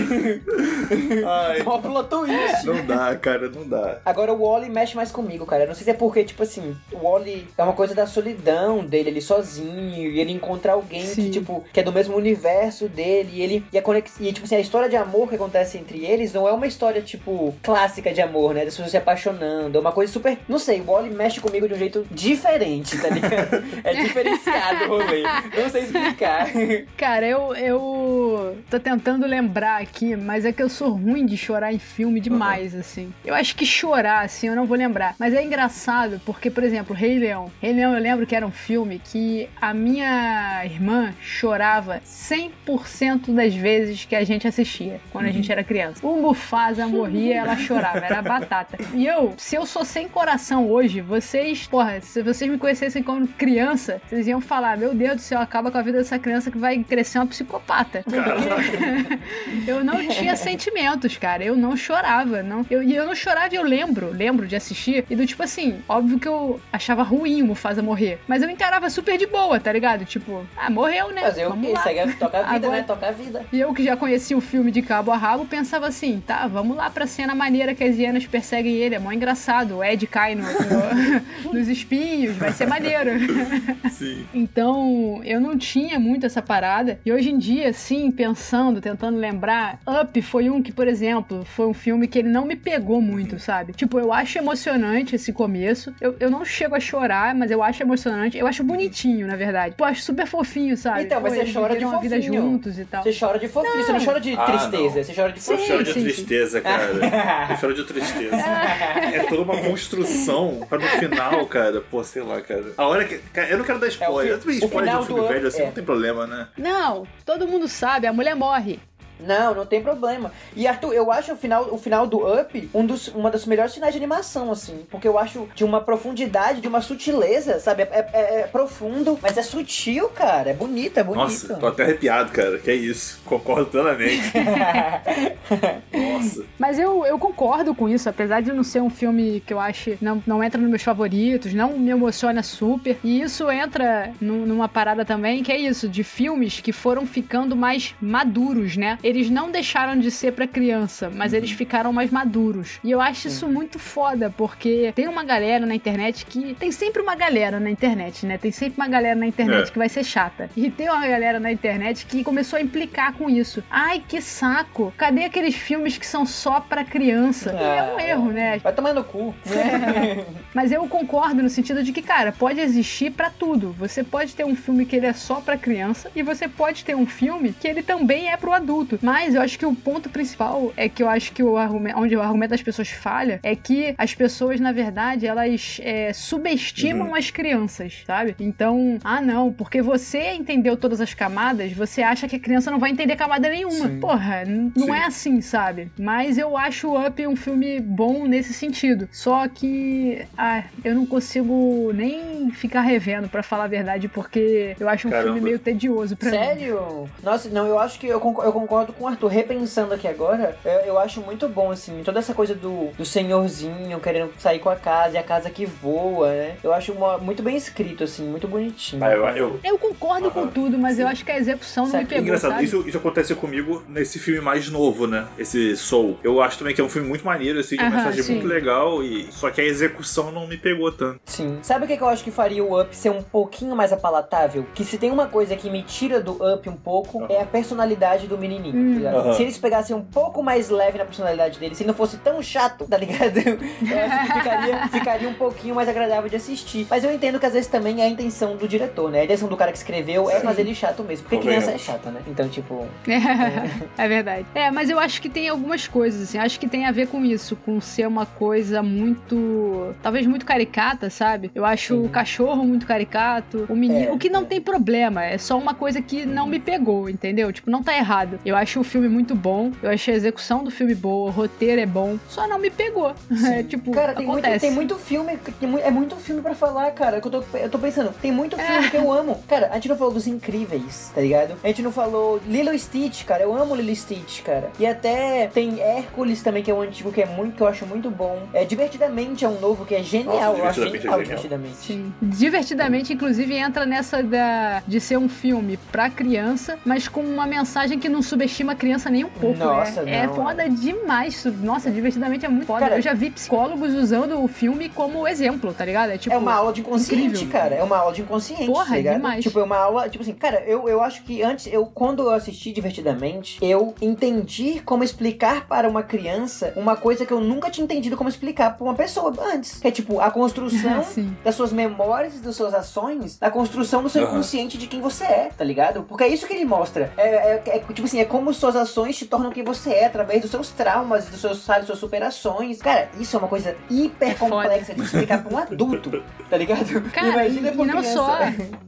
Ai, 1.26 1.62
Mó 1.62 1.78
plot 1.78 2.08
twist. 2.08 2.64
não 2.66 2.84
dá, 2.86 3.14
cara, 3.16 3.48
não 3.48 3.66
dá. 3.68 3.98
Agora 4.04 4.32
o 4.32 4.42
Wally 4.44 4.68
mexe 4.70 4.96
mais 4.96 5.10
comigo, 5.10 5.44
cara. 5.46 5.64
Eu 5.64 5.68
não 5.68 5.74
sei 5.74 5.84
se 5.84 5.90
é 5.90 5.94
porque, 5.94 6.24
tipo 6.24 6.42
assim, 6.42 6.76
o 6.92 6.98
Wally 7.08 7.48
é 7.56 7.62
uma 7.62 7.72
coisa 7.72 7.94
da 7.94 8.06
solidão 8.06 8.57
dele, 8.84 9.11
ele 9.11 9.20
sozinho, 9.20 10.11
e 10.11 10.20
ele 10.20 10.32
encontra 10.32 10.72
alguém 10.72 11.04
Sim. 11.04 11.24
que, 11.24 11.30
tipo, 11.30 11.64
que 11.72 11.80
é 11.80 11.82
do 11.82 11.92
mesmo 11.92 12.16
universo 12.16 12.88
dele, 12.88 13.30
e 13.34 13.42
ele. 13.42 13.64
E, 13.72 13.78
a 13.78 13.82
conex... 13.82 14.14
e 14.20 14.32
tipo 14.32 14.46
assim, 14.46 14.56
a 14.56 14.61
história 14.61 14.88
de 14.88 14.96
amor 14.96 15.28
que 15.28 15.34
acontece 15.34 15.78
entre 15.78 16.04
eles 16.04 16.32
não 16.32 16.48
é 16.48 16.52
uma 16.52 16.66
história, 16.66 17.00
tipo, 17.00 17.54
clássica 17.62 18.12
de 18.12 18.20
amor, 18.20 18.54
né? 18.54 18.64
Das 18.64 18.74
pessoas 18.74 18.90
se 18.90 18.96
apaixonando. 18.96 19.76
É 19.76 19.80
uma 19.80 19.92
coisa 19.92 20.12
super. 20.12 20.38
Não 20.48 20.59
sei, 20.59 20.80
o 20.80 20.84
Wally 20.84 21.11
mexe 21.11 21.40
comigo 21.40 21.68
de 21.68 21.74
um 21.74 21.78
jeito 21.78 22.06
diferente, 22.11 23.00
tá 23.00 23.09
ligado? 23.09 23.64
é 23.84 23.94
diferenciado 23.94 24.84
o 24.84 24.88
rolê. 24.88 25.22
Não 25.22 25.68
sei 25.70 25.82
explicar. 25.82 26.48
Cara, 26.96 27.26
eu, 27.26 27.54
eu 27.54 28.56
tô 28.70 28.78
tentando 28.78 29.26
lembrar 29.26 29.80
aqui, 29.80 30.16
mas 30.16 30.44
é 30.44 30.52
que 30.52 30.62
eu 30.62 30.68
sou 30.68 30.90
ruim 30.90 31.26
de 31.26 31.36
chorar 31.36 31.72
em 31.72 31.78
filme 31.78 32.20
demais, 32.20 32.74
assim. 32.74 33.12
Eu 33.24 33.34
acho 33.34 33.54
que 33.56 33.66
chorar, 33.66 34.24
assim, 34.24 34.48
eu 34.48 34.56
não 34.56 34.66
vou 34.66 34.76
lembrar. 34.76 35.14
Mas 35.18 35.34
é 35.34 35.42
engraçado, 35.42 36.20
porque, 36.24 36.50
por 36.50 36.62
exemplo, 36.62 36.94
Rei 36.94 37.18
Leão. 37.18 37.50
Rei 37.61 37.72
Leão 37.72 37.94
eu 37.94 38.00
lembro 38.00 38.26
que 38.26 38.34
era 38.39 38.47
um 38.47 38.53
filme 38.53 39.01
que 39.05 39.49
a 39.61 39.74
minha 39.74 40.64
irmã 40.64 41.12
chorava 41.20 42.01
100% 42.07 43.34
das 43.34 43.55
vezes 43.55 44.05
que 44.05 44.14
a 44.14 44.24
gente 44.24 44.47
assistia, 44.47 45.01
quando 45.11 45.26
a 45.26 45.30
gente 45.30 45.51
era 45.51 45.62
criança. 45.64 46.07
O 46.07 46.22
Mufasa 46.22 46.86
morria, 46.86 47.36
ela 47.39 47.57
chorava, 47.57 47.99
era 47.99 48.22
batata. 48.22 48.78
E 48.95 49.07
eu, 49.07 49.34
se 49.36 49.57
eu 49.57 49.66
sou 49.66 49.84
sem 49.84 50.09
coração 50.09 50.70
hoje, 50.70 51.01
vocês, 51.01 51.66
porra, 51.66 52.01
se 52.01 52.22
vocês 52.22 52.51
me 52.51 52.59
conhecessem 52.59 53.03
como 53.03 53.26
criança, 53.26 54.01
vocês 54.09 54.26
iam 54.28 54.41
falar: 54.41 54.76
Meu 54.78 54.95
Deus 54.95 55.16
do 55.16 55.20
céu, 55.20 55.41
acaba 55.41 55.70
com 55.70 55.78
a 55.78 55.82
vida 55.82 55.99
dessa 55.99 56.18
criança 56.18 56.51
que 56.51 56.59
vai 56.59 56.78
crescer 56.84 57.18
uma 57.18 57.26
psicopata. 57.26 58.05
Eu 59.66 59.84
não 59.84 60.07
tinha 60.07 60.36
sentimentos, 60.36 61.16
cara. 61.16 61.45
Eu 61.45 61.57
não 61.57 61.76
chorava. 61.76 62.43
Não, 62.43 62.64
eu, 62.70 62.82
e 62.82 62.95
eu 62.95 63.07
não 63.07 63.14
chorava 63.14 63.55
e 63.55 63.57
eu 63.57 63.62
lembro, 63.62 64.11
lembro 64.11 64.47
de 64.47 64.57
assistir. 64.57 65.05
E 65.11 65.16
do 65.16 65.26
tipo 65.26 65.43
assim, 65.43 65.82
óbvio 65.89 66.18
que 66.18 66.28
eu 66.28 66.61
achava 66.72 67.03
ruim 67.03 67.43
o 67.43 67.47
Mufasa 67.47 67.82
morrer. 67.82 68.18
Mas 68.29 68.43
eu 68.43 68.51
encarava 68.51 68.91
super 68.91 69.16
de 69.16 69.26
boa, 69.26 69.59
tá 69.59 69.72
ligado? 69.72 70.05
Tipo, 70.05 70.47
ah, 70.57 70.68
morreu, 70.70 71.11
né? 71.12 71.22
Fazer 71.22 71.47
o 71.47 71.57
quê? 71.57 71.72
Segue, 71.83 72.12
toca 72.14 72.39
a 72.39 72.43
vida, 72.43 72.55
Agora- 72.66 72.76
né? 72.76 72.83
Toca 72.87 73.09
a 73.09 73.11
vida. 73.11 73.47
E 73.53 73.59
eu 73.59 73.72
que 73.72 73.83
já 73.83 73.97
conheci 73.97 74.35
o 74.35 74.41
filme 74.41 74.70
de 74.70 74.83
cabo 74.83 75.11
a 75.11 75.16
rabo, 75.16 75.47
pensava 75.47 75.87
assim, 75.89 76.22
tá, 76.24 76.47
vamos 76.47 76.76
lá 76.76 76.91
pra 76.91 77.07
cena 77.07 77.35
maneira 77.35 77.74
que 77.74 77.83
as 77.83 77.97
hienas 77.97 78.26
perseguem 78.26 78.74
ele, 78.74 78.95
é 78.95 78.99
mó 78.99 79.11
engraçado, 79.12 79.79
o 79.79 79.85
Ed 79.85 80.07
cai 80.07 80.35
no, 80.35 80.43
no- 80.43 81.53
nos 81.55 81.68
espinhos, 81.68 82.37
vai 82.37 82.53
ser 82.53 82.66
maneiro. 82.66 83.12
Sim. 83.91 84.26
Então, 84.35 85.20
eu 85.24 85.41
não 85.41 85.57
tinha 85.57 85.99
muito 85.99 86.26
essa 86.26 86.43
parada. 86.43 87.01
E 87.07 87.12
hoje 87.12 87.31
em 87.31 87.39
dia, 87.39 87.72
sim, 87.72 88.11
pensando, 88.11 88.81
tentando 88.81 89.16
lembrar, 89.18 89.79
Up 89.87 90.20
foi 90.20 90.51
um 90.51 90.62
que, 90.62 90.72
por 90.72 90.87
exemplo, 90.87 91.45
foi 91.45 91.66
um 91.66 91.74
filme 91.74 92.07
que 92.07 92.18
ele 92.18 92.29
não 92.29 92.45
me 92.45 92.57
pegou 92.57 93.01
muito, 93.01 93.39
sabe? 93.39 93.72
Tipo, 93.72 93.99
eu 93.99 94.12
acho 94.12 94.37
emocionante 94.39 95.16
esse 95.16 95.33
começo. 95.33 95.95
Eu, 96.01 96.14
eu 96.20 96.31
não 96.31 96.45
chego 96.45 96.74
a 96.74 96.81
chorar, 96.81 97.35
mas 97.35 97.51
eu 97.51 97.62
acho 97.62 97.83
emocionante. 97.83 98.17
Eu 98.34 98.46
acho 98.46 98.62
bonitinho, 98.64 99.26
na 99.26 99.36
verdade. 99.36 99.74
Pô, 99.76 99.84
acho 99.84 100.02
super 100.02 100.26
fofinho, 100.26 100.76
sabe? 100.76 101.02
Então, 101.04 101.20
mas 101.20 101.34
Pô, 101.34 101.44
você 101.44 101.52
chora 101.52 101.76
de 101.76 101.84
uma 101.84 102.00
vida 102.00 102.16
fofinho. 102.16 102.42
juntos 102.42 102.78
e 102.78 102.84
tal. 102.84 103.02
Você 103.02 103.16
chora 103.18 103.38
de 103.38 103.48
fofinho, 103.48 103.82
você 103.84 103.92
não 103.92 104.04
chora 104.04 104.20
de 104.20 104.34
Ah, 104.34 104.44
tristeza, 104.44 104.96
não. 104.96 105.04
você 105.04 105.14
chora 105.14 105.32
de 105.32 105.40
Sim, 105.40 105.52
Eu 105.52 105.58
fofinho. 105.58 105.72
choro 105.78 105.84
de 105.84 105.92
sim, 105.92 106.00
sim. 106.00 106.06
tristeza, 106.06 106.60
cara. 106.60 106.88
Eu 107.50 107.56
choro 107.56 107.74
de 107.74 107.84
tristeza. 107.84 108.36
É 108.36 109.24
toda 109.28 109.42
uma 109.42 109.56
construção 109.62 110.66
pra 110.68 110.78
no 110.78 110.86
final, 110.86 111.46
cara. 111.46 111.80
Pô, 111.80 112.02
sei 112.04 112.22
lá, 112.22 112.40
cara. 112.40 112.64
A 112.76 112.86
hora 112.86 113.04
que. 113.04 113.18
Cara, 113.32 113.48
eu 113.48 113.58
não 113.58 113.64
quero 113.64 113.78
dar 113.78 113.88
spoiler. 113.88 114.32
É, 114.32 114.34
o 114.34 114.36
eu 114.36 114.40
também 114.40 114.58
fi- 114.58 114.64
spoiler 114.64 114.84
de 114.84 114.90
final 114.90 115.02
um 115.02 115.06
filme 115.06 115.20
do- 115.22 115.28
velho 115.28 115.48
assim, 115.48 115.62
é. 115.62 115.66
não 115.66 115.72
tem 115.72 115.84
problema, 115.84 116.26
né? 116.26 116.48
Não, 116.56 117.06
todo 117.24 117.46
mundo 117.46 117.68
sabe, 117.68 118.06
a 118.06 118.12
mulher 118.12 118.34
morre. 118.34 118.78
Não, 119.20 119.54
não 119.54 119.66
tem 119.66 119.82
problema. 119.82 120.32
E 120.54 120.66
Arthur, 120.66 120.92
eu 120.92 121.10
acho 121.10 121.32
o 121.32 121.36
final, 121.36 121.68
o 121.72 121.78
final 121.78 122.06
do 122.06 122.18
Up 122.40 122.70
um 122.74 122.84
dos, 122.86 123.08
uma 123.08 123.30
das 123.30 123.44
melhores 123.46 123.74
finais 123.74 123.92
de 123.92 123.98
animação, 123.98 124.50
assim. 124.52 124.86
Porque 124.90 125.06
eu 125.08 125.18
acho 125.18 125.48
de 125.54 125.64
uma 125.64 125.80
profundidade, 125.80 126.60
de 126.60 126.68
uma 126.68 126.80
sutileza, 126.80 127.58
sabe? 127.60 127.82
É, 127.82 128.06
é- 128.12 128.40
é 128.40 128.46
profundo, 128.46 129.18
mas 129.22 129.36
é 129.36 129.42
sutil, 129.42 130.08
cara. 130.10 130.50
É 130.50 130.54
bonito, 130.54 130.98
é 130.98 131.02
bonito. 131.02 131.22
Nossa, 131.22 131.54
tô 131.54 131.66
até 131.66 131.82
arrepiado, 131.84 132.30
cara. 132.32 132.58
Que 132.58 132.70
é 132.70 132.74
isso. 132.74 133.20
Concordo 133.24 133.66
plenamente. 133.66 134.32
Nossa. 135.92 136.44
Mas 136.58 136.78
eu, 136.78 137.04
eu 137.04 137.18
concordo 137.18 137.74
com 137.74 137.88
isso, 137.88 138.08
apesar 138.08 138.40
de 138.40 138.52
não 138.52 138.62
ser 138.62 138.80
um 138.82 138.90
filme 138.90 139.42
que 139.46 139.52
eu 139.52 139.60
acho 139.60 139.96
não, 140.00 140.22
não 140.26 140.42
entra 140.42 140.60
nos 140.60 140.68
meus 140.70 140.82
favoritos, 140.82 141.52
não 141.54 141.78
me 141.78 141.90
emociona 141.90 142.42
super. 142.42 142.96
E 143.02 143.20
isso 143.20 143.50
entra 143.50 144.10
nu- 144.20 144.46
numa 144.46 144.68
parada 144.68 145.04
também, 145.04 145.42
que 145.42 145.52
é 145.52 145.56
isso, 145.58 145.88
de 145.88 146.02
filmes 146.04 146.60
que 146.60 146.72
foram 146.72 147.06
ficando 147.06 147.56
mais 147.56 147.94
maduros, 148.00 148.76
né? 148.76 148.98
Eles 149.09 149.30
não 149.30 149.50
deixaram 149.50 149.98
de 149.98 150.11
ser 150.11 150.34
pra 150.34 150.46
criança, 150.46 151.11
mas 151.11 151.32
eles 151.32 151.50
ficaram 151.50 151.94
mais 151.94 152.11
maduros. 152.11 152.78
E 152.84 152.90
eu 152.90 153.00
acho 153.00 153.28
isso 153.28 153.48
muito 153.48 153.78
foda, 153.78 154.28
porque 154.36 154.92
tem 154.94 155.09
uma 155.09 155.24
galera 155.24 155.64
na 155.64 155.74
internet 155.74 156.26
que. 156.26 156.52
Tem 156.56 156.70
sempre 156.70 157.00
uma 157.00 157.14
galera 157.16 157.59
na 157.59 157.70
internet, 157.70 158.26
né? 158.26 158.36
Tem 158.36 158.50
sempre 158.50 158.74
uma 158.78 158.86
galera 158.86 159.14
na 159.18 159.26
internet 159.26 159.68
É. 159.68 159.70
que 159.72 159.78
vai 159.78 159.88
ser 159.88 160.04
chata. 160.04 160.50
E 160.54 160.70
tem 160.70 160.90
uma 160.90 161.06
galera 161.06 161.40
na 161.40 161.50
internet 161.50 162.04
que 162.04 162.22
começou 162.22 162.59
a 162.59 162.61
implicar 162.61 163.14
com 163.14 163.30
isso. 163.30 163.64
Ai, 163.70 164.04
que 164.06 164.20
saco! 164.20 164.92
Cadê 164.98 165.24
aqueles 165.24 165.54
filmes 165.54 165.96
que 165.96 166.06
são 166.06 166.26
só 166.26 166.61
pra 166.61 166.84
criança? 166.84 167.56
E 167.59 167.64
é 167.64 167.82
um 167.94 167.98
erro, 167.98 168.30
né? 168.30 168.59
Vai 168.59 168.74
tomar 168.74 168.92
no 168.92 169.02
cu. 169.02 169.34
Mas 170.52 170.70
eu 170.70 170.86
concordo 170.86 171.42
no 171.42 171.48
sentido 171.48 171.82
de 171.82 171.92
que, 171.92 172.02
cara, 172.02 172.30
pode 172.32 172.61
existir 172.61 173.11
pra 173.12 173.30
tudo. 173.30 173.72
Você 173.78 174.04
pode 174.04 174.34
ter 174.34 174.44
um 174.44 174.54
filme 174.54 174.84
que 174.84 174.96
ele 174.96 175.06
é 175.06 175.14
só 175.14 175.36
pra 175.36 175.56
criança 175.56 176.11
e 176.14 176.22
você 176.22 176.46
pode 176.46 176.84
ter 176.84 176.94
um 176.94 177.06
filme 177.06 177.54
que 177.59 177.66
ele 177.66 177.82
também 177.82 178.30
é 178.30 178.36
pro 178.36 178.52
adulto. 178.52 178.97
Mas 179.03 179.34
eu 179.34 179.42
acho 179.42 179.59
que 179.59 179.66
o 179.66 179.74
ponto 179.74 180.09
principal 180.09 180.72
é 180.76 180.88
que 180.88 181.03
eu 181.03 181.09
acho 181.09 181.32
que 181.32 181.42
o 181.42 181.57
argumento, 181.57 181.99
onde 181.99 182.16
o 182.16 182.22
argumento 182.22 182.51
das 182.51 182.62
pessoas 182.62 182.88
falha 182.88 183.40
é 183.42 183.55
que 183.55 183.94
as 183.96 184.14
pessoas, 184.14 184.61
na 184.61 184.72
verdade, 184.72 185.26
elas 185.26 185.80
é, 185.82 186.12
subestimam 186.12 187.14
as 187.14 187.30
crianças, 187.30 188.03
sabe? 188.07 188.34
Então, 188.38 188.99
ah, 189.05 189.20
não, 189.20 189.53
porque 189.53 189.82
você 189.82 190.32
entendeu 190.32 190.76
todas 190.76 191.01
as 191.01 191.14
camadas, 191.14 191.72
você 191.72 192.03
acha 192.03 192.28
que 192.28 192.36
a 192.36 192.40
criança 192.40 192.70
não 192.70 192.78
vai 192.78 192.90
entender 192.90 193.16
camada 193.16 193.49
nenhuma. 193.49 193.88
Sim. 193.88 194.01
Porra, 194.01 194.44
não 194.44 194.86
Sim. 194.86 194.92
é 194.92 195.05
assim, 195.05 195.40
sabe? 195.40 195.90
Mas 195.99 196.38
eu 196.38 196.57
acho 196.57 196.88
o 196.88 197.07
Up 197.07 197.26
um 197.26 197.36
filme 197.36 197.80
bom 197.80 198.26
nesse 198.26 198.53
sentido. 198.53 199.09
Só 199.12 199.46
que, 199.49 200.24
ah, 200.36 200.64
eu 200.84 200.94
não 200.94 201.07
consigo 201.07 201.92
nem 201.94 202.51
ficar 202.51 202.82
revendo, 202.82 203.28
pra 203.28 203.42
falar 203.42 203.64
a 203.64 203.68
verdade, 203.68 204.09
porque 204.09 204.76
eu 204.78 204.88
acho 204.88 205.09
um 205.09 205.11
Caramba. 205.11 205.32
filme 205.32 205.40
meio 205.40 205.59
tedioso 205.59 206.16
pra 206.16 206.30
mim. 206.30 206.36
Sério? 206.36 207.09
Nossa, 207.22 207.49
não, 207.49 207.66
eu 207.66 207.78
acho 207.78 207.99
que 207.99 208.07
eu 208.07 208.20
concordo, 208.20 208.49
eu 208.49 208.53
concordo 208.53 208.88
com 208.93 209.05
o 209.05 209.07
Arthur. 209.07 209.28
Repensando 209.28 209.95
aqui 209.95 210.07
agora, 210.09 210.57
eu, 210.64 210.80
eu 210.80 210.99
acho 210.99 211.20
muito 211.20 211.49
bom, 211.49 211.70
assim, 211.70 212.03
toda 212.05 212.18
essa 212.18 212.34
coisa 212.34 212.55
do, 212.55 212.89
do 212.97 213.05
senhorzinho 213.05 213.99
querendo 214.01 214.30
sair 214.39 214.59
com 214.59 214.68
a 214.70 214.76
casa 214.76 215.14
e 215.14 215.18
a 215.18 215.22
casa 215.22 215.51
que 215.51 215.64
voa, 215.66 216.28
né? 216.30 216.57
Eu 216.62 216.72
acho 216.72 216.93
uma- 216.93 217.18
muito 217.18 217.43
bem 217.43 217.57
escrito, 217.57 218.05
assim, 218.05 218.24
muito 218.28 218.49
bonitinho. 218.49 219.05
Ah, 219.05 219.12
eu, 219.12 219.26
eu, 219.36 219.61
Eu 219.64 219.78
concordo 219.78 220.30
com 220.30 220.41
Aham. 220.41 220.51
tudo, 220.51 220.78
mas 220.78 220.99
eu 220.99 221.07
acho 221.07 221.24
que 221.24 221.30
a 221.32 221.36
execução 221.39 221.84
não 221.84 221.93
me 221.93 221.99
Certo. 221.99 222.09
pegou, 222.09 222.22
Engraçado, 222.24 222.51
sabe? 222.53 222.64
isso, 222.64 222.84
isso 222.86 222.99
acontece 222.99 223.34
comigo 223.34 223.82
nesse 223.89 224.18
filme 224.18 224.41
mais 224.41 224.68
novo, 224.70 225.07
né? 225.07 225.26
Esse 225.39 225.76
Soul. 225.76 226.18
Eu 226.22 226.41
acho 226.43 226.59
também 226.59 226.74
que 226.74 226.80
é 226.80 226.84
um 226.84 226.89
filme 226.89 227.09
muito 227.09 227.24
maneiro, 227.24 227.59
assim, 227.59 227.76
de 227.76 227.82
uma 227.82 227.89
Aham, 227.89 227.97
mensagem 227.97 228.22
sim. 228.22 228.32
muito 228.34 228.47
legal, 228.47 229.03
e 229.03 229.30
só 229.32 229.51
que 229.51 229.61
a 229.61 229.64
execução 229.64 230.30
não 230.32 230.47
me 230.47 230.57
pegou 230.57 230.91
tanto. 230.93 231.20
Sim. 231.26 231.59
Sabe 231.62 231.84
o 231.84 231.89
que, 231.89 231.97
que 231.97 232.03
eu 232.03 232.09
acho 232.09 232.24
que 232.24 232.30
faria 232.30 232.62
o 232.64 232.80
Up 232.80 232.95
ser 232.97 233.11
um 233.11 233.22
pouquinho 233.22 233.74
mais 233.76 233.93
apalatável? 233.93 234.66
Que 234.74 234.84
se 234.84 234.99
tem 234.99 235.11
uma 235.11 235.26
coisa 235.26 235.55
que 235.57 235.70
me 235.70 235.82
tira 235.82 236.20
do 236.20 236.32
Up 236.55 236.68
um 236.68 236.76
pouco, 236.76 237.26
é 237.28 237.41
a 237.43 237.47
personalidade 237.47 238.26
do 238.26 238.36
menininho, 238.39 238.74
Hum. 238.79 239.01
tá. 239.03 239.33
Se 239.35 239.43
eles 239.43 239.59
pegassem 239.59 239.95
um 239.95 240.03
pouco 240.03 240.43
mais 240.43 240.68
leve 240.68 240.99
na 240.99 241.05
personalidade 241.05 241.59
dele, 241.59 241.74
se 241.74 241.83
ele 241.83 241.89
não 241.89 241.95
fosse 241.95 242.16
tão 242.18 242.43
chato, 242.43 242.87
tá 242.87 242.97
ligado? 242.97 243.39
Eu 243.39 243.99
acho 244.01 244.26
que 244.26 244.33
ficaria, 244.39 244.89
ficaria 244.89 245.29
um 245.29 245.35
pouquinho 245.35 245.74
mais 245.74 245.89
agradável 245.89 246.29
de 246.29 246.37
assistir. 246.37 246.87
Mas 246.89 247.05
eu 247.05 247.12
entendo 247.12 247.39
que 247.39 247.47
às 247.47 247.53
vezes 247.53 247.68
também 247.68 248.01
é 248.01 248.05
a 248.05 248.09
intenção 248.09 248.57
do 248.57 248.68
diretor, 248.68 249.11
né? 249.11 249.20
A 249.20 249.24
intenção 249.24 249.49
do 249.49 249.57
cara 249.57 249.72
que 249.72 249.79
escreveu 249.79 250.31
é 250.31 250.41
fazer 250.41 250.62
ele 250.62 250.74
chato 250.74 251.03
mesmo. 251.03 251.24
Porque 251.24 251.37
Convenhamos. 251.37 251.64
criança 251.64 251.91
é 251.91 251.93
chata, 251.93 252.11
né? 252.11 252.20
Então, 252.26 252.49
tipo... 252.49 252.87
É 253.97 254.09
verdade. 254.09 254.47
É, 254.55 254.70
mas 254.70 254.91
eu 254.91 254.99
acho 254.99 255.20
que 255.20 255.29
tem 255.29 255.49
algumas 255.49 255.87
coisas, 255.87 256.22
assim. 256.22 256.39
Acho 256.39 256.59
que 256.59 256.68
tem 256.68 256.87
a 256.87 256.93
ver 256.93 257.09
com 257.09 257.24
isso, 257.24 257.57
com 257.57 257.81
ser 257.81 258.07
uma 258.07 258.26
coisa 258.26 258.83
muito. 258.83 259.95
talvez 260.03 260.26
muito 260.26 260.45
caricata, 260.47 261.11
sabe? 261.11 261.51
Eu 261.55 261.64
acho 261.64 261.95
Sim. 261.95 262.07
o 262.07 262.09
cachorro 262.09 262.64
muito 262.64 262.87
caricato, 262.87 263.66
o 263.68 263.76
menino. 263.76 264.11
É, 264.11 264.12
o 264.12 264.18
que 264.18 264.29
não 264.29 264.43
é. 264.43 264.45
tem 264.45 264.61
problema, 264.61 265.24
é 265.24 265.39
só 265.39 265.59
uma 265.59 265.74
coisa 265.74 266.01
que 266.01 266.24
não 266.26 266.47
me 266.47 266.59
pegou, 266.59 267.09
entendeu? 267.09 267.53
Tipo, 267.53 267.70
não 267.70 267.83
tá 267.83 267.97
errado. 267.97 268.39
Eu 268.45 268.57
acho 268.57 268.67
o 268.76 268.82
filme 268.84 269.08
muito 269.08 269.34
bom, 269.34 269.70
eu 269.82 269.90
achei 269.90 270.14
a 270.14 270.16
execução 270.16 270.64
do 270.64 270.70
filme 270.70 270.94
boa, 270.94 271.28
o 271.28 271.32
roteiro 271.32 271.80
é 271.80 271.86
bom, 271.86 272.18
só 272.28 272.46
não 272.48 272.58
me 272.58 272.70
pegou. 272.70 273.14
É, 273.48 273.62
tipo, 273.62 273.92
Cara, 273.92 274.14
tem 274.14 274.26
muito, 274.26 274.40
acontece. 274.44 274.66
tem 274.66 274.74
muito 274.74 274.96
filme, 274.96 275.38
tem 275.60 275.80
é 275.80 275.90
muito 275.90 276.16
filme 276.16 276.42
pra 276.42 276.54
falar, 276.54 276.90
cara. 276.90 277.20
Que 277.20 277.28
eu, 277.28 277.30
tô, 277.30 277.44
eu 277.56 277.70
tô 277.70 277.78
pensando, 277.78 278.12
tem 278.20 278.32
muito 278.32 278.56
filme 278.58 278.90
que 278.90 278.96
eu 278.96 279.10
amo. 279.12 279.40
Cara, 279.48 279.68
a 279.70 279.74
gente 279.74 279.88
não 279.88 279.96
falou 279.96 280.12
dos 280.12 280.26
incríveis, 280.26 281.10
tá 281.14 281.20
ligado? 281.20 281.54
A 281.62 281.68
gente 281.68 281.82
não 281.82 281.92
falou 281.92 282.40
Lilo 282.46 282.74
e 282.74 282.78
Stitch, 282.78 283.24
cara. 283.24 283.44
Eu 283.44 283.56
amo 283.56 283.74
Lilo 283.76 283.90
e 283.90 283.96
Stitch, 283.96 284.42
cara. 284.42 284.70
E 284.78 284.86
até 284.86 285.46
tem 285.46 285.80
Hércules 285.80 286.42
também, 286.42 286.62
que 286.62 286.70
é 286.70 286.74
um 286.74 286.82
antigo 286.82 287.12
que 287.12 287.22
é 287.22 287.26
muito, 287.26 287.56
que 287.56 287.62
eu 287.62 287.68
acho 287.68 287.86
muito 287.86 288.10
bom. 288.10 288.42
É 288.52 288.64
Divertidamente 288.64 289.44
é 289.44 289.48
um 289.48 289.60
novo 289.60 289.86
que 289.86 289.94
é 289.94 290.02
genial. 290.02 290.52
Nossa, 290.52 290.58
eu 290.58 290.66
acho 290.66 290.80
Divertidamente 290.84 291.32
é 291.32 291.36
genial. 291.36 291.38
Divertidamente. 291.38 291.76
Sim. 291.76 292.12
Divertidamente, 292.20 293.12
inclusive, 293.12 293.54
entra 293.54 293.86
nessa 293.86 294.22
da, 294.22 294.82
de 294.86 295.00
ser 295.00 295.16
um 295.16 295.28
filme 295.28 295.78
pra 295.92 296.10
criança, 296.10 296.78
mas 296.84 297.08
com 297.08 297.20
uma 297.20 297.46
mensagem 297.46 297.98
que 297.98 298.08
não 298.08 298.20
subestima 298.22 298.47
a 298.70 298.74
criança 298.74 299.11
nem 299.11 299.24
um 299.24 299.28
pouco. 299.28 299.59
Nossa, 299.59 300.03
é, 300.09 300.16
é 300.16 300.26
não. 300.26 300.34
foda 300.34 300.68
demais. 300.68 301.44
Nossa, 301.62 301.90
divertidamente 301.90 302.44
é 302.44 302.49
muito 302.49 302.66
foda. 302.66 302.80
Cara, 302.80 302.96
Eu 302.96 303.03
já 303.03 303.14
vi 303.14 303.30
psicólogos 303.30 303.94
usando 303.94 304.42
o 304.42 304.49
filme 304.49 304.88
como 304.88 305.26
exemplo, 305.26 305.72
tá 305.72 305.84
ligado? 305.84 306.11
É 306.11 306.18
tipo. 306.18 306.34
é 306.34 306.38
uma 306.38 306.55
aula 306.55 306.72
de 306.72 306.80
inconsciente, 306.80 307.24
incrível. 307.26 307.49
cara. 307.51 307.74
É 307.74 307.82
uma 307.82 307.96
aula 307.99 308.12
de 308.12 308.22
inconsciente, 308.22 308.66
Porra, 308.66 308.86
tá 308.86 308.96
ligado? 308.96 309.16
demais. 309.16 309.42
Tipo, 309.44 309.59
é 309.61 309.62
uma 309.62 309.76
aula. 309.76 310.09
Tipo 310.09 310.22
assim, 310.22 310.32
cara, 310.34 310.62
eu, 310.66 310.88
eu 310.88 311.03
acho 311.03 311.22
que 311.22 311.42
antes, 311.42 311.66
eu, 311.72 311.86
quando 311.86 312.22
eu 312.22 312.30
assisti 312.30 312.72
divertidamente, 312.72 313.59
eu 313.62 313.94
entendi 314.01 314.80
como 314.84 315.03
explicar 315.05 315.66
para 315.66 315.88
uma 315.88 316.03
criança 316.03 316.72
uma 316.76 316.96
coisa 316.96 317.24
que 317.24 317.32
eu 317.32 317.40
nunca 317.40 317.70
tinha 317.70 317.84
entendido 317.84 318.16
como 318.16 318.28
explicar 318.28 318.76
para 318.76 318.84
uma 318.84 318.94
pessoa 318.94 319.32
antes. 319.53 319.78
Que 319.78 319.88
é 319.88 319.90
tipo, 319.90 320.20
a 320.20 320.30
construção 320.30 321.05
das 321.44 321.55
suas 321.55 321.72
memórias 321.72 322.36
e 322.36 322.38
das 322.40 322.57
suas 322.57 322.74
ações 322.74 323.38
na 323.40 323.51
construção 323.51 324.03
do 324.03 324.09
seu 324.09 324.24
inconsciente 324.24 324.76
de 324.78 324.86
quem 324.86 325.01
você 325.01 325.24
é, 325.24 325.51
tá 325.57 325.64
ligado? 325.64 326.03
Porque 326.03 326.24
é 326.24 326.28
isso 326.28 326.46
que 326.46 326.53
ele 326.55 326.64
mostra. 326.64 327.12
É, 327.16 327.28
é- 327.28 327.62
é, 327.66 327.78
tipo 327.78 328.05
assim, 328.05 328.20
é 328.20 328.24
como 328.39 328.55
suas 328.55 328.76
ações 328.76 329.16
te 329.16 329.26
tornam 329.26 329.51
quem 329.51 329.64
você 329.64 329.91
é 329.91 330.07
através 330.07 330.41
dos 330.43 330.53
seus 330.53 330.68
traumas, 330.70 331.26
dos 331.26 331.41
seus, 331.41 331.59
sabe, 331.59 331.84
suas 331.84 331.99
superações. 331.99 332.78
Cara, 332.80 333.09
isso 333.18 333.34
é 333.34 333.39
uma 333.41 333.49
coisa 333.49 333.76
hiper 333.91 334.30
É 334.30 334.34
complexa 334.34 334.95
de 334.95 335.03
explicar 335.03 335.43
pra 335.43 335.53
um 335.53 335.59
adulto, 335.59 336.22
tá 336.49 336.57
ligado? 336.57 337.01
Cara, 337.11 337.30
Imagina 337.30 337.70
e, 337.70 337.72
e 337.72 337.76
não 337.76 337.86
criança. 337.86 338.12
só. 338.12 338.39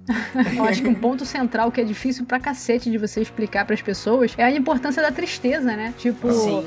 Eu 0.56 0.64
acho 0.64 0.82
que 0.82 0.88
um 0.88 0.94
ponto 0.94 1.26
central 1.26 1.72
que 1.72 1.80
é 1.80 1.84
difícil 1.84 2.24
pra 2.24 2.38
cacete 2.38 2.88
de 2.88 2.96
você 2.96 3.20
explicar 3.20 3.64
pras 3.64 3.82
pessoas 3.82 4.32
é 4.38 4.44
a 4.44 4.52
importância 4.52 5.02
da 5.02 5.10
tristeza, 5.10 5.74
né? 5.76 5.92
Tipo. 5.98 6.30
Sim. 6.32 6.64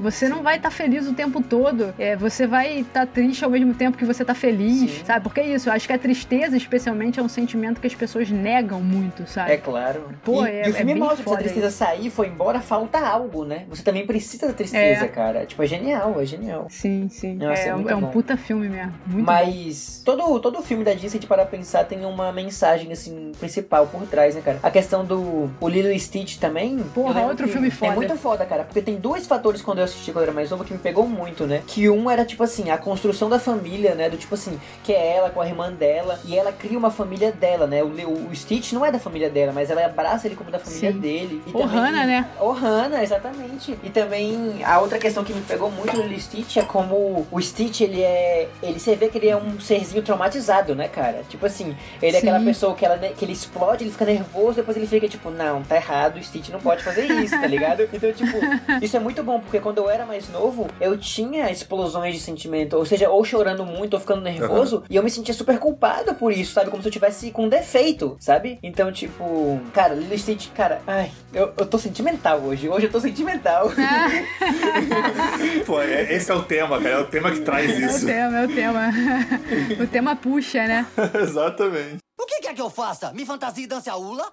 Você 0.00 0.28
não 0.28 0.42
vai 0.42 0.56
estar 0.56 0.70
feliz 0.70 1.06
o 1.06 1.12
tempo 1.14 1.42
todo. 1.42 1.94
É, 1.98 2.16
você 2.16 2.46
vai 2.46 2.80
estar 2.80 3.06
triste 3.06 3.44
ao 3.44 3.50
mesmo 3.50 3.74
tempo 3.74 3.96
que 3.96 4.04
você 4.04 4.24
tá 4.24 4.34
feliz, 4.34 4.90
Sim. 4.90 5.04
sabe? 5.04 5.22
Porque 5.24 5.40
é 5.40 5.46
isso, 5.48 5.68
eu 5.68 5.72
acho 5.72 5.86
que 5.86 5.92
a 5.92 5.98
tristeza, 5.98 6.56
especialmente, 6.56 7.18
é 7.18 7.22
um 7.22 7.28
sentimento 7.28 7.80
que 7.80 7.86
as 7.86 7.94
pessoas 7.94 8.30
negam 8.30 8.80
muito, 8.80 9.26
sabe? 9.26 9.52
É 9.52 9.56
claro. 9.56 10.08
Pô, 10.24 10.44
e, 10.46 10.50
é- 10.50 10.66
e 10.68 10.70
o 10.70 10.74
filme 10.74 10.92
é 10.92 10.94
mostra 10.96 11.22
que 11.24 11.28
se 11.28 11.34
a 11.34 11.38
tristeza 11.38 11.70
sair, 11.70 12.10
foi 12.10 12.28
embora, 12.28 12.60
falta 12.60 12.98
algo, 12.98 13.44
né? 13.44 13.64
Você 13.68 13.82
também 13.82 14.06
precisa 14.06 14.46
da 14.46 14.52
tristeza, 14.52 15.04
É. 15.04 15.08
cara. 15.08 15.46
Tipo, 15.46 15.62
é 15.62 15.66
genial, 15.66 16.20
é 16.20 16.24
genial. 16.26 16.66
Sim, 16.70 17.08
sim. 17.10 17.36
Nossa, 17.36 17.62
é, 17.62 17.68
é 17.68 17.74
um- 17.74 17.88
é 17.88 17.94
bom. 17.94 18.06
puta 18.10 18.36
filme 18.36 18.68
mesmo. 18.68 18.92
Muito 19.06 19.24
bom. 19.26 19.32
Mas 19.32 20.02
todo, 20.04 20.38
todo 20.40 20.62
filme 20.62 20.84
da 20.84 20.92
Disney, 20.94 21.18
de 21.20 21.26
parar 21.26 21.46
pra 21.46 21.56
pensar, 21.58 21.84
tem 21.84 22.04
uma 22.04 22.32
mensagem, 22.32 22.92
assim, 22.92 23.32
principal 23.38 23.86
por 23.86 24.02
trás, 24.06 24.34
né, 24.34 24.40
cara? 24.42 24.58
A 24.62 24.70
questão 24.70 25.04
do 25.04 25.50
o 25.60 25.68
Lilo 25.68 25.96
Stitch 25.98 26.38
também. 26.38 26.78
Porra, 26.94 27.22
outro 27.22 27.48
filme 27.48 27.70
foda. 27.70 27.92
É 27.92 27.94
muito 27.94 28.16
foda, 28.16 28.44
cara. 28.44 28.64
Porque 28.64 28.82
tem 28.82 28.96
dois 28.96 29.26
fatores 29.26 29.62
quando 29.62 29.78
eu 29.78 29.85
assisti 29.86 30.12
quando 30.12 30.24
era 30.24 30.32
mais 30.32 30.50
novo 30.50 30.64
que 30.64 30.72
me 30.72 30.78
pegou 30.78 31.06
muito, 31.06 31.46
né? 31.46 31.62
Que 31.66 31.88
um 31.88 32.10
era, 32.10 32.24
tipo 32.24 32.42
assim, 32.42 32.70
a 32.70 32.78
construção 32.78 33.28
da 33.28 33.38
família, 33.38 33.94
né? 33.94 34.10
Do 34.10 34.16
tipo 34.16 34.34
assim, 34.34 34.58
que 34.84 34.92
é 34.92 35.16
ela 35.16 35.30
com 35.30 35.40
a 35.40 35.46
irmã 35.46 35.72
dela. 35.72 36.20
E 36.24 36.36
ela 36.36 36.52
cria 36.52 36.78
uma 36.78 36.90
família 36.90 37.32
dela, 37.32 37.66
né? 37.66 37.82
O, 37.82 37.88
o, 38.30 38.34
Stitch 38.34 38.72
não 38.72 38.84
é 38.84 38.92
da 38.92 38.98
família 38.98 39.30
dela, 39.30 39.52
mas 39.52 39.70
ela 39.70 39.84
abraça 39.84 40.26
ele 40.26 40.36
como 40.36 40.50
da 40.50 40.58
família 40.58 40.92
Sim. 40.92 40.98
dele. 40.98 41.42
E 41.46 41.56
Ohana, 41.56 42.04
né? 42.04 42.28
Ohana, 42.40 43.02
exatamente. 43.02 43.76
E 43.82 43.90
também 43.90 44.62
a 44.64 44.80
outra 44.80 44.98
questão 44.98 45.24
que 45.24 45.32
me 45.32 45.40
pegou 45.40 45.70
muito 45.70 45.96
no 45.96 46.20
Stitch 46.20 46.56
é 46.56 46.62
como 46.62 47.26
o 47.30 47.40
Stitch, 47.40 47.80
ele 47.80 48.02
é. 48.02 48.48
Ele 48.62 48.78
você 48.78 48.94
vê 48.94 49.08
que 49.08 49.18
ele 49.18 49.28
é 49.28 49.36
um 49.36 49.58
serzinho 49.58 50.02
traumatizado, 50.02 50.74
né, 50.74 50.88
cara? 50.88 51.22
Tipo 51.28 51.46
assim, 51.46 51.76
ele 52.02 52.16
é 52.16 52.20
Sim. 52.20 52.28
aquela 52.28 52.44
pessoa 52.44 52.74
que, 52.74 52.84
ela, 52.84 52.98
que 52.98 53.24
ele 53.24 53.32
explode, 53.32 53.84
ele 53.84 53.90
fica 53.90 54.04
nervoso, 54.04 54.56
depois 54.56 54.76
ele 54.76 54.86
fica 54.86 55.08
tipo, 55.08 55.30
não, 55.30 55.62
tá 55.62 55.76
errado, 55.76 56.16
o 56.16 56.22
Stitch 56.22 56.50
não 56.50 56.60
pode 56.60 56.82
fazer 56.82 57.06
isso, 57.06 57.38
tá 57.38 57.46
ligado? 57.46 57.86
Então, 57.96 58.12
tipo, 58.12 58.36
isso 58.82 58.96
é 58.96 59.00
muito 59.00 59.22
bom, 59.22 59.40
porque 59.40 59.58
quando 59.58 59.75
eu 59.80 59.90
era 59.90 60.04
mais 60.06 60.28
novo, 60.28 60.66
eu 60.80 60.96
tinha 60.98 61.50
explosões 61.50 62.14
de 62.14 62.20
sentimento, 62.20 62.76
ou 62.76 62.84
seja, 62.84 63.08
ou 63.10 63.24
chorando 63.24 63.64
muito, 63.64 63.94
ou 63.94 64.00
ficando 64.00 64.22
nervoso, 64.22 64.82
e 64.88 64.96
eu 64.96 65.02
me 65.02 65.10
sentia 65.10 65.34
super 65.34 65.58
culpado 65.58 66.14
por 66.14 66.32
isso, 66.32 66.52
sabe? 66.52 66.70
Como 66.70 66.82
se 66.82 66.88
eu 66.88 66.92
tivesse 66.92 67.30
com 67.30 67.48
defeito, 67.48 68.16
sabe? 68.20 68.58
Então, 68.62 68.90
tipo, 68.92 69.60
cara, 69.72 69.94
Lilo 69.94 70.18
Stitch, 70.18 70.48
cara, 70.54 70.80
ai, 70.86 71.10
eu, 71.32 71.52
eu 71.58 71.66
tô 71.66 71.78
sentimental 71.78 72.40
hoje, 72.40 72.68
hoje 72.68 72.86
eu 72.86 72.90
tô 72.92 73.00
sentimental. 73.00 73.70
Pô, 75.66 75.80
é- 75.80 76.12
esse 76.14 76.30
é 76.30 76.34
o 76.34 76.42
tema, 76.42 76.78
cara. 76.80 76.94
É 76.96 76.98
o 76.98 77.06
tema 77.06 77.30
que 77.30 77.40
traz 77.40 77.70
É 77.70 77.74
o 77.74 77.86
isso. 77.90 78.06
tema, 78.06 78.38
é 78.38 78.44
o 78.44 78.48
tema. 78.48 78.90
o 79.82 79.86
tema 79.86 80.16
puxa, 80.16 80.66
né? 80.66 80.86
Exatamente. 81.22 81.98
O 82.18 82.24
que 82.26 82.40
quer 82.40 82.54
que 82.54 82.60
eu 82.62 82.70
faça? 82.70 83.12
Me 83.12 83.24
fantasia 83.26 83.64
e 83.64 83.66
dance 83.66 83.88
a 83.90 83.96
hula? 83.96 84.32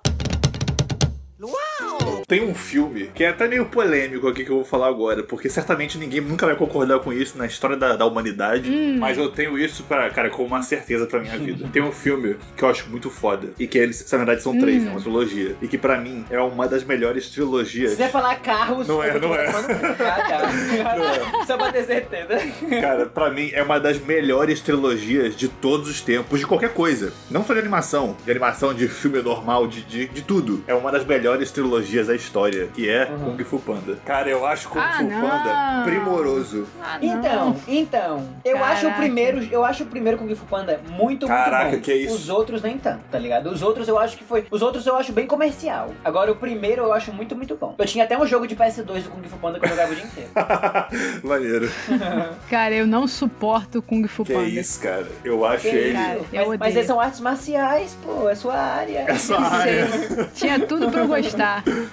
Uau! 1.43 2.23
Tem 2.27 2.43
um 2.43 2.55
filme 2.55 3.11
que 3.13 3.23
é 3.23 3.29
até 3.29 3.47
meio 3.47 3.65
polêmico 3.65 4.27
aqui 4.27 4.45
que 4.45 4.49
eu 4.49 4.55
vou 4.55 4.65
falar 4.65 4.87
agora, 4.87 5.23
porque 5.23 5.49
certamente 5.49 5.97
ninguém 5.97 6.21
nunca 6.21 6.45
vai 6.45 6.55
concordar 6.55 6.99
com 6.99 7.11
isso 7.11 7.37
na 7.37 7.45
história 7.45 7.75
da, 7.75 7.95
da 7.97 8.05
humanidade, 8.05 8.71
mas 8.97 9.17
eu 9.17 9.29
tenho 9.29 9.57
isso, 9.59 9.83
pra, 9.83 10.09
cara, 10.09 10.29
com 10.29 10.43
uma 10.43 10.61
certeza 10.63 11.05
pra 11.05 11.19
minha 11.19 11.37
vida. 11.37 11.67
Tem 11.71 11.81
um 11.81 11.91
filme 11.91 12.37
que 12.55 12.63
eu 12.63 12.69
acho 12.69 12.89
muito 12.89 13.09
foda, 13.09 13.49
e 13.59 13.67
que 13.67 13.77
eles, 13.77 14.09
na 14.09 14.17
verdade, 14.17 14.41
são 14.41 14.57
três, 14.57 14.83
né? 14.83 14.91
Uma 14.91 15.01
trilogia, 15.01 15.55
e 15.61 15.67
que 15.67 15.77
pra 15.77 15.97
mim 15.99 16.25
é 16.29 16.39
uma 16.39 16.67
das 16.67 16.83
melhores 16.83 17.29
trilogias. 17.29 17.91
Se 17.91 17.97
você 17.97 18.07
falar 18.07 18.35
carros, 18.37 18.87
Não 18.87 19.03
é, 19.03 19.19
não 19.19 19.35
é. 19.35 19.51
Não 20.97 21.41
é. 21.41 21.45
Só 21.45 21.57
pra 21.57 21.71
ter 21.71 21.83
certeza. 21.83 22.37
Cara, 22.81 23.05
pra 23.05 23.29
mim 23.29 23.49
é 23.53 23.61
uma 23.61 23.79
das 23.79 23.99
melhores 23.99 24.61
trilogias 24.61 25.35
de 25.35 25.47
todos 25.47 25.89
os 25.89 26.01
tempos, 26.01 26.39
de 26.39 26.47
qualquer 26.47 26.73
coisa. 26.73 27.11
Não 27.29 27.43
só 27.43 27.53
de 27.53 27.59
animação, 27.59 28.15
de 28.23 28.31
animação, 28.31 28.73
de 28.73 28.87
filme 28.87 29.21
normal, 29.21 29.67
de, 29.67 29.81
de, 29.83 30.07
de 30.07 30.21
tudo. 30.21 30.63
É 30.67 30.73
uma 30.73 30.91
das 30.91 31.05
melhores 31.05 31.32
trilogias 31.51 32.07
da 32.07 32.15
história, 32.15 32.67
que 32.73 32.89
é 32.89 33.05
Uhum. 33.11 33.35
Kung 33.37 33.43
Fu 33.43 33.59
Panda. 33.59 33.97
Cara, 34.05 34.29
eu 34.29 34.45
acho 34.45 34.69
Kung 34.69 34.79
Ah, 34.79 34.93
Fu 34.97 35.03
não. 35.03 35.21
Panda 35.21 35.83
primoroso. 35.83 36.67
Ah. 36.81 36.97
Então, 37.01 37.55
então, 37.67 38.27
eu 38.45 38.57
acho 38.63 38.81
o 38.81 38.89
Caraca. 38.89 38.97
primeiro, 39.01 39.47
eu 39.51 39.63
acho 39.63 39.83
o 39.83 39.85
primeiro 39.87 40.17
Kung 40.17 40.33
Fu 40.35 40.45
Panda 40.45 40.79
muito, 40.89 41.27
Caraca, 41.27 41.63
muito 41.65 41.75
bom. 41.77 41.81
que 41.83 41.91
é 41.91 41.95
isso? 41.97 42.15
Os 42.15 42.29
outros 42.29 42.61
nem 42.61 42.77
tanto, 42.77 43.01
tá 43.11 43.17
ligado? 43.19 43.49
Os 43.49 43.61
outros 43.61 43.87
eu 43.87 43.97
acho 43.99 44.17
que 44.17 44.23
foi, 44.23 44.45
os 44.51 44.61
outros 44.61 44.85
eu 44.85 44.95
acho 44.95 45.11
bem 45.11 45.25
comercial. 45.27 45.91
Agora 46.03 46.31
o 46.31 46.35
primeiro 46.35 46.83
eu 46.83 46.93
acho 46.93 47.11
muito, 47.13 47.35
muito 47.35 47.55
bom. 47.55 47.75
Eu 47.77 47.85
tinha 47.85 48.03
até 48.05 48.17
um 48.17 48.25
jogo 48.25 48.47
de 48.47 48.55
PS2 48.55 49.03
do 49.03 49.09
Kung 49.09 49.23
Fu 49.27 49.37
Panda 49.37 49.59
que 49.59 49.65
eu 49.65 49.69
jogava 49.69 49.91
o 49.91 49.95
dia 49.95 50.05
inteiro. 50.05 50.29
Maneiro. 51.23 51.69
Cara, 52.49 52.73
eu 52.75 52.85
não 52.87 53.07
suporto 53.07 53.81
Kung 53.81 54.05
Fu 54.07 54.23
Que 54.23 54.33
Panda. 54.33 54.47
isso, 54.47 54.79
cara. 54.81 55.07
Eu 55.23 55.45
acho 55.45 55.61
Que 55.63 55.75
ele. 55.75 55.93
Cara, 55.93 56.15
isso? 56.17 56.25
eu 56.33 56.47
mas, 56.49 56.59
mas 56.59 56.75
eles 56.75 56.87
são 56.87 56.99
artes 56.99 57.19
marciais, 57.19 57.97
pô, 58.03 58.29
é 58.29 58.35
sua 58.35 58.55
área. 58.55 59.05
É 59.07 59.15
sua 59.15 59.39
área. 59.41 59.87
Tinha 60.33 60.59
tudo 60.59 60.89
pra 60.91 61.01
eu 61.01 61.07
gostar. 61.07 61.22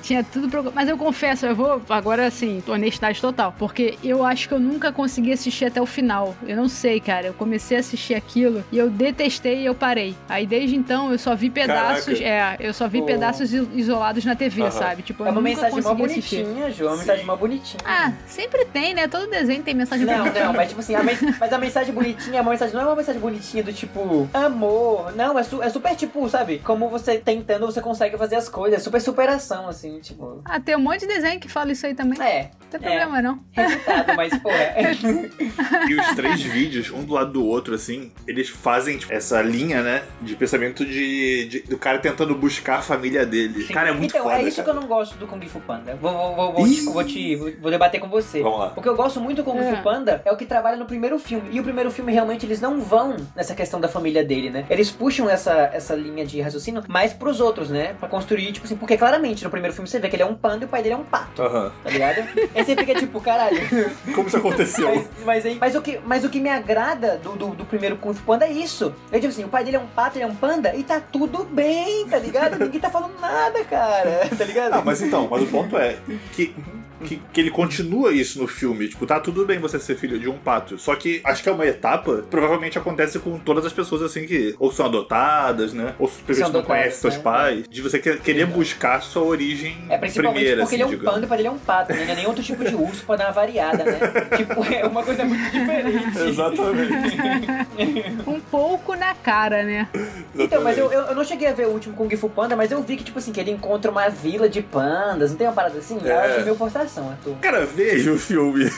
Tinha 0.03 0.24
tudo 0.24 0.49
pra 0.49 0.62
Mas 0.74 0.89
eu 0.89 0.97
confesso, 0.97 1.47
eu 1.47 1.55
vou 1.55 1.81
agora 1.89 2.26
assim, 2.26 2.62
honestidade 2.66 3.20
total. 3.20 3.55
Porque 3.59 3.99
eu 4.03 4.24
acho 4.24 4.49
que 4.49 4.55
eu 4.55 4.61
nunca 4.61 4.93
consegui 4.93 5.33
assistir 5.33 5.66
até 5.66 5.81
o 5.81 5.87
final. 5.87 6.35
Eu 6.47 6.57
não 6.57 6.68
sei, 6.68 7.01
cara. 7.01 7.28
Eu 7.28 7.35
comecei 7.35 7.76
a 7.76 7.81
assistir 7.81 8.14
aquilo 8.14 8.64
e 8.72 8.78
eu 8.78 8.91
detestei 8.91 9.61
e 9.62 9.66
eu 9.66 9.74
parei. 9.74 10.14
Aí 10.28 10.47
desde 10.47 10.76
então 10.76 11.12
eu 11.12 11.18
só 11.18 11.35
vi 11.35 11.51
pedaços. 11.51 12.18
Caraca. 12.18 12.61
É, 12.62 12.66
eu 12.68 12.74
só 12.74 12.89
vi 12.89 13.01
Pô. 13.01 13.07
pedaços 13.07 13.53
isolados 13.53 14.24
na 14.24 14.35
TV, 14.35 14.62
Aham. 14.62 14.70
sabe? 14.70 15.03
Tipo, 15.03 15.22
eu 15.22 15.28
É 15.28 15.31
uma 15.31 15.41
nunca 15.41 15.49
mensagem 15.51 15.81
mó 15.83 15.91
consegui 15.91 16.05
assistir. 16.12 16.45
bonitinha, 16.45 16.70
Ju. 16.70 16.85
É 16.85 16.89
uma 16.89 16.97
mensagem 16.97 17.24
mó 17.26 17.37
bonitinha. 17.37 17.83
Ah, 17.85 18.12
sempre 18.26 18.64
tem, 18.66 18.95
né? 18.95 19.09
Todo 19.09 19.28
desenho 19.31 19.62
tem 19.62 19.74
mensagem 19.74 20.05
Não, 20.07 20.18
bonitinha. 20.18 20.45
não, 20.47 20.53
mas 20.53 20.68
tipo 20.68 20.81
assim, 20.81 20.95
a 20.95 21.03
mas 21.03 21.53
a 21.53 21.59
mensagem 21.59 21.95
bonitinha 21.95 22.39
é 22.39 22.43
uma 22.43 22.51
mensagem, 22.51 22.74
não 22.74 22.83
é 22.83 22.85
uma 22.87 22.97
mensagem 22.97 23.20
bonitinha 23.20 23.62
do 23.62 23.72
tipo 23.72 24.28
amor. 24.33 25.12
Não, 25.14 25.39
é, 25.39 25.43
su- 25.43 25.62
é 25.62 25.68
super 25.68 25.95
tipo, 25.95 26.28
sabe? 26.28 26.59
Como 26.64 26.89
você 26.89 27.18
tentando, 27.18 27.66
você 27.66 27.81
consegue 27.81 28.16
fazer 28.16 28.37
as 28.37 28.49
coisas. 28.49 28.83
Super 28.83 29.01
superação, 29.25 29.68
assim, 29.68 30.01
tipo. 30.01 30.41
Ah, 30.45 30.59
tem 30.59 30.77
um 30.77 30.81
monte 30.81 31.01
de 31.01 31.07
desenho 31.09 31.39
que 31.39 31.49
fala 31.49 31.73
isso 31.73 31.87
aí 31.87 31.95
também. 31.95 32.21
É, 32.21 32.51
Não 32.62 32.68
tem 32.71 32.81
problema, 32.81 33.21
não. 33.23 33.41
resultado, 33.53 34.14
mas, 34.16 34.37
pô, 34.39 34.51
é. 34.51 34.93
E 35.89 35.95
os 35.95 36.07
três 36.14 36.41
vídeos, 36.43 36.91
um 36.91 37.05
do 37.05 37.14
lado 37.14 37.33
do 37.33 37.45
outro, 37.45 37.75
assim, 37.75 38.12
eles 38.27 38.49
fazem 38.49 38.97
tipo, 38.99 39.12
essa 39.12 39.41
linha, 39.43 39.83
né? 39.83 40.03
De 40.21 40.35
pensamento 40.37 40.85
de, 40.85 41.47
de- 41.49 41.61
do 41.62 41.79
cara 41.79 41.99
tentando 41.99 42.35
buscar 42.35 42.79
a 42.79 42.83
família 42.83 43.27
dele. 43.27 43.64
Cara, 43.64 43.91
é 43.91 43.93
muito 43.93 44.11
então, 44.11 44.25
foda. 44.25 44.37
é 44.37 44.43
isso 44.45 44.57
cara. 44.62 44.71
que 44.71 44.77
eu 44.77 44.81
não 44.81 44.89
gosto 44.89 45.16
do 45.18 45.27
Kung 45.27 45.41
Fu 45.47 45.61
Panda. 45.61 45.97
Vou, 46.01 46.12
vou, 46.12 46.35
vou, 46.37 46.53
vou, 46.55 46.64
te, 46.68 46.81
vou, 46.85 47.05
te- 47.05 47.37
vou 47.61 47.71
debater 47.71 48.01
com 48.01 48.09
você. 48.09 48.43
Vamos 48.43 48.59
lá. 48.59 48.73
O 48.77 48.83
que 48.83 48.89
eu 48.89 48.97
gosto 48.97 49.21
muito 49.21 49.39
do 49.39 49.45
Kung 49.45 49.59
É. 49.59 49.77
Fu 49.77 49.83
Panda 49.83 50.23
é 50.25 50.33
o 50.33 50.37
que 50.37 50.47
trabalha 50.47 50.77
no 50.77 50.87
primeiro 50.87 51.18
filme. 51.18 51.49
E 51.53 51.61
o 51.61 51.62
primeiro 51.62 51.91
filme, 51.91 52.12
realmente, 52.12 52.47
eles 52.47 52.61
não 52.61 52.81
vão 52.81 53.16
nessa 53.37 53.55
questão 53.55 53.81
da 53.81 53.89
família 53.89 54.25
dele, 54.25 54.51
né? 54.51 54.64
Eles 54.71 54.91
puxam 54.91 55.29
essa, 55.29 55.71
essa 55.73 55.95
linha 55.95 56.25
de 56.25 56.41
raciocínio 56.41 56.83
mais 56.89 57.12
pros 57.12 57.41
outros, 57.41 57.71
né? 57.71 57.95
Pra 57.99 58.09
construir, 58.09 58.53
tipo 58.53 58.66
assim, 58.66 58.77
porque 58.77 58.97
claramente 59.01 59.43
no 59.43 59.49
primeiro 59.51 59.75
filme 59.75 59.89
você 59.89 59.99
vê 59.99 60.11
que 60.11 60.17
ele 60.17 60.23
é 60.23 60.27
um 60.27 60.35
panda 60.35 60.65
e 60.65 60.67
o 60.67 60.69
pai 60.69 60.83
dele 60.83 60.95
é 60.95 60.99
um 60.99 61.03
pato, 61.05 61.41
Aham. 61.43 61.73
tá 61.83 61.89
ligado? 61.91 62.19
Aí 62.55 62.63
você 62.65 62.77
fica 62.77 62.95
tipo, 62.95 63.19
caralho. 63.19 63.59
Como 64.15 64.29
isso 64.29 64.37
aconteceu? 64.37 64.95
Mas, 64.95 65.09
mas, 65.25 65.47
aí- 65.47 65.57
mas 65.59 65.75
o 65.75 65.81
que, 65.81 65.99
mas 66.05 66.23
o 66.23 66.29
que 66.29 66.39
me 66.39 66.51
agrada 66.51 67.17
do, 67.17 67.33
do, 67.33 67.47
do 67.55 67.65
primeiro 67.65 67.97
Kung 67.97 68.13
Fu 68.13 68.23
Panda 68.25 68.45
é 68.45 68.53
isso. 68.53 68.95
É 69.11 69.17
tipo 69.17 69.29
assim, 69.29 69.45
o 69.45 69.49
pai 69.49 69.65
dele 69.65 69.79
é 69.79 69.81
um 69.81 69.87
pato, 69.87 70.19
ele 70.19 70.25
é 70.25 70.27
um 70.27 70.35
panda 70.35 70.75
e 70.77 70.83
tá 70.85 71.01
tudo 71.01 71.45
bem, 71.45 72.07
tá 72.07 72.19
ligado? 72.19 72.59
Ninguém 72.59 72.79
tá 72.81 72.91
falando 72.91 73.19
nada, 73.19 73.65
cara, 73.65 74.29
tá 74.37 74.45
ligado? 74.45 74.75
Ah, 74.75 74.83
mas 74.85 75.01
então, 75.01 75.27
mas 75.31 75.43
o 75.43 75.47
ponto 75.47 75.79
é 75.79 75.97
que, 76.35 76.55
que, 77.05 77.21
que 77.33 77.41
ele 77.41 77.51
continua 77.51 78.13
isso 78.13 78.39
no 78.41 78.47
filme. 78.47 78.89
Tipo, 78.89 79.07
tá 79.07 79.19
tudo 79.21 79.45
bem 79.47 79.59
você 79.59 79.79
ser 79.79 79.97
filho 79.97 80.19
de 80.19 80.29
um 80.29 80.39
pato. 80.39 80.79
Só 80.79 80.95
que 80.95 81.21
acho 81.25 81.43
que 81.43 81.49
é 81.49 81.53
uma 81.53 81.67
etapa, 81.67 82.25
provavelmente 82.31 82.79
acontece 82.79 83.19
com 83.19 83.39
todas 83.39 83.65
as 83.67 83.73
pessoas 83.73 84.03
assim 84.03 84.27
que 84.27 84.55
ou 84.59 84.71
são 84.73 84.87
adotadas, 84.87 85.73
né? 85.73 85.95
Ou 85.99 86.09
simplesmente 86.09 86.45
não 86.53 86.61
adotadas, 86.61 86.67
conhecem 86.83 87.01
seus 87.01 87.17
né? 87.17 87.23
pais. 87.23 87.65
De 87.69 87.83
você 87.83 87.99
que- 87.99 88.17
querer 88.19 88.47
buscar 88.47 89.01
sua 89.03 89.23
origem 89.23 89.77
É 89.89 89.97
principalmente 89.99 90.35
primeira, 90.35 90.63
porque 90.63 90.75
assim, 90.75 90.75
ele 90.77 90.83
é 90.83 90.87
um 90.87 90.91
digamos. 90.91 91.11
panda 91.15 91.25
e 91.25 91.27
o 91.27 91.29
pai 91.29 91.37
dele 91.39 91.49
é 91.49 91.53
um 91.53 91.59
pato, 91.59 91.93
né? 91.93 92.05
Não 92.05 92.13
é 92.13 92.17
nem 92.17 92.27
outro 92.27 92.43
tipo 92.43 92.65
de 92.65 92.75
urso 92.75 93.05
pra 93.05 93.17
dar 93.17 93.27
uma 93.27 93.33
variada, 93.33 93.85
né? 93.85 93.99
tipo, 94.37 94.65
é 94.73 94.85
uma 94.87 95.03
coisa 95.03 95.25
muito 95.25 95.51
diferente. 95.51 96.19
Exatamente. 96.19 97.17
Um 98.27 98.41
pouco 98.41 98.95
na 98.95 99.15
cara, 99.15 99.63
né? 99.65 99.89
Então, 100.39 100.63
mas 100.63 100.77
eu, 100.79 100.91
eu, 100.93 101.01
eu 101.03 101.15
não 101.15 101.25
cheguei 101.25 101.49
a 101.49 101.53
ver 101.53 101.67
o 101.67 101.71
último 101.71 101.95
Kung 101.95 102.09
Fu 102.17 102.29
Panda, 102.29 102.55
mas 102.57 102.71
eu 102.71 102.83
vi 102.83 102.97
que, 102.97 103.05
tipo 103.05 103.19
assim, 103.19 103.33
que 103.33 103.41
ele 103.41 103.51
encontra 103.51 103.91
uma 103.91 104.09
vila 104.09 104.49
de 104.49 104.61
pandas, 104.63 105.31
não 105.31 105.39
tem 105.39 105.47
uma 105.47 105.53
parada 105.53 105.79
assim? 105.79 105.99
Eu 106.03 106.11
É. 106.11 106.27
achei 106.31 106.45
meio 106.45 106.57
Arthur. 106.99 107.36
Cara, 107.41 107.64
veja 107.66 108.12
o 108.12 108.18
filme. 108.18 108.70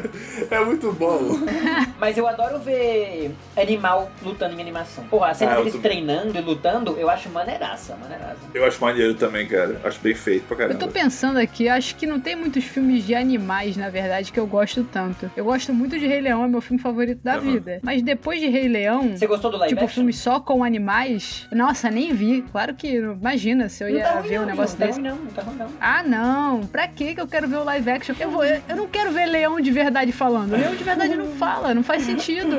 é 0.50 0.64
muito 0.64 0.92
bom. 0.92 1.20
Mas 1.98 2.16
eu 2.16 2.26
adoro 2.26 2.58
ver 2.58 3.34
animal 3.56 4.10
lutando 4.22 4.54
em 4.56 4.60
animação. 4.60 5.04
Porra, 5.04 5.28
a 5.28 5.34
cena 5.34 5.52
Ah, 5.52 5.54
eu 5.54 5.58
deles 5.60 5.74
tô- 5.74 5.80
treinando 5.80 6.36
e 6.36 6.40
lutando, 6.40 6.96
eu 6.98 7.08
acho 7.10 7.28
maneiraça, 7.30 7.96
maneiraça. 7.96 8.38
Eu 8.54 8.64
acho 8.64 8.80
maneiro 8.80 9.14
também, 9.14 9.46
cara. 9.46 9.80
Acho 9.84 10.00
bem 10.00 10.14
feito 10.14 10.44
pra 10.46 10.54
Eu 10.54 10.58
caramba. 10.58 10.78
tô 10.78 10.88
pensando 10.88 11.38
aqui, 11.38 11.68
acho 11.68 11.94
que 11.96 12.06
não 12.06 12.18
tem 12.20 12.34
muitos 12.34 12.64
filmes 12.64 13.04
de 13.06 13.14
animais, 13.14 13.76
na 13.76 13.88
verdade, 13.88 14.32
que 14.32 14.40
eu 14.40 14.46
gosto 14.46 14.84
tanto. 14.84 15.30
Eu 15.36 15.44
gosto 15.44 15.72
muito 15.72 15.98
de 15.98 16.06
Rei 16.06 16.20
Leão, 16.20 16.44
é 16.44 16.48
meu 16.48 16.60
filme 16.60 16.80
favorito 16.80 17.20
da 17.22 17.34
Aham. 17.34 17.40
vida. 17.52 17.80
Mas 17.82 18.02
depois 18.02 18.40
de 18.40 18.48
Rei 18.48 18.68
Leão, 18.68 19.16
Você 19.16 19.26
gostou 19.26 19.50
do 19.50 19.56
live 19.58 19.74
tipo, 19.74 19.84
action? 19.84 19.94
filme 20.00 20.12
só 20.12 20.40
com 20.40 20.64
animais, 20.64 21.46
nossa, 21.52 21.90
nem 21.90 22.12
vi. 22.14 22.42
Claro 22.50 22.74
que, 22.74 22.96
imagina 22.96 23.68
se 23.68 23.84
eu 23.84 23.88
Não 23.90 23.96
ia 23.96 24.04
tá 24.04 24.12
ruim 24.20 24.28
ver 24.28 24.40
um 24.40 24.46
negócio 24.46 24.78
não, 24.78 24.86
desse. 24.86 25.00
Tá 25.02 25.08
ruim 25.10 25.18
não, 25.18 25.24
não 25.24 25.32
tá 25.32 25.42
ruim 25.42 25.56
não. 25.56 25.66
Ah, 25.80 26.02
não. 26.02 26.66
Pra 26.66 26.88
que 26.88 27.14
que 27.14 27.20
eu 27.20 27.26
quero 27.28 27.48
ver 27.48 27.56
o 27.60 27.64
live 27.64 27.90
action. 27.90 28.14
Eu, 28.18 28.30
vou, 28.30 28.44
eu, 28.44 28.60
eu 28.68 28.76
não 28.76 28.86
quero 28.88 29.10
ver 29.12 29.26
leão 29.26 29.60
de 29.60 29.70
verdade 29.70 30.12
falando. 30.12 30.52
Leão 30.52 30.74
de 30.74 30.84
verdade 30.84 31.14
não 31.16 31.26
fala, 31.32 31.74
não 31.74 31.82
faz 31.82 32.02
sentido. 32.02 32.56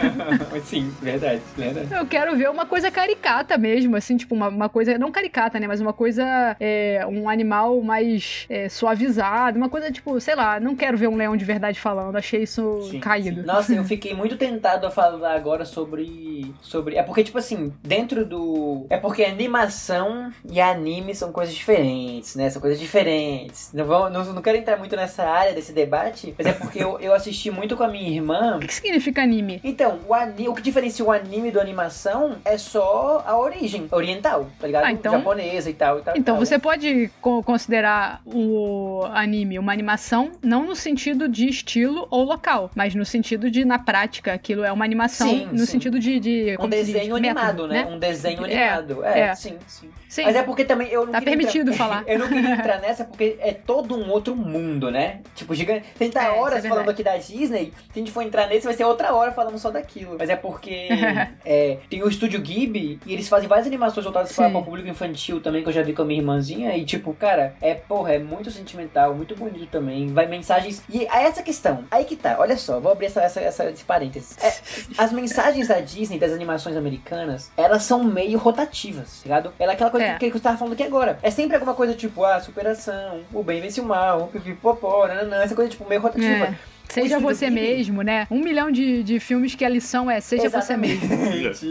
Sim, 0.64 0.92
verdade, 1.00 1.40
verdade. 1.56 1.88
Eu 1.92 2.06
quero 2.06 2.36
ver 2.36 2.50
uma 2.50 2.66
coisa 2.66 2.90
caricata 2.90 3.56
mesmo, 3.58 3.96
assim, 3.96 4.16
tipo, 4.16 4.34
uma, 4.34 4.48
uma 4.48 4.68
coisa, 4.68 4.98
não 4.98 5.10
caricata, 5.10 5.58
né? 5.58 5.66
Mas 5.66 5.80
uma 5.80 5.92
coisa, 5.92 6.56
é, 6.60 7.04
um 7.08 7.28
animal 7.28 7.80
mais 7.82 8.46
é, 8.48 8.68
suavizado, 8.68 9.58
uma 9.58 9.68
coisa, 9.68 9.90
tipo, 9.90 10.20
sei 10.20 10.34
lá, 10.34 10.60
não 10.60 10.74
quero 10.74 10.96
ver 10.96 11.08
um 11.08 11.16
leão 11.16 11.36
de 11.36 11.44
verdade 11.44 11.78
falando, 11.78 12.16
achei 12.16 12.42
isso 12.42 12.82
Sim, 12.90 13.00
caído. 13.00 13.40
sim. 13.40 13.46
Nossa, 13.46 13.74
eu 13.74 13.84
fiquei 13.84 14.14
muito 14.14 14.36
tentado 14.36 14.86
a 14.86 14.90
falar 14.90 15.34
agora 15.34 15.64
sobre. 15.64 16.52
sobre. 16.60 16.96
É 16.96 17.02
porque, 17.02 17.24
tipo 17.24 17.38
assim, 17.38 17.72
dentro 17.82 18.24
do. 18.24 18.86
É 18.88 18.96
porque 18.96 19.24
animação 19.24 20.32
e 20.48 20.60
anime 20.60 21.14
são 21.14 21.32
coisas 21.32 21.54
diferentes, 21.54 22.34
né? 22.36 22.50
São 22.50 22.60
coisas 22.60 22.78
diferentes. 22.78 23.70
Não, 23.72 23.84
vou, 23.84 24.10
não, 24.10 24.33
não 24.34 24.42
quero 24.42 24.58
entrar 24.58 24.76
muito 24.76 24.94
nessa 24.96 25.24
área 25.24 25.52
desse 25.52 25.72
debate, 25.72 26.34
mas 26.36 26.46
é 26.46 26.52
porque 26.52 26.82
eu, 26.82 26.98
eu 27.00 27.14
assisti 27.14 27.50
muito 27.50 27.76
com 27.76 27.82
a 27.84 27.88
minha 27.88 28.08
irmã. 28.10 28.56
O 28.56 28.60
que 28.60 28.66
que 28.66 28.74
significa 28.74 29.22
anime? 29.22 29.60
Então, 29.64 30.00
o, 30.06 30.14
ani... 30.14 30.48
o 30.48 30.54
que 30.54 30.62
diferencia 30.62 31.04
o 31.04 31.10
anime 31.12 31.50
do 31.50 31.60
animação 31.60 32.36
é 32.44 32.58
só 32.58 33.22
a 33.26 33.38
origem 33.38 33.86
oriental, 33.90 34.46
tá 34.60 34.66
ligado? 34.66 34.84
Ah, 34.84 34.92
então- 34.92 35.12
Japonesa 35.14 35.70
e 35.70 35.74
tal 35.74 35.98
e 35.98 36.02
tal. 36.02 36.16
e 36.16 36.18
Então, 36.18 36.34
tal. 36.36 36.44
você 36.44 36.58
pode 36.58 37.10
co- 37.20 37.42
considerar 37.42 38.20
o 38.26 39.04
anime 39.12 39.58
uma 39.58 39.72
animação 39.72 40.32
não 40.42 40.64
no 40.66 40.74
sentido 40.76 41.28
de 41.28 41.48
estilo 41.48 42.06
ou 42.10 42.24
local, 42.24 42.70
mas 42.74 42.94
no 42.94 43.04
sentido 43.04 43.50
de, 43.50 43.64
na 43.64 43.78
prática, 43.78 44.32
aquilo 44.32 44.64
é 44.64 44.72
uma 44.72 44.84
animação 44.84 45.28
Sim, 45.28 45.46
no 45.52 45.58
sim. 45.60 45.66
sentido 45.66 45.98
de. 45.98 46.18
de 46.20 46.56
Um 46.58 46.64
se 46.64 46.68
diz? 46.68 46.86
desenho 46.86 47.14
Método, 47.20 47.64
animado, 47.64 47.68
né? 47.68 47.86
Um 47.86 47.98
desenho 47.98 48.46
É, 48.46 48.68
animado. 48.70 49.04
É, 49.04 49.20
é. 49.20 49.34
sim, 49.34 49.56
sim. 49.66 49.90
Sim. 50.08 50.22
Mas 50.24 50.36
é 50.36 50.42
porque 50.44 50.64
também 50.64 50.88
eu 50.88 51.04
não 51.06 51.12
Tá 51.12 51.20
permitido 51.20 51.72
entrar... 51.72 51.76
falar. 51.88 52.04
Eu 52.06 52.18
não 52.20 52.28
queria 52.28 52.50
entrar 52.50 52.78
nessa 52.82 53.04
porque 53.04 53.36
é 53.40 53.52
todo 53.52 53.96
um 53.96 54.06
outro 54.14 54.36
mundo, 54.36 54.90
né? 54.90 55.20
Tipo, 55.34 55.54
gigante. 55.54 55.84
Tem 55.98 56.10
que 56.10 56.16
estar 56.16 56.28
É, 56.28 56.32
isso 56.32 56.40
horas 56.40 56.64
é 56.64 56.68
falando 56.68 56.88
aqui 56.88 57.02
da 57.02 57.16
Disney. 57.16 57.72
Se 57.92 57.96
a 57.96 57.98
gente 57.98 58.12
for 58.12 58.22
entrar 58.22 58.46
nesse, 58.46 58.64
vai 58.66 58.74
ser 58.74 58.84
outra 58.84 59.14
hora 59.14 59.32
falando 59.32 59.58
só 59.58 59.70
daquilo. 59.70 60.16
Mas 60.18 60.30
é 60.30 60.36
porque 60.36 60.88
é, 61.44 61.78
tem 61.90 62.02
o 62.02 62.08
estúdio 62.08 62.40
Ghibli 62.40 63.00
e 63.04 63.12
eles 63.12 63.28
fazem 63.28 63.48
várias 63.48 63.66
animações 63.66 64.04
voltadas 64.04 64.32
para 64.32 64.56
o 64.56 64.64
público 64.64 64.88
infantil 64.88 65.40
também, 65.40 65.62
que 65.62 65.68
eu 65.68 65.72
já 65.72 65.82
vi 65.82 65.92
com 65.92 66.02
a 66.02 66.04
minha 66.04 66.20
irmãzinha. 66.20 66.76
E 66.76 66.84
tipo, 66.84 67.12
cara, 67.14 67.54
é 67.60 67.74
porra, 67.74 68.14
é 68.14 68.18
muito 68.18 68.50
sentimental, 68.50 69.14
muito 69.14 69.34
bonito 69.34 69.70
também. 69.70 70.08
Vai 70.08 70.26
mensagens. 70.26 70.82
E 70.88 71.06
a 71.08 71.22
essa 71.22 71.42
questão, 71.42 71.84
aí 71.90 72.04
que 72.04 72.16
tá, 72.16 72.36
olha 72.38 72.56
só, 72.56 72.78
vou 72.80 72.92
abrir 72.92 73.06
essa, 73.06 73.20
essa, 73.20 73.40
essa, 73.40 73.70
esse 73.70 73.84
parênteses. 73.84 74.36
É, 74.42 74.54
as 74.96 75.12
mensagens 75.12 75.68
da 75.68 75.80
Disney, 75.80 76.18
das 76.18 76.32
animações 76.32 76.76
americanas, 76.76 77.50
elas 77.56 77.82
são 77.82 78.04
meio 78.04 78.38
rotativas, 78.38 79.22
tá 79.22 79.24
ligado? 79.24 79.52
Ela 79.58 79.72
é 79.72 79.74
aquela 79.74 79.90
coisa 79.90 80.06
É. 80.06 80.18
que, 80.18 80.30
que 80.30 80.36
eu 80.36 80.40
tava 80.40 80.56
falando 80.56 80.74
aqui 80.74 80.82
agora. 80.82 81.18
É 81.22 81.30
sempre 81.30 81.54
alguma 81.56 81.74
coisa 81.74 81.94
tipo, 81.94 82.24
ah, 82.24 82.40
superação, 82.40 83.20
o 83.32 83.42
bem 83.42 83.60
vence 83.60 83.80
o 83.80 83.84
mal, 83.84 84.03
pipipopó, 84.32 85.06
nananã, 85.06 85.42
essa 85.42 85.54
coisa 85.54 85.70
tipo 85.70 85.88
meio 85.88 86.00
rotativa. 86.00 86.46
É. 86.46 86.54
Seja 86.88 87.18
você 87.18 87.46
Ghibli- 87.48 87.60
mesmo, 87.62 88.02
né? 88.02 88.26
Um 88.30 88.40
milhão 88.40 88.70
de, 88.70 89.02
de 89.02 89.18
filmes 89.18 89.54
que 89.54 89.64
a 89.64 89.68
lição 89.68 90.10
é 90.10 90.20
seja 90.20 90.48
você 90.48 90.76
mesmo. 90.76 91.04
Exatamente. 91.12 91.66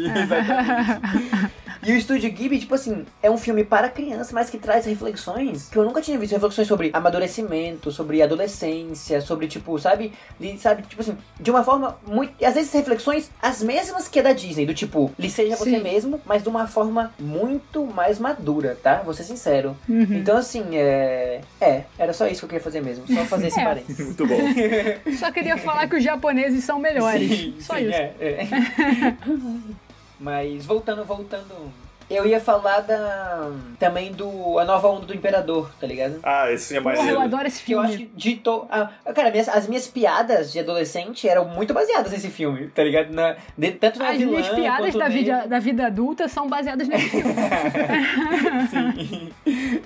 E 1.85 1.91
o 1.91 1.97
Estúdio 1.97 2.31
Ghibli, 2.31 2.59
tipo 2.59 2.75
assim, 2.75 3.05
é 3.21 3.29
um 3.29 3.37
filme 3.37 3.63
para 3.63 3.89
criança, 3.89 4.31
mas 4.33 4.49
que 4.49 4.57
traz 4.57 4.85
reflexões 4.85 5.69
que 5.69 5.77
eu 5.77 5.83
nunca 5.83 6.01
tinha 6.01 6.17
visto. 6.17 6.33
Reflexões 6.33 6.67
sobre 6.67 6.89
amadurecimento, 6.93 7.91
sobre 7.91 8.21
adolescência, 8.21 9.21
sobre, 9.21 9.47
tipo, 9.47 9.77
sabe? 9.79 10.13
De, 10.39 10.57
sabe, 10.59 10.83
tipo 10.83 11.01
assim, 11.01 11.17
de 11.39 11.51
uma 11.51 11.63
forma 11.63 11.97
muito. 12.05 12.33
Às 12.43 12.55
vezes 12.55 12.71
reflexões 12.73 13.29
as 13.41 13.61
mesmas 13.61 14.07
que 14.07 14.19
a 14.19 14.23
da 14.23 14.33
Disney, 14.33 14.65
do 14.65 14.73
tipo, 14.73 15.11
lhe 15.17 15.29
seja 15.29 15.55
você 15.55 15.71
Sim. 15.71 15.83
mesmo, 15.83 16.21
mas 16.25 16.43
de 16.43 16.49
uma 16.49 16.67
forma 16.67 17.13
muito 17.19 17.85
mais 17.85 18.19
madura, 18.19 18.77
tá? 18.81 19.01
Vou 19.03 19.13
ser 19.13 19.23
sincero. 19.23 19.75
Uhum. 19.87 20.07
Então, 20.11 20.37
assim, 20.37 20.63
é. 20.73 21.41
É, 21.59 21.83
era 21.97 22.13
só 22.13 22.27
isso 22.27 22.39
que 22.41 22.45
eu 22.45 22.49
queria 22.49 22.63
fazer 22.63 22.81
mesmo. 22.81 23.05
Só 23.07 23.25
fazer 23.25 23.47
esse 23.47 23.59
É. 23.63 23.63
parênteses. 23.63 24.05
Muito 24.05 24.27
bom. 24.27 24.37
Só 25.17 25.31
queria 25.31 25.57
falar 25.57 25.87
que 25.87 25.95
os 25.95 26.03
japoneses 26.03 26.63
são 26.63 26.79
melhores. 26.79 27.29
Sim, 27.29 27.55
Só 27.59 27.75
sim, 27.75 27.83
isso. 27.89 27.93
é, 27.93 28.13
é. 28.19 28.47
Mas 30.23 30.65
voltando, 30.65 31.03
voltando. 31.03 31.82
Eu 32.13 32.25
ia 32.27 32.39
falar 32.39 32.81
da. 32.81 33.49
Também 33.79 34.11
do. 34.11 34.59
A 34.59 34.65
nova 34.65 34.87
onda 34.87 35.05
do 35.05 35.13
Imperador, 35.15 35.71
tá 35.79 35.87
ligado? 35.87 36.19
Ah, 36.23 36.51
esse 36.51 36.77
é 36.77 36.81
Porra, 36.81 36.95
maneiro. 36.95 37.17
eu 37.17 37.21
adoro 37.21 37.47
esse 37.47 37.63
Que 37.63 37.71
eu 37.73 37.79
filme. 37.81 37.93
acho 37.95 37.97
que 38.05 38.11
ditou. 38.15 38.67
Ah, 38.69 38.89
cara, 39.15 39.31
minhas- 39.31 39.49
as 39.49 39.67
minhas 39.67 39.87
piadas 39.87 40.51
de 40.51 40.59
adolescente 40.59 41.27
eram 41.27 41.45
muito 41.45 41.73
baseadas 41.73 42.11
nesse 42.11 42.29
filme, 42.29 42.67
tá 42.67 42.83
ligado? 42.83 43.11
Na, 43.11 43.35
de- 43.57 43.71
tanto 43.71 43.99
na 43.99 44.09
As 44.09 44.17
vilã, 44.17 44.31
minhas 44.31 44.49
piadas 44.49 44.93
da 44.93 45.09
nele. 45.09 45.19
vida, 45.23 45.47
da 45.47 45.59
vida 45.59 45.87
adulta 45.87 46.27
são 46.27 46.47
baseadas 46.47 46.87
nesse 46.87 47.09
filme. 47.09 47.33
Sim. 48.69 49.29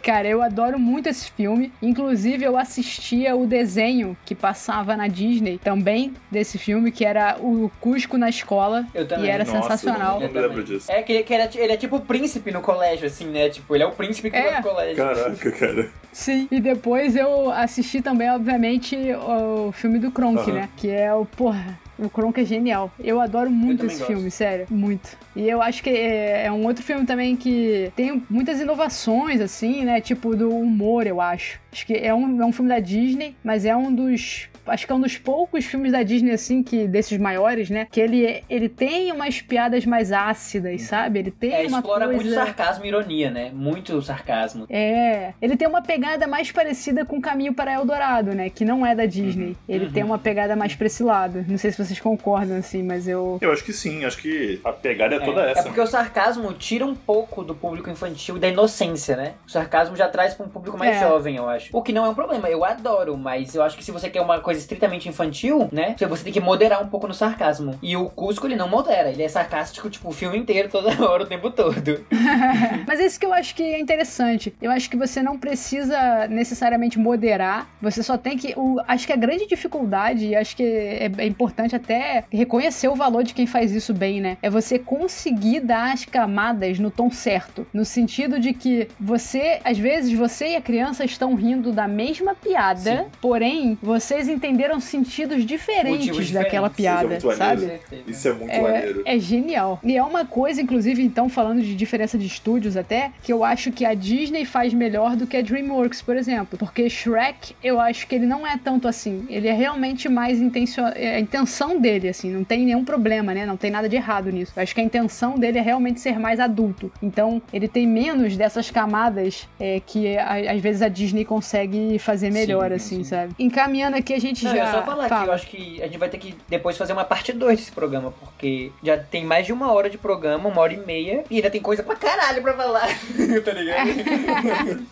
Cara, 0.03 0.27
eu 0.27 0.41
adoro 0.41 0.77
muito 0.79 1.07
esse 1.07 1.31
filme. 1.31 1.71
Inclusive, 1.81 2.43
eu 2.43 2.57
assistia 2.57 3.35
o 3.35 3.45
desenho 3.45 4.15
que 4.25 4.35
passava 4.35 4.95
na 4.95 5.07
Disney 5.07 5.57
também 5.57 6.13
desse 6.31 6.57
filme, 6.57 6.91
que 6.91 7.05
era 7.05 7.37
o 7.39 7.71
Cusco 7.79 8.17
na 8.17 8.29
escola. 8.29 8.85
Eu 8.93 9.07
também. 9.07 9.25
E 9.25 9.29
era 9.29 9.43
Nossa, 9.45 9.61
sensacional. 9.61 10.21
eu 10.21 10.31
não 10.31 10.41
lembro 10.41 10.63
disso. 10.63 10.91
É 10.91 11.01
que, 11.01 11.11
ele- 11.13 11.23
que 11.23 11.33
é, 11.33 11.49
ele 11.55 11.73
é 11.73 11.77
tipo 11.77 11.97
o 11.97 12.01
príncipe 12.17 12.51
no 12.51 12.61
colégio, 12.61 13.07
assim, 13.07 13.25
né? 13.25 13.49
Tipo, 13.49 13.75
ele 13.75 13.83
é 13.83 13.87
o 13.87 13.91
príncipe 13.91 14.29
que 14.31 14.37
É. 14.37 14.43
vai 14.51 14.57
no 14.57 14.63
colégio. 14.63 14.95
Caraca, 14.97 15.51
cara. 15.51 15.89
Sim. 16.11 16.47
E 16.51 16.59
depois 16.59 17.15
eu 17.15 17.51
assisti 17.51 18.01
também, 18.01 18.29
obviamente, 18.31 18.95
o 19.13 19.71
filme 19.71 19.99
do 19.99 20.11
Kronk, 20.11 20.51
né? 20.51 20.69
Que 20.75 20.89
é 20.89 21.13
o, 21.13 21.25
porra, 21.25 21.77
o 21.97 22.09
Kronk 22.09 22.39
é 22.39 22.45
genial. 22.45 22.91
Eu 22.99 23.19
adoro 23.19 23.49
muito 23.49 23.79
também 23.79 23.91
esse 23.93 23.99
gosto. 23.99 24.13
filme, 24.13 24.31
sério, 24.31 24.67
muito. 24.69 25.17
E 25.35 25.47
eu 25.47 25.61
acho 25.61 25.83
que 25.83 25.89
é, 25.89 26.45
é 26.45 26.51
um 26.51 26.65
outro 26.65 26.83
filme 26.83 27.05
também 27.05 27.35
que 27.35 27.91
tem 27.95 28.23
muitas 28.29 28.59
inovações, 28.59 29.41
assim, 29.41 29.83
né? 29.83 30.01
Tipo 30.01 30.35
do 30.35 30.49
humor, 30.49 31.05
eu 31.07 31.21
acho. 31.21 31.59
Acho 31.71 31.85
que 31.85 31.93
é 31.93 32.13
um, 32.13 32.41
é 32.41 32.45
um 32.45 32.51
filme 32.51 32.69
da 32.69 32.79
Disney, 32.79 33.35
mas 33.43 33.65
é 33.65 33.75
um 33.75 33.93
dos. 33.93 34.49
Acho 34.65 34.85
que 34.85 34.91
é 34.91 34.95
um 34.95 34.99
dos 34.99 35.17
poucos 35.17 35.63
filmes 35.63 35.93
da 35.93 36.03
Disney, 36.03 36.31
assim, 36.31 36.61
que 36.61 36.87
desses 36.87 37.17
maiores, 37.17 37.69
né? 37.69 37.87
Que 37.89 38.01
ele, 38.01 38.43
ele 38.49 38.67
tem 38.67 39.11
umas 39.13 39.39
piadas 39.41 39.85
mais 39.85 40.11
ácidas, 40.11 40.81
sabe? 40.81 41.19
Ele 41.19 41.31
tem 41.31 41.53
É, 41.53 41.67
uma 41.67 41.77
explora 41.79 42.05
coisa... 42.05 42.21
muito 42.21 42.33
sarcasmo 42.35 42.83
e 42.83 42.87
ironia, 42.89 43.31
né? 43.31 43.49
Muito 43.53 44.01
sarcasmo. 44.01 44.65
É, 44.69 45.33
ele 45.41 45.55
tem 45.55 45.67
uma 45.67 45.81
pegada 45.81 46.27
mais 46.27 46.51
parecida 46.51 47.05
com 47.05 47.21
Caminho 47.21 47.53
para 47.53 47.73
Eldorado, 47.73 48.33
né? 48.33 48.49
Que 48.49 48.65
não 48.65 48.85
é 48.85 48.93
da 48.93 49.05
Disney. 49.05 49.55
Ele 49.69 49.85
uhum. 49.85 49.91
tem 49.91 50.03
uma 50.03 50.17
pegada 50.19 50.53
mais 50.53 50.75
pra 50.75 50.87
esse 50.87 51.01
lado. 51.01 51.45
Não 51.47 51.57
sei 51.57 51.71
se 51.71 51.77
vocês 51.87 51.99
concordam, 51.99 52.57
assim, 52.57 52.83
mas 52.83 53.07
eu. 53.07 53.37
Eu 53.41 53.51
acho 53.51 53.63
que 53.63 53.73
sim, 53.73 54.05
acho 54.05 54.17
que 54.17 54.59
a 54.63 54.71
pegada 54.71 55.15
é 55.15 55.19
toda 55.19 55.41
É, 55.47 55.51
essa. 55.51 55.61
é 55.61 55.63
porque 55.63 55.81
o 55.81 55.87
sarcasmo 55.87 56.53
tira 56.53 56.85
um 56.85 56.95
pouco 56.95 57.43
do 57.43 57.55
público 57.55 57.89
infantil 57.89 58.37
e 58.37 58.39
da 58.39 58.47
inocência, 58.47 59.15
né? 59.15 59.33
O 59.47 59.51
sarcasmo 59.51 59.95
já 59.95 60.07
traz 60.07 60.33
pra 60.33 60.45
um 60.45 60.49
público 60.49 60.77
mais 60.77 60.95
É. 60.97 60.99
jovem, 60.99 61.35
eu 61.37 61.47
acho. 61.49 61.69
O 61.75 61.81
que 61.81 61.91
não 61.93 62.05
é 62.05 62.09
um 62.09 62.13
problema, 62.15 62.49
eu 62.49 62.63
adoro, 62.63 63.17
mas 63.17 63.55
eu 63.55 63.63
acho 63.63 63.77
que 63.77 63.83
se 63.83 63.91
você 63.91 64.09
quer 64.09 64.21
uma 64.21 64.39
coisa 64.39 64.59
estritamente 64.59 65.07
infantil, 65.09 65.69
né? 65.71 65.95
Você 66.07 66.23
tem 66.23 66.33
que 66.33 66.39
moderar 66.39 66.81
um 66.83 66.87
pouco 66.87 67.07
no 67.07 67.13
sarcasmo. 67.13 67.77
E 67.81 67.95
o 67.95 68.09
Cusco, 68.09 68.47
ele 68.47 68.55
não 68.55 68.67
modera, 68.69 69.09
ele 69.09 69.23
é 69.23 69.27
sarcástico, 69.27 69.89
tipo, 69.89 70.09
o 70.09 70.11
filme 70.11 70.37
inteiro, 70.37 70.69
toda 70.69 70.89
hora, 71.09 71.23
o 71.23 71.27
tempo 71.27 71.49
todo. 71.51 72.05
Mas 72.87 72.99
é 72.99 73.05
isso 73.05 73.19
que 73.19 73.25
eu 73.25 73.33
acho 73.33 73.55
que 73.55 73.63
é 73.63 73.79
interessante. 73.79 74.53
Eu 74.61 74.71
acho 74.71 74.89
que 74.89 74.97
você 74.97 75.21
não 75.21 75.37
precisa 75.37 76.27
necessariamente 76.27 76.97
moderar. 76.99 77.67
Você 77.81 78.01
só 78.03 78.17
tem 78.17 78.37
que. 78.37 78.53
O, 78.57 78.77
acho 78.87 79.05
que 79.05 79.13
a 79.13 79.15
grande 79.17 79.45
dificuldade, 79.47 80.27
e 80.27 80.35
acho 80.35 80.55
que 80.55 80.63
é, 80.63 81.11
é 81.17 81.25
importante 81.25 81.75
até 81.77 82.25
reconhecer 82.31 82.87
o 82.87 82.95
valor 82.95 83.23
de 83.23 83.33
quem 83.33 83.47
faz 83.47 83.71
isso 83.71 83.93
bem, 83.93 84.19
né? 84.21 84.37
É 84.41 84.49
você 84.49 84.77
conseguir 84.77 85.61
dar 85.61 85.93
as 85.93 86.05
camadas 86.05 86.79
no 86.79 86.91
tom 86.91 87.09
certo. 87.09 87.65
No 87.73 87.85
sentido 87.85 88.39
de 88.39 88.53
que 88.53 88.87
você, 88.99 89.59
às 89.63 89.77
vezes, 89.77 90.11
você 90.13 90.49
e 90.49 90.55
a 90.55 90.61
criança 90.61 91.05
estão 91.05 91.35
rindo 91.35 91.71
da 91.71 91.87
mesma 91.87 92.35
piada, 92.35 92.97
Sim. 92.97 93.05
porém, 93.21 93.77
vocês 93.81 94.27
entenderam 94.27 94.79
sentidos 94.79 95.45
diferentes 95.45 96.07
Motivos 96.07 96.31
daquela 96.31 96.69
diferentes. 96.69 96.79
Isso 96.79 96.87
é 96.87 96.91
piada, 96.91 97.07
muito 97.07 97.27
maneiro. 97.27 97.61
sabe? 97.61 97.61
certeza. 97.61 98.03
Isso 98.07 98.27
é 98.27 98.33
muito 98.33 98.61
maneiro. 98.61 99.03
É, 99.05 99.15
é 99.15 99.19
genial. 99.19 99.79
E 99.83 99.97
é 99.97 100.03
uma 100.03 100.25
coisa, 100.25 100.61
inclusive, 100.61 101.01
então, 101.01 101.29
falando 101.29 101.61
de 101.61 101.75
diferença 101.75 102.17
de 102.17 102.25
estúdios 102.25 102.75
até, 102.77 103.11
que 103.23 103.31
eu 103.31 103.43
acho 103.43 103.71
que 103.71 103.85
a 103.85 103.93
Disney 103.93 104.45
faz 104.45 104.73
melhor 104.73 105.15
do 105.15 105.27
que 105.27 105.37
a 105.37 105.41
DreamWorks, 105.41 106.01
por 106.01 106.15
exemplo. 106.15 106.57
Porque 106.57 106.89
Shrek, 106.89 107.55
eu 107.63 107.79
acho 107.79 108.07
que 108.07 108.15
ele 108.15 108.25
não 108.25 108.45
é 108.45 108.57
tanto 108.57 108.87
assim. 108.87 109.25
Ele 109.29 109.47
é 109.47 109.53
realmente 109.53 110.09
mais 110.09 110.39
intencio... 110.39 110.83
é 110.95 111.15
a 111.15 111.19
intenção 111.19 111.66
dele, 111.79 112.07
assim, 112.09 112.31
não 112.31 112.43
tem 112.43 112.63
nenhum 112.65 112.85
problema, 112.85 113.33
né? 113.33 113.45
Não 113.45 113.57
tem 113.57 113.71
nada 113.71 113.89
de 113.89 113.95
errado 113.95 114.31
nisso. 114.31 114.53
Eu 114.55 114.63
acho 114.63 114.73
que 114.75 114.81
a 114.81 114.83
intenção 114.83 115.37
dele 115.37 115.57
é 115.57 115.61
realmente 115.61 115.99
ser 115.99 116.19
mais 116.19 116.39
adulto. 116.39 116.91
Então, 117.01 117.41
ele 117.51 117.67
tem 117.67 117.87
menos 117.87 118.37
dessas 118.37 118.69
camadas 118.69 119.47
é, 119.59 119.81
que 119.85 120.17
a- 120.17 120.51
às 120.53 120.61
vezes 120.61 120.81
a 120.81 120.87
Disney 120.87 121.25
consegue 121.25 121.97
fazer 121.99 122.31
melhor, 122.31 122.69
Sim, 122.69 122.75
assim, 122.75 122.95
sim. 122.97 123.03
sabe? 123.05 123.33
Encaminhando 123.39 123.97
aqui, 123.97 124.13
a 124.13 124.19
gente 124.19 124.43
Não, 124.45 124.55
já. 124.55 124.65
eu 124.65 124.71
só 124.71 124.83
falar 124.83 125.07
que 125.07 125.27
eu 125.27 125.33
acho 125.33 125.47
que 125.47 125.81
a 125.81 125.85
gente 125.87 125.97
vai 125.97 126.09
ter 126.09 126.17
que 126.19 126.35
depois 126.47 126.77
fazer 126.77 126.93
uma 126.93 127.03
parte 127.05 127.33
2 127.33 127.57
desse 127.59 127.71
programa, 127.71 128.13
porque 128.19 128.71
já 128.83 128.97
tem 128.97 129.25
mais 129.25 129.45
de 129.45 129.53
uma 129.53 129.71
hora 129.71 129.89
de 129.89 129.97
programa, 129.97 130.47
uma 130.49 130.61
hora 130.61 130.73
e 130.73 130.77
meia, 130.77 131.23
e 131.29 131.37
ainda 131.37 131.49
tem 131.49 131.61
coisa 131.61 131.81
pra 131.83 131.95
caralho 131.95 132.41
pra 132.41 132.53
falar, 132.53 132.87
tá 133.43 133.51
ligado? 133.53 133.87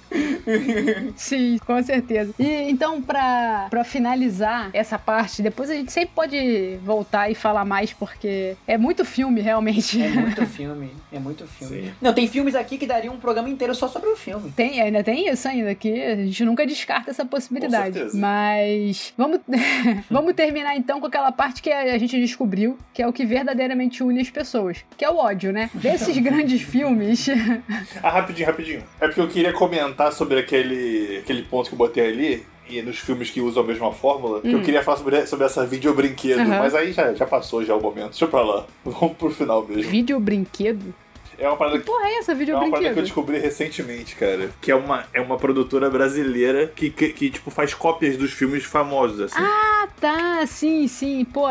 Sim, 1.15 1.57
com 1.65 1.81
certeza. 1.83 2.33
E 2.39 2.69
então, 2.69 3.01
pra, 3.01 3.67
pra 3.69 3.83
finalizar 3.83 4.69
essa 4.73 4.97
parte, 4.97 5.41
depois 5.41 5.69
a 5.69 5.73
gente 5.73 5.91
sempre 5.91 6.11
pode 6.15 6.35
vai 6.65 6.79
voltar 6.95 7.29
e 7.29 7.35
falar 7.35 7.65
mais, 7.65 7.93
porque 7.93 8.55
é 8.67 8.77
muito 8.77 9.05
filme, 9.05 9.41
realmente. 9.41 10.01
É 10.01 10.09
muito 10.09 10.45
filme, 10.45 10.91
é 11.11 11.19
muito 11.19 11.45
filme. 11.47 11.83
Sim. 11.83 11.91
Não, 12.01 12.13
tem 12.13 12.27
filmes 12.27 12.55
aqui 12.55 12.77
que 12.77 12.87
dariam 12.87 13.13
um 13.13 13.19
programa 13.19 13.49
inteiro 13.49 13.75
só 13.75 13.87
sobre 13.87 14.09
o 14.09 14.15
filme. 14.15 14.51
Tem, 14.51 14.81
ainda 14.81 15.03
tem 15.03 15.29
isso 15.29 15.47
ainda, 15.47 15.75
que 15.75 16.01
a 16.01 16.15
gente 16.15 16.43
nunca 16.43 16.65
descarta 16.65 17.11
essa 17.11 17.25
possibilidade. 17.25 17.87
Com 17.87 17.93
certeza. 17.93 18.17
Mas 18.17 19.13
vamos, 19.17 19.39
vamos 20.09 20.33
terminar 20.33 20.75
então 20.75 20.99
com 20.99 21.07
aquela 21.07 21.31
parte 21.31 21.61
que 21.61 21.71
a 21.71 21.97
gente 21.97 22.19
descobriu, 22.19 22.77
que 22.93 23.01
é 23.01 23.07
o 23.07 23.13
que 23.13 23.25
verdadeiramente 23.25 24.03
une 24.03 24.21
as 24.21 24.29
pessoas, 24.29 24.83
que 24.97 25.03
é 25.03 25.09
o 25.09 25.17
ódio, 25.17 25.51
né? 25.51 25.69
Desses 25.73 26.17
grandes 26.19 26.61
filmes. 26.61 27.27
Ah, 28.01 28.09
rapidinho, 28.09 28.47
rapidinho. 28.47 28.83
É 28.99 29.07
porque 29.07 29.21
eu 29.21 29.27
queria 29.27 29.53
comentar 29.53 30.11
sobre 30.11 30.39
aquele, 30.39 31.17
aquele 31.17 31.43
ponto 31.43 31.69
que 31.69 31.75
eu 31.75 31.77
botei 31.77 32.07
ali. 32.07 32.54
E 32.67 32.81
nos 32.81 32.97
filmes 32.97 33.29
que 33.29 33.41
usam 33.41 33.63
a 33.63 33.65
mesma 33.65 33.91
fórmula, 33.91 34.41
que 34.41 34.51
eu 34.51 34.61
queria 34.61 34.81
falar 34.81 34.97
sobre, 34.97 35.27
sobre 35.27 35.45
essa 35.45 35.65
videobrinquedo, 35.65 36.41
Aham. 36.41 36.59
mas 36.59 36.73
aí 36.73 36.91
já, 36.91 37.13
já 37.13 37.25
passou 37.25 37.63
já 37.63 37.75
o 37.75 37.81
momento. 37.81 38.09
Deixa 38.09 38.27
pra 38.27 38.41
lá. 38.41 38.65
Vamos 38.83 39.17
pro 39.17 39.29
final 39.29 39.65
mesmo. 39.67 39.89
Vídeo 39.91 40.19
brinquedo? 40.19 40.93
É 41.37 41.47
uma 41.47 41.57
parada 41.57 41.79
que 41.79 41.85
Porra, 41.85 42.07
é 42.07 42.17
essa 42.17 42.31
É 42.31 42.35
vídeo 42.35 42.55
uma 42.55 42.69
parada 42.69 42.93
que 42.93 42.99
eu 42.99 43.03
descobri 43.03 43.37
recentemente, 43.37 44.15
cara. 44.15 44.49
Que 44.61 44.71
é 44.71 44.75
uma, 44.75 45.05
é 45.13 45.19
uma 45.19 45.37
produtora 45.37 45.89
brasileira 45.89 46.71
que, 46.73 46.89
que, 46.89 47.09
que, 47.09 47.29
tipo, 47.29 47.51
faz 47.51 47.73
cópias 47.73 48.15
dos 48.17 48.31
filmes 48.31 48.63
famosos, 48.63 49.19
assim. 49.19 49.35
Ah, 49.37 49.74
tá, 50.05 50.45
sim, 50.45 50.87
sim, 50.87 51.25
pô, 51.25 51.47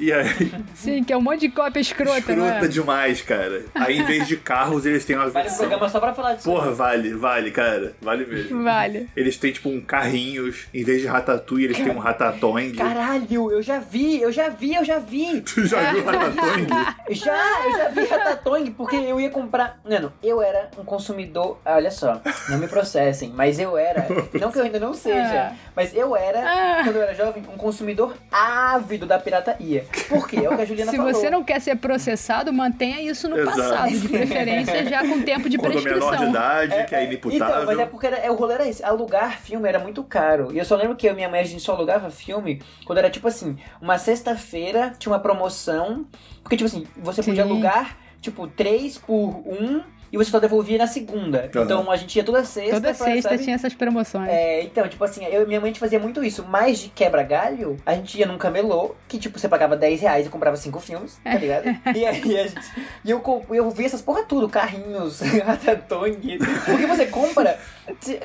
E 0.00 0.12
aí, 0.12 0.52
sim, 0.74 1.04
que 1.04 1.12
é 1.12 1.16
um 1.16 1.20
monte 1.20 1.40
de 1.40 1.48
cópia 1.50 1.80
escrota, 1.80 2.34
não 2.34 2.46
escrota 2.46 2.64
é? 2.64 2.68
demais, 2.68 3.20
cara. 3.22 3.64
Aí, 3.74 3.98
em 3.98 4.04
vez 4.04 4.26
de 4.26 4.36
carros, 4.36 4.86
eles 4.86 5.04
têm 5.04 5.16
uma 5.16 5.28
Vale 5.28 5.44
versão... 5.48 5.58
programa 5.68 5.88
só 5.88 6.00
pra 6.00 6.14
falar 6.14 6.34
disso. 6.34 6.48
Porra, 6.50 6.70
vale, 6.72 7.12
vale, 7.14 7.50
cara. 7.50 7.94
Vale 8.00 8.24
mesmo. 8.26 8.62
Vale. 8.62 9.08
Eles 9.14 9.36
têm, 9.36 9.52
tipo, 9.52 9.68
um 9.68 9.80
carrinhos. 9.80 10.66
Em 10.72 10.82
vez 10.84 11.00
de 11.02 11.06
ratatouille, 11.06 11.66
eles 11.66 11.76
têm 11.76 11.90
um 11.90 11.98
ratatouille. 11.98 12.76
Caralho, 12.76 13.50
eu 13.52 13.62
já 13.62 13.78
vi, 13.78 14.20
eu 14.20 14.32
já 14.32 14.48
vi, 14.48 14.74
eu 14.74 14.84
já 14.84 14.98
vi. 14.98 15.40
Tu 15.52 15.66
já 15.66 15.92
viu 15.92 16.04
ratatouille? 16.04 16.66
Já, 17.12 17.64
eu 17.66 17.72
já 17.76 17.88
vi 17.88 18.04
Ratatouille, 18.06 18.70
porque 18.70 18.96
eu 18.96 19.20
ia 19.20 19.28
comprar. 19.28 19.78
Mano, 19.88 20.10
eu 20.22 20.40
era 20.40 20.70
um 20.78 20.84
consumidor. 20.84 21.58
ah, 21.64 21.74
Olha 21.74 21.90
só, 21.90 22.20
não 22.48 22.56
me 22.58 22.66
processem, 22.66 23.30
mas 23.34 23.58
eu 23.58 23.76
era. 23.76 24.06
Não 24.40 24.50
que 24.50 24.58
eu 24.58 24.62
ainda 24.64 24.78
não 24.80 24.94
seja, 24.94 25.50
Ah. 25.52 25.56
mas 25.76 25.94
eu 25.94 26.16
era, 26.16 26.40
Ah. 26.40 26.80
quando 26.84 26.96
eu 26.96 27.02
era 27.02 27.14
jovem, 27.14 27.42
um 27.52 27.56
consumidor 27.58 27.81
ávido 28.30 29.06
da 29.06 29.18
pirataria. 29.18 29.84
Por 30.08 30.28
quê? 30.28 30.36
É 30.36 30.48
o 30.48 30.56
que 30.56 30.62
a 30.62 30.64
Juliana 30.64 30.90
Se 30.90 30.96
falou. 30.96 31.12
você 31.12 31.30
não 31.30 31.42
quer 31.44 31.60
ser 31.60 31.76
processado, 31.76 32.52
mantenha 32.52 33.00
isso 33.00 33.28
no 33.28 33.38
Exato. 33.38 33.56
passado, 33.58 33.90
de 33.98 34.08
preferência 34.08 34.84
já 34.88 35.00
com 35.06 35.22
tempo 35.22 35.48
de 35.48 35.58
Quando 35.58 35.74
menor 35.74 35.92
de 35.92 35.98
prescrição. 35.98 36.30
idade, 36.30 36.86
que 36.86 36.94
é 36.94 37.04
inimputável. 37.04 37.54
Então, 37.54 37.66
mas 37.66 37.78
é 37.78 37.86
porque 37.86 38.06
era, 38.06 38.16
é, 38.16 38.30
o 38.30 38.34
rolê 38.34 38.54
era 38.54 38.68
esse. 38.68 38.84
Alugar 38.84 39.38
filme 39.40 39.68
era 39.68 39.78
muito 39.78 40.02
caro. 40.04 40.52
E 40.52 40.58
eu 40.58 40.64
só 40.64 40.76
lembro 40.76 40.96
que 40.96 41.06
eu 41.06 41.12
e 41.12 41.14
minha 41.14 41.28
mãe 41.28 41.40
a 41.40 41.44
gente 41.44 41.62
só 41.62 41.72
alugava 41.74 42.10
filme 42.10 42.62
quando 42.84 42.98
era 42.98 43.10
tipo 43.10 43.28
assim, 43.28 43.56
uma 43.80 43.98
sexta-feira 43.98 44.92
tinha 44.98 45.12
uma 45.12 45.20
promoção. 45.20 46.06
Porque, 46.42 46.56
tipo 46.56 46.68
assim, 46.68 46.86
você 46.96 47.22
podia 47.22 47.44
Sim. 47.44 47.50
alugar, 47.50 47.96
tipo, 48.20 48.46
três 48.48 48.98
por 48.98 49.42
um 49.46 49.82
e 50.12 50.16
você 50.18 50.30
só 50.30 50.38
devolvia 50.38 50.76
na 50.76 50.86
segunda. 50.86 51.50
Aham. 51.54 51.64
Então 51.64 51.90
a 51.90 51.96
gente 51.96 52.14
ia 52.14 52.22
toda 52.22 52.44
sexta. 52.44 52.74
Toda 52.74 52.94
pra, 52.94 53.06
sexta 53.06 53.30
sabe? 53.30 53.42
tinha 53.42 53.56
essas 53.56 53.72
promoções. 53.72 54.28
É, 54.28 54.62
então, 54.62 54.86
tipo 54.86 55.02
assim, 55.02 55.24
eu 55.24 55.42
e 55.42 55.46
minha 55.46 55.58
mãe 55.58 55.70
a 55.70 55.72
gente 55.72 55.80
fazia 55.80 55.98
muito 55.98 56.22
isso. 56.22 56.44
Mas 56.46 56.80
de 56.80 56.90
quebra-galho, 56.90 57.78
a 57.86 57.94
gente 57.94 58.18
ia 58.18 58.26
num 58.26 58.36
camelô, 58.36 58.94
que 59.08 59.18
tipo, 59.18 59.38
você 59.38 59.48
pagava 59.48 59.74
10 59.74 60.02
reais 60.02 60.26
e 60.26 60.28
comprava 60.28 60.56
cinco 60.56 60.78
filmes, 60.80 61.18
tá 61.24 61.34
ligado? 61.34 61.64
e 61.96 62.04
aí 62.04 62.38
a 62.38 62.46
gente. 62.46 62.72
E 63.02 63.10
eu, 63.10 63.22
eu 63.50 63.70
vi 63.70 63.86
essas 63.86 64.02
porra 64.02 64.22
tudo, 64.22 64.48
carrinhos, 64.48 65.20
ratatouille. 65.44 66.38
Porque 66.38 66.86
você 66.86 67.06
compra. 67.06 67.58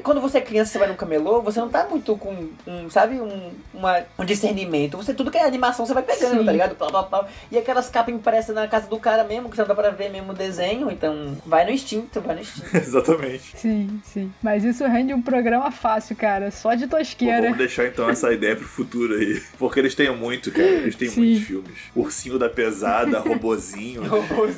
Quando 0.03 0.21
você 0.21 0.37
é 0.37 0.41
criança, 0.41 0.71
você 0.71 0.79
vai 0.79 0.87
num 0.87 0.95
camelô, 0.95 1.41
você 1.41 1.59
não 1.59 1.67
tá 1.69 1.87
muito 1.89 2.15
com 2.15 2.47
um, 2.67 2.89
sabe, 2.89 3.19
um, 3.19 3.51
uma, 3.73 4.03
um 4.19 4.23
discernimento. 4.23 4.97
Você 4.97 5.13
tudo 5.13 5.31
que 5.31 5.37
é 5.37 5.43
animação, 5.45 5.85
você 5.85 5.93
vai 5.93 6.03
pegando, 6.03 6.39
Sim. 6.39 6.45
tá 6.45 6.51
ligado? 6.51 6.75
Plá, 6.75 6.89
plá, 6.89 7.03
plá. 7.03 7.27
E 7.51 7.57
aquelas 7.57 7.89
capas 7.89 8.13
impressas 8.13 8.53
na 8.53 8.67
casa 8.67 8.87
do 8.87 8.99
cara 8.99 9.23
mesmo, 9.23 9.49
que 9.49 9.55
você 9.55 9.61
não 9.63 9.67
dá 9.69 9.75
pra 9.75 9.89
ver 9.89 10.09
mesmo 10.11 10.31
o 10.31 10.35
desenho, 10.35 10.91
então 10.91 11.35
vai 11.45 11.65
no 11.65 11.71
instinto, 11.71 12.21
vai 12.21 12.35
no 12.35 12.41
instinto. 12.41 12.67
Exatamente. 12.77 13.57
Sim, 13.57 13.99
sim. 14.05 14.31
Mas 14.43 14.63
isso 14.63 14.85
rende 14.85 15.13
um 15.13 15.21
programa 15.21 15.71
fácil, 15.71 16.15
cara. 16.15 16.51
Só 16.51 16.75
de 16.75 16.85
Pô, 16.87 16.97
tosqueira. 16.97 17.41
vamos 17.41 17.57
deixar 17.57 17.87
então 17.87 18.09
essa 18.09 18.31
ideia 18.31 18.55
pro 18.55 18.65
futuro 18.67 19.15
aí. 19.15 19.41
Porque 19.57 19.79
eles 19.79 19.95
têm 19.95 20.15
muito, 20.15 20.51
cara. 20.51 20.65
Eles 20.67 20.95
têm 20.95 21.09
Sim. 21.09 21.21
muitos 21.21 21.47
filmes. 21.47 21.71
Ursinho 21.95 22.37
da 22.37 22.47
Pesada, 22.49 23.19
Robozinho, 23.19 24.03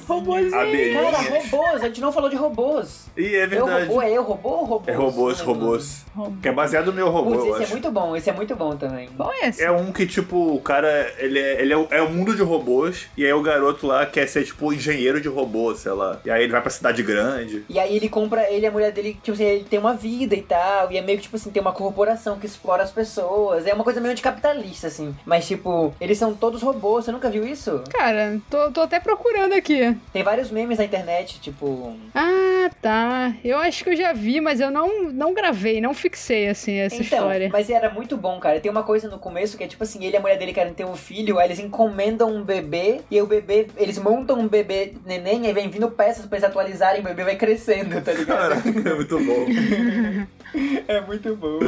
Robozinho. 0.08 0.52
Cara, 0.52 0.62
Abelhinhas. 0.64 1.50
robôs, 1.52 1.84
a 1.84 1.88
gente 1.88 2.02
não 2.02 2.12
falou 2.12 2.30
de 2.30 2.36
robôs. 2.36 3.08
E 3.18 3.36
é 3.36 3.46
Eu 3.46 3.50
verdade. 3.50 3.86
robô, 3.88 4.02
é 4.02 4.12
eu 4.12 4.24
robô 4.24 4.50
ou 4.50 4.66
robôs? 4.66 4.89
É 4.90 4.96
robôs, 4.96 5.40
robôs. 5.42 6.06
Robô. 6.16 6.34
Que 6.42 6.50
é 6.50 6.52
baseado 6.52 6.88
no 6.88 6.94
meu 6.94 7.10
robô, 7.10 7.32
Putz, 7.32 7.46
eu 7.46 7.52
esse 7.52 7.60
é 7.62 7.64
acho. 7.64 7.72
muito 7.74 7.92
bom, 7.92 8.16
esse 8.16 8.30
é 8.30 8.34
muito 8.34 8.56
bom 8.56 8.76
também. 8.76 9.08
Qual 9.16 9.32
é 9.32 9.48
esse? 9.48 9.64
É 9.64 9.72
um 9.72 9.92
que, 9.92 10.06
tipo, 10.06 10.56
o 10.56 10.60
cara, 10.62 11.12
ele 11.18 11.40
é, 11.40 11.62
ele 11.62 11.74
é, 11.74 11.78
o- 11.78 11.88
é 11.92 12.02
um 12.02 12.10
mundo 12.12 12.36
de 12.36 12.42
robôs, 12.42 13.08
e 13.16 13.26
aí 13.26 13.32
o 13.34 13.42
garoto 13.42 13.88
lá 13.88 14.06
quer 14.06 14.28
ser, 14.28 14.44
tipo, 14.44 14.72
engenheiro 14.74 15.22
de 15.22 15.28
robô, 15.28 15.74
sei 15.76 15.92
lá. 15.92 16.20
E 16.26 16.32
aí 16.32 16.44
ele 16.44 16.52
vai 16.52 16.62
pra 16.62 16.70
cidade 16.70 17.02
grande. 17.04 17.64
E 17.70 17.80
aí 17.80 17.96
ele 17.96 18.10
compra, 18.10 18.50
ele 18.52 18.66
e 18.66 18.68
a 18.68 18.72
mulher 18.72 18.92
dele, 18.92 19.14
tipo 19.22 19.32
assim, 19.34 19.44
ele 19.46 19.64
tem 19.64 19.80
uma 19.80 19.94
vida 19.94 20.36
e 20.36 20.42
tal, 20.42 20.92
e 20.92 20.98
é 20.98 21.02
meio 21.02 21.18
que, 21.18 21.24
tipo 21.24 21.36
assim, 21.36 21.52
tem 21.52 21.62
uma 21.62 21.72
corporação 21.74 22.38
que 22.40 22.46
explora 22.46 22.84
as 22.84 22.92
pessoas. 22.92 23.66
É 23.66 23.74
uma 23.74 23.84
coisa 23.84 24.02
meio 24.02 24.16
de 24.16 24.22
capitalista, 24.22 24.88
assim. 24.88 25.16
Mas, 25.26 25.48
tipo, 25.48 25.94
eles 26.02 26.18
são 26.18 26.34
todos 26.34 26.62
robôs, 26.62 27.06
você 27.06 27.12
nunca 27.12 27.30
viu 27.30 27.46
isso? 27.46 27.82
Cara, 27.92 28.40
tô, 28.50 28.72
tô 28.72 28.82
até 28.82 29.00
procurando 29.00 29.54
aqui. 29.54 29.96
Tem 30.12 30.24
vários 30.24 30.50
memes 30.52 30.78
na 30.80 30.86
internet, 30.86 31.40
tipo... 31.40 31.96
Ah, 32.16 32.70
tá. 32.82 33.34
Eu 33.44 33.58
acho 33.58 33.84
que 33.84 33.90
eu 33.92 33.96
já 33.96 34.14
vi, 34.14 34.40
mas 34.42 34.60
eu 34.60 34.70
não, 34.72 34.79
não 34.88 35.34
gravei, 35.34 35.82
não 35.82 35.94
fixei, 35.94 36.48
assim, 36.48 36.76
essa 36.78 36.96
então, 36.96 37.20
história. 37.20 37.50
mas 37.52 37.70
era 37.70 37.90
muito 37.90 38.16
bom, 38.16 38.40
cara. 38.40 38.60
Tem 38.60 38.72
uma 38.72 38.84
coisa 38.84 39.10
no 39.10 39.20
começo 39.20 39.58
que 39.58 39.64
é 39.64 39.68
tipo 39.68 39.84
assim, 39.84 40.04
ele 40.06 40.16
e 40.16 40.18
a 40.18 40.20
mulher 40.22 40.38
dele 40.38 40.54
querem 40.54 40.74
ter 40.74 40.86
um 40.86 40.96
filho, 40.96 41.38
aí 41.40 41.48
eles 41.48 41.60
encomendam 41.60 42.30
um 42.34 42.44
bebê, 42.44 43.02
e 43.10 43.22
o 43.22 43.26
bebê, 43.28 43.68
eles 43.78 43.98
montam 43.98 44.40
um 44.40 44.48
bebê 44.48 44.94
neném, 45.06 45.46
aí 45.48 45.54
vem 45.54 45.70
vindo 45.70 45.90
peças 45.92 46.26
pra 46.26 46.38
eles 46.38 46.50
atualizarem, 46.50 47.02
o 47.02 47.04
bebê 47.04 47.24
vai 47.24 47.36
crescendo, 47.36 48.00
tá 48.02 48.14
ligado? 48.14 48.50
Caraca, 48.62 48.70
é 48.70 48.94
muito 48.96 49.20
bom. 49.20 49.46
é 50.88 51.02
muito 51.02 51.36
bom. 51.36 51.60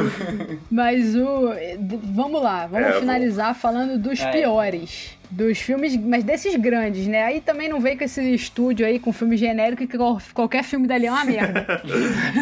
Mas 0.69 1.15
o. 1.15 1.49
Vamos 2.13 2.41
lá, 2.41 2.67
vamos 2.67 2.87
É, 2.87 2.99
finalizar 2.99 3.55
falando 3.55 3.97
dos 3.99 4.19
É. 4.19 4.31
piores. 4.31 5.17
Dos 5.31 5.59
filmes, 5.59 5.95
mas 5.95 6.23
desses 6.23 6.55
grandes, 6.55 7.07
né? 7.07 7.23
Aí 7.23 7.41
também 7.41 7.69
não 7.69 7.79
vem 7.79 7.97
com 7.97 8.03
esse 8.03 8.21
estúdio 8.33 8.85
aí 8.85 8.99
com 8.99 9.13
filme 9.13 9.37
genérico 9.37 9.87
que 9.87 9.97
qual- 9.97 10.21
qualquer 10.33 10.63
filme 10.63 10.87
dali 10.87 11.07
é 11.07 11.11
uma 11.11 11.23
merda. 11.23 11.65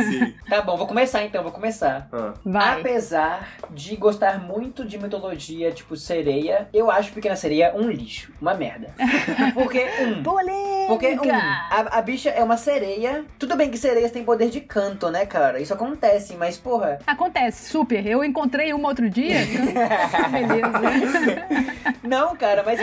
Sim. 0.09 0.33
Tá 0.49 0.61
bom, 0.61 0.75
vou 0.75 0.87
começar 0.87 1.23
então, 1.23 1.43
vou 1.43 1.51
começar. 1.51 2.07
Ah. 2.11 2.33
Vai. 2.43 2.79
Apesar 2.79 3.47
de 3.69 3.95
gostar 3.95 4.39
muito 4.39 4.83
de 4.83 4.97
mitologia, 4.97 5.71
tipo 5.71 5.95
sereia, 5.95 6.67
eu 6.73 6.89
acho 6.89 7.11
Pequena 7.11 7.35
Sereia 7.35 7.73
um 7.75 7.89
lixo, 7.89 8.31
uma 8.41 8.53
merda. 8.53 8.87
Porque, 9.53 9.85
um, 10.01 10.23
Polêmica! 10.23 10.87
Porque, 10.87 11.07
um, 11.19 11.31
a, 11.31 11.97
a 11.99 12.01
bicha 12.01 12.29
é 12.29 12.43
uma 12.43 12.57
sereia. 12.57 13.23
Tudo 13.37 13.55
bem 13.55 13.69
que 13.69 13.77
sereias 13.77 14.11
têm 14.11 14.23
poder 14.23 14.49
de 14.49 14.61
canto, 14.61 15.09
né, 15.09 15.25
cara? 15.25 15.59
Isso 15.61 15.73
acontece, 15.73 16.35
mas, 16.35 16.57
porra. 16.57 16.99
Acontece, 17.05 17.69
super. 17.69 18.05
Eu 18.05 18.23
encontrei 18.23 18.73
uma 18.73 18.87
outro 18.89 19.09
dia. 19.09 19.35
então, 19.45 20.31
Beleza. 20.31 21.47
Não, 22.03 22.35
cara, 22.35 22.63
mas 22.65 22.78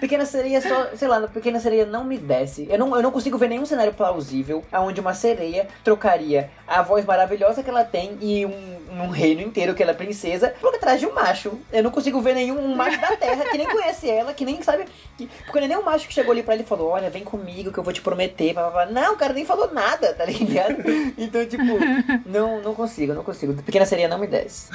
Pequena 0.00 0.24
Sereia 0.24 0.60
só. 0.60 0.88
Sei 0.96 1.08
lá, 1.08 1.20
Pequena 1.28 1.60
Sereia 1.60 1.84
não 1.86 2.04
me 2.04 2.18
desce. 2.18 2.66
Eu 2.70 2.78
não, 2.78 2.94
eu 2.96 3.02
não 3.02 3.10
consigo 3.10 3.36
ver 3.38 3.48
nenhum 3.48 3.66
cenário 3.66 3.92
plausível 3.94 4.64
onde 4.72 5.00
uma 5.00 5.14
sereia 5.14 5.66
trocaria 5.84 6.50
a 6.66 6.82
voz 6.82 7.04
maravilhosa 7.04 7.62
que 7.62 7.70
ela 7.70 7.84
tem 7.84 8.16
e 8.20 8.44
um, 8.46 9.02
um 9.04 9.08
reino 9.08 9.40
inteiro 9.40 9.74
que 9.74 9.82
ela 9.82 9.92
é 9.92 9.94
princesa 9.94 10.52
por 10.60 10.74
atrás 10.74 11.00
de 11.00 11.06
um 11.06 11.14
macho. 11.14 11.58
Eu 11.72 11.82
não 11.82 11.90
consigo 11.90 12.20
ver 12.20 12.34
nenhum 12.34 12.58
um 12.58 12.74
macho 12.76 13.00
da 13.00 13.16
terra 13.16 13.44
que 13.46 13.58
nem 13.58 13.66
conhece 13.66 14.08
ela, 14.10 14.32
que 14.34 14.44
nem 14.44 14.62
sabe. 14.62 14.84
Que, 15.16 15.28
porque 15.44 15.58
não 15.58 15.64
é 15.66 15.68
nem 15.68 15.78
um 15.78 15.82
macho 15.84 16.06
que 16.06 16.14
chegou 16.14 16.32
ali 16.32 16.42
pra 16.42 16.54
ele 16.54 16.62
e 16.62 16.66
falou: 16.66 16.90
Olha, 16.90 17.10
vem 17.10 17.24
comigo 17.24 17.72
que 17.72 17.78
eu 17.78 17.82
vou 17.84 17.92
te 17.92 18.00
prometer. 18.02 18.52
Blá, 18.54 18.70
blá, 18.70 18.86
blá. 18.86 19.02
Não, 19.02 19.14
o 19.14 19.16
cara 19.16 19.32
nem 19.32 19.44
falou 19.44 19.72
nada, 19.72 20.12
tá 20.14 20.24
ligado? 20.24 20.76
Então, 21.18 21.44
tipo, 21.46 21.62
não, 22.26 22.60
não 22.62 22.74
consigo, 22.74 23.12
não 23.12 23.24
consigo. 23.24 23.54
Pequena 23.62 23.84
Sereia 23.84 24.08
não 24.08 24.18
me 24.18 24.26
desce. 24.26 24.68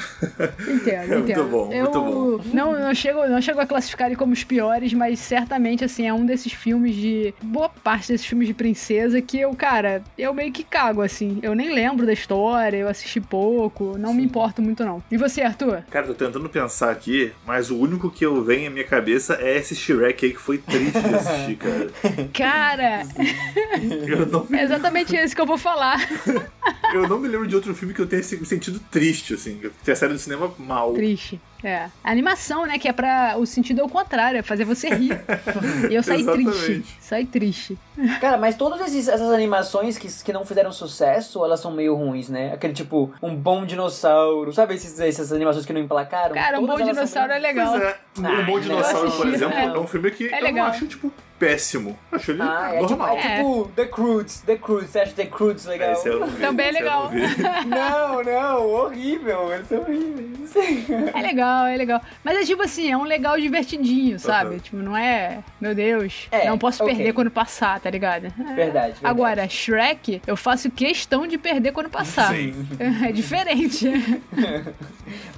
Entendo, 0.67 0.89
É 0.89 1.05
muito 1.17 1.31
entendo. 1.31 1.43
bom, 1.49 1.71
eu 1.71 1.83
muito 1.83 2.01
bom. 2.01 2.43
Não, 2.53 2.73
não, 2.77 2.93
chego, 2.93 3.25
não 3.27 3.41
chego 3.41 3.59
a 3.61 3.65
classificar 3.65 4.07
ele 4.07 4.15
como 4.15 4.33
os 4.33 4.43
piores, 4.63 4.93
mas 4.93 5.19
certamente, 5.19 5.83
assim, 5.83 6.07
é 6.07 6.13
um 6.13 6.25
desses 6.25 6.53
filmes 6.53 6.95
de. 6.95 7.33
Boa 7.43 7.67
parte 7.67 8.07
desses 8.07 8.25
filmes 8.25 8.47
de 8.47 8.53
princesa 8.53 9.21
que 9.21 9.39
eu, 9.39 9.53
cara, 9.53 10.01
eu 10.17 10.33
meio 10.33 10.51
que 10.53 10.63
cago, 10.63 11.01
assim. 11.01 11.39
Eu 11.43 11.53
nem 11.53 11.73
lembro 11.73 12.05
da 12.05 12.13
história, 12.13 12.77
eu 12.77 12.87
assisti 12.87 13.19
pouco, 13.19 13.97
não 13.97 14.13
me 14.13 14.23
importo 14.23 14.61
muito, 14.61 14.85
não. 14.85 15.03
E 15.11 15.17
você, 15.17 15.41
Arthur? 15.41 15.83
Cara, 15.89 16.07
tô 16.07 16.13
tentando 16.13 16.47
pensar 16.49 16.91
aqui, 16.91 17.33
mas 17.45 17.69
o 17.69 17.77
único 17.77 18.09
que 18.09 18.25
eu 18.25 18.41
venho 18.41 18.67
à 18.67 18.69
minha 18.69 18.85
cabeça 18.85 19.37
é 19.41 19.57
esse 19.57 19.75
Shrek 19.75 20.25
aí 20.25 20.31
que 20.31 20.39
foi 20.39 20.57
triste 20.57 21.01
de 21.01 21.15
assistir, 21.15 21.55
cara. 21.57 21.91
Cara, 22.33 23.03
não 24.31 24.47
é 24.57 24.63
exatamente 24.63 25.15
esse 25.15 25.35
que 25.35 25.41
eu 25.41 25.45
vou 25.45 25.57
falar. 25.57 25.99
eu 26.93 27.07
não 27.07 27.19
me 27.19 27.27
lembro 27.27 27.47
de 27.47 27.55
outro 27.55 27.73
filme 27.75 27.93
que 27.93 28.01
eu 28.01 28.07
tenha 28.07 28.23
sentido 28.23 28.79
triste, 28.91 29.33
assim. 29.33 29.57
Que 29.57 29.67
eu 29.67 29.71
tenha 29.83 29.95
saído 29.95 30.15
do 30.15 30.19
cinema 30.19 30.51
mal. 30.57 30.93
Triste. 30.93 31.39
É. 31.63 31.87
A 32.03 32.11
animação, 32.11 32.65
né? 32.65 32.77
Que 32.77 32.87
é 32.87 32.93
pra. 32.93 33.35
O 33.37 33.45
sentido 33.45 33.81
ao 33.81 33.87
contrário, 33.89 34.37
é 34.37 34.41
fazer 34.41 34.65
você 34.65 34.89
rir. 34.89 35.17
e 35.89 35.95
eu 35.95 36.03
saí 36.03 36.25
triste. 36.25 36.83
Saí 36.99 37.25
triste. 37.25 37.77
Cara, 38.19 38.37
mas 38.37 38.55
todas 38.55 38.81
esses- 38.81 39.07
essas 39.07 39.31
animações 39.31 39.97
que, 39.97 40.07
que 40.23 40.33
não 40.33 40.45
fizeram 40.45 40.71
sucesso, 40.71 41.43
elas 41.45 41.59
são 41.59 41.71
meio 41.71 41.95
ruins, 41.95 42.27
né? 42.27 42.51
Aquele 42.53 42.73
tipo, 42.73 43.13
um 43.21 43.35
bom 43.35 43.65
dinossauro, 43.65 44.51
sabe 44.51 44.73
esses, 44.75 44.99
essas 44.99 45.31
animações 45.31 45.65
que 45.65 45.71
não 45.73 45.79
emplacaram? 45.81 46.33
Cara, 46.35 46.59
um 46.59 46.65
bom 46.65 46.77
são 46.77 46.85
dinossauro 46.87 47.31
é 47.31 47.39
legal. 47.39 47.71
Pois 47.71 47.83
é, 47.83 47.97
um 48.19 48.25
Ah, 48.27 48.41
Bom 48.43 48.53
eu 48.57 48.59
Dinossauro, 48.61 49.11
por 49.11 49.27
assisti, 49.27 49.35
exemplo, 49.35 49.57
é. 49.57 49.63
é 49.65 49.79
um 49.79 49.87
filme 49.87 50.11
que 50.11 50.27
É 50.33 50.39
eu 50.39 50.43
legal. 50.43 50.65
não 50.65 50.73
acho, 50.73 50.85
tipo, 50.87 51.11
péssimo. 51.39 51.97
Acho 52.11 52.31
ele 52.31 52.41
Ah, 52.41 52.69
é 52.73 52.77
tipo, 52.79 52.89
normal. 52.89 53.17
é 53.17 53.37
tipo 53.37 53.71
The 53.75 53.85
Croods, 53.85 54.41
The 54.45 54.55
Croods, 54.57 54.89
você 54.89 54.99
acha 54.99 55.11
The 55.13 55.25
Croods 55.25 55.65
legal? 55.65 55.93
Esse 55.93 56.07
eu 56.09 56.19
não 56.19 56.27
vi, 56.27 56.41
Também 56.41 56.65
é 56.65 56.69
esse 56.69 56.79
legal. 56.79 57.11
não. 57.11 57.83
Não, 57.83 58.23
não, 58.23 58.69
horrível, 58.69 59.53
eles 59.53 59.67
são 59.67 59.79
horríveis. 59.81 60.53
É 61.13 61.21
legal, 61.21 61.65
é 61.65 61.75
legal. 61.75 62.01
Mas 62.23 62.37
é 62.37 62.43
tipo 62.43 62.61
assim, 62.61 62.91
é 62.91 62.97
um 62.97 63.03
legal 63.03 63.39
divertidinho, 63.39 64.19
sabe? 64.19 64.51
Uhum. 64.55 64.59
Tipo, 64.59 64.77
não 64.77 64.95
é. 64.95 65.39
Meu 65.59 65.73
Deus, 65.75 66.27
É, 66.31 66.47
não 66.47 66.57
posso 66.57 66.83
ok. 66.83 66.95
perder 66.95 67.13
quando 67.13 67.31
passar, 67.31 67.79
tá 67.79 67.89
ligado? 67.89 68.25
É. 68.27 68.29
Verdade, 68.29 68.55
verdade. 68.55 68.97
Agora, 69.03 69.47
Shrek, 69.49 70.21
eu 70.27 70.35
faço 70.37 70.69
questão 70.71 71.25
de 71.27 71.37
perder 71.37 71.71
quando 71.71 71.89
passar. 71.89 72.33
Sim. 72.33 72.53
É 73.07 73.11
diferente. 73.11 73.89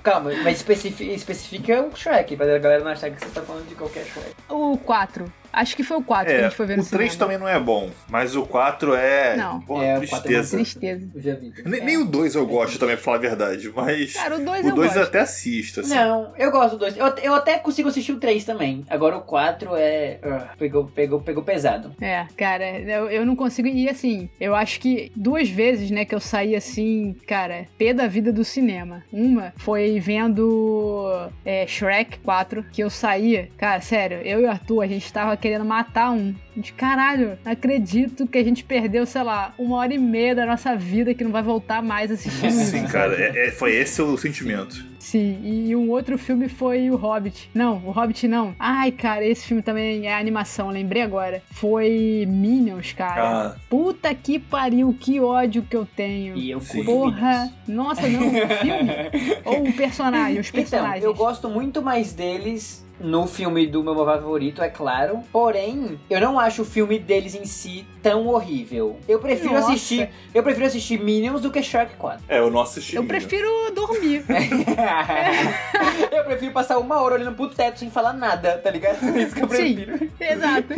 Calma, 0.04 0.32
mas 0.44 0.58
especifica, 0.58 1.12
especifica 1.12 1.82
o 1.82 1.96
Shrek, 1.96 2.36
pra 2.36 2.46
galera 2.60 2.84
não 2.84 2.92
achar 2.92 3.10
que 3.10 3.20
você 3.20 3.30
tá 3.32 3.42
falando 3.42 3.68
de 3.68 3.76
qualquer 3.76 4.06
Shrek. 4.06 4.32
O 4.50 4.78
4. 4.78 5.26
Acho 5.56 5.76
que 5.76 5.84
foi 5.84 5.98
o 5.98 6.03
4 6.03 6.26
que 6.27 6.32
a 6.34 6.40
É, 6.40 6.44
gente 6.44 6.56
foi 6.56 6.65
ver 6.65 6.77
no 6.77 6.84
o 6.84 6.86
3 6.86 7.11
cinema. 7.11 7.18
também 7.19 7.38
não 7.38 7.48
é 7.48 7.60
bom, 7.60 7.90
mas 8.10 8.36
o 8.36 8.44
4 8.45 8.94
é. 8.95 9.36
Não. 9.38 9.61
Pô, 9.61 9.82
É, 9.82 9.98
o 9.98 10.07
4 10.07 10.07
é 10.07 10.07
uma 10.15 10.22
tristeza. 10.22 10.57
Tristeza. 10.57 11.10
Eu 11.15 11.22
já 11.22 11.36
vi. 11.36 11.53
Nem, 11.65 11.80
É. 11.82 11.84
nem 11.84 11.98
o 11.98 12.06
2 12.06 12.36
eu 12.36 12.45
gosto 12.45 12.77
também, 12.77 12.95
pra 12.95 13.03
falar 13.03 13.18
a 13.18 13.22
verdade, 13.22 13.72
mas. 13.76 14.14
Cara, 14.14 14.36
o 14.36 14.44
2 14.44 14.65
o 14.65 14.69
eu 14.69 14.76
2 14.76 14.95
eu 14.95 15.03
até 15.03 15.19
assisto, 15.19 15.80
assim. 15.82 15.94
Não, 15.95 16.34
eu 16.38 16.52
gosto 16.52 16.72
do 16.72 16.80
2. 16.80 16.98
Eu, 16.98 17.07
eu 17.23 17.34
até 17.34 17.57
consigo 17.57 17.90
assistir 17.90 18.11
o 18.11 18.19
3 18.19 18.44
também. 18.44 18.84
Agora 18.90 19.18
o 19.18 19.22
4 19.22 19.72
é. 19.76 20.19
ah, 20.23 20.49
pegou, 20.57 20.86
pegou, 20.86 21.22
pegou 21.22 21.44
pesado. 21.44 21.94
É, 22.02 22.26
cara, 22.38 22.80
eu, 22.80 23.10
eu 23.10 23.26
não 23.26 23.36
consigo. 23.36 23.68
E 23.68 23.88
assim, 23.90 24.30
eu 24.40 24.53
acho 24.56 24.80
que 24.80 25.11
duas 25.15 25.49
vezes, 25.49 25.90
né, 25.91 26.06
que 26.06 26.14
eu 26.15 26.19
saí 26.19 26.56
assim, 26.56 27.15
cara, 27.27 27.65
pé 27.77 27.94
da 27.94 28.07
vida 28.07 28.32
do 28.34 28.44
cinema. 28.44 29.03
Uma 29.11 29.53
foi 29.57 29.99
vendo 29.99 31.30
é, 31.45 31.65
Shrek 31.68 32.19
4, 32.19 32.64
que 32.72 32.82
eu 32.84 32.90
saía, 32.90 33.49
cara, 33.57 33.82
sério, 33.82 34.18
eu 34.23 34.41
e 34.41 34.44
o 34.45 34.49
Arthur, 34.49 34.82
a 34.82 34.88
gente 34.88 35.11
tava 35.11 35.36
querendo 35.46 35.64
matar 35.64 36.10
um. 36.12 36.34
A 36.52 36.56
gente, 36.56 36.74
caralho, 36.74 37.38
não 37.46 37.52
acredito 37.52 38.26
que 38.26 38.38
a 38.40 38.44
gente 38.44 38.64
perdeu, 38.64 39.06
sei 39.06 39.22
lá, 39.22 39.54
uma 39.60 39.76
hora 39.78 39.94
e 39.94 39.98
meia 40.00 40.34
da 40.34 40.44
nossa 40.44 40.76
vida 40.76 41.14
que 41.14 41.24
não 41.24 41.32
vai 41.32 41.44
voltar 41.44 41.84
mais 41.84 42.10
assistindo 42.10 42.48
isso. 42.50 42.72
Sim, 42.72 42.88
cara, 42.88 43.14
é- 43.14 43.48
é- 43.48 43.52
foi 43.52 43.76
esse 43.76 44.02
o 44.02 44.18
sentimento. 44.18 44.84
Sim, 44.98 45.40
e 45.44 45.76
um 45.76 45.92
outro 45.92 46.18
filme 46.18 46.50
foi 46.50 46.90
o 46.90 46.96
Hobbit. 46.96 47.52
Não, 47.54 47.76
o 47.86 47.92
Hobbit 47.92 48.28
não. 48.28 48.56
Ai, 48.58 48.92
cara, 48.92 49.24
esse 49.24 49.46
filme 49.46 49.62
também 49.62 50.08
é 50.08 50.16
animação, 50.18 50.70
lembrei 50.70 51.04
agora. 51.04 51.44
Foi 51.52 52.26
Minions, 52.28 52.92
cara. 52.94 53.22
Ah. 53.52 53.56
Puta 53.70 54.16
que 54.16 54.40
pariu, 54.40 54.96
que 55.00 55.20
ódio 55.20 55.62
que 55.62 55.76
eu 55.76 55.86
tenho. 55.86 56.36
E 56.36 56.50
eu 56.50 56.60
Sim. 56.60 56.84
curto 56.84 56.92
Porra, 56.92 57.32
Minions. 57.42 57.52
nossa, 57.68 58.08
não, 58.08 58.28
o 58.30 58.32
filme? 58.32 58.92
Ou 59.46 59.68
o 59.68 59.74
personagem, 59.74 60.40
os 60.40 60.48
Então, 60.48 60.60
personagens. 60.62 61.04
eu 61.04 61.14
gosto 61.14 61.50
muito 61.50 61.84
mais 61.84 62.12
deles 62.14 62.84
no 63.00 63.28
filme 63.28 63.68
do 63.68 63.84
meu 63.84 63.94
favorito, 64.06 64.62
é 64.62 64.70
claro. 64.70 65.20
Porém, 65.32 66.00
eu 66.10 66.22
não 66.22 66.40
acho 66.40 66.62
o 66.62 66.66
filme 66.66 66.98
deles 66.98 67.36
em 67.36 67.46
si 67.46 67.86
tão 68.02 68.28
horrível. 68.28 68.98
Eu 69.08 69.20
prefiro 69.20 69.54
Nossa. 69.54 69.70
assistir, 69.74 70.10
eu 70.34 70.42
prefiro 70.44 70.66
assistir 70.66 71.00
Minions 71.00 71.42
do 71.42 71.52
que 71.52 71.62
Shark 71.62 71.96
4. 71.96 72.24
É, 72.30 72.40
eu 72.40 72.50
não 72.50 72.62
assisti. 72.62 72.96
Eu 72.96 73.04
Minions. 73.04 73.26
prefiro 73.26 73.50
dormir. 73.76 74.24
eu 76.12 76.24
prefiro 76.24 76.52
passar 76.54 76.78
uma 76.78 77.02
hora 77.02 77.16
olhando 77.16 77.36
pro 77.36 77.50
teto 77.50 77.80
sem 77.80 77.90
falar 77.90 78.14
nada, 78.14 78.58
tá 78.60 78.70
ligado? 78.72 78.98
É 79.16 79.22
isso 79.24 79.36
que 79.36 79.44
eu 79.44 79.50
Sim. 79.50 79.76
prefiro. 79.76 80.10
Exato. 80.20 80.74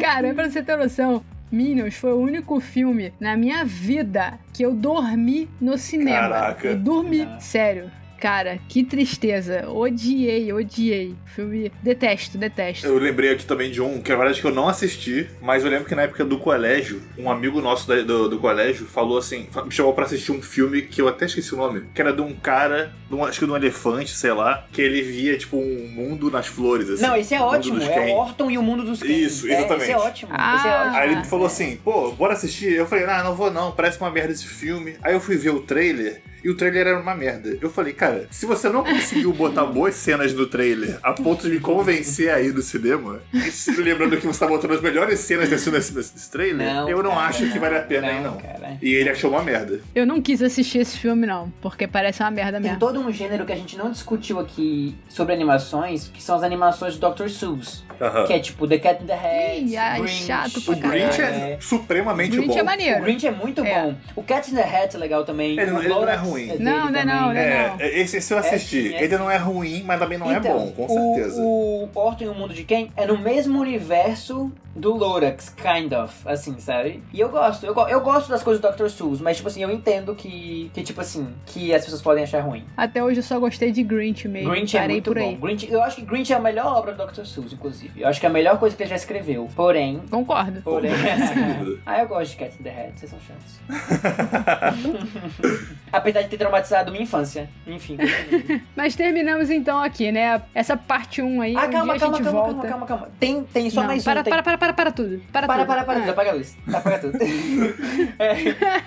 Cara, 0.00 0.34
pra 0.34 0.48
você 0.50 0.62
ter 0.62 0.76
noção, 0.76 1.22
Minions 1.50 1.94
foi 1.96 2.12
o 2.12 2.16
único 2.18 2.58
filme 2.60 3.12
na 3.20 3.36
minha 3.36 3.64
vida 3.64 4.38
que 4.52 4.62
eu 4.64 4.72
dormi 4.74 5.48
no 5.60 5.76
cinema. 5.76 6.28
Caraca. 6.30 6.66
Eu 6.68 6.76
dormi, 6.78 7.22
Ah. 7.22 7.38
sério. 7.40 7.90
Cara, 8.22 8.60
que 8.68 8.84
tristeza. 8.84 9.68
Odiei, 9.68 10.52
odiei. 10.52 11.16
Filme. 11.34 11.72
Detesto, 11.82 12.38
detesto. 12.38 12.86
Eu 12.86 12.96
lembrei 12.96 13.30
aqui 13.32 13.44
também 13.44 13.68
de 13.68 13.82
um, 13.82 14.00
que 14.00 14.12
na 14.12 14.16
verdade 14.16 14.40
que 14.40 14.46
eu 14.46 14.54
não 14.54 14.68
assisti, 14.68 15.26
mas 15.40 15.64
eu 15.64 15.70
lembro 15.70 15.86
que 15.86 15.94
na 15.96 16.02
época 16.02 16.24
do 16.24 16.38
colégio, 16.38 17.02
um 17.18 17.28
amigo 17.28 17.60
nosso 17.60 17.88
da- 17.88 18.00
do, 18.02 18.28
do 18.28 18.38
colégio 18.38 18.86
falou 18.86 19.18
assim, 19.18 19.48
me 19.64 19.72
chamou 19.72 19.92
pra 19.92 20.04
assistir 20.04 20.30
um 20.30 20.40
filme 20.40 20.82
que 20.82 21.02
eu 21.02 21.08
até 21.08 21.24
esqueci 21.26 21.52
o 21.52 21.56
nome, 21.56 21.82
que 21.92 22.00
era 22.00 22.12
de 22.12 22.22
um 22.22 22.32
cara, 22.32 22.92
de 23.08 23.14
um- 23.16 23.24
acho 23.24 23.40
que 23.40 23.44
de 23.44 23.50
um 23.50 23.56
elefante, 23.56 24.12
sei 24.12 24.32
lá, 24.32 24.68
que 24.70 24.80
ele 24.80 25.02
via, 25.02 25.36
tipo, 25.36 25.56
um 25.56 25.88
mundo 25.88 26.30
nas 26.30 26.46
flores, 26.46 26.88
assim. 26.90 27.02
Não, 27.02 27.16
esse 27.16 27.34
é 27.34 27.40
ótimo. 27.40 27.82
É 27.82 27.88
Ken. 27.88 28.12
o 28.12 28.16
Orton 28.18 28.48
e 28.52 28.56
o 28.56 28.62
Mundo 28.62 28.84
dos 28.84 29.02
Ken. 29.02 29.08
Isso, 29.12 29.48
É, 29.48 29.54
exatamente. 29.58 29.82
esse 29.82 29.90
é 29.90 29.98
ótimo. 29.98 30.30
Ah. 30.32 30.54
esse 30.56 30.68
é 30.68 30.70
ótimo. 30.78 30.96
Aí 30.96 31.12
ele 31.12 31.24
falou 31.24 31.46
É. 31.46 31.48
assim, 31.48 31.76
pô, 31.82 32.12
bora 32.12 32.34
assistir? 32.34 32.72
Eu 32.72 32.86
falei, 32.86 33.04
ah, 33.04 33.24
não 33.24 33.34
vou 33.34 33.50
não, 33.50 33.72
parece 33.72 33.98
uma 34.00 34.12
merda 34.12 34.30
esse 34.32 34.46
filme. 34.46 34.94
Aí 35.02 35.12
eu 35.12 35.20
fui 35.20 35.36
ver 35.36 35.50
o 35.50 35.58
trailer 35.60 36.22
e 36.44 36.50
o 36.50 36.56
trailer 36.56 36.86
era 36.88 36.98
uma 37.00 37.14
merda. 37.14 37.56
Eu 37.60 37.70
falei, 37.70 37.92
cara, 37.92 38.26
se 38.30 38.46
você 38.46 38.68
não 38.68 38.82
conseguiu 38.84 39.32
botar 39.32 39.64
boas 39.66 39.94
cenas 39.94 40.32
no 40.32 40.46
trailer 40.46 40.98
a 41.02 41.12
ponto 41.12 41.42
de 41.46 41.50
me 41.54 41.60
convencer 41.60 42.30
a 42.30 42.40
ir 42.40 42.52
no 42.52 42.62
cinema, 42.62 43.20
e 43.32 43.80
lembrando 43.80 44.16
que 44.16 44.26
você 44.26 44.40
tá 44.40 44.46
botando 44.46 44.72
as 44.72 44.80
melhores 44.80 45.20
cenas 45.20 45.48
desse, 45.48 45.70
desse, 45.70 45.92
desse 45.94 46.30
trailer, 46.30 46.66
Não, 46.74 46.88
eu 46.88 47.02
não 47.02 47.10
cara, 47.12 47.26
acho 47.26 47.50
que 47.50 47.58
vale 47.58 47.76
a 47.76 47.82
pena 47.82 48.12
não, 48.12 48.18
ir, 48.18 48.22
não. 48.22 48.36
cara. 48.38 48.76
E 48.82 48.94
ele 48.94 49.10
achou 49.10 49.30
uma 49.30 49.42
merda. 49.42 49.80
Eu 49.94 50.06
não 50.06 50.20
quis 50.20 50.42
assistir 50.42 50.78
esse 50.78 50.98
filme, 50.98 51.26
não, 51.26 51.52
porque 51.60 51.86
parece 51.86 52.22
uma 52.22 52.30
merda 52.30 52.52
Tem 52.60 52.62
mesmo. 52.62 52.78
todo 52.78 53.00
um 53.00 53.12
gênero 53.12 53.44
que 53.44 53.52
a 53.52 53.56
gente 53.56 53.76
não 53.76 53.90
discutiu 53.90 54.38
aqui 54.40 54.96
sobre 55.08 55.34
animações, 55.34 56.08
que 56.08 56.22
são 56.22 56.36
as 56.36 56.42
animações 56.42 56.94
de 56.94 57.00
Dr. 57.00 57.28
Seuss. 57.28 57.84
Aham. 58.00 58.26
Que 58.26 58.32
é 58.32 58.38
tipo 58.40 58.66
The 58.66 58.78
Cat 58.78 59.02
in 59.02 59.06
the 59.06 59.12
Hat, 59.14 59.60
Ih, 59.64 59.76
ai, 59.76 60.00
Grinch. 60.00 60.24
chato 60.26 60.60
pra 60.62 60.74
O 60.74 60.76
Grinch 60.76 61.20
é, 61.20 61.24
É. 61.52 61.58
supremamente 61.60 62.30
Grinch 62.36 62.48
bom. 62.48 62.58
é 62.58 62.62
O 62.62 62.64
maneiro. 62.66 63.00
Grinch 63.02 63.26
é 63.26 63.30
muito 63.30 63.64
É. 63.64 63.82
bom. 63.82 63.94
O 64.16 64.22
Cat 64.24 64.50
in 64.50 64.54
the 64.56 64.62
Hat 64.62 64.96
é 64.96 64.98
legal 64.98 65.24
também. 65.24 65.52
Ele 65.58 65.70
não- 65.70 65.76
o 65.76 65.80
ele 65.80 65.88
não 65.88 65.96
é 65.96 66.00
Lorax 66.00 66.20
ruim. 66.32 66.46
dele 66.48 66.64
Não, 66.64 66.72
não 66.72 66.80
é 66.88 66.92
também. 66.92 67.04
não, 67.06 67.20
não 67.28 67.32
é 67.32 67.64
É, 67.64 67.68
não. 67.68 67.80
esse, 67.80 68.16
esse 68.16 68.32
eu 68.34 68.38
assisti. 68.38 68.88
sim, 68.88 68.94
é 68.94 69.04
ele 69.04 69.16
não 69.18 69.30
é 69.30 69.36
ruim, 69.36 69.82
mas 69.84 69.98
também 70.00 70.18
não 70.18 70.30
é 70.30 70.36
Então, 70.38 70.58
bom, 70.58 70.72
com 70.72 70.84
o- 70.86 71.14
certeza. 71.14 71.40
O, 71.42 71.88
Orton 71.94 72.24
e 72.24 72.28
o 72.28 72.34
Mundo 72.34 72.54
de 72.54 72.64
Quem 72.64 72.90
é 72.96 73.06
no 73.06 73.18
mesmo 73.18 73.60
universo 73.60 74.50
do 74.74 74.94
Lorax, 74.96 75.50
kind 75.50 75.92
of, 75.92 76.14
assim, 76.26 76.58
sabe? 76.58 77.02
E 77.12 77.20
eu 77.20 77.28
gosto, 77.28 77.66
eu, 77.66 77.74
eu 77.88 78.00
gosto 78.00 78.30
das 78.30 78.42
coisas 78.42 78.60
do 78.62 78.70
Dr. 78.72 78.88
Seuss, 78.88 79.20
mas, 79.20 79.36
tipo 79.36 79.46
assim, 79.48 79.62
eu 79.62 79.70
entendo 79.70 80.14
que, 80.14 80.70
que, 80.72 80.82
tipo 80.82 80.98
assim, 80.98 81.28
que 81.44 81.74
as 81.74 81.82
pessoas 81.84 82.00
podem 82.00 82.24
achar 82.24 82.40
ruim. 82.40 82.64
Até 82.74 83.04
hoje 83.04 83.18
eu 83.18 83.22
só 83.22 83.38
gostei 83.38 83.70
de 83.70 83.82
Grinch 83.82 84.26
mesmo. 84.26 84.50
Grinch 84.50 84.74
é 84.74 84.80
Parei 84.80 84.96
muito 84.96 85.10
por 85.12 85.20
bom. 85.20 85.28
aí. 85.28 85.34
Grinch, 85.36 85.70
eu 85.70 85.82
acho 85.82 85.96
que 85.96 86.02
Grinch 86.02 86.32
é 86.32 86.36
a 86.36 86.40
melhor 86.40 86.74
obra 86.74 86.94
do 86.94 87.04
Dr. 87.06 87.26
Seuss, 87.26 87.52
inclusive. 87.52 88.00
Eu 88.00 88.08
acho 88.08 88.18
que 88.18 88.24
é 88.24 88.30
a 88.30 88.32
melhor 88.32 88.58
coisa 88.58 88.74
que 88.74 88.82
ele 88.82 88.88
já 88.88 88.96
escreveu. 88.96 89.46
Porém, 89.54 90.00
Concordo. 90.10 90.62
porém... 90.62 90.90
Ah, 91.84 92.00
eu 92.00 92.08
gosto 92.08 92.30
de 92.30 92.36
Cat 92.38 92.56
in 92.58 92.62
the 92.62 92.70
Hat, 92.70 92.92
vocês 92.96 93.10
são 93.10 93.18
chatos. 93.20 93.60
Apesar 95.92 96.21
de 96.24 96.30
ter 96.30 96.36
traumatizado 96.36 96.90
minha 96.90 97.02
infância. 97.04 97.48
Enfim. 97.66 97.96
Mas 98.76 98.94
terminamos 98.96 99.50
então 99.50 99.82
aqui, 99.82 100.10
né? 100.12 100.42
Essa 100.54 100.76
parte 100.76 101.20
1 101.22 101.40
aí. 101.40 101.54
ah, 101.56 101.66
um 101.66 101.70
calma, 101.70 101.70
dia 101.70 102.00
calma, 102.00 102.14
a 102.16 102.18
gente 102.18 102.24
calma, 102.24 102.40
volta. 102.42 102.68
calma, 102.68 102.68
calma, 102.68 102.86
calma. 102.86 103.08
Tem, 103.18 103.42
tem 103.44 103.70
só 103.70 103.80
Não, 103.80 103.88
mais 103.88 104.02
um. 104.02 104.04
para, 104.04 104.22
tem... 104.22 104.30
para, 104.32 104.42
para, 104.42 104.58
para, 104.58 104.72
para 104.72 104.92
tudo. 104.92 105.22
Para, 105.32 105.46
Para, 105.46 105.58
tudo. 105.64 105.66
para, 105.68 105.84
para, 105.84 105.94
tudo, 106.00 106.08
Ah. 106.08 106.12
apaga 106.12 106.30
a 106.30 106.34
luz. 106.34 106.56
Apaga 106.72 106.98
tudo. 106.98 107.18
É, 108.18 108.34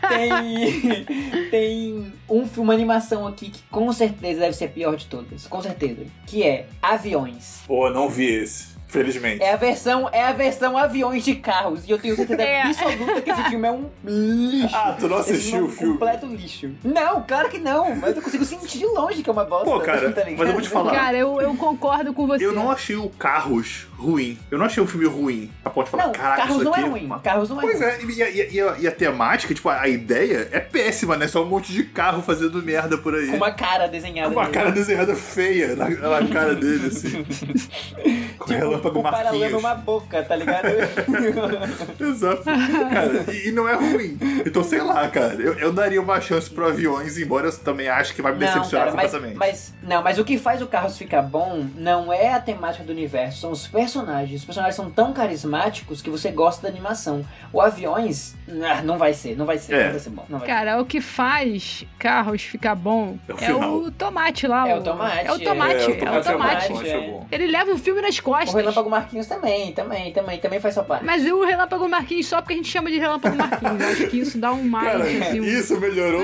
tem. 0.07 1.05
Tem 1.51 2.11
um 2.29 2.45
filme, 2.45 2.65
uma 2.67 2.73
animação 2.73 3.27
aqui 3.27 3.49
que 3.49 3.61
com 3.69 3.91
certeza 3.93 4.39
deve 4.41 4.53
ser 4.53 4.65
a 4.65 4.69
pior 4.69 4.95
de 4.95 5.05
todas. 5.05 5.47
Com 5.47 5.61
certeza. 5.61 6.05
Que 6.25 6.43
é 6.43 6.65
Aviões. 6.81 7.61
Pô, 7.67 7.89
não 7.89 8.09
vi 8.09 8.25
esse. 8.25 8.74
Felizmente. 8.87 9.41
É 9.43 9.53
a 9.53 9.57
versão, 9.57 10.07
é 10.11 10.23
a 10.23 10.31
versão 10.31 10.77
aviões 10.77 11.23
de 11.25 11.35
carros. 11.35 11.87
E 11.87 11.91
eu 11.91 11.97
tenho 11.97 12.15
certeza 12.15 12.41
É. 12.41 12.61
absoluta 12.61 13.21
que 13.21 13.31
esse 13.31 13.43
filme 13.49 13.67
é 13.67 13.71
um 13.71 13.89
lixo. 14.05 14.75
Ah, 14.75 14.95
tu 14.99 15.07
não 15.07 15.17
assistiu 15.17 15.57
é 15.57 15.61
um 15.61 15.65
o 15.65 15.69
filme? 15.69 15.93
completo 15.93 16.25
lixo. 16.27 16.71
Não, 16.83 17.21
claro 17.23 17.49
que 17.49 17.57
não. 17.57 17.95
Mas 17.95 18.15
eu 18.15 18.21
consigo 18.21 18.45
sentir 18.45 18.77
de 18.79 18.85
longe 18.85 19.21
que 19.23 19.29
é 19.29 19.33
uma 19.33 19.43
bosta. 19.43 19.65
Pô, 19.65 19.79
cara, 19.79 20.11
tá 20.11 20.21
mas 20.37 20.39
eu 20.47 20.53
vou 20.53 20.61
te 20.61 20.69
falar. 20.69 20.91
Cara, 20.93 21.17
eu, 21.17 21.41
eu 21.41 21.55
concordo 21.55 22.13
com 22.13 22.25
você. 22.27 22.45
Eu 22.45 22.53
não 22.53 22.71
achei 22.71 22.95
o 22.95 23.09
Carros 23.09 23.87
ruim. 23.97 24.37
Eu 24.51 24.57
não 24.57 24.65
achei 24.65 24.81
um 24.81 24.87
filme 24.87 25.07
ruim. 25.07 25.51
A 25.63 25.69
ponto 25.69 25.85
de 25.85 25.91
falar, 25.91 26.05
Não, 26.05 26.11
caraca, 26.13 26.37
Carros 26.43 26.55
isso 26.57 26.63
não 26.65 26.73
aqui 26.73 26.83
é 26.83 26.87
ruim. 26.87 27.05
uma- 27.05 27.19
Carros 27.19 27.49
não 27.49 27.57
é 27.59 27.61
Pois 27.61 27.79
ruim. 27.79 27.89
é, 27.89 28.01
e, 28.01 28.39
e- 28.39 28.53
e 28.55 28.61
a, 28.61 28.75
e 28.79 28.87
a 28.87 28.91
temática, 28.91 29.53
tipo, 29.53 29.67
a 29.69 29.87
ideia 29.87 30.47
é 30.51 30.59
péssima, 30.59 31.17
né? 31.17 31.27
Só 31.27 31.43
um 31.43 31.47
monte 31.47 31.71
de 31.73 31.83
carro 31.83 32.21
fazendo 32.21 32.61
merda 32.61 32.97
por 32.97 33.15
aí. 33.15 33.27
Com 33.27 33.37
uma 33.37 33.51
cara 33.51 33.87
desenhada. 33.87 34.29
Com 34.29 34.35
uma 34.35 34.43
nele. 34.43 34.53
cara 34.53 34.71
desenhada 34.71 35.15
feia 35.15 35.75
na, 35.75 35.89
na 35.89 36.27
cara 36.27 36.53
dele, 36.55 36.87
assim. 36.87 37.25
Com 38.37 38.45
Tipo, 38.45 38.74
Relâmpago 38.75 38.99
o 38.99 39.03
paralama 39.03 39.35
é 39.35 39.39
Marquinhos. 39.39 39.59
uma 39.63 39.75
boca, 39.75 40.23
tá 40.23 40.35
ligado? 40.35 40.67
Exato. 41.99 42.43
Cara, 42.43 43.25
e, 43.33 43.47
e 43.49 43.51
não 43.51 43.67
é 43.67 43.73
ruim. 43.75 44.17
Então, 44.45 44.63
sei 44.63 44.81
lá, 44.81 45.07
cara. 45.09 45.35
Eu, 45.35 45.53
eu 45.55 45.71
daria 45.73 46.01
uma 46.01 46.19
chance 46.21 46.49
pro 46.49 46.67
aviões, 46.67 47.17
embora 47.17 47.47
eu 47.47 47.57
também 47.57 47.87
ache 47.87 48.13
que 48.13 48.21
vai 48.21 48.33
me 48.33 48.39
decepcionar 48.39 48.87
cara, 48.87 48.95
mas, 48.95 49.11
completamente. 49.11 49.37
mas 49.37 49.73
não, 49.83 50.03
mas 50.03 50.17
o 50.17 50.25
que 50.25 50.37
faz 50.37 50.61
o 50.61 50.67
Carros 50.67 50.97
ficar 50.97 51.21
bom 51.21 51.65
não 51.75 52.11
é 52.11 52.33
a 52.33 52.39
temática 52.39 52.83
do 52.83 52.91
universo, 52.91 53.39
são 53.41 53.51
os 53.51 53.67
personagens. 53.67 54.39
Os 54.39 54.45
personagens 54.45 54.75
são 54.75 54.89
tão 54.89 55.13
carismáticos 55.13 56.01
que 56.01 56.09
você 56.09 56.31
gosta 56.31 56.63
da 56.63 56.69
animação. 56.69 57.25
O 57.53 57.61
Aviões, 57.61 58.35
ah, 58.63 58.81
não 58.81 58.97
vai 58.97 59.13
ser, 59.13 59.35
não 59.37 59.45
vai 59.45 59.57
ser, 59.57 59.73
É. 59.73 59.83
não 59.85 59.91
vai 59.91 59.99
ser 59.99 60.09
bom. 60.09 60.25
Não 60.29 60.39
vai 60.39 60.47
Cara, 60.47 60.81
o 60.81 60.85
que 60.85 60.99
faz 61.01 61.85
carros 61.97 62.41
ficar 62.43 62.75
bom 62.75 63.17
É 63.27 63.33
o 63.53 63.63
é 63.63 63.65
o 63.65 63.91
tomate 63.91 64.47
lá. 64.47 64.67
É 64.67 64.75
o 64.77 64.81
tomate, 64.81 65.27
É 65.27 65.31
o 65.31 65.39
tomate. 65.39 65.75
É, 65.75 65.87
o 65.87 65.91
É 65.91 66.19
o 66.19 66.23
tomate 66.23 66.25
é 66.25 66.25
bom, 66.25 66.31
tomate. 66.31 66.65
o 66.65 66.67
tomate 66.75 66.89
é 66.89 66.99
bom. 67.11 67.27
Ele 67.31 67.47
leva 67.47 67.71
o 67.71 67.77
filme 67.77 68.01
nas 68.01 68.15
ser. 68.15 68.21
costas. 68.21 68.64
O 68.65 68.69
Relâmpago 68.69 68.89
Marquinhos 68.89 69.27
também, 69.27 69.71
também, 69.73 70.11
também, 70.11 70.39
também 70.39 70.59
faz 70.59 70.73
sua 70.73 70.83
parte. 70.83 71.05
Mas 71.05 71.25
o 71.25 71.43
Relâmpago 71.45 71.87
Marquinhos 71.87 72.25
só 72.27 72.41
porque 72.41 72.53
a 72.53 72.57
gente 72.57 72.69
chama 72.69 72.89
de 72.89 72.97
Relâmpago 72.99 73.35
Marquinhos. 73.35 73.81
Eu 73.81 73.87
acho 73.89 74.07
que 74.07 74.19
isso 74.19 74.37
dá 74.37 74.51
um 74.53 74.63
mais, 74.67 74.91
Cara, 74.91 75.03
assim, 75.03 75.39
um- 75.41 75.43
isso 75.45 75.79
melhorou 75.79 76.21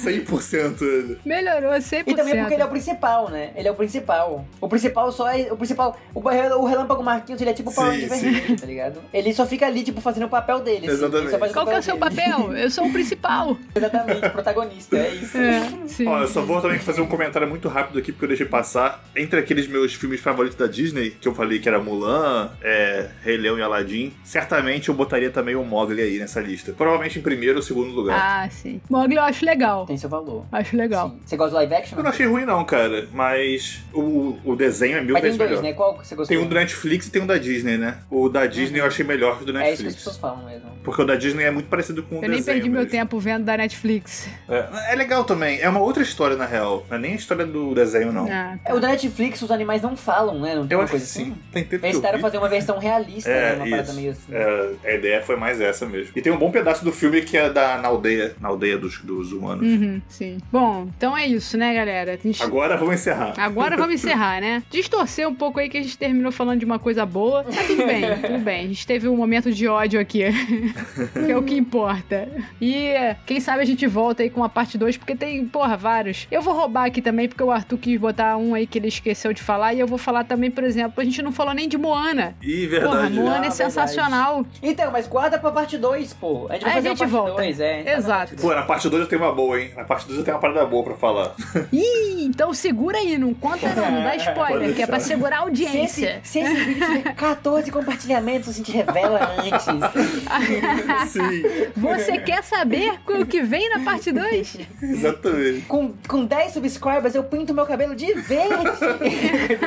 100% 0.00 0.82
ele. 0.82 1.18
Melhorou 1.24 1.70
100%. 1.72 2.04
E 2.06 2.14
também 2.14 2.36
porque 2.38 2.54
ele 2.54 2.62
é 2.62 2.64
o 2.64 2.68
principal, 2.68 3.30
né? 3.30 3.50
Ele 3.56 3.68
é 3.68 3.70
o 3.70 3.74
principal. 3.74 4.44
O 4.60 4.68
principal 4.68 5.10
só 5.12 5.30
é. 5.30 5.52
O 5.52 5.56
principal. 5.56 5.98
O, 6.14 6.20
Relâmpago 6.66 7.02
Marquinhos, 7.02 7.40
ele 7.40 7.50
é 7.50 7.54
tipo 7.54 7.70
o 7.70 7.74
Power 7.74 7.90
Ranger 8.08 8.60
tá 8.60 8.66
ligado? 8.66 9.00
Ele 9.12 9.32
só 9.32 9.46
fica 9.46 9.66
ali, 9.66 9.82
tipo, 9.82 10.00
fazendo 10.00 10.26
o 10.26 10.28
papel 10.28 10.60
dele. 10.60 10.86
assim. 10.86 10.96
Exatamente. 10.96 11.38
Faz 11.38 11.52
Qual 11.52 11.66
que 11.66 11.74
é 11.74 11.78
o 11.78 11.82
seu 11.82 11.96
dele. 11.96 12.14
papel? 12.16 12.52
Eu 12.56 12.70
sou 12.70 12.86
o 12.86 12.92
principal. 12.92 13.56
Exatamente, 13.74 14.26
o 14.26 14.30
protagonista, 14.30 14.96
é 14.96 15.14
isso. 15.14 15.38
É, 15.38 15.60
sim. 15.86 16.06
Ó, 16.06 16.20
eu 16.20 16.28
só 16.28 16.42
vou 16.42 16.60
também 16.60 16.78
fazer 16.78 17.00
um 17.00 17.06
comentário 17.06 17.48
muito 17.48 17.68
rápido 17.68 17.98
aqui, 17.98 18.12
porque 18.12 18.24
eu 18.24 18.28
deixei 18.28 18.46
passar. 18.46 19.02
Entre 19.16 19.38
aqueles 19.38 19.66
meus 19.68 19.94
filmes 19.94 20.20
favoritos 20.20 20.56
da 20.58 20.66
Disney, 20.66 21.10
que 21.10 21.26
eu 21.28 21.34
falei 21.34 21.58
que 21.58 21.68
era 21.68 21.77
Mulan, 21.80 22.50
é, 22.62 23.08
Rei 23.22 23.36
Leão 23.36 23.58
e 23.58 23.62
Aladdin, 23.62 24.12
certamente 24.24 24.88
eu 24.88 24.94
botaria 24.94 25.30
também 25.30 25.54
o 25.54 25.64
Mogli 25.64 26.00
aí 26.02 26.18
nessa 26.18 26.40
lista. 26.40 26.72
Provavelmente 26.72 27.18
em 27.18 27.22
primeiro 27.22 27.56
ou 27.56 27.62
segundo 27.62 27.90
lugar. 27.90 28.18
Ah, 28.20 28.48
sim. 28.50 28.80
Mogli 28.88 29.16
eu 29.16 29.22
acho 29.22 29.44
legal. 29.44 29.86
Tem 29.86 29.96
seu 29.96 30.08
valor. 30.08 30.44
Acho 30.52 30.76
legal. 30.76 31.10
Sim. 31.10 31.20
Você 31.26 31.36
gosta 31.36 31.50
do 31.50 31.56
live 31.56 31.74
action? 31.74 31.98
Eu 31.98 32.02
não 32.04 32.10
achei 32.10 32.26
ruim 32.26 32.44
não, 32.44 32.64
cara, 32.64 33.08
mas 33.12 33.82
o, 33.92 34.36
o 34.44 34.56
desenho 34.56 34.98
é 34.98 35.00
mil 35.00 35.12
Mas 35.14 35.22
tem 35.22 35.30
vezes 35.32 35.38
dois, 35.38 35.50
melhor. 35.50 35.62
né? 35.62 35.72
Qual 35.72 35.96
você 35.96 36.14
gostou? 36.14 36.26
Tem 36.36 36.38
um 36.44 36.48
do 36.48 36.54
Netflix 36.54 37.06
e 37.06 37.10
tem 37.10 37.22
um 37.22 37.26
da 37.26 37.38
Disney, 37.38 37.76
né? 37.76 37.98
O 38.10 38.28
da 38.28 38.46
Disney 38.46 38.80
eu 38.80 38.86
achei 38.86 39.04
melhor 39.04 39.36
que 39.38 39.42
o 39.42 39.46
do 39.46 39.52
Uhum. 39.52 39.58
É 39.58 39.72
isso 39.72 39.82
que 39.82 39.88
as 39.88 39.94
Netflix. 39.94 39.96
pessoas 39.96 40.16
falam 40.18 40.44
mesmo. 40.44 40.68
Porque 40.84 41.02
o 41.02 41.04
da 41.04 41.16
Disney 41.16 41.44
é 41.44 41.50
muito 41.50 41.68
parecido 41.68 42.02
com 42.02 42.16
o 42.16 42.18
Eu 42.18 42.22
desenho. 42.22 42.36
nem 42.36 42.44
perdi 42.44 42.68
meu 42.68 42.80
mesmo. 42.80 42.90
tempo 42.90 43.18
vendo 43.18 43.44
da 43.44 43.56
Netflix. 43.56 44.28
É, 44.48 44.92
é 44.92 44.94
legal 44.94 45.24
também. 45.24 45.60
É 45.60 45.68
uma 45.68 45.80
outra 45.80 46.02
história, 46.02 46.36
na 46.36 46.46
real. 46.46 46.86
Não 46.88 46.96
é 46.96 47.00
nem 47.00 47.12
a 47.12 47.16
história 47.16 47.44
do 47.44 47.74
desenho, 47.74 48.12
não. 48.12 48.26
Ah, 48.30 48.56
É, 48.64 48.72
o 48.74 48.80
da 48.80 48.88
Netflix, 48.88 49.42
os 49.42 49.50
animais 49.50 49.82
não 49.82 49.96
falam, 49.96 50.40
né? 50.40 50.54
Não 50.54 50.66
tem 50.66 50.74
Eu 50.74 50.78
uma 50.78 50.84
acho 50.84 50.92
que 50.92 50.98
coisa 50.98 51.06
sim. 51.06 51.22
assim? 51.32 51.34
Tem 51.52 51.64
tempo 51.68 51.84
Eles 51.86 51.96
tentaram 51.96 52.18
fazer 52.18 52.38
uma 52.38 52.48
versão 52.48 52.78
realista, 52.78 53.30
né? 53.30 53.52
É, 53.52 53.54
Uma 53.56 53.64
parada 53.70 53.82
isso. 53.90 53.94
meio 54.00 54.10
assim. 54.12 54.32
É, 54.32 54.72
a 54.84 54.94
ideia 54.94 55.22
foi 55.22 55.36
mais 55.36 55.60
essa 55.60 55.86
mesmo. 55.86 56.12
E 56.16 56.22
tem 56.22 56.32
um 56.32 56.36
bom 56.38 56.50
pedaço 56.50 56.84
do 56.84 56.92
filme 56.92 57.22
que 57.22 57.36
é 57.36 57.50
da, 57.50 57.78
na 57.78 57.88
aldeia, 57.88 58.34
na 58.40 58.48
aldeia 58.48 58.78
dos, 58.78 58.98
dos 59.02 59.32
humanos. 59.32 59.66
Uhum, 59.66 60.00
sim. 60.08 60.38
Bom, 60.50 60.88
então 60.96 61.16
é 61.16 61.26
isso, 61.26 61.56
né, 61.56 61.74
galera? 61.74 62.18
Gente- 62.22 62.42
Agora 62.42 62.76
vamos 62.76 62.94
encerrar. 62.94 63.34
Agora 63.36 63.76
vamos 63.76 63.94
encerrar, 64.02 64.40
né? 64.40 64.62
Distorcer 64.70 65.28
um 65.28 65.34
pouco 65.34 65.58
aí 65.60 65.68
que 65.68 65.78
a 65.78 65.82
gente 65.82 65.96
terminou 65.98 66.32
falando 66.32 66.58
de 66.58 66.64
uma 66.64 66.78
coisa 66.78 67.04
boa. 67.04 67.44
Mas 67.46 67.66
tudo 67.66 67.86
bem, 67.86 68.02
tudo 68.20 68.38
bem. 68.38 68.64
A 68.64 68.68
gente 68.68 68.86
teve 68.86 69.08
um 69.08 69.16
momento 69.16 69.52
de 69.52 69.66
ódio 69.68 70.00
aqui. 70.00 70.22
que 71.26 71.30
é 71.32 71.36
o 71.36 71.42
que 71.42 71.54
importa. 71.56 72.28
E 72.60 72.92
quem 73.26 73.40
sabe 73.40 73.62
a 73.62 73.66
gente 73.66 73.86
volta 73.86 74.22
aí 74.22 74.30
com 74.30 74.42
a 74.42 74.48
parte 74.48 74.76
2, 74.78 74.96
porque 74.96 75.14
tem, 75.14 75.44
porra, 75.46 75.76
vários. 75.76 76.26
Eu 76.30 76.42
vou 76.42 76.54
roubar 76.54 76.86
aqui 76.86 77.00
também, 77.02 77.28
porque 77.28 77.42
o 77.42 77.50
Arthur 77.50 77.78
quis 77.78 77.98
botar 78.00 78.36
um 78.36 78.54
aí 78.54 78.66
que 78.66 78.78
ele 78.78 78.88
esqueceu 78.88 79.32
de 79.32 79.42
falar. 79.42 79.74
E 79.74 79.80
eu 79.80 79.86
vou 79.86 79.98
falar 79.98 80.24
também, 80.24 80.50
por 80.50 80.64
exemplo, 80.64 81.00
a 81.00 81.04
gente 81.04 81.22
não 81.22 81.32
falou 81.32 81.54
nem 81.58 81.68
de 81.68 81.76
Moana. 81.76 82.34
Ih, 82.40 82.66
Porra, 82.68 82.80
verdade. 82.80 83.14
Moana 83.14 83.30
Ah, 83.30 83.36
é 83.36 83.40
verdade. 83.40 83.54
sensacional. 83.56 84.46
Então, 84.62 84.90
mas 84.92 85.06
guarda 85.08 85.38
pra 85.38 85.50
parte 85.50 85.76
2, 85.76 86.12
pô. 86.14 86.46
A 86.48 86.52
gente 86.54 86.62
vai 86.62 86.70
Aí 86.72 86.78
a 86.78 86.82
fazer 86.82 86.88
gente 86.90 86.98
uma 87.02 87.08
parte 87.08 87.10
volta. 87.26 87.42
2, 87.42 87.60
é. 87.60 87.94
Exato. 87.96 88.34
Pô, 88.36 88.54
na 88.54 88.62
parte 88.62 88.88
2 88.88 89.02
eu 89.02 89.08
tenho 89.08 89.22
uma 89.22 89.32
boa, 89.34 89.60
hein? 89.60 89.70
Na 89.76 89.84
parte 89.84 90.06
2 90.06 90.18
eu 90.18 90.24
tenho 90.24 90.36
uma 90.36 90.40
parada 90.40 90.64
boa 90.64 90.84
pra 90.84 90.94
falar. 90.94 91.34
Ih, 91.72 92.24
então 92.24 92.54
segura 92.54 92.98
aí, 92.98 93.18
não 93.18 93.34
conta 93.34 93.68
não, 93.74 93.90
não 93.90 94.02
dá 94.04 94.14
spoiler, 94.16 94.74
que 94.74 94.82
é 94.82 94.86
pra 94.86 95.00
segurar 95.00 95.40
a 95.42 95.46
Se 95.46 95.52
esse, 95.52 95.66
audiência. 95.66 96.20
se 96.22 96.38
esse 96.40 96.54
vídeo 96.54 96.86
tiver 96.86 97.14
14 97.16 97.70
compartilhamentos, 97.72 98.48
a 98.48 98.52
gente 98.52 98.70
revela 98.70 99.34
antes. 99.38 99.64
Sim, 101.10 101.42
Você 101.76 102.18
quer 102.18 102.42
saber 102.42 102.98
o 103.08 103.26
que 103.26 103.42
vem 103.42 103.68
na 103.70 103.80
parte 103.80 104.12
2? 104.12 104.58
exatamente. 104.82 105.62
Com, 105.62 105.92
com 106.06 106.24
10 106.24 106.52
subscribers, 106.52 107.14
eu 107.14 107.24
pinto 107.24 107.52
meu 107.54 107.66
cabelo 107.66 107.94
de 107.96 108.12
verde. 108.14 108.48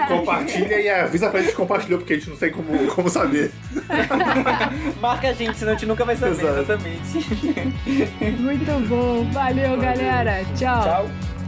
Compartilha 0.08 0.80
e 0.80 0.90
avisa 0.90 1.30
pra 1.30 1.42
gente 1.42 1.52
que 1.52 1.62
compartilhou, 1.82 2.00
porque 2.00 2.14
a 2.14 2.16
gente 2.18 2.30
não 2.30 2.38
tem 2.38 2.52
como, 2.52 2.88
como 2.94 3.10
saber. 3.10 3.52
Marca 5.02 5.30
a 5.30 5.34
gente, 5.34 5.58
senão 5.58 5.72
a 5.74 5.76
gente 5.76 5.86
nunca 5.88 6.06
vai 6.06 6.16
saber 6.16 6.32
Exato. 6.32 6.60
exatamente. 6.60 8.40
Muito 8.40 8.88
bom. 8.88 9.30
Valeu, 9.32 9.78
galera. 9.78 10.44
Tchau. 10.56 10.84
Tchau. 10.84 11.41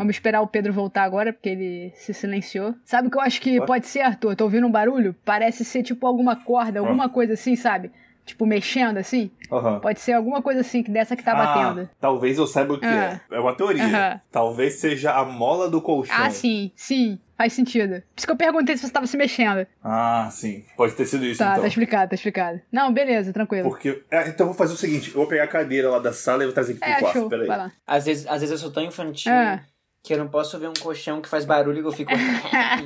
Vamos 0.00 0.16
esperar 0.16 0.40
o 0.40 0.46
Pedro 0.46 0.72
voltar 0.72 1.02
agora, 1.02 1.30
porque 1.30 1.50
ele 1.50 1.92
se 1.94 2.14
silenciou. 2.14 2.74
Sabe 2.86 3.08
o 3.08 3.10
que 3.10 3.18
eu 3.18 3.20
acho 3.20 3.38
que 3.38 3.60
pode 3.66 3.86
ser, 3.86 4.00
Arthur? 4.00 4.34
Tô 4.34 4.44
ouvindo 4.44 4.66
um 4.66 4.70
barulho? 4.70 5.14
Parece 5.26 5.62
ser 5.62 5.82
tipo 5.82 6.06
alguma 6.06 6.36
corda, 6.36 6.80
alguma 6.80 7.10
coisa 7.10 7.34
assim, 7.34 7.54
sabe? 7.54 7.90
Tipo, 8.24 8.46
mexendo 8.46 8.96
assim. 8.96 9.30
Aham. 9.52 9.78
Pode 9.80 10.00
ser 10.00 10.14
alguma 10.14 10.40
coisa 10.40 10.60
assim, 10.62 10.82
que 10.82 10.90
dessa 10.90 11.14
que 11.14 11.22
tá 11.22 11.34
batendo. 11.34 11.82
Ah, 11.82 11.94
talvez 12.00 12.38
eu 12.38 12.46
saiba 12.46 12.72
o 12.74 12.78
que 12.80 12.86
Ah. 12.86 13.20
é. 13.30 13.36
É 13.36 13.40
uma 13.40 13.54
teoria. 13.54 13.84
Aham. 13.84 14.20
Talvez 14.32 14.74
seja 14.76 15.12
a 15.12 15.22
mola 15.24 15.68
do 15.68 15.82
colchão. 15.82 16.16
Ah, 16.18 16.30
sim, 16.30 16.72
sim. 16.74 17.18
Faz 17.36 17.52
sentido. 17.54 17.94
Por 17.94 18.18
isso 18.18 18.26
que 18.26 18.32
eu 18.32 18.36
perguntei 18.36 18.76
se 18.76 18.86
você 18.86 18.92
tava 18.92 19.06
se 19.06 19.16
mexendo. 19.16 19.66
Ah, 19.82 20.28
sim. 20.30 20.62
Pode 20.76 20.94
ter 20.94 21.06
sido 21.06 21.24
isso, 21.24 21.38
Tá, 21.38 21.50
então. 21.52 21.62
tá 21.62 21.68
explicado, 21.68 22.08
tá 22.10 22.14
explicado. 22.14 22.60
Não, 22.70 22.92
beleza, 22.92 23.32
tranquilo. 23.32 23.68
Porque. 23.68 24.02
é, 24.10 24.28
então 24.28 24.46
eu 24.46 24.52
vou 24.52 24.54
fazer 24.54 24.74
o 24.74 24.76
seguinte: 24.76 25.08
eu 25.08 25.14
vou 25.16 25.26
pegar 25.26 25.44
a 25.44 25.48
cadeira 25.48 25.90
lá 25.90 25.98
da 25.98 26.12
sala 26.12 26.42
e 26.42 26.46
vou 26.46 26.54
trazer 26.54 26.72
aqui 26.72 26.80
pro 26.80 26.88
É, 26.90 27.00
quarto. 27.00 27.18
show. 27.18 27.28
Peraí. 27.30 27.46
Vai 27.46 27.56
lá. 27.58 27.72
Às 27.86 28.04
vezes, 28.06 28.26
às 28.26 28.40
vezes 28.40 28.50
eu 28.52 28.58
sou 28.58 28.70
tão 28.70 28.82
infantil 28.84 29.32
Ah. 29.32 29.60
Que 30.02 30.14
eu 30.14 30.18
não 30.18 30.28
posso 30.28 30.58
ver 30.58 30.68
um 30.68 30.72
colchão 30.72 31.20
que 31.20 31.28
faz 31.28 31.44
barulho 31.44 31.80
e 31.80 31.84
eu 31.84 31.92
fico. 31.92 32.10
Ah, 32.52 32.78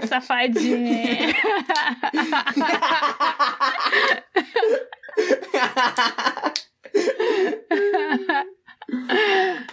safadinha. 0.08 1.34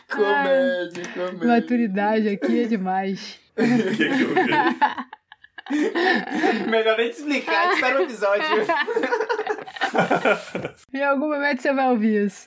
comédia, 0.10 1.03
comédia. 1.14 1.47
Maturidade 1.47 2.27
aqui 2.30 2.64
é 2.64 2.68
demais. 2.68 3.39
O 3.57 3.61
que 3.95 3.95
que 3.95 4.22
eu 4.22 4.30
vi? 4.30 4.35
Melhor 6.69 6.97
nem 6.97 7.10
te 7.10 7.19
explicar, 7.19 7.72
espera 7.73 7.99
o 7.99 8.03
episódio. 8.03 8.43
Em 10.93 11.03
algum 11.03 11.30
momento 11.30 11.61
você 11.61 11.73
vai 11.73 11.89
ouvir 11.89 12.26
isso. 12.26 12.41